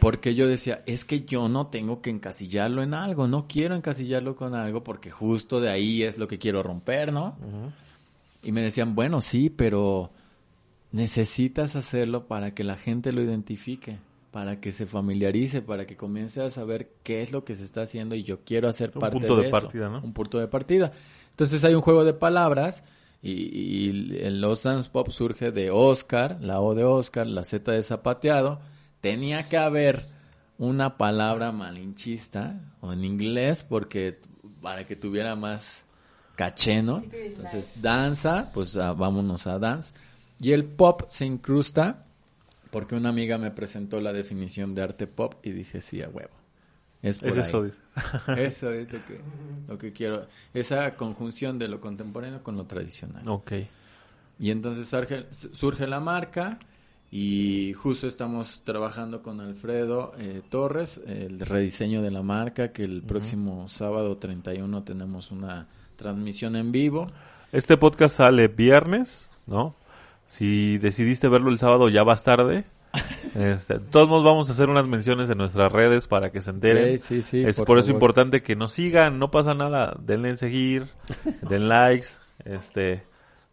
Porque 0.00 0.34
yo 0.34 0.48
decía, 0.48 0.82
es 0.86 1.04
que 1.04 1.22
yo 1.24 1.48
no 1.48 1.68
tengo 1.68 2.02
que 2.02 2.10
encasillarlo 2.10 2.82
en 2.82 2.94
algo, 2.94 3.26
no 3.28 3.46
quiero 3.46 3.74
encasillarlo 3.74 4.34
con 4.36 4.54
algo 4.54 4.82
porque 4.82 5.10
justo 5.10 5.60
de 5.60 5.70
ahí 5.70 6.02
es 6.02 6.18
lo 6.18 6.26
que 6.28 6.38
quiero 6.38 6.62
romper, 6.62 7.12
¿no? 7.12 7.36
Y 8.42 8.52
me 8.52 8.60
decían, 8.62 8.94
bueno, 8.94 9.20
sí, 9.20 9.50
pero 9.50 10.10
necesitas 10.92 11.76
hacerlo 11.76 12.26
para 12.26 12.54
que 12.54 12.64
la 12.64 12.76
gente 12.76 13.12
lo 13.12 13.22
identifique, 13.22 13.98
para 14.30 14.60
que 14.60 14.72
se 14.72 14.86
familiarice, 14.86 15.62
para 15.62 15.86
que 15.86 15.96
comience 15.96 16.42
a 16.42 16.50
saber 16.50 16.90
qué 17.02 17.22
es 17.22 17.32
lo 17.32 17.44
que 17.44 17.54
se 17.54 17.64
está 17.64 17.82
haciendo 17.82 18.14
y 18.14 18.22
yo 18.24 18.40
quiero 18.44 18.68
hacer 18.68 18.90
Un 18.94 19.00
parte 19.00 19.18
punto 19.18 19.36
de, 19.36 19.42
de 19.42 19.48
eso. 19.48 19.60
partida, 19.60 19.88
¿no? 19.88 20.00
Un 20.02 20.12
punto 20.12 20.38
de 20.38 20.48
partida. 20.48 20.92
Entonces 21.30 21.64
hay 21.64 21.74
un 21.74 21.80
juego 21.82 22.04
de 22.04 22.14
palabras 22.14 22.84
y, 23.22 23.30
y 23.86 24.18
el 24.20 24.40
Los 24.40 24.62
Dance 24.62 24.90
Pop 24.90 25.08
surge 25.10 25.50
de 25.50 25.70
Oscar, 25.70 26.38
la 26.40 26.60
O 26.60 26.74
de 26.74 26.84
Oscar, 26.84 27.26
la 27.26 27.42
Z 27.44 27.72
de 27.72 27.82
zapateado. 27.82 28.60
Tenía 29.04 29.46
que 29.50 29.58
haber 29.58 30.02
una 30.56 30.96
palabra 30.96 31.52
malinchista 31.52 32.58
o 32.80 32.90
en 32.94 33.04
inglés 33.04 33.62
porque 33.62 34.18
para 34.62 34.86
que 34.86 34.96
tuviera 34.96 35.36
más 35.36 35.84
caché, 36.36 36.82
¿no? 36.82 37.04
Entonces, 37.12 37.82
danza, 37.82 38.50
pues 38.54 38.78
ah, 38.78 38.94
vámonos 38.94 39.46
a 39.46 39.58
dance. 39.58 39.92
Y 40.40 40.52
el 40.52 40.64
pop 40.64 41.02
se 41.08 41.26
incrusta 41.26 42.06
porque 42.70 42.94
una 42.94 43.10
amiga 43.10 43.36
me 43.36 43.50
presentó 43.50 44.00
la 44.00 44.14
definición 44.14 44.74
de 44.74 44.80
arte 44.84 45.06
pop 45.06 45.34
y 45.42 45.50
dije, 45.50 45.82
sí, 45.82 46.00
a 46.00 46.08
huevo. 46.08 46.32
Es 47.02 47.18
por 47.18 47.28
Es 47.28 47.38
ahí. 47.40 47.44
eso, 47.44 47.62
dice. 47.62 47.78
Eso 48.38 48.70
es 48.72 48.90
lo 48.90 49.04
que, 49.04 49.20
lo 49.68 49.76
que 49.76 49.92
quiero. 49.92 50.28
Esa 50.54 50.96
conjunción 50.96 51.58
de 51.58 51.68
lo 51.68 51.78
contemporáneo 51.78 52.42
con 52.42 52.56
lo 52.56 52.64
tradicional. 52.64 53.28
Ok. 53.28 53.52
Y 54.38 54.50
entonces 54.50 54.88
surge, 54.88 55.26
surge 55.30 55.86
la 55.86 56.00
marca 56.00 56.58
y 57.16 57.74
justo 57.74 58.08
estamos 58.08 58.62
trabajando 58.64 59.22
con 59.22 59.40
Alfredo 59.40 60.14
eh, 60.18 60.42
Torres, 60.48 61.00
el 61.06 61.38
rediseño 61.38 62.02
de 62.02 62.10
la 62.10 62.22
marca, 62.22 62.72
que 62.72 62.82
el 62.82 63.02
próximo 63.02 63.68
sábado 63.68 64.16
31 64.16 64.82
tenemos 64.82 65.30
una 65.30 65.68
transmisión 65.94 66.56
en 66.56 66.72
vivo. 66.72 67.06
Este 67.52 67.76
podcast 67.76 68.16
sale 68.16 68.48
viernes, 68.48 69.30
¿no? 69.46 69.76
Si 70.26 70.76
decidiste 70.78 71.28
verlo 71.28 71.50
el 71.50 71.58
sábado 71.58 71.88
ya 71.88 72.02
vas 72.02 72.24
tarde. 72.24 72.64
Este, 73.36 73.80
todos 73.80 74.08
modos 74.08 74.24
vamos 74.24 74.48
a 74.48 74.52
hacer 74.52 74.68
unas 74.68 74.86
menciones 74.86 75.28
en 75.28 75.38
nuestras 75.38 75.70
redes 75.70 76.06
para 76.06 76.30
que 76.30 76.40
se 76.40 76.50
enteren. 76.50 76.98
Sí, 76.98 77.20
sí, 77.20 77.22
sí, 77.22 77.44
es 77.44 77.56
por 77.56 77.66
por, 77.66 77.78
eso 77.78 77.90
importante 77.90 78.42
que 78.42 78.54
nos 78.54 78.72
sigan, 78.72 79.18
no 79.18 79.32
pasa 79.32 79.54
nada, 79.54 79.96
denle 80.00 80.30
en 80.30 80.36
seguir, 80.36 80.88
den 81.48 81.68
likes, 81.68 82.08
este, 82.44 83.04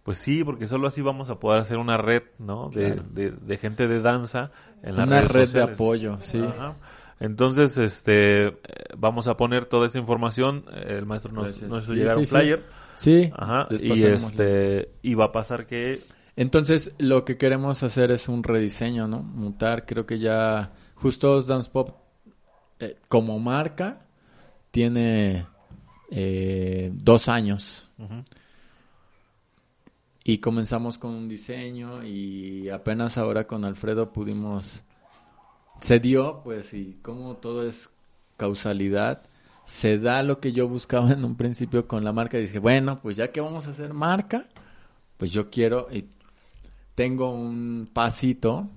pues 0.03 0.17
sí, 0.17 0.43
porque 0.43 0.67
solo 0.67 0.87
así 0.87 1.01
vamos 1.01 1.29
a 1.29 1.39
poder 1.39 1.61
hacer 1.61 1.77
una 1.77 1.97
red, 1.97 2.23
¿no? 2.39 2.69
De, 2.69 2.93
Claro. 2.93 3.03
de, 3.11 3.31
de 3.31 3.57
gente 3.57 3.87
de 3.87 4.01
danza 4.01 4.51
en 4.81 4.95
las 4.97 5.07
Una 5.07 5.21
red 5.21 5.49
de 5.49 5.61
apoyo, 5.61 6.17
sí. 6.19 6.39
Ajá. 6.39 6.75
Entonces, 7.19 7.77
este, 7.77 8.47
eh, 8.47 8.53
vamos 8.97 9.27
a 9.27 9.37
poner 9.37 9.65
toda 9.65 9.85
esta 9.85 9.99
información. 9.99 10.65
El 10.87 11.05
maestro 11.05 11.31
nos, 11.31 11.61
nos 11.61 11.83
hizo 11.83 11.93
Sí, 11.93 11.99
llegar 11.99 12.15
sí, 12.15 12.19
un 12.21 12.25
sí. 12.25 12.35
flyer. 12.35 12.63
Sí, 12.95 13.31
Ajá. 13.35 13.67
les 13.69 13.81
Y 13.81 14.05
este, 14.05 14.91
y 15.03 15.13
va 15.13 15.25
a 15.25 15.31
pasar 15.31 15.67
que 15.67 15.99
Entonces, 16.35 16.93
lo 16.97 17.23
que 17.23 17.37
queremos 17.37 17.83
hacer 17.83 18.09
es 18.11 18.27
un 18.27 18.43
rediseño, 18.43 19.07
¿no? 19.07 19.21
Mutar, 19.21 19.85
creo 19.85 20.05
que 20.07 20.17
ya 20.17 20.71
justo 20.95 21.41
Dance 21.43 21.69
Pop 21.69 21.97
eh, 22.79 22.97
como 23.07 23.37
marca 23.39 24.01
tiene 24.71 25.45
eh, 26.09 26.89
dos 26.93 27.27
años. 27.27 27.91
Y 30.23 30.37
comenzamos 30.37 30.97
con 30.97 31.11
un 31.11 31.27
diseño 31.27 32.03
y 32.03 32.69
apenas 32.69 33.17
ahora 33.17 33.47
con 33.47 33.65
Alfredo 33.65 34.11
pudimos 34.13 34.83
se 35.81 35.99
dio 35.99 36.41
pues 36.43 36.73
y 36.73 36.99
como 37.01 37.37
todo 37.37 37.65
es 37.67 37.89
causalidad. 38.37 39.23
Se 39.65 39.97
da 39.99 40.21
lo 40.23 40.39
que 40.39 40.51
yo 40.51 40.67
buscaba 40.67 41.11
en 41.11 41.23
un 41.23 41.35
principio 41.35 41.87
con 41.87 42.03
la 42.03 42.11
marca 42.11 42.37
y 42.37 42.41
dije 42.41 42.59
bueno 42.59 42.99
pues 43.01 43.17
ya 43.17 43.31
que 43.31 43.41
vamos 43.41 43.67
a 43.67 43.71
hacer 43.71 43.93
marca 43.93 44.45
pues 45.17 45.31
yo 45.31 45.49
quiero 45.49 45.87
y 45.91 46.05
tengo 46.95 47.31
un 47.31 47.89
pasito 47.91 48.67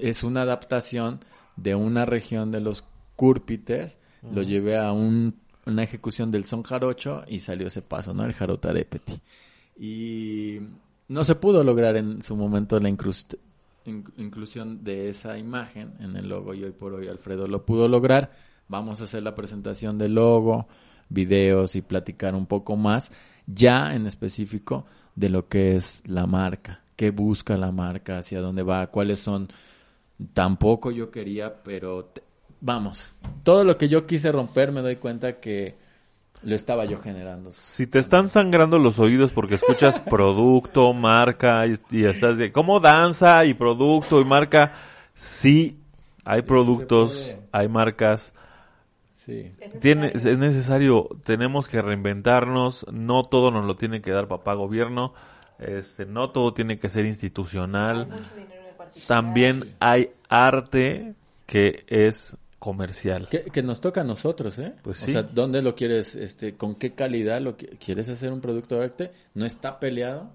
es 0.00 0.22
una 0.22 0.42
adaptación 0.42 1.20
de 1.56 1.74
una 1.74 2.04
región 2.04 2.50
de 2.50 2.60
los 2.60 2.84
Cúrpites 3.16 3.98
lo 4.32 4.42
llevé 4.42 4.76
a 4.76 4.92
un- 4.92 5.36
una 5.66 5.82
ejecución 5.82 6.30
del 6.30 6.44
son 6.44 6.62
jarocho 6.62 7.22
y 7.28 7.40
salió 7.40 7.68
ese 7.68 7.80
paso 7.82 8.12
no 8.12 8.24
el 8.24 8.32
jarotarepeti 8.32 9.20
y 9.78 10.58
no 11.08 11.24
se 11.24 11.34
pudo 11.34 11.64
lograr 11.64 11.96
en 11.96 12.22
su 12.22 12.36
momento 12.36 12.78
la 12.80 12.88
inclusión 12.88 14.84
de 14.84 15.08
esa 15.08 15.38
imagen 15.38 15.92
en 16.00 16.16
el 16.16 16.28
logo 16.28 16.54
y 16.54 16.64
hoy 16.64 16.72
por 16.72 16.94
hoy 16.94 17.08
Alfredo 17.08 17.46
lo 17.46 17.64
pudo 17.64 17.88
lograr. 17.88 18.32
Vamos 18.68 19.00
a 19.00 19.04
hacer 19.04 19.22
la 19.22 19.34
presentación 19.34 19.98
del 19.98 20.14
logo, 20.14 20.66
videos 21.08 21.76
y 21.76 21.82
platicar 21.82 22.34
un 22.34 22.46
poco 22.46 22.76
más 22.76 23.12
ya 23.46 23.94
en 23.94 24.06
específico 24.06 24.86
de 25.14 25.28
lo 25.28 25.48
que 25.48 25.76
es 25.76 26.02
la 26.06 26.26
marca, 26.26 26.82
qué 26.96 27.10
busca 27.10 27.56
la 27.56 27.70
marca, 27.70 28.18
hacia 28.18 28.40
dónde 28.40 28.62
va, 28.62 28.86
cuáles 28.88 29.20
son. 29.20 29.48
Tampoco 30.32 30.90
yo 30.90 31.10
quería, 31.10 31.62
pero 31.62 32.10
vamos, 32.60 33.12
todo 33.42 33.64
lo 33.64 33.76
que 33.76 33.88
yo 33.88 34.06
quise 34.06 34.32
romper 34.32 34.72
me 34.72 34.80
doy 34.80 34.96
cuenta 34.96 35.40
que 35.40 35.76
lo 36.44 36.54
estaba 36.54 36.84
yo 36.84 36.98
generando. 36.98 37.50
si 37.52 37.86
te 37.86 37.98
están 37.98 38.28
sangrando 38.28 38.78
los 38.78 38.98
oídos 38.98 39.32
porque 39.32 39.54
escuchas 39.56 39.98
producto, 40.10 40.92
marca 40.92 41.66
y, 41.66 41.78
y 41.90 42.04
estás 42.04 42.38
de 42.38 42.52
cómo 42.52 42.80
danza 42.80 43.44
y 43.44 43.54
producto 43.54 44.20
y 44.20 44.24
marca, 44.24 44.72
sí 45.14 45.78
hay 46.24 46.42
productos, 46.42 47.36
hay 47.52 47.68
marcas. 47.68 48.32
Sí. 49.10 49.52
Es 49.58 49.78
Tiene, 49.80 50.08
necesario. 50.08 50.32
es 50.32 50.38
necesario, 50.38 51.08
tenemos 51.24 51.66
que 51.68 51.80
reinventarnos, 51.80 52.86
no 52.92 53.24
todo 53.24 53.50
nos 53.50 53.64
lo 53.64 53.74
tiene 53.74 54.02
que 54.02 54.10
dar 54.10 54.28
papá 54.28 54.54
gobierno, 54.54 55.14
este, 55.58 56.04
no 56.04 56.30
todo 56.30 56.52
tiene 56.52 56.78
que 56.78 56.88
ser 56.88 57.02
Hay 57.04 57.08
institucional. 57.10 58.06
mucho 58.06 58.34
dinero 58.36 58.60
en 58.60 58.68
el 58.68 58.74
particular. 58.74 59.06
También 59.08 59.74
hay 59.80 60.10
arte 60.28 61.14
que 61.46 61.84
es 61.86 62.36
comercial. 62.64 63.28
Que, 63.28 63.42
que 63.42 63.62
nos 63.62 63.82
toca 63.82 64.00
a 64.00 64.04
nosotros, 64.04 64.58
¿eh? 64.58 64.72
Pues 64.82 65.02
o 65.02 65.04
sí. 65.04 65.12
sea, 65.12 65.22
¿dónde 65.22 65.60
lo 65.60 65.74
quieres, 65.74 66.14
este, 66.14 66.54
con 66.56 66.76
qué 66.76 66.94
calidad 66.94 67.42
lo 67.42 67.58
que, 67.58 67.66
quieres 67.66 68.08
hacer 68.08 68.32
un 68.32 68.40
producto 68.40 68.76
de 68.76 68.84
arte? 68.84 69.12
No 69.34 69.44
está 69.44 69.78
peleado 69.78 70.30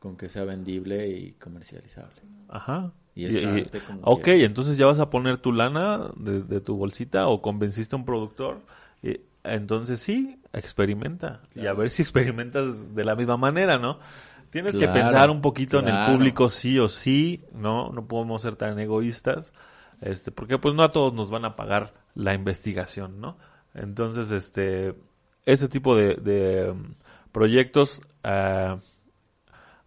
con 0.00 0.16
que 0.16 0.28
sea 0.28 0.42
vendible 0.42 1.08
y 1.08 1.32
comercializable. 1.34 2.20
Ajá. 2.48 2.90
Y 3.14 3.26
es 3.26 3.44
arte 3.44 3.80
como 3.86 4.00
ok, 4.02 4.26
entonces 4.26 4.76
ya 4.76 4.86
vas 4.86 4.98
a 4.98 5.08
poner 5.08 5.38
tu 5.38 5.52
lana 5.52 6.10
de, 6.16 6.42
de 6.42 6.60
tu 6.60 6.76
bolsita 6.76 7.28
o 7.28 7.40
convenciste 7.42 7.94
a 7.94 7.98
un 8.00 8.04
productor. 8.04 8.60
y 9.00 9.20
entonces 9.44 10.00
sí, 10.00 10.40
experimenta. 10.52 11.42
Y 11.54 11.66
a 11.68 11.74
ver 11.74 11.90
si 11.90 12.02
experimentas 12.02 12.92
de 12.96 13.04
la 13.04 13.14
misma 13.14 13.36
manera, 13.36 13.78
¿no? 13.78 14.00
Tienes 14.50 14.76
Claro, 14.76 14.92
que 14.92 14.98
pensar 15.00 15.30
un 15.30 15.42
poquito 15.42 15.78
en 15.78 15.86
el 15.86 16.06
público 16.12 16.50
sí 16.50 16.76
o 16.80 16.88
sí, 16.88 17.44
¿no? 17.52 17.90
No 17.92 18.08
podemos 18.08 18.42
ser 18.42 18.56
tan 18.56 18.80
egoístas. 18.80 19.52
Este, 20.00 20.30
porque 20.30 20.58
pues 20.58 20.74
no 20.74 20.82
a 20.82 20.92
todos 20.92 21.12
nos 21.12 21.30
van 21.30 21.44
a 21.44 21.56
pagar 21.56 21.94
la 22.14 22.34
investigación, 22.34 23.20
¿no? 23.20 23.36
Entonces, 23.74 24.30
este, 24.30 24.94
ese 25.44 25.68
tipo 25.68 25.96
de, 25.96 26.14
de 26.16 26.70
um, 26.70 26.94
proyectos 27.32 28.00
ah, 28.24 28.78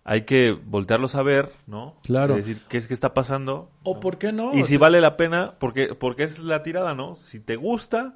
hay 0.03 0.23
que 0.23 0.51
voltearlos 0.51 1.15
a 1.15 1.23
ver, 1.23 1.51
¿no? 1.67 1.95
Claro. 2.03 2.33
Y 2.33 2.37
decir 2.37 2.61
qué 2.67 2.77
es 2.77 2.87
que 2.87 2.93
está 2.93 3.13
pasando. 3.13 3.69
¿O 3.83 3.99
por 3.99 4.17
qué 4.17 4.31
no? 4.31 4.53
y 4.53 4.59
si 4.61 4.65
sea, 4.65 4.79
vale 4.79 4.99
la 5.01 5.15
pena, 5.17 5.55
porque, 5.59 5.93
porque 5.95 6.23
es 6.23 6.39
la 6.39 6.63
tirada, 6.63 6.93
¿no? 6.93 7.15
Si 7.15 7.39
te 7.39 7.55
gusta, 7.55 8.15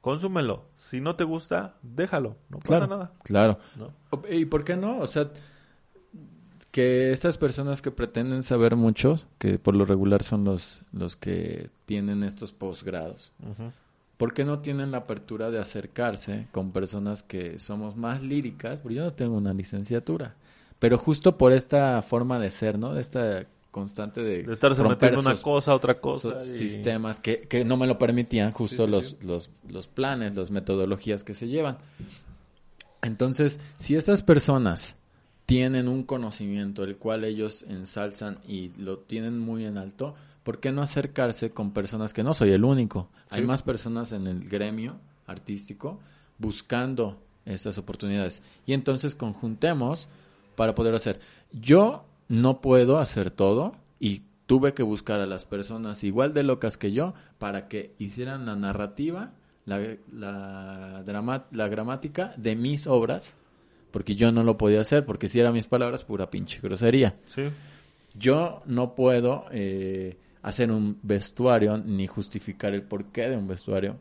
consúmelo. 0.00 0.66
Si 0.76 1.00
no 1.00 1.16
te 1.16 1.24
gusta, 1.24 1.74
déjalo. 1.82 2.36
No 2.48 2.58
pasa 2.58 2.68
Claro, 2.68 2.86
nada. 2.86 3.12
claro. 3.24 3.58
¿no? 3.76 3.92
¿Y 4.30 4.44
por 4.46 4.64
qué 4.64 4.76
no? 4.76 4.98
O 5.00 5.06
sea, 5.06 5.28
que 6.76 7.10
estas 7.10 7.38
personas 7.38 7.80
que 7.80 7.90
pretenden 7.90 8.42
saber 8.42 8.76
mucho, 8.76 9.18
que 9.38 9.58
por 9.58 9.74
lo 9.74 9.86
regular 9.86 10.22
son 10.22 10.44
los, 10.44 10.82
los 10.92 11.16
que 11.16 11.70
tienen 11.86 12.22
estos 12.22 12.52
posgrados. 12.52 13.32
¿por 14.18 14.34
qué 14.34 14.44
no 14.44 14.58
tienen 14.58 14.90
la 14.90 14.98
apertura 14.98 15.50
de 15.50 15.58
acercarse 15.58 16.48
con 16.52 16.72
personas 16.72 17.22
que 17.22 17.58
somos 17.58 17.96
más 17.96 18.20
líricas? 18.20 18.78
Porque 18.80 18.96
yo 18.96 19.04
no 19.04 19.14
tengo 19.14 19.38
una 19.38 19.54
licenciatura, 19.54 20.34
pero 20.78 20.98
justo 20.98 21.38
por 21.38 21.52
esta 21.52 22.02
forma 22.02 22.38
de 22.38 22.50
ser, 22.50 22.78
¿no? 22.78 22.92
De 22.92 23.00
esta 23.00 23.46
constante 23.70 24.22
de, 24.22 24.42
De 24.42 24.52
estarse 24.52 24.82
romper 24.82 25.12
metiendo 25.12 25.30
una 25.30 25.40
cosa, 25.40 25.74
otra 25.74 25.98
cosa. 25.98 26.36
y- 26.42 26.44
sistemas 26.44 27.20
que, 27.20 27.40
que 27.48 27.64
no 27.64 27.78
me 27.78 27.86
lo 27.86 27.98
permitían 27.98 28.52
justo 28.52 28.82
Sí, 28.82 28.84
sí, 28.84 28.90
los, 28.90 29.06
sí. 29.06 29.16
Los, 29.22 29.50
los 29.66 29.88
planes, 29.88 30.36
las 30.36 30.50
metodologías 30.50 31.24
que 31.24 31.32
se 31.32 31.48
llevan. 31.48 31.78
Entonces, 33.00 33.60
si 33.78 33.96
estas 33.96 34.22
personas 34.22 34.96
tienen 35.46 35.88
un 35.88 36.02
conocimiento 36.02 36.84
el 36.84 36.96
cual 36.96 37.24
ellos 37.24 37.64
ensalzan 37.68 38.38
y 38.46 38.70
lo 38.78 38.98
tienen 38.98 39.38
muy 39.38 39.64
en 39.64 39.78
alto, 39.78 40.14
¿por 40.42 40.58
qué 40.60 40.72
no 40.72 40.82
acercarse 40.82 41.50
con 41.50 41.70
personas 41.72 42.12
que 42.12 42.22
no 42.24 42.34
soy 42.34 42.50
el 42.50 42.64
único? 42.64 43.08
Hay 43.30 43.42
más 43.46 43.62
personas 43.62 44.12
en 44.12 44.26
el 44.26 44.48
gremio 44.48 44.96
artístico 45.26 46.00
buscando 46.38 47.20
esas 47.44 47.78
oportunidades. 47.78 48.42
Y 48.66 48.72
entonces 48.72 49.14
conjuntemos 49.14 50.08
para 50.56 50.74
poder 50.74 50.94
hacer. 50.94 51.20
Yo 51.52 52.04
no 52.28 52.60
puedo 52.60 52.98
hacer 52.98 53.30
todo 53.30 53.76
y 54.00 54.22
tuve 54.46 54.74
que 54.74 54.82
buscar 54.82 55.20
a 55.20 55.26
las 55.26 55.44
personas 55.44 56.02
igual 56.04 56.34
de 56.34 56.42
locas 56.42 56.76
que 56.76 56.92
yo 56.92 57.14
para 57.38 57.68
que 57.68 57.94
hicieran 57.98 58.46
la 58.46 58.56
narrativa, 58.56 59.32
la, 59.64 59.80
la, 60.12 61.02
drama- 61.04 61.46
la 61.52 61.68
gramática 61.68 62.34
de 62.36 62.56
mis 62.56 62.86
obras, 62.86 63.36
porque 63.96 64.14
yo 64.14 64.30
no 64.30 64.42
lo 64.44 64.58
podía 64.58 64.82
hacer, 64.82 65.06
porque 65.06 65.26
si 65.26 65.40
eran 65.40 65.54
mis 65.54 65.66
palabras, 65.66 66.04
pura 66.04 66.28
pinche 66.28 66.60
grosería. 66.62 67.14
Sí. 67.34 67.44
Yo 68.12 68.60
no 68.66 68.94
puedo 68.94 69.46
eh, 69.52 70.18
hacer 70.42 70.70
un 70.70 70.98
vestuario 71.02 71.78
ni 71.78 72.06
justificar 72.06 72.74
el 72.74 72.82
porqué 72.82 73.30
de 73.30 73.38
un 73.38 73.48
vestuario, 73.48 73.96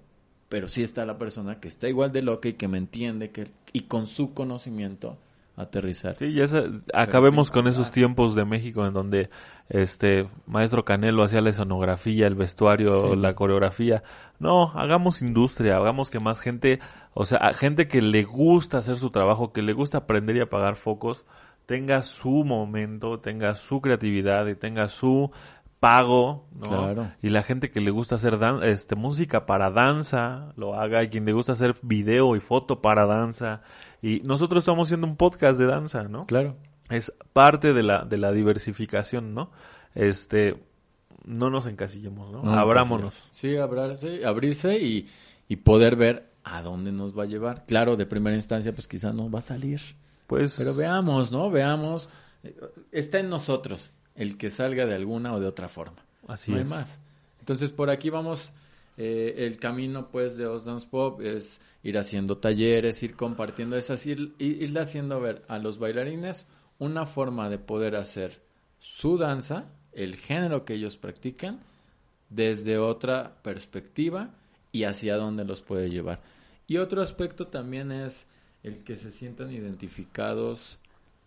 pero 0.49 0.67
sí 0.67 0.83
está 0.83 1.05
la 1.05 1.17
persona 1.17 1.61
que 1.61 1.69
está 1.69 1.87
igual 1.87 2.11
de 2.11 2.23
loca 2.23 2.49
y 2.49 2.53
que 2.55 2.67
me 2.67 2.77
entiende 2.77 3.29
que, 3.31 3.47
y 3.71 3.83
con 3.83 4.05
su 4.07 4.33
conocimiento 4.33 5.17
aterrizar. 5.55 6.17
Sí, 6.19 6.33
ya 6.33 6.49
se- 6.49 6.65
acabemos 6.93 7.49
con 7.49 7.67
esos 7.69 7.89
tiempos 7.89 8.35
de 8.35 8.43
México 8.43 8.85
en 8.85 8.91
donde 8.93 9.29
este 9.69 10.27
maestro 10.45 10.83
Canelo 10.83 11.23
hacía 11.23 11.39
la 11.39 11.51
escenografía, 11.51 12.27
el 12.27 12.35
vestuario, 12.35 12.93
Sí. 13.13 13.15
la 13.15 13.33
coreografía. 13.33 14.03
No, 14.39 14.71
hagamos 14.77 15.21
industria, 15.21 15.77
hagamos 15.77 16.09
que 16.09 16.19
más 16.19 16.41
gente, 16.41 16.79
o 17.17 17.25
sea, 17.25 17.37
a 17.37 17.53
gente 17.53 17.87
que 17.87 18.01
le 18.01 18.23
gusta 18.23 18.79
hacer 18.79 18.97
su 18.97 19.09
trabajo, 19.09 19.53
que 19.53 19.61
le 19.61 19.71
gusta 19.71 19.99
aprender 19.99 20.35
y 20.35 20.41
apagar 20.41 20.75
focos, 20.75 21.25
tenga 21.65 22.01
su 22.01 22.43
momento, 22.43 23.21
tenga 23.21 23.55
su 23.55 23.79
creatividad 23.79 24.45
y 24.47 24.55
tenga 24.55 24.89
su 24.89 25.31
pago, 25.79 26.45
¿no? 26.53 26.67
Claro. 26.67 27.11
Y 27.21 27.29
la 27.29 27.41
gente 27.41 27.71
que 27.71 27.79
le 27.79 27.89
gusta 27.89 28.15
hacer 28.15 28.37
dan 28.37 28.63
este 28.63 28.95
música 28.95 29.45
para 29.45 29.71
danza 29.71 30.51
lo 30.57 30.75
haga 30.75 31.03
y 31.03 31.07
quien 31.07 31.23
le 31.23 31.31
gusta 31.31 31.53
hacer 31.53 31.75
video 31.83 32.35
y 32.35 32.41
foto 32.41 32.81
para 32.81 33.05
danza 33.05 33.61
y 34.01 34.19
nosotros 34.25 34.63
estamos 34.63 34.89
haciendo 34.89 35.07
un 35.07 35.15
podcast 35.15 35.57
de 35.57 35.67
danza, 35.67 36.03
¿no? 36.03 36.25
Claro. 36.25 36.57
Es 36.89 37.13
parte 37.31 37.73
de 37.73 37.83
la 37.83 38.03
de 38.03 38.17
la 38.17 38.33
diversificación, 38.33 39.33
¿no? 39.33 39.51
Este 39.93 40.61
no 41.23 41.49
nos 41.49 41.65
encasillemos, 41.65 42.29
¿no? 42.29 42.43
No, 42.43 42.51
Abrámonos. 42.51 43.29
Sí, 43.31 43.55
abrirse, 43.55 44.25
abrirse 44.25 44.79
y, 44.79 45.07
y 45.47 45.55
poder 45.55 45.95
ver 45.95 46.34
a 46.47 46.61
dónde 46.61 46.91
nos 46.91 47.17
va 47.17 47.23
a 47.23 47.25
llevar. 47.25 47.65
Claro, 47.65 47.95
de 47.97 48.05
primera 48.05 48.35
instancia, 48.35 48.73
pues 48.73 48.87
quizá 48.87 49.11
no 49.11 49.29
va 49.29 49.39
a 49.39 49.41
salir. 49.41 49.81
Pues 50.27 50.55
Pero 50.57 50.73
veamos, 50.75 51.31
¿no? 51.31 51.49
Veamos. 51.51 52.07
Está 52.91 53.19
en 53.19 53.29
nosotros 53.29 53.91
el 54.15 54.37
que 54.37 54.49
salga 54.49 54.85
de 54.85 54.93
alguna 54.95 55.33
o 55.33 55.39
de 55.39 55.47
otra 55.47 55.67
forma. 55.67 55.97
así 56.27 56.51
no 56.51 56.57
hay 56.57 56.63
es. 56.63 56.69
más. 56.69 56.99
Entonces, 57.39 57.71
por 57.71 57.89
aquí 57.89 58.09
vamos. 58.09 58.51
eh, 58.97 59.45
el 59.45 59.57
camino, 59.57 60.07
pues, 60.09 60.37
de 60.37 60.45
Os 60.47 60.63
Dance 60.65 60.87
Pop 60.89 61.19
es 61.21 61.59
ir 61.83 61.97
haciendo 61.97 62.37
talleres, 62.37 63.03
ir 63.03 63.15
compartiendo 63.15 63.75
esas, 63.75 64.05
ir, 64.05 64.33
ir- 64.39 64.61
irle 64.63 64.79
haciendo 64.79 65.19
ver 65.19 65.43
a 65.49 65.57
los 65.59 65.77
bailarines 65.79 66.47
una 66.79 67.05
forma 67.05 67.49
de 67.49 67.57
poder 67.59 67.95
hacer 67.97 68.41
su 68.79 69.17
danza, 69.17 69.65
el 69.91 70.15
género 70.15 70.63
que 70.63 70.75
ellos 70.75 70.95
practican, 70.97 71.59
desde 72.29 72.77
otra 72.77 73.35
perspectiva 73.43 74.29
y 74.71 74.83
hacia 74.85 75.15
dónde 75.17 75.43
los 75.45 75.61
puede 75.61 75.89
llevar. 75.89 76.21
Y 76.67 76.77
otro 76.77 77.01
aspecto 77.01 77.47
también 77.47 77.91
es 77.91 78.27
el 78.63 78.83
que 78.83 78.95
se 78.95 79.11
sientan 79.11 79.51
identificados 79.51 80.79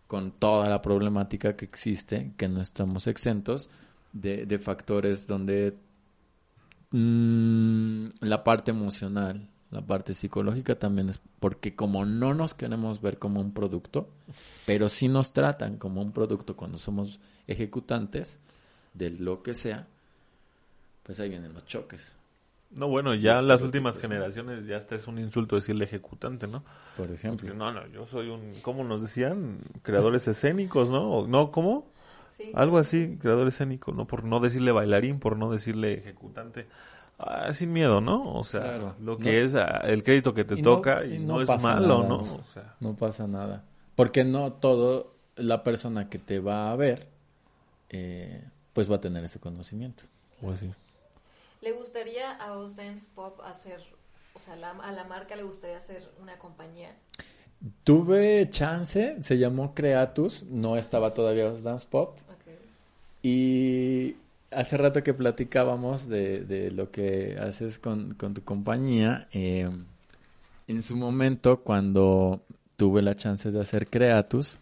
con 0.09 0.33
toda 0.33 0.69
la 0.69 0.83
problemática 0.83 1.55
que 1.55 1.67
existe, 1.67 2.33
que 2.37 2.49
no 2.49 2.61
estamos 2.61 3.07
exentos 3.07 3.69
de, 4.13 4.59
factores 4.59 5.27
donde 5.27 5.77
mm, 6.91 8.09
la 8.21 8.43
parte 8.43 8.71
emocional, 8.71 9.49
la 9.71 9.83
parte 9.83 10.15
psicológica 10.15 10.79
también 10.79 11.11
es 11.11 11.21
porque 11.39 11.77
como 11.77 12.07
no 12.07 12.35
nos 12.35 12.55
queremos 12.55 13.01
ver 13.03 13.19
como 13.19 13.41
un 13.41 13.53
producto, 13.53 14.09
pero 14.67 14.89
sí 14.89 15.09
nos 15.09 15.33
tratan 15.33 15.77
como 15.77 16.01
un 16.01 16.13
producto 16.13 16.57
cuando 16.57 16.79
somos 16.79 17.21
ejecutantes 17.47 18.41
de 18.95 19.11
lo 19.11 19.43
que 19.43 19.55
sea, 19.55 19.87
pues 21.03 21.21
ahí 21.21 21.29
vienen 21.29 21.53
los 21.53 21.67
choques, 21.67 22.13
No, 22.71 22.89
bueno, 22.89 23.15
ya 23.15 23.35
Este 23.35 23.47
las 23.47 23.63
últimas 23.63 23.99
generaciones 23.99 24.67
ya 24.67 24.77
hasta 24.77 24.95
es 24.95 25.07
un 25.07 25.19
insulto 25.19 25.57
decirle 25.57 25.85
ejecutante, 25.85 26.47
¿no? 26.47 26.63
por 26.97 27.11
ejemplo. 27.11 27.47
Porque, 27.47 27.57
no, 27.59 27.73
no, 27.73 27.87
yo 27.89 28.07
soy 28.07 28.29
un 28.29 28.53
¿cómo 28.63 28.85
nos 28.85 29.01
decían? 29.03 29.61
Creadores 29.83 30.29
escénicos, 30.29 30.91
¿no? 30.91 31.27
No, 31.27 31.51
¿cómo? 31.51 31.87
Sí. 32.37 32.53
Algo 32.55 32.79
así, 32.79 33.17
creador 33.21 33.49
escénico, 33.49 33.93
¿no? 33.93 34.07
Por 34.07 34.23
no 34.25 34.39
decirle 34.41 34.71
bailarín, 34.73 35.19
por 35.19 35.37
no 35.37 35.51
decirle 35.51 35.95
ejecutante. 35.95 36.67
Ah, 37.19 37.53
sin 37.55 37.73
miedo, 37.73 38.01
¿no? 38.01 38.33
O 38.35 38.45
sea, 38.45 38.61
Claro. 38.61 38.95
lo 39.01 39.13
No. 39.13 39.19
que 39.19 39.43
es 39.43 39.55
ah, 39.55 39.81
el 39.85 40.03
crédito 40.05 40.35
que 40.35 40.45
te 40.45 40.55
Y 40.55 40.63
no- 40.63 40.77
toca 40.77 41.05
y, 41.05 41.15
y 41.15 41.19
no, 41.19 41.35
no 41.35 41.41
es 41.43 41.49
malo, 41.63 41.99
nada, 41.99 42.09
¿no? 42.09 42.19
¿no? 42.19 42.35
O 42.35 42.45
sea, 42.53 42.75
No 42.81 42.95
pasa 42.95 43.27
nada. 43.27 43.65
Porque 43.97 44.25
no 44.25 44.53
todo 44.53 45.15
la 45.37 45.65
persona 45.65 46.09
que 46.09 46.19
te 46.19 46.39
va 46.39 46.71
a 46.71 46.77
ver, 46.77 47.09
eh, 47.89 48.45
pues 48.73 48.91
va 48.91 48.97
a 48.97 49.01
tener 49.01 49.25
ese 49.25 49.41
conocimiento. 49.41 50.05
pues 50.41 50.61
sí. 50.61 50.71
¿Le 51.61 51.73
gustaría 51.73 52.33
a 52.43 52.49
Dance 52.77 53.09
Pop 53.15 53.41
hacer, 53.45 53.81
o 54.35 54.39
sea, 54.39 54.57
la- 54.57 54.71
a 54.71 54.93
la 54.93 55.05
marca 55.05 55.35
le 55.37 55.43
gustaría 55.43 55.77
hacer 55.79 56.09
una 56.21 56.39
compañía? 56.39 56.95
Tuve 57.83 58.49
chance, 58.51 59.17
se 59.23 59.39
llamó 59.39 59.75
Creatus, 59.75 60.45
no 60.45 60.77
estaba 60.77 61.13
todavía 61.15 61.51
Dance 61.51 61.87
Pop. 61.91 62.19
Y 63.23 64.15
hace 64.53 64.77
rato 64.77 65.03
que 65.03 65.13
platicábamos 65.13 66.09
de, 66.09 66.45
de 66.45 66.71
lo 66.71 66.91
que 66.93 67.37
haces 67.41 67.79
con, 67.81 68.15
con 68.15 68.33
tu 68.35 68.45
compañía, 68.45 69.27
eh, 69.33 69.69
en 70.69 70.83
su 70.83 70.97
momento 70.97 71.63
cuando 71.63 72.43
tuve 72.77 73.03
la 73.03 73.17
chance 73.17 73.51
de 73.51 73.61
hacer 73.61 73.89
Creatus, 73.89 74.61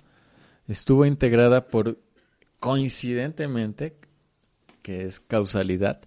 estuvo 0.69 1.05
integrada 1.05 1.67
por, 1.69 1.99
coincidentemente, 2.59 3.95
que 4.83 5.05
es 5.05 5.21
causalidad, 5.21 6.01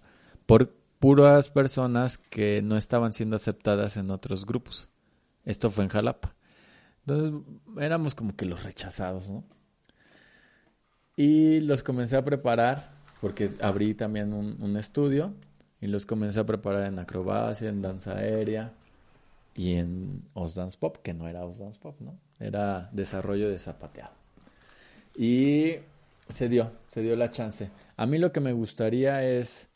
por 0.46 0.72
puras 1.00 1.48
personas 1.48 2.18
que 2.18 2.62
no 2.62 2.76
estaban 2.76 3.12
siendo 3.12 3.34
aceptadas 3.34 3.96
en 3.96 4.10
otros 4.10 4.46
grupos. 4.46 4.88
Esto 5.44 5.70
fue 5.70 5.84
en 5.84 5.90
Jalapa. 5.90 6.34
Entonces 7.00 7.32
éramos 7.78 8.14
como 8.14 8.36
que 8.36 8.44
los 8.44 8.62
rechazados, 8.62 9.30
¿no? 9.30 9.42
Y 11.16 11.60
los 11.60 11.82
comencé 11.82 12.16
a 12.16 12.24
preparar, 12.24 12.92
porque 13.20 13.50
abrí 13.60 13.94
también 13.94 14.32
un, 14.32 14.76
estudio, 14.76 15.34
y 15.80 15.86
los 15.86 16.06
comencé 16.06 16.40
a 16.40 16.46
preparar 16.46 16.84
en 16.86 16.98
acrobacia, 16.98 17.68
en 17.68 17.82
danza 17.82 18.16
aérea 18.16 18.72
y 19.54 19.74
en 19.74 20.22
Os 20.34 20.54
Dance 20.54 20.78
Pop, 20.78 20.98
que 21.02 21.14
no 21.14 21.26
era 21.28 21.44
Os 21.44 21.58
Dance 21.58 21.78
Pop, 21.80 21.96
¿no? 22.00 22.18
Era 22.38 22.90
desarrollo 22.92 23.48
de 23.48 23.58
zapateado. 23.58 24.12
Y 25.16 25.76
se 26.28 26.48
dio, 26.48 26.70
se 26.90 27.00
dio 27.00 27.16
la 27.16 27.30
chance. 27.30 27.70
A 27.96 28.06
mí 28.06 28.18
lo 28.18 28.32
que 28.32 28.40
me 28.40 28.52
gustaría 28.52 29.24
es 29.24 29.69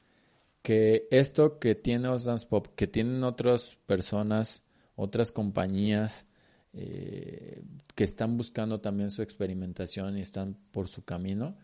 que 0.64 1.06
esto 1.10 1.58
que 1.58 1.74
tiene 1.74 2.08
Os 2.08 2.24
Dance 2.24 2.46
Pop, 2.46 2.68
que 2.74 2.86
tienen 2.86 3.22
otras 3.22 3.76
personas, 3.84 4.64
otras 4.96 5.30
compañías, 5.30 6.26
eh, 6.72 7.62
que 7.94 8.04
están 8.04 8.38
buscando 8.38 8.80
también 8.80 9.10
su 9.10 9.20
experimentación 9.20 10.16
y 10.16 10.22
están 10.22 10.56
por 10.70 10.88
su 10.88 11.04
camino, 11.04 11.54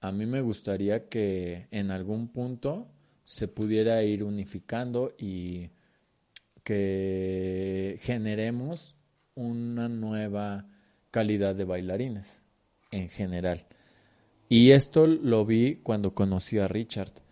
a 0.00 0.12
mí 0.12 0.26
me 0.26 0.42
gustaría 0.42 1.08
que 1.08 1.66
en 1.72 1.90
algún 1.90 2.28
punto 2.28 2.86
se 3.24 3.48
pudiera 3.48 4.04
ir 4.04 4.22
unificando 4.22 5.12
y 5.18 5.70
que 6.62 7.98
generemos 8.02 8.94
una 9.34 9.88
nueva 9.88 10.68
calidad 11.10 11.56
de 11.56 11.64
bailarines 11.64 12.42
en 12.92 13.08
general. 13.08 13.66
Y 14.48 14.70
esto 14.70 15.08
lo 15.08 15.44
vi 15.44 15.80
cuando 15.82 16.14
conocí 16.14 16.60
a 16.60 16.68
Richard. 16.68 17.25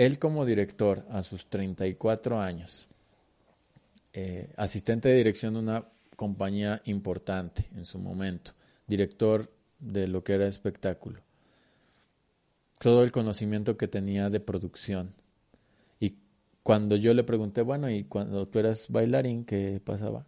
Él 0.00 0.18
como 0.18 0.46
director 0.46 1.04
a 1.10 1.22
sus 1.22 1.44
34 1.44 2.40
años, 2.40 2.88
eh, 4.14 4.50
asistente 4.56 5.10
de 5.10 5.16
dirección 5.16 5.52
de 5.52 5.60
una 5.60 5.84
compañía 6.16 6.80
importante 6.86 7.66
en 7.76 7.84
su 7.84 7.98
momento, 7.98 8.52
director 8.86 9.52
de 9.78 10.08
lo 10.08 10.24
que 10.24 10.32
era 10.32 10.46
espectáculo. 10.46 11.20
Todo 12.78 13.04
el 13.04 13.12
conocimiento 13.12 13.76
que 13.76 13.88
tenía 13.88 14.30
de 14.30 14.40
producción. 14.40 15.12
Y 15.98 16.14
cuando 16.62 16.96
yo 16.96 17.12
le 17.12 17.22
pregunté, 17.22 17.60
bueno, 17.60 17.90
¿y 17.90 18.04
cuando 18.04 18.48
tú 18.48 18.58
eras 18.58 18.86
bailarín, 18.88 19.44
qué 19.44 19.82
pasaba? 19.84 20.24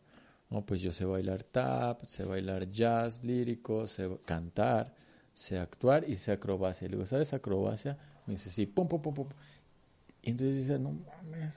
No, 0.50 0.66
pues 0.66 0.82
yo 0.82 0.92
sé 0.92 1.06
bailar 1.06 1.44
tap, 1.44 2.04
sé 2.04 2.26
bailar 2.26 2.70
jazz 2.70 3.24
lírico, 3.24 3.88
sé 3.88 4.18
cantar, 4.26 4.94
sé 5.32 5.58
actuar 5.58 6.04
y 6.06 6.16
sé 6.16 6.30
acrobacia. 6.30 6.84
Y 6.84 6.90
le 6.90 6.96
digo, 6.98 7.06
¿sabes 7.06 7.32
acrobacia? 7.32 7.96
Me 8.26 8.34
dice, 8.34 8.50
sí, 8.50 8.66
pum, 8.66 8.86
pum, 8.86 9.00
pum, 9.00 9.14
pum. 9.14 9.28
Y 10.22 10.30
entonces 10.30 10.56
dice, 10.56 10.78
no 10.78 10.92
mames, 10.92 11.54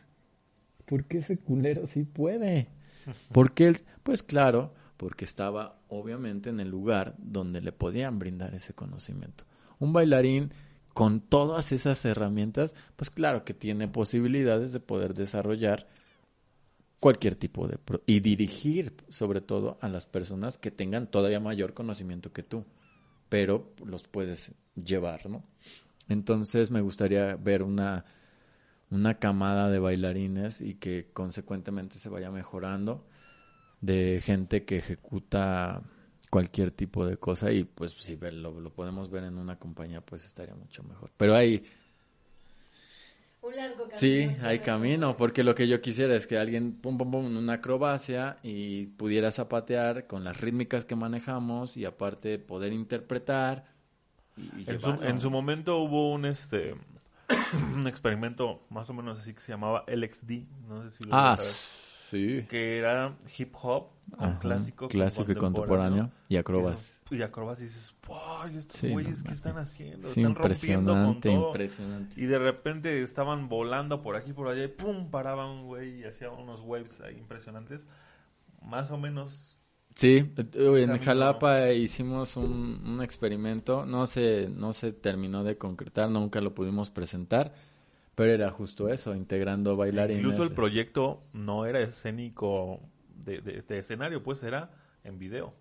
¿por 0.85 1.05
qué 1.05 1.19
ese 1.19 1.37
culero 1.37 1.85
sí 1.85 2.03
puede? 2.03 2.69
Porque 3.31 3.67
él, 3.67 3.77
pues 4.03 4.23
claro, 4.23 4.73
porque 4.97 5.25
estaba 5.25 5.81
obviamente 5.89 6.49
en 6.49 6.59
el 6.59 6.69
lugar 6.69 7.15
donde 7.17 7.61
le 7.61 7.71
podían 7.71 8.17
brindar 8.17 8.55
ese 8.55 8.73
conocimiento. 8.73 9.43
Un 9.79 9.93
bailarín 9.93 10.51
con 10.93 11.19
todas 11.19 11.71
esas 11.73 12.05
herramientas, 12.05 12.75
pues 12.95 13.09
claro 13.09 13.43
que 13.43 13.53
tiene 13.53 13.87
posibilidades 13.87 14.71
de 14.71 14.79
poder 14.79 15.13
desarrollar 15.13 15.87
cualquier 17.01 17.35
tipo 17.35 17.67
de... 17.67 17.77
y 18.05 18.21
dirigir 18.21 18.95
sobre 19.09 19.41
todo 19.41 19.77
a 19.81 19.89
las 19.89 20.05
personas 20.05 20.57
que 20.57 20.71
tengan 20.71 21.07
todavía 21.07 21.41
mayor 21.41 21.73
conocimiento 21.73 22.31
que 22.31 22.43
tú, 22.43 22.65
pero 23.27 23.73
los 23.85 24.07
puedes 24.07 24.53
llevar, 24.75 25.29
¿no? 25.29 25.43
Entonces 26.07 26.71
me 26.71 26.81
gustaría 26.81 27.35
ver 27.35 27.63
una, 27.63 28.05
una 28.91 29.15
camada 29.15 29.69
de 29.69 29.79
bailarines 29.79 30.61
y 30.61 30.75
que 30.75 31.09
consecuentemente 31.13 31.97
se 31.97 32.09
vaya 32.09 32.31
mejorando 32.31 33.05
de 33.81 34.21
gente 34.23 34.65
que 34.65 34.77
ejecuta 34.77 35.81
cualquier 36.29 36.71
tipo 36.71 37.05
de 37.05 37.17
cosa 37.17 37.51
y 37.51 37.63
pues 37.63 37.93
si 37.93 38.17
lo, 38.17 38.59
lo 38.59 38.69
podemos 38.71 39.09
ver 39.09 39.23
en 39.23 39.37
una 39.37 39.57
compañía 39.57 40.01
pues 40.01 40.25
estaría 40.25 40.55
mucho 40.55 40.83
mejor. 40.83 41.11
Pero 41.17 41.35
hay... 41.35 41.65
Un 43.41 43.55
largo 43.55 43.87
camino. 43.87 43.99
Sí, 43.99 44.35
hay 44.41 44.59
camino, 44.59 45.15
porque 45.17 45.43
lo 45.43 45.53
que 45.53 45.67
yo 45.67 45.79
quisiera 45.79 46.15
es 46.15 46.25
que 46.25 46.37
alguien, 46.37 46.73
pum, 46.73 46.97
pum, 46.97 47.11
pum, 47.11 47.25
en 47.27 47.37
una 47.37 47.53
acrobacia 47.53 48.37
y 48.41 48.87
pudiera 48.87 49.31
zapatear 49.31 50.07
con 50.07 50.23
las 50.23 50.41
rítmicas 50.41 50.83
que 50.83 50.95
manejamos 50.95 51.77
y 51.77 51.85
aparte 51.85 52.39
poder 52.39 52.73
interpretar. 52.73 53.67
Y, 54.35 54.69
en, 54.69 54.79
su, 54.79 54.89
en 54.89 55.21
su 55.21 55.29
momento 55.29 55.77
hubo 55.77 56.11
un 56.11 56.25
este 56.25 56.75
un 57.75 57.87
experimento 57.87 58.65
más 58.69 58.89
o 58.89 58.93
menos 58.93 59.19
así 59.19 59.33
que 59.33 59.41
se 59.41 59.51
llamaba 59.51 59.83
LXD, 59.87 60.31
no 60.67 60.83
sé 60.83 60.97
si 60.97 61.03
lo 61.05 61.15
Ah, 61.15 61.35
sí. 62.09 62.45
que 62.49 62.77
era 62.77 63.15
hip 63.37 63.53
hop 63.61 63.87
con 64.17 64.23
Ajá, 64.29 64.39
clásico, 64.39 64.87
clásico 64.87 65.31
y 65.31 65.35
contemporáneo 65.35 66.11
y 66.29 66.37
acrobas. 66.37 67.01
Y 67.09 67.21
acrobas 67.21 67.59
y 67.61 67.63
dices, 67.65 67.93
¡wow! 68.07 68.47
¿y 68.53 68.57
estos 68.57 68.79
Sí, 68.79 68.87
no 68.87 68.93
güeyes 68.93 69.23
qué 69.23 69.31
están 69.33 69.57
haciendo? 69.57 70.07
Sí, 70.09 70.21
están 70.21 70.35
rompiendo 70.35 70.93
con 70.93 71.19
todo. 71.21 71.47
impresionante. 71.47 72.19
Y 72.19 72.25
de 72.25 72.39
repente 72.39 73.01
estaban 73.03 73.47
volando 73.49 74.01
por 74.01 74.15
aquí 74.15 74.33
por 74.33 74.47
allá 74.47 74.63
y 74.63 74.67
¡pum! 74.67 75.09
Paraba 75.09 75.51
un 75.51 75.65
güey 75.65 76.01
y 76.01 76.03
hacía 76.05 76.29
unos 76.31 76.61
waves 76.61 77.01
ahí 77.01 77.17
impresionantes. 77.17 77.85
Más 78.61 78.89
o 78.91 78.97
menos 78.97 79.54
Sí, 79.95 80.29
en. 80.53 80.97
Jalapa 80.99 81.71
hicimos 81.71 82.35
un, 82.35 82.81
un 82.85 83.01
experimento, 83.01 83.85
no 83.85 84.05
se, 84.07 84.49
no 84.49 84.73
se 84.73 84.91
terminó 84.91 85.43
de 85.43 85.57
concretar, 85.57 86.09
nunca 86.09 86.41
lo 86.41 86.53
pudimos 86.53 86.89
presentar, 86.89 87.53
pero 88.13 88.31
era 88.33 88.49
justo 88.49 88.89
eso, 88.89 89.15
integrando 89.15 89.77
bailarines. 89.77 90.19
Incluso 90.19 90.43
el 90.43 90.51
proyecto 90.51 91.23
no 91.33 91.65
era 91.65 91.79
escénico 91.79 92.81
de, 93.23 93.39
de- 93.41 93.61
de 93.61 93.79
escenario, 93.79 94.21
pues 94.21 94.43
era 94.43 94.71
en 95.03 95.17
video. 95.17 95.53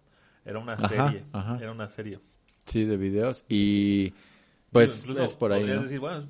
Era 0.44 0.58
una 0.58 0.74
Ajá, 0.74 0.88
serie. 0.88 1.24
ajá. 1.32 1.58
Era 1.60 1.72
una 1.72 1.88
serie. 1.88 2.18
Sí, 2.66 2.84
de 2.84 2.96
videos 2.96 3.44
y 3.48 4.12
pues 4.72 5.02
Incluso 5.02 5.22
es 5.22 5.34
por 5.34 5.52
ahí, 5.52 5.60
podrías 5.60 5.76
¿no? 5.76 5.82
decir, 5.84 6.00
bueno, 6.00 6.28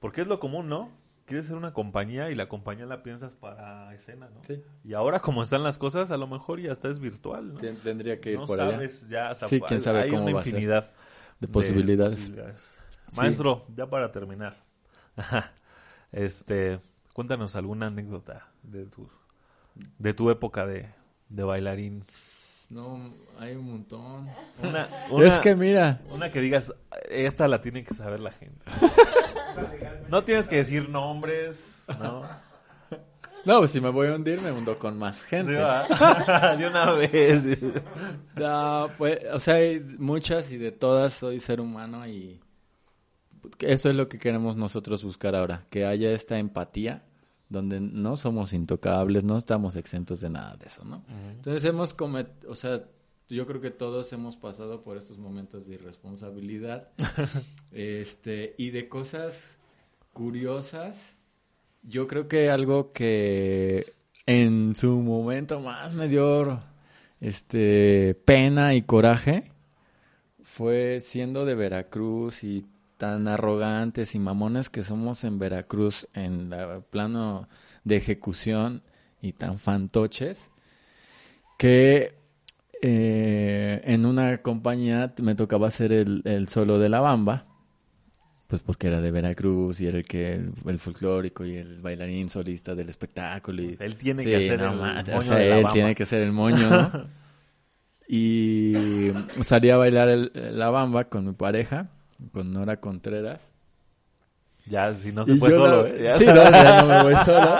porque 0.00 0.22
es 0.22 0.26
lo 0.26 0.40
común, 0.40 0.68
¿no? 0.68 0.90
Quieres 1.28 1.46
ser 1.46 1.56
una 1.56 1.72
compañía 1.74 2.30
y 2.30 2.34
la 2.34 2.48
compañía 2.48 2.86
la 2.86 3.02
piensas 3.02 3.34
para 3.34 3.94
escena, 3.94 4.28
¿no? 4.34 4.42
Sí. 4.44 4.62
Y 4.82 4.94
ahora 4.94 5.20
como 5.20 5.42
están 5.42 5.62
las 5.62 5.76
cosas, 5.78 6.10
a 6.10 6.16
lo 6.16 6.26
mejor 6.26 6.58
ya 6.60 6.72
hasta 6.72 6.88
es 6.88 6.98
virtual, 6.98 7.52
¿no? 7.54 7.60
Ten- 7.60 7.76
Tendría 7.76 8.18
que 8.20 8.32
ir 8.32 8.38
no 8.38 8.46
por 8.46 8.58
allá 8.60 8.72
sabes 8.72 9.08
ya, 9.08 9.30
hasta- 9.30 9.46
Sí, 9.46 9.60
quién 9.60 9.80
sabe 9.80 10.00
hay 10.02 10.10
cómo 10.10 10.22
una 10.24 10.32
va 10.34 10.40
a 10.40 10.44
ser. 10.44 10.54
infinidad 10.54 10.90
de 11.38 11.48
posibilidades. 11.48 12.20
posibilidades. 12.20 12.74
Sí. 13.10 13.16
Maestro, 13.20 13.66
ya 13.76 13.86
para 13.88 14.10
terminar, 14.10 14.56
este, 16.12 16.80
cuéntanos 17.12 17.54
alguna 17.56 17.86
anécdota 17.88 18.48
de 18.62 18.86
tu, 18.86 19.08
de 19.98 20.14
tu 20.14 20.30
época 20.30 20.66
de, 20.66 20.88
de 21.28 21.42
bailarín. 21.42 22.04
No, 22.70 23.14
hay 23.38 23.54
un 23.56 23.64
montón. 23.70 24.28
Una, 24.62 24.88
una- 25.10 25.26
Es 25.26 25.38
que 25.40 25.54
mira, 25.56 26.02
una 26.10 26.30
que 26.30 26.40
digas, 26.40 26.72
esta 27.08 27.48
la 27.48 27.62
tiene 27.62 27.82
que 27.82 27.94
saber 27.94 28.20
la 28.20 28.32
gente. 28.32 28.62
No 30.10 30.22
tienes 30.24 30.48
que 30.48 30.56
decir 30.56 30.88
nombres, 30.90 31.84
¿no? 31.98 32.22
no, 33.46 33.58
pues 33.60 33.70
si 33.70 33.80
me 33.80 33.88
voy 33.88 34.08
a 34.08 34.14
hundir 34.16 34.40
me 34.42 34.52
hundo 34.52 34.78
con 34.78 34.98
más 34.98 35.22
gente. 35.24 35.52
Sí, 35.56 35.58
de 36.58 36.66
una 36.68 36.92
vez. 36.92 37.42
No, 38.36 38.90
pues, 38.98 39.18
o 39.32 39.40
sea, 39.40 39.54
hay 39.54 39.80
muchas 39.80 40.50
y 40.50 40.58
de 40.58 40.70
todas 40.72 41.14
soy 41.14 41.40
ser 41.40 41.60
humano 41.62 42.06
y 42.06 42.38
eso 43.60 43.88
es 43.88 43.96
lo 43.96 44.08
que 44.08 44.18
queremos 44.18 44.56
nosotros 44.56 45.02
buscar 45.02 45.34
ahora, 45.34 45.64
que 45.70 45.86
haya 45.86 46.10
esta 46.12 46.38
empatía 46.38 47.02
donde 47.48 47.80
no 47.80 48.16
somos 48.16 48.52
intocables, 48.52 49.24
no 49.24 49.36
estamos 49.36 49.76
exentos 49.76 50.20
de 50.20 50.30
nada 50.30 50.56
de 50.56 50.66
eso, 50.66 50.84
¿no? 50.84 51.02
Entonces 51.30 51.64
hemos 51.64 51.94
cometido, 51.94 52.50
o 52.50 52.54
sea, 52.54 52.84
yo 53.28 53.46
creo 53.46 53.60
que 53.60 53.70
todos 53.70 54.12
hemos 54.12 54.36
pasado 54.36 54.82
por 54.82 54.96
estos 54.96 55.18
momentos 55.18 55.66
de 55.66 55.74
irresponsabilidad 55.74 56.88
este 57.72 58.54
y 58.58 58.70
de 58.70 58.88
cosas 58.88 59.34
curiosas. 60.12 60.98
Yo 61.82 62.06
creo 62.06 62.26
que 62.28 62.50
algo 62.50 62.92
que 62.92 63.94
en 64.26 64.74
su 64.76 65.00
momento 65.00 65.60
más 65.60 65.94
me 65.94 66.08
dio 66.08 66.62
este 67.20 68.14
pena 68.24 68.74
y 68.74 68.82
coraje 68.82 69.52
fue 70.42 71.00
siendo 71.00 71.44
de 71.44 71.54
Veracruz 71.54 72.44
y 72.44 72.66
tan 72.98 73.26
arrogantes 73.28 74.14
y 74.14 74.18
mamones 74.18 74.68
que 74.68 74.82
somos 74.82 75.24
en 75.24 75.38
Veracruz 75.38 76.06
en 76.14 76.52
el 76.52 76.82
plano 76.82 77.48
de 77.84 77.96
ejecución 77.96 78.82
y 79.22 79.32
tan 79.32 79.58
fantoches 79.58 80.50
que 81.58 82.14
eh, 82.82 83.80
en 83.84 84.06
una 84.06 84.38
compañía 84.42 85.14
me 85.22 85.34
tocaba 85.34 85.68
hacer 85.68 85.92
el, 85.92 86.22
el 86.24 86.48
solo 86.48 86.78
de 86.78 86.88
la 86.88 87.00
bamba 87.00 87.46
pues 88.46 88.62
porque 88.62 88.86
era 88.86 89.00
de 89.02 89.10
Veracruz 89.10 89.80
y 89.80 89.86
era 89.88 89.98
el 89.98 90.04
que 90.06 90.32
el, 90.34 90.52
el 90.66 90.78
folclórico 90.78 91.44
y 91.44 91.56
el 91.56 91.80
bailarín 91.82 92.28
solista 92.30 92.74
del 92.74 92.88
espectáculo 92.88 93.62
y 93.62 93.76
Él 93.78 93.96
tiene 93.96 94.22
Sí, 94.22 94.30
que 94.30 94.36
hacer 94.36 94.60
no 94.60 94.70
el 94.72 94.76
moño 94.78 95.18
o 95.18 95.22
sea, 95.22 95.36
de 95.36 95.48
la 95.50 95.56
él 95.56 95.62
bamba. 95.64 95.72
tiene 95.74 95.94
que 95.94 96.06
ser 96.06 96.22
el 96.22 96.32
moño, 96.32 96.70
¿no? 96.70 96.90
y 98.08 99.10
salí 99.42 99.68
a 99.70 99.76
bailar 99.76 100.08
el- 100.08 100.32
la 100.34 100.70
bamba 100.70 101.04
con 101.04 101.26
mi 101.26 101.32
pareja, 101.32 101.90
con 102.32 102.52
Nora 102.52 102.78
Contreras. 102.80 103.42
Ya, 104.66 104.92
si 104.94 105.12
no 105.12 105.24
se 105.24 105.32
Y 105.32 105.38
fue 105.38 105.50
solo. 105.50 105.82
la- 105.84 105.96
ya. 105.96 106.14
Sí, 106.14 106.26
no, 106.26 106.34
ya 106.34 106.82
no 106.82 106.88
me 106.88 107.02
voy 107.04 107.14
solo. 107.24 107.56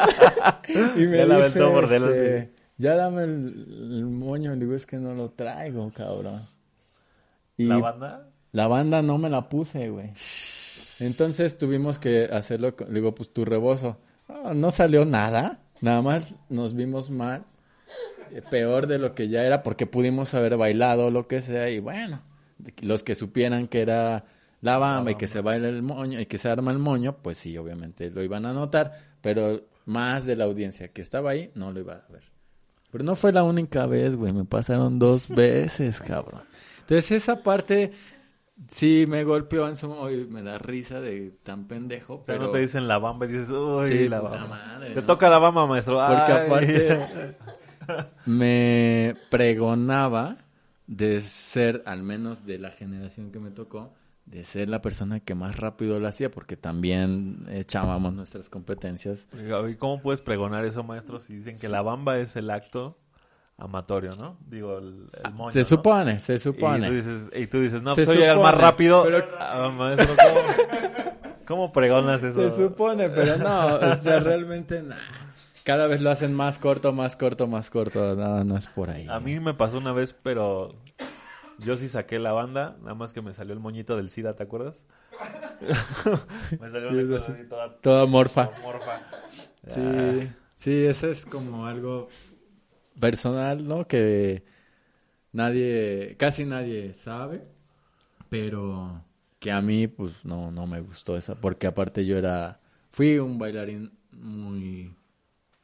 y 0.96 1.06
me 1.06 1.16
Ya 1.18 1.26
la 1.26 1.46
dice, 1.46 1.60
por 1.60 1.84
este, 1.84 1.98
delante. 2.00 2.52
ya 2.76 2.94
dame 2.96 3.22
el, 3.24 3.66
el 3.92 4.04
moño. 4.06 4.52
Le 4.54 4.60
digo, 4.60 4.74
es 4.74 4.84
que 4.86 4.96
no 4.98 5.14
lo 5.14 5.30
traigo, 5.30 5.90
cabrón. 5.94 6.42
Y 7.56 7.64
¿La 7.64 7.78
banda? 7.78 8.28
la 8.52 8.66
banda 8.68 9.02
no 9.02 9.16
me 9.18 9.30
la 9.30 9.48
puse, 9.48 9.88
güey. 9.88 10.10
Entonces 11.00 11.58
tuvimos 11.58 11.98
que 11.98 12.24
hacerlo. 12.30 12.74
digo, 12.90 13.14
pues 13.14 13.32
tu 13.32 13.44
rebozo. 13.44 13.98
Ah, 14.28 14.52
no 14.54 14.70
salió 14.70 15.04
nada. 15.04 15.60
Nada 15.80 16.02
más 16.02 16.34
nos 16.48 16.74
vimos 16.74 17.08
mal. 17.10 17.44
eh, 18.32 18.42
Peor 18.50 18.86
de 18.86 18.98
lo 18.98 19.14
que 19.14 19.28
ya 19.28 19.44
era 19.44 19.62
porque 19.62 19.86
pudimos 19.86 20.34
haber 20.34 20.56
bailado 20.56 21.10
lo 21.10 21.26
que 21.28 21.40
sea. 21.40 21.70
Y 21.70 21.78
bueno, 21.78 22.20
los 22.82 23.02
que 23.02 23.14
supieran 23.14 23.68
que 23.68 23.80
era 23.80 24.24
la 24.60 24.78
bamba 24.78 25.12
y 25.12 25.14
que 25.14 25.26
se 25.26 25.40
baila 25.40 25.68
el 25.68 25.82
moño 25.82 26.20
y 26.20 26.26
que 26.26 26.38
se 26.38 26.48
arma 26.50 26.72
el 26.72 26.78
moño, 26.78 27.16
pues 27.22 27.38
sí, 27.38 27.56
obviamente 27.58 28.10
lo 28.10 28.22
iban 28.22 28.44
a 28.46 28.52
notar. 28.52 28.92
Pero 29.20 29.62
más 29.86 30.26
de 30.26 30.36
la 30.36 30.44
audiencia 30.44 30.88
que 30.92 31.00
estaba 31.02 31.30
ahí 31.30 31.50
no 31.54 31.72
lo 31.72 31.80
iba 31.80 31.94
a 31.94 32.12
ver. 32.12 32.22
Pero 32.90 33.04
no 33.04 33.14
fue 33.14 33.32
la 33.32 33.42
única 33.42 33.86
vez, 33.86 34.16
güey. 34.16 34.32
Me 34.32 34.44
pasaron 34.44 34.98
dos 34.98 35.28
veces, 35.34 36.00
cabrón. 36.00 36.42
Entonces 36.80 37.10
esa 37.12 37.42
parte 37.42 37.92
sí 38.68 39.04
me 39.06 39.22
golpeó 39.24 39.68
en 39.68 39.76
su 39.76 39.90
hoy 39.92 40.26
me 40.26 40.42
da 40.42 40.58
risa 40.58 41.00
de 41.00 41.32
tan 41.42 41.68
pendejo, 41.68 42.14
O 42.14 42.16
sea, 42.18 42.24
pero 42.26 42.44
no 42.46 42.50
te 42.50 42.58
dicen 42.58 42.88
la 42.88 42.98
bamba 42.98 43.26
y 43.26 43.28
dices, 43.28 43.50
uy, 43.50 43.86
Sí, 43.86 44.08
la 44.08 44.20
bamba. 44.20 44.46
madre, 44.46 44.94
te 44.94 45.00
¿no? 45.00 45.06
toca 45.06 45.28
la 45.30 45.38
bamba, 45.38 45.66
maestro. 45.66 46.00
porque 46.08 46.32
Ay. 46.32 46.46
aparte 46.46 47.36
me 48.26 49.14
pregonaba 49.30 50.36
de 50.86 51.20
ser, 51.20 51.82
al 51.86 52.02
menos 52.02 52.44
de 52.46 52.58
la 52.58 52.70
generación 52.70 53.30
que 53.30 53.38
me 53.38 53.50
tocó, 53.50 53.94
de 54.30 54.44
ser 54.44 54.68
la 54.68 54.82
persona 54.82 55.20
que 55.20 55.34
más 55.34 55.56
rápido 55.56 55.98
lo 56.00 56.06
hacía, 56.08 56.30
porque 56.30 56.56
también 56.56 57.46
echábamos 57.50 58.12
nuestras 58.12 58.48
competencias. 58.48 59.28
¿Y 59.70 59.74
cómo 59.76 60.00
puedes 60.02 60.20
pregonar 60.20 60.64
eso, 60.64 60.82
maestro, 60.82 61.18
si 61.18 61.34
dicen 61.36 61.56
que 61.58 61.68
la 61.68 61.80
bamba 61.82 62.18
es 62.18 62.36
el 62.36 62.50
acto 62.50 62.98
amatorio, 63.56 64.14
¿no? 64.16 64.36
Digo, 64.46 64.78
el, 64.78 65.10
el 65.24 65.32
moño, 65.32 65.50
Se 65.50 65.60
¿no? 65.60 65.64
supone, 65.64 66.20
se 66.20 66.34
Y 66.34 66.36
tú 66.36 66.42
supone. 66.52 66.90
dices, 66.90 67.28
y 67.34 67.46
tú 67.48 67.60
dices 67.60 67.82
no, 67.82 67.94
Se 67.94 68.04
soy 68.06 68.22
el 68.22 68.38
más 68.38 68.54
rápido. 68.54 69.02
pero- 69.04 69.24
Ah, 69.38 69.68
maestro, 69.76 70.14
¿cómo, 70.16 71.36
cómo 71.46 71.72
pregonas 71.72 72.22
eso? 72.22 72.48
Se 72.50 72.56
supone, 72.56 73.08
pero 73.10 73.36
no, 73.38 73.74
o 73.76 73.94
sea, 73.96 74.20
realmente 74.20 74.82
nah. 74.82 74.96
Cada 75.64 75.86
vez 75.86 76.00
lo 76.00 76.10
hacen 76.10 76.32
más 76.34 76.58
corto, 76.58 76.92
más 76.94 77.14
corto, 77.16 77.46
más 77.46 77.68
corto. 77.68 78.14
Nada, 78.14 78.42
no 78.44 78.56
es 78.56 78.66
por 78.68 78.88
ahí. 78.90 79.06
A 79.10 79.20
mí 79.20 79.38
me 79.40 79.52
pasó 79.52 79.76
una 79.78 79.92
vez, 79.92 80.14
pero 80.22 80.74
yo 81.60 81.76
sí 81.76 81.88
saqué 81.88 82.18
la 82.18 82.32
banda, 82.32 82.76
nada 82.80 82.94
más 82.94 83.12
que 83.12 83.22
me 83.22 83.34
salió 83.34 83.52
el 83.54 83.60
moñito 83.60 83.96
del 83.96 84.10
SIDA, 84.10 84.34
¿te 84.34 84.42
acuerdas? 84.42 84.80
me 86.60 86.70
salió 86.70 86.90
una 86.90 87.06
cosa 87.18 87.32
así 87.32 87.44
toda 87.48 87.76
Toda 87.80 88.06
morfa. 88.06 88.50
morfa. 88.62 89.00
Sí, 89.66 90.28
sí, 90.54 90.84
eso 90.86 91.08
es 91.10 91.26
como 91.26 91.66
algo 91.66 92.08
personal, 93.00 93.66
¿no? 93.66 93.86
Que 93.86 94.44
nadie, 95.32 96.16
casi 96.18 96.44
nadie 96.44 96.94
sabe, 96.94 97.44
pero 98.28 99.04
que 99.38 99.52
a 99.52 99.60
mí, 99.60 99.88
pues, 99.88 100.24
no, 100.24 100.50
no 100.50 100.66
me 100.66 100.80
gustó 100.80 101.16
esa, 101.16 101.34
porque 101.36 101.66
aparte 101.66 102.04
yo 102.06 102.18
era, 102.18 102.60
fui 102.92 103.18
un 103.18 103.38
bailarín 103.38 103.92
muy 104.12 104.94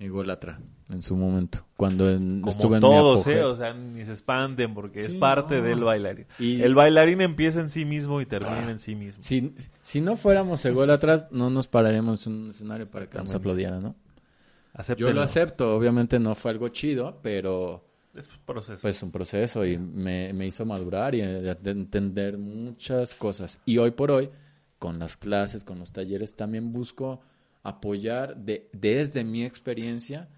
ególatra 0.05 0.61
en 0.91 1.03
su 1.03 1.17
momento, 1.17 1.65
cuando 1.77 2.09
en- 2.11 2.41
Como 2.41 2.51
estuve 2.51 2.77
en 2.77 2.83
mi 2.83 2.89
todos, 2.89 3.21
apogeo. 3.23 3.49
¿eh? 3.49 3.53
O 3.53 3.57
sea, 3.57 3.73
ni 3.75 4.05
se 4.05 4.13
espanten 4.13 4.75
porque 4.75 5.01
es 5.01 5.13
Sí, 5.13 5.19
parte 5.19 5.57
no. 5.59 5.63
del 5.63 5.83
bailarín. 5.85 6.27
Y- 6.39 6.61
El 6.63 6.75
bailarín 6.75 7.21
empieza 7.23 7.61
en 7.61 7.71
sí 7.71 7.85
mismo 7.85 8.21
y 8.21 8.27
termina 8.27 8.71
en 8.71 8.79
sí 8.79 8.95
mismo. 8.95 9.23
Si, 9.23 9.55
si 9.81 10.01
no 10.01 10.17
fuéramos 10.17 10.65
ególatras, 10.65 11.29
no 11.33 11.51
nos 11.51 11.67
pararíamos 11.67 12.27
en 12.27 12.35
un 12.35 12.51
escenario 12.51 12.89
para 12.91 13.07
que 13.07 13.17
nos 13.19 13.27
Exactamente. 13.27 13.37
aplaudiera, 13.67 13.81
¿no? 13.81 13.95
Yo 13.95 14.81
Acéptenlo. 14.81 15.13
lo 15.13 15.23
acepto, 15.23 15.77
obviamente 15.77 16.19
no 16.19 16.35
fue 16.35 16.51
algo 16.51 16.69
chido, 16.69 17.19
pero 17.23 17.85
Es 18.15 18.29
un 18.29 18.39
proceso. 18.45 18.79
pues 18.83 19.03
un 19.03 19.11
proceso 19.13 19.65
y 19.65 19.79
me, 19.79 20.33
me 20.33 20.47
hizo 20.47 20.65
madurar 20.67 21.15
y 21.15 21.21
eh, 21.23 21.57
de 21.61 21.71
entender 21.71 22.39
muchas 22.39 23.15
cosas. 23.15 23.61
Y 23.65 23.79
hoy 23.79 23.93
por 23.93 24.11
hoy, 24.11 24.31
con 24.81 24.99
las 24.99 25.17
clases, 25.17 25.65
con 25.65 25.79
los 25.79 25.93
talleres, 25.93 26.35
también 26.37 26.73
busco 26.73 27.21
apoyar 27.65 28.37
de, 28.37 28.69
desde 28.73 29.25
mi 29.25 29.45
experiencia 29.45 30.29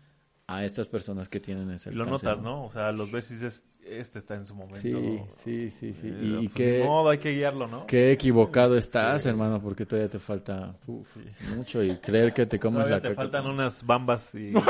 a 0.46 0.64
estas 0.64 0.86
personas 0.88 1.28
que 1.28 1.40
tienen 1.40 1.70
ese 1.72 1.92
lo 1.92 2.06
notas, 2.06 2.40
¿no? 2.40 2.64
O 2.64 2.70
sea, 2.70 2.92
los 2.92 3.10
ves 3.10 3.30
y 3.32 3.34
dices, 3.34 3.64
este 3.84 4.18
está 4.20 4.34
en 4.36 4.46
su 4.46 4.54
momento. 4.54 4.78
Sí, 4.80 5.20
sí, 5.30 5.70
sí, 5.70 5.92
sí. 5.92 6.06
Eh, 6.08 6.38
Y, 6.42 6.48
pues, 6.48 6.54
qué, 6.54 6.82
modo, 6.84 7.10
hay 7.10 7.18
que 7.18 7.32
guiarlo, 7.34 7.66
¿no? 7.66 7.84
qué 7.86 8.12
equivocado 8.12 8.76
estás, 8.76 9.26
hermano, 9.26 9.60
porque 9.60 9.84
todavía 9.86 10.08
te 10.08 10.18
falta 10.20 10.76
uf, 10.86 11.16
mucho 11.56 11.82
y 11.82 11.96
creer 11.98 12.32
que 12.32 12.46
te 12.46 12.58
comes 12.60 12.76
Todavía 12.84 12.96
la 12.96 13.02
te 13.02 13.08
caca. 13.08 13.22
faltan 13.22 13.46
unas 13.46 13.84
bambas 13.84 14.34
y... 14.36 14.52
Te 14.52 14.60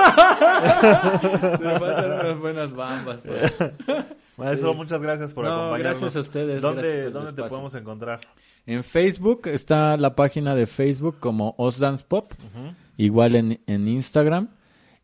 faltan 1.79 2.13
unas 2.13 2.39
buenas 2.39 2.75
bambas. 2.75 3.23
pues. 3.23 3.55
Maestro, 4.37 4.73
Sí. 4.73 4.77
muchas 4.77 5.01
gracias 5.01 5.33
por 5.35 5.45
No, 5.45 5.53
acompañarnos. 5.53 6.01
gracias 6.01 6.17
a 6.17 6.21
ustedes, 6.21 6.61
¿Dónde, 6.63 7.05
por 7.05 7.13
¿dónde 7.13 7.33
te 7.43 7.49
podemos 7.49 7.75
encontrar? 7.75 8.21
En 8.67 8.83
Facebook 8.83 9.43
está 9.47 9.97
la 9.97 10.17
página 10.17 10.55
de 10.55 10.67
Facebook 10.67 11.19
como 11.21 11.55
Osdance 11.57 12.05
Pop, 12.07 12.33
igual 12.97 13.37
en, 13.37 13.61
en 13.67 13.87
Instagram, 13.87 14.49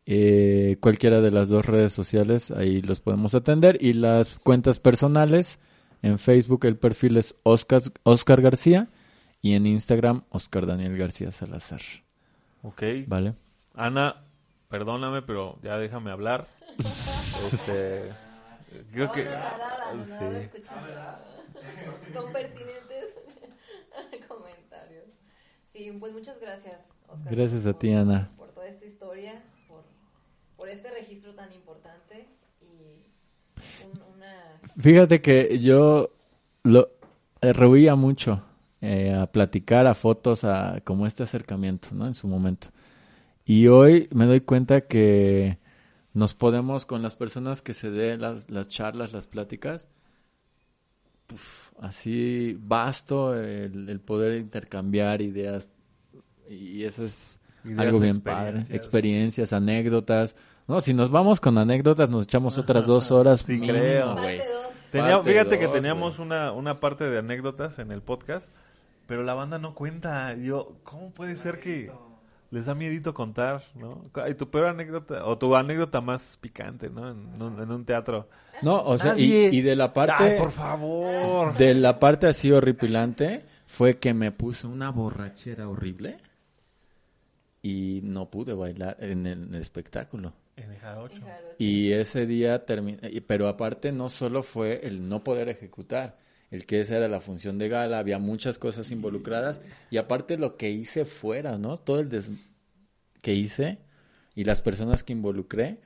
eh, 0.05 0.79
cualquiera 0.81 1.21
de 1.21 1.31
las 1.31 1.49
dos 1.49 1.65
redes 1.65 1.93
sociales, 1.93 2.51
ahí 2.51 2.83
los 2.83 3.01
podemos 3.01 3.35
atender. 3.35 3.79
Y 3.81 3.93
las 3.93 4.31
cuentas 4.41 4.81
personales, 4.81 5.61
en 6.03 6.19
Facebook 6.19 6.67
el 6.67 6.77
perfil 6.77 7.17
es 7.17 7.37
Oscar, 7.45 7.83
Oscar 8.03 8.43
García 8.43 8.89
y 9.41 9.55
en 9.55 9.67
Instagram 9.67 10.23
Oscar 10.31 10.67
Daniel 10.67 10.97
García 10.97 11.31
Salazar. 11.31 11.81
Ok. 12.63 12.83
¿Vale? 13.07 13.35
Ana, 13.75 14.25
perdóname, 14.69 15.23
pero 15.23 15.59
ya 15.63 15.79
déjame 15.79 16.11
hablar. 16.11 16.49
Este, 16.79 18.11
creo 18.93 19.13
que... 19.13 19.25
Nada, 19.25 19.59
nada, 19.59 20.19
sí. 20.19 20.25
escuchando. 20.37 20.89
Con 22.15 22.33
pertinentes. 22.33 23.02
Sí, 25.73 25.91
pues 25.99 26.13
muchas 26.13 26.39
gracias, 26.41 26.91
Oscar. 27.09 27.33
Gracias 27.35 27.67
a 27.67 27.73
por- 27.73 27.79
ti, 27.79 27.93
Ana. 27.93 28.31
Por 28.37 28.53
toda 28.53 28.69
esta 28.69 28.85
historia, 28.85 29.43
por, 29.67 29.85
por 30.57 30.69
este 30.69 30.91
registro 30.91 31.35
tan 31.35 31.53
importante 31.53 32.29
y 32.61 33.03
un- 33.95 34.15
una... 34.17 34.61
Fíjate 34.79 35.21
que 35.21 35.59
yo 35.61 36.11
lo 36.63 36.91
eh, 37.41 37.53
rehuía 37.53 37.95
mucho 37.95 38.43
eh, 38.81 39.15
a 39.15 39.27
platicar, 39.27 39.87
a 39.87 39.95
fotos, 39.95 40.45
a 40.45 40.81
como 40.85 41.07
este 41.07 41.23
acercamiento, 41.23 41.89
¿no? 41.93 42.07
En 42.07 42.15
su 42.15 42.29
momento. 42.29 42.69
Y 43.45 43.69
hoy 43.69 44.09
me 44.13 44.27
doy 44.27 44.41
cuenta 44.41 44.83
que 44.83 45.59
nos 46.15 46.35
podemos, 46.35 46.87
con 46.87 47.03
las 47.03 47.15
personas 47.17 47.63
que 47.63 47.75
se 47.75 47.91
den 47.91 48.21
las, 48.21 48.51
las 48.51 48.69
charlas, 48.69 49.13
las 49.13 49.27
pláticas, 49.27 49.89
así 51.83 52.57
vasto 52.61 53.35
el, 53.35 53.89
el 53.89 54.01
poder 54.01 54.41
intercambiar 54.41 55.21
ideas. 55.21 55.67
Y 56.49 56.85
eso 56.85 57.05
es 57.05 57.39
Ideas, 57.65 57.79
algo 57.81 58.01
bien 58.01 58.21
padre. 58.21 58.49
experiencias. 58.61 58.77
Experiencias, 58.77 59.53
anécdotas. 59.53 60.37
No, 60.67 60.81
si 60.81 60.95
nos 60.95 61.11
vamos 61.11 61.41
con 61.41 61.59
anécdotas, 61.59 62.09
nos 62.09 62.25
echamos 62.25 62.57
otras 62.59 62.87
dos 62.87 63.11
horas. 63.11 63.41
Sí, 63.41 63.53
mínimo, 63.55 63.73
creo. 63.79 64.13
güey. 64.15 64.39
Parte 64.39 64.53
dos. 64.53 64.67
Tenía- 64.91 65.17
Parte 65.17 65.31
fíjate 65.33 65.59
que 65.59 65.69
teníamos 65.69 66.19
una, 66.19 66.53
una 66.53 66.75
parte 66.81 67.05
de 67.09 67.19
anécdotas 67.19 67.79
en 67.79 67.91
el 67.93 68.03
podcast, 68.03 68.53
pero 69.07 69.23
la 69.23 69.35
banda 69.35 69.59
no 69.59 69.75
cuenta. 69.75 70.35
Yo, 70.35 70.77
¿cómo 70.85 71.11
puede 71.13 71.37
ser 71.37 71.61
que 71.61 71.91
les 72.53 72.67
da 72.67 72.75
miedito 72.77 73.13
contar, 73.13 73.63
no? 73.75 74.05
Y 74.31 74.35
tu 74.35 74.49
peor 74.49 74.67
anécdota, 74.67 75.25
o 75.27 75.37
tu 75.39 75.57
anécdota 75.57 76.01
más 76.01 76.37
picante, 76.41 76.89
¿no? 76.91 77.11
En, 77.11 77.43
un- 77.43 77.61
en 77.61 77.71
un 77.73 77.85
teatro. 77.85 78.29
No, 78.63 78.81
o 78.85 78.97
sea, 78.99 79.19
y, 79.19 79.33
y 79.47 79.61
de 79.63 79.75
la 79.75 79.93
parte 79.93 80.15
Ay, 80.19 80.39
por 80.39 80.53
favor. 80.53 81.57
de 81.57 81.75
la 81.75 81.99
parte 81.99 82.29
así 82.29 82.53
horripilante 82.53 83.45
fue 83.67 83.99
que 83.99 84.15
me 84.15 84.31
puse 84.31 84.67
una 84.69 84.91
borrachera 84.91 85.69
horrible 85.69 86.19
y 87.63 88.01
no 88.03 88.29
pude 88.31 88.55
bailar 88.55 88.97
en 89.01 89.27
el, 89.27 89.45
en 89.45 89.55
el 89.55 89.61
espectáculo. 89.61 90.33
En 90.57 90.71
el 90.71 90.79
Jarocho. 90.79 91.23
Y 91.59 91.93
ese 91.93 92.27
día 92.27 92.67
terminé, 92.67 92.99
pero 93.27 93.49
aparte 93.49 93.93
no 93.93 94.11
solo 94.11 94.43
fue 94.43 94.81
el 94.87 95.09
no 95.09 95.21
poder 95.25 95.49
ejecutar, 95.49 96.19
el 96.53 96.67
que 96.67 96.83
esa 96.83 96.99
era 96.99 97.09
la 97.09 97.21
función 97.21 97.59
de 97.59 97.71
gala, 97.71 97.99
había 97.99 98.19
muchas 98.19 98.59
cosas 98.59 98.91
involucradas 98.91 99.63
y 99.91 99.97
aparte 99.97 100.37
lo 100.37 100.57
que 100.59 100.71
hice 100.71 101.07
fuera, 101.07 101.57
¿no? 101.57 101.79
Todo 101.79 101.99
el 101.99 102.11
des 102.11 102.31
que 103.23 103.35
hice 103.35 103.79
y 104.35 104.45
las 104.45 104.61
personas 104.61 105.03
que 105.03 105.15
involucré 105.15 105.81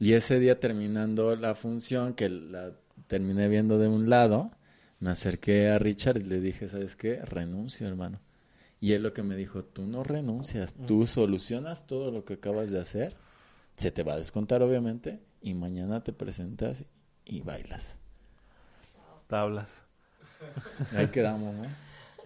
y 0.00 0.14
ese 0.14 0.40
día 0.40 0.58
terminando 0.58 1.36
la 1.36 1.54
función 1.54 2.14
que 2.14 2.28
la 2.28 2.72
terminé 3.06 3.46
viendo 3.46 3.78
de 3.78 3.86
un 3.86 4.10
lado, 4.10 4.50
me 4.98 5.10
acerqué 5.10 5.68
a 5.68 5.78
Richard 5.78 6.18
y 6.18 6.24
le 6.24 6.40
dije, 6.40 6.68
¿sabes 6.68 6.96
qué? 6.96 7.20
Renuncio, 7.22 7.86
hermano. 7.86 8.20
Y 8.80 8.94
él 8.94 9.04
lo 9.04 9.12
que 9.12 9.22
me 9.22 9.36
dijo, 9.36 9.62
tú 9.62 9.86
no 9.86 10.02
renuncias, 10.02 10.74
tú 10.86 11.06
solucionas 11.06 11.86
todo 11.86 12.10
lo 12.10 12.24
que 12.24 12.34
acabas 12.34 12.70
de 12.70 12.80
hacer, 12.80 13.16
se 13.76 13.92
te 13.92 14.02
va 14.02 14.14
a 14.14 14.18
descontar 14.18 14.62
obviamente, 14.62 15.20
y 15.40 15.54
mañana 15.54 16.02
te 16.02 16.12
presentas 16.12 16.84
y 17.24 17.42
bailas. 17.42 17.98
Tablas. 19.28 19.84
Ahí 20.94 21.08
quedamos, 21.08 21.54
¿no? 21.54 21.62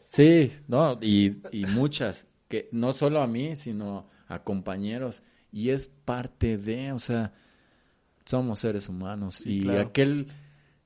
Sí, 0.07 0.53
no, 0.69 0.99
y, 1.01 1.39
y 1.51 1.67
muchas, 1.67 2.27
que 2.49 2.69
no 2.73 2.93
solo 2.93 3.21
a 3.21 3.27
mí, 3.27 3.57
sino 3.57 4.09
a 4.29 4.41
compañeros, 4.43 5.23
y 5.53 5.71
es 5.71 5.87
parte 5.87 6.57
de, 6.57 6.93
o 6.93 6.99
sea, 6.99 7.33
somos 8.25 8.61
seres 8.61 8.89
humanos, 8.89 9.37
Sí, 9.37 9.59
y 9.59 9.63
claro. 9.63 9.81
aquel, 9.81 10.29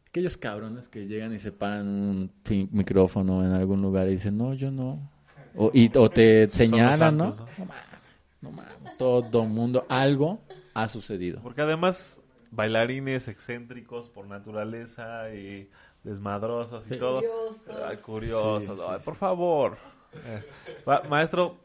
aquellos 0.06 0.36
cabrones 0.36 0.88
que 0.88 1.06
llegan 1.06 1.32
y 1.34 1.38
se 1.38 1.52
paran 1.52 1.86
un 1.88 2.32
micrófono 2.72 3.44
en 3.44 3.52
algún 3.52 3.82
lugar 3.82 4.06
y 4.08 4.12
dicen, 4.12 4.36
no, 4.38 4.54
yo 4.54 4.70
no, 4.70 5.10
o, 5.54 5.70
y, 5.74 5.90
o 5.96 6.08
te 6.10 6.48
señalan, 6.52 7.16
¿no? 7.16 7.36
santos, 7.36 7.48
No 7.58 7.64
mames, 7.66 8.02
no 8.40 8.50
mames, 8.50 8.96
todo 8.98 9.44
mundo, 9.44 9.84
algo 9.88 10.40
ha 10.74 10.88
sucedido. 10.88 11.40
Porque 11.42 11.62
además, 11.62 12.20
bailarines 12.50 13.28
excéntricos 13.28 14.08
por 14.08 14.26
naturaleza 14.26 15.34
y 15.34 15.68
desmadrosos 16.04 16.86
y 16.86 16.90
Sí. 16.94 16.98
todo. 16.98 17.16
Curiosos. 17.20 17.76
Ay, 17.86 17.96
curiosos. 17.98 18.78
Sí, 18.78 18.84
sí, 18.84 18.88
Ay, 18.90 18.98
por 19.04 19.16
favor. 19.16 19.76
Eh, 20.24 20.42
va- 20.88 21.02
maestro, 21.08 21.56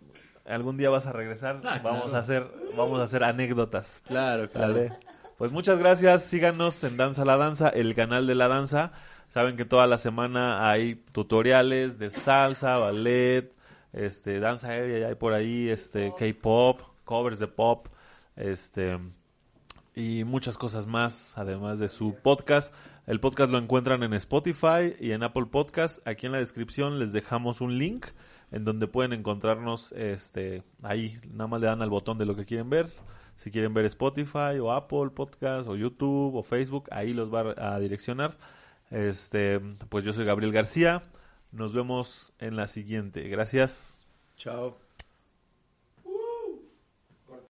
algún 0.46 0.78
día 0.78 0.90
vas 0.90 1.06
a 1.08 1.14
regresar. 1.14 1.62
Ah, 1.64 1.80
vamos 1.84 2.04
claro. 2.04 2.18
a 2.18 2.20
hacer, 2.20 2.48
vamos 2.76 3.00
a 3.00 3.04
hacer 3.04 3.24
anécdotas. 3.24 4.04
Claro, 4.08 4.50
¿vale? 4.54 4.92
Pues 5.38 5.52
muchas 5.52 5.80
gracias. 5.80 6.24
Síganos 6.24 6.84
en 6.84 6.98
Danza 6.98 7.26
la 7.26 7.38
Danza, 7.38 7.70
el 7.70 7.96
canal 7.96 8.28
de 8.28 8.36
la 8.36 8.48
danza. 8.48 8.92
Saben 9.30 9.58
que 9.58 9.66
toda 9.66 9.88
la 9.88 9.98
semana 9.98 10.70
hay 10.70 10.96
tutoriales 11.12 11.98
de 11.98 12.12
salsa, 12.12 12.78
ballet, 12.78 13.52
este, 13.92 14.40
danza 14.40 14.70
aérea, 14.70 15.00
ya 15.00 15.08
hay 15.08 15.16
por 15.16 15.34
ahí, 15.34 15.70
este, 15.70 16.14
K-pop, 16.18 16.82
covers 17.04 17.40
de 17.40 17.48
pop, 17.48 17.88
este, 18.36 19.00
y 19.96 20.24
muchas 20.24 20.58
cosas 20.58 20.88
más, 20.88 21.38
además 21.38 21.80
de 21.80 21.90
su 21.90 22.16
podcast. 22.16 22.74
El 23.06 23.20
podcast 23.20 23.52
lo 23.52 23.58
encuentran 23.58 24.04
en 24.04 24.14
Spotify 24.14 24.96
y 25.00 25.12
en 25.12 25.24
Apple 25.24 25.48
Podcast. 25.52 26.06
Aquí 26.08 26.26
en 26.26 26.32
la 26.32 26.40
descripción 26.40 27.00
les 27.00 27.12
dejamos 27.12 27.62
un 27.62 27.78
link 27.78 28.08
en 28.52 28.66
donde 28.66 28.88
pueden 28.88 29.14
encontrarnos, 29.14 29.92
este, 29.94 30.64
ahí 30.84 31.20
nada 31.32 31.48
más 31.48 31.60
le 31.60 31.68
dan 31.68 31.82
al 31.82 31.90
botón 31.90 32.18
de 32.18 32.26
lo 32.26 32.36
que 32.36 32.46
quieren 32.46 32.70
ver, 32.70 32.92
Si 33.36 33.50
quieren 33.50 33.74
ver 33.74 33.86
Spotify 33.86 34.60
o 34.62 34.72
Apple 34.72 35.10
Podcast 35.10 35.68
o 35.68 35.76
YouTube 35.76 36.36
o 36.36 36.44
Facebook, 36.44 36.88
ahí 36.92 37.14
los 37.14 37.34
va 37.34 37.56
a 37.58 37.80
direccionar. 37.80 38.38
Este, 38.92 39.60
pues 39.90 40.06
yo 40.06 40.14
soy 40.14 40.24
Gabriel 40.24 40.54
García. 40.54 41.04
Nos 41.52 41.74
vemos 41.74 42.32
en 42.38 42.56
la 42.56 42.68
siguiente. 42.68 43.28
Gracias. 43.28 43.98
Chao. 44.38 44.83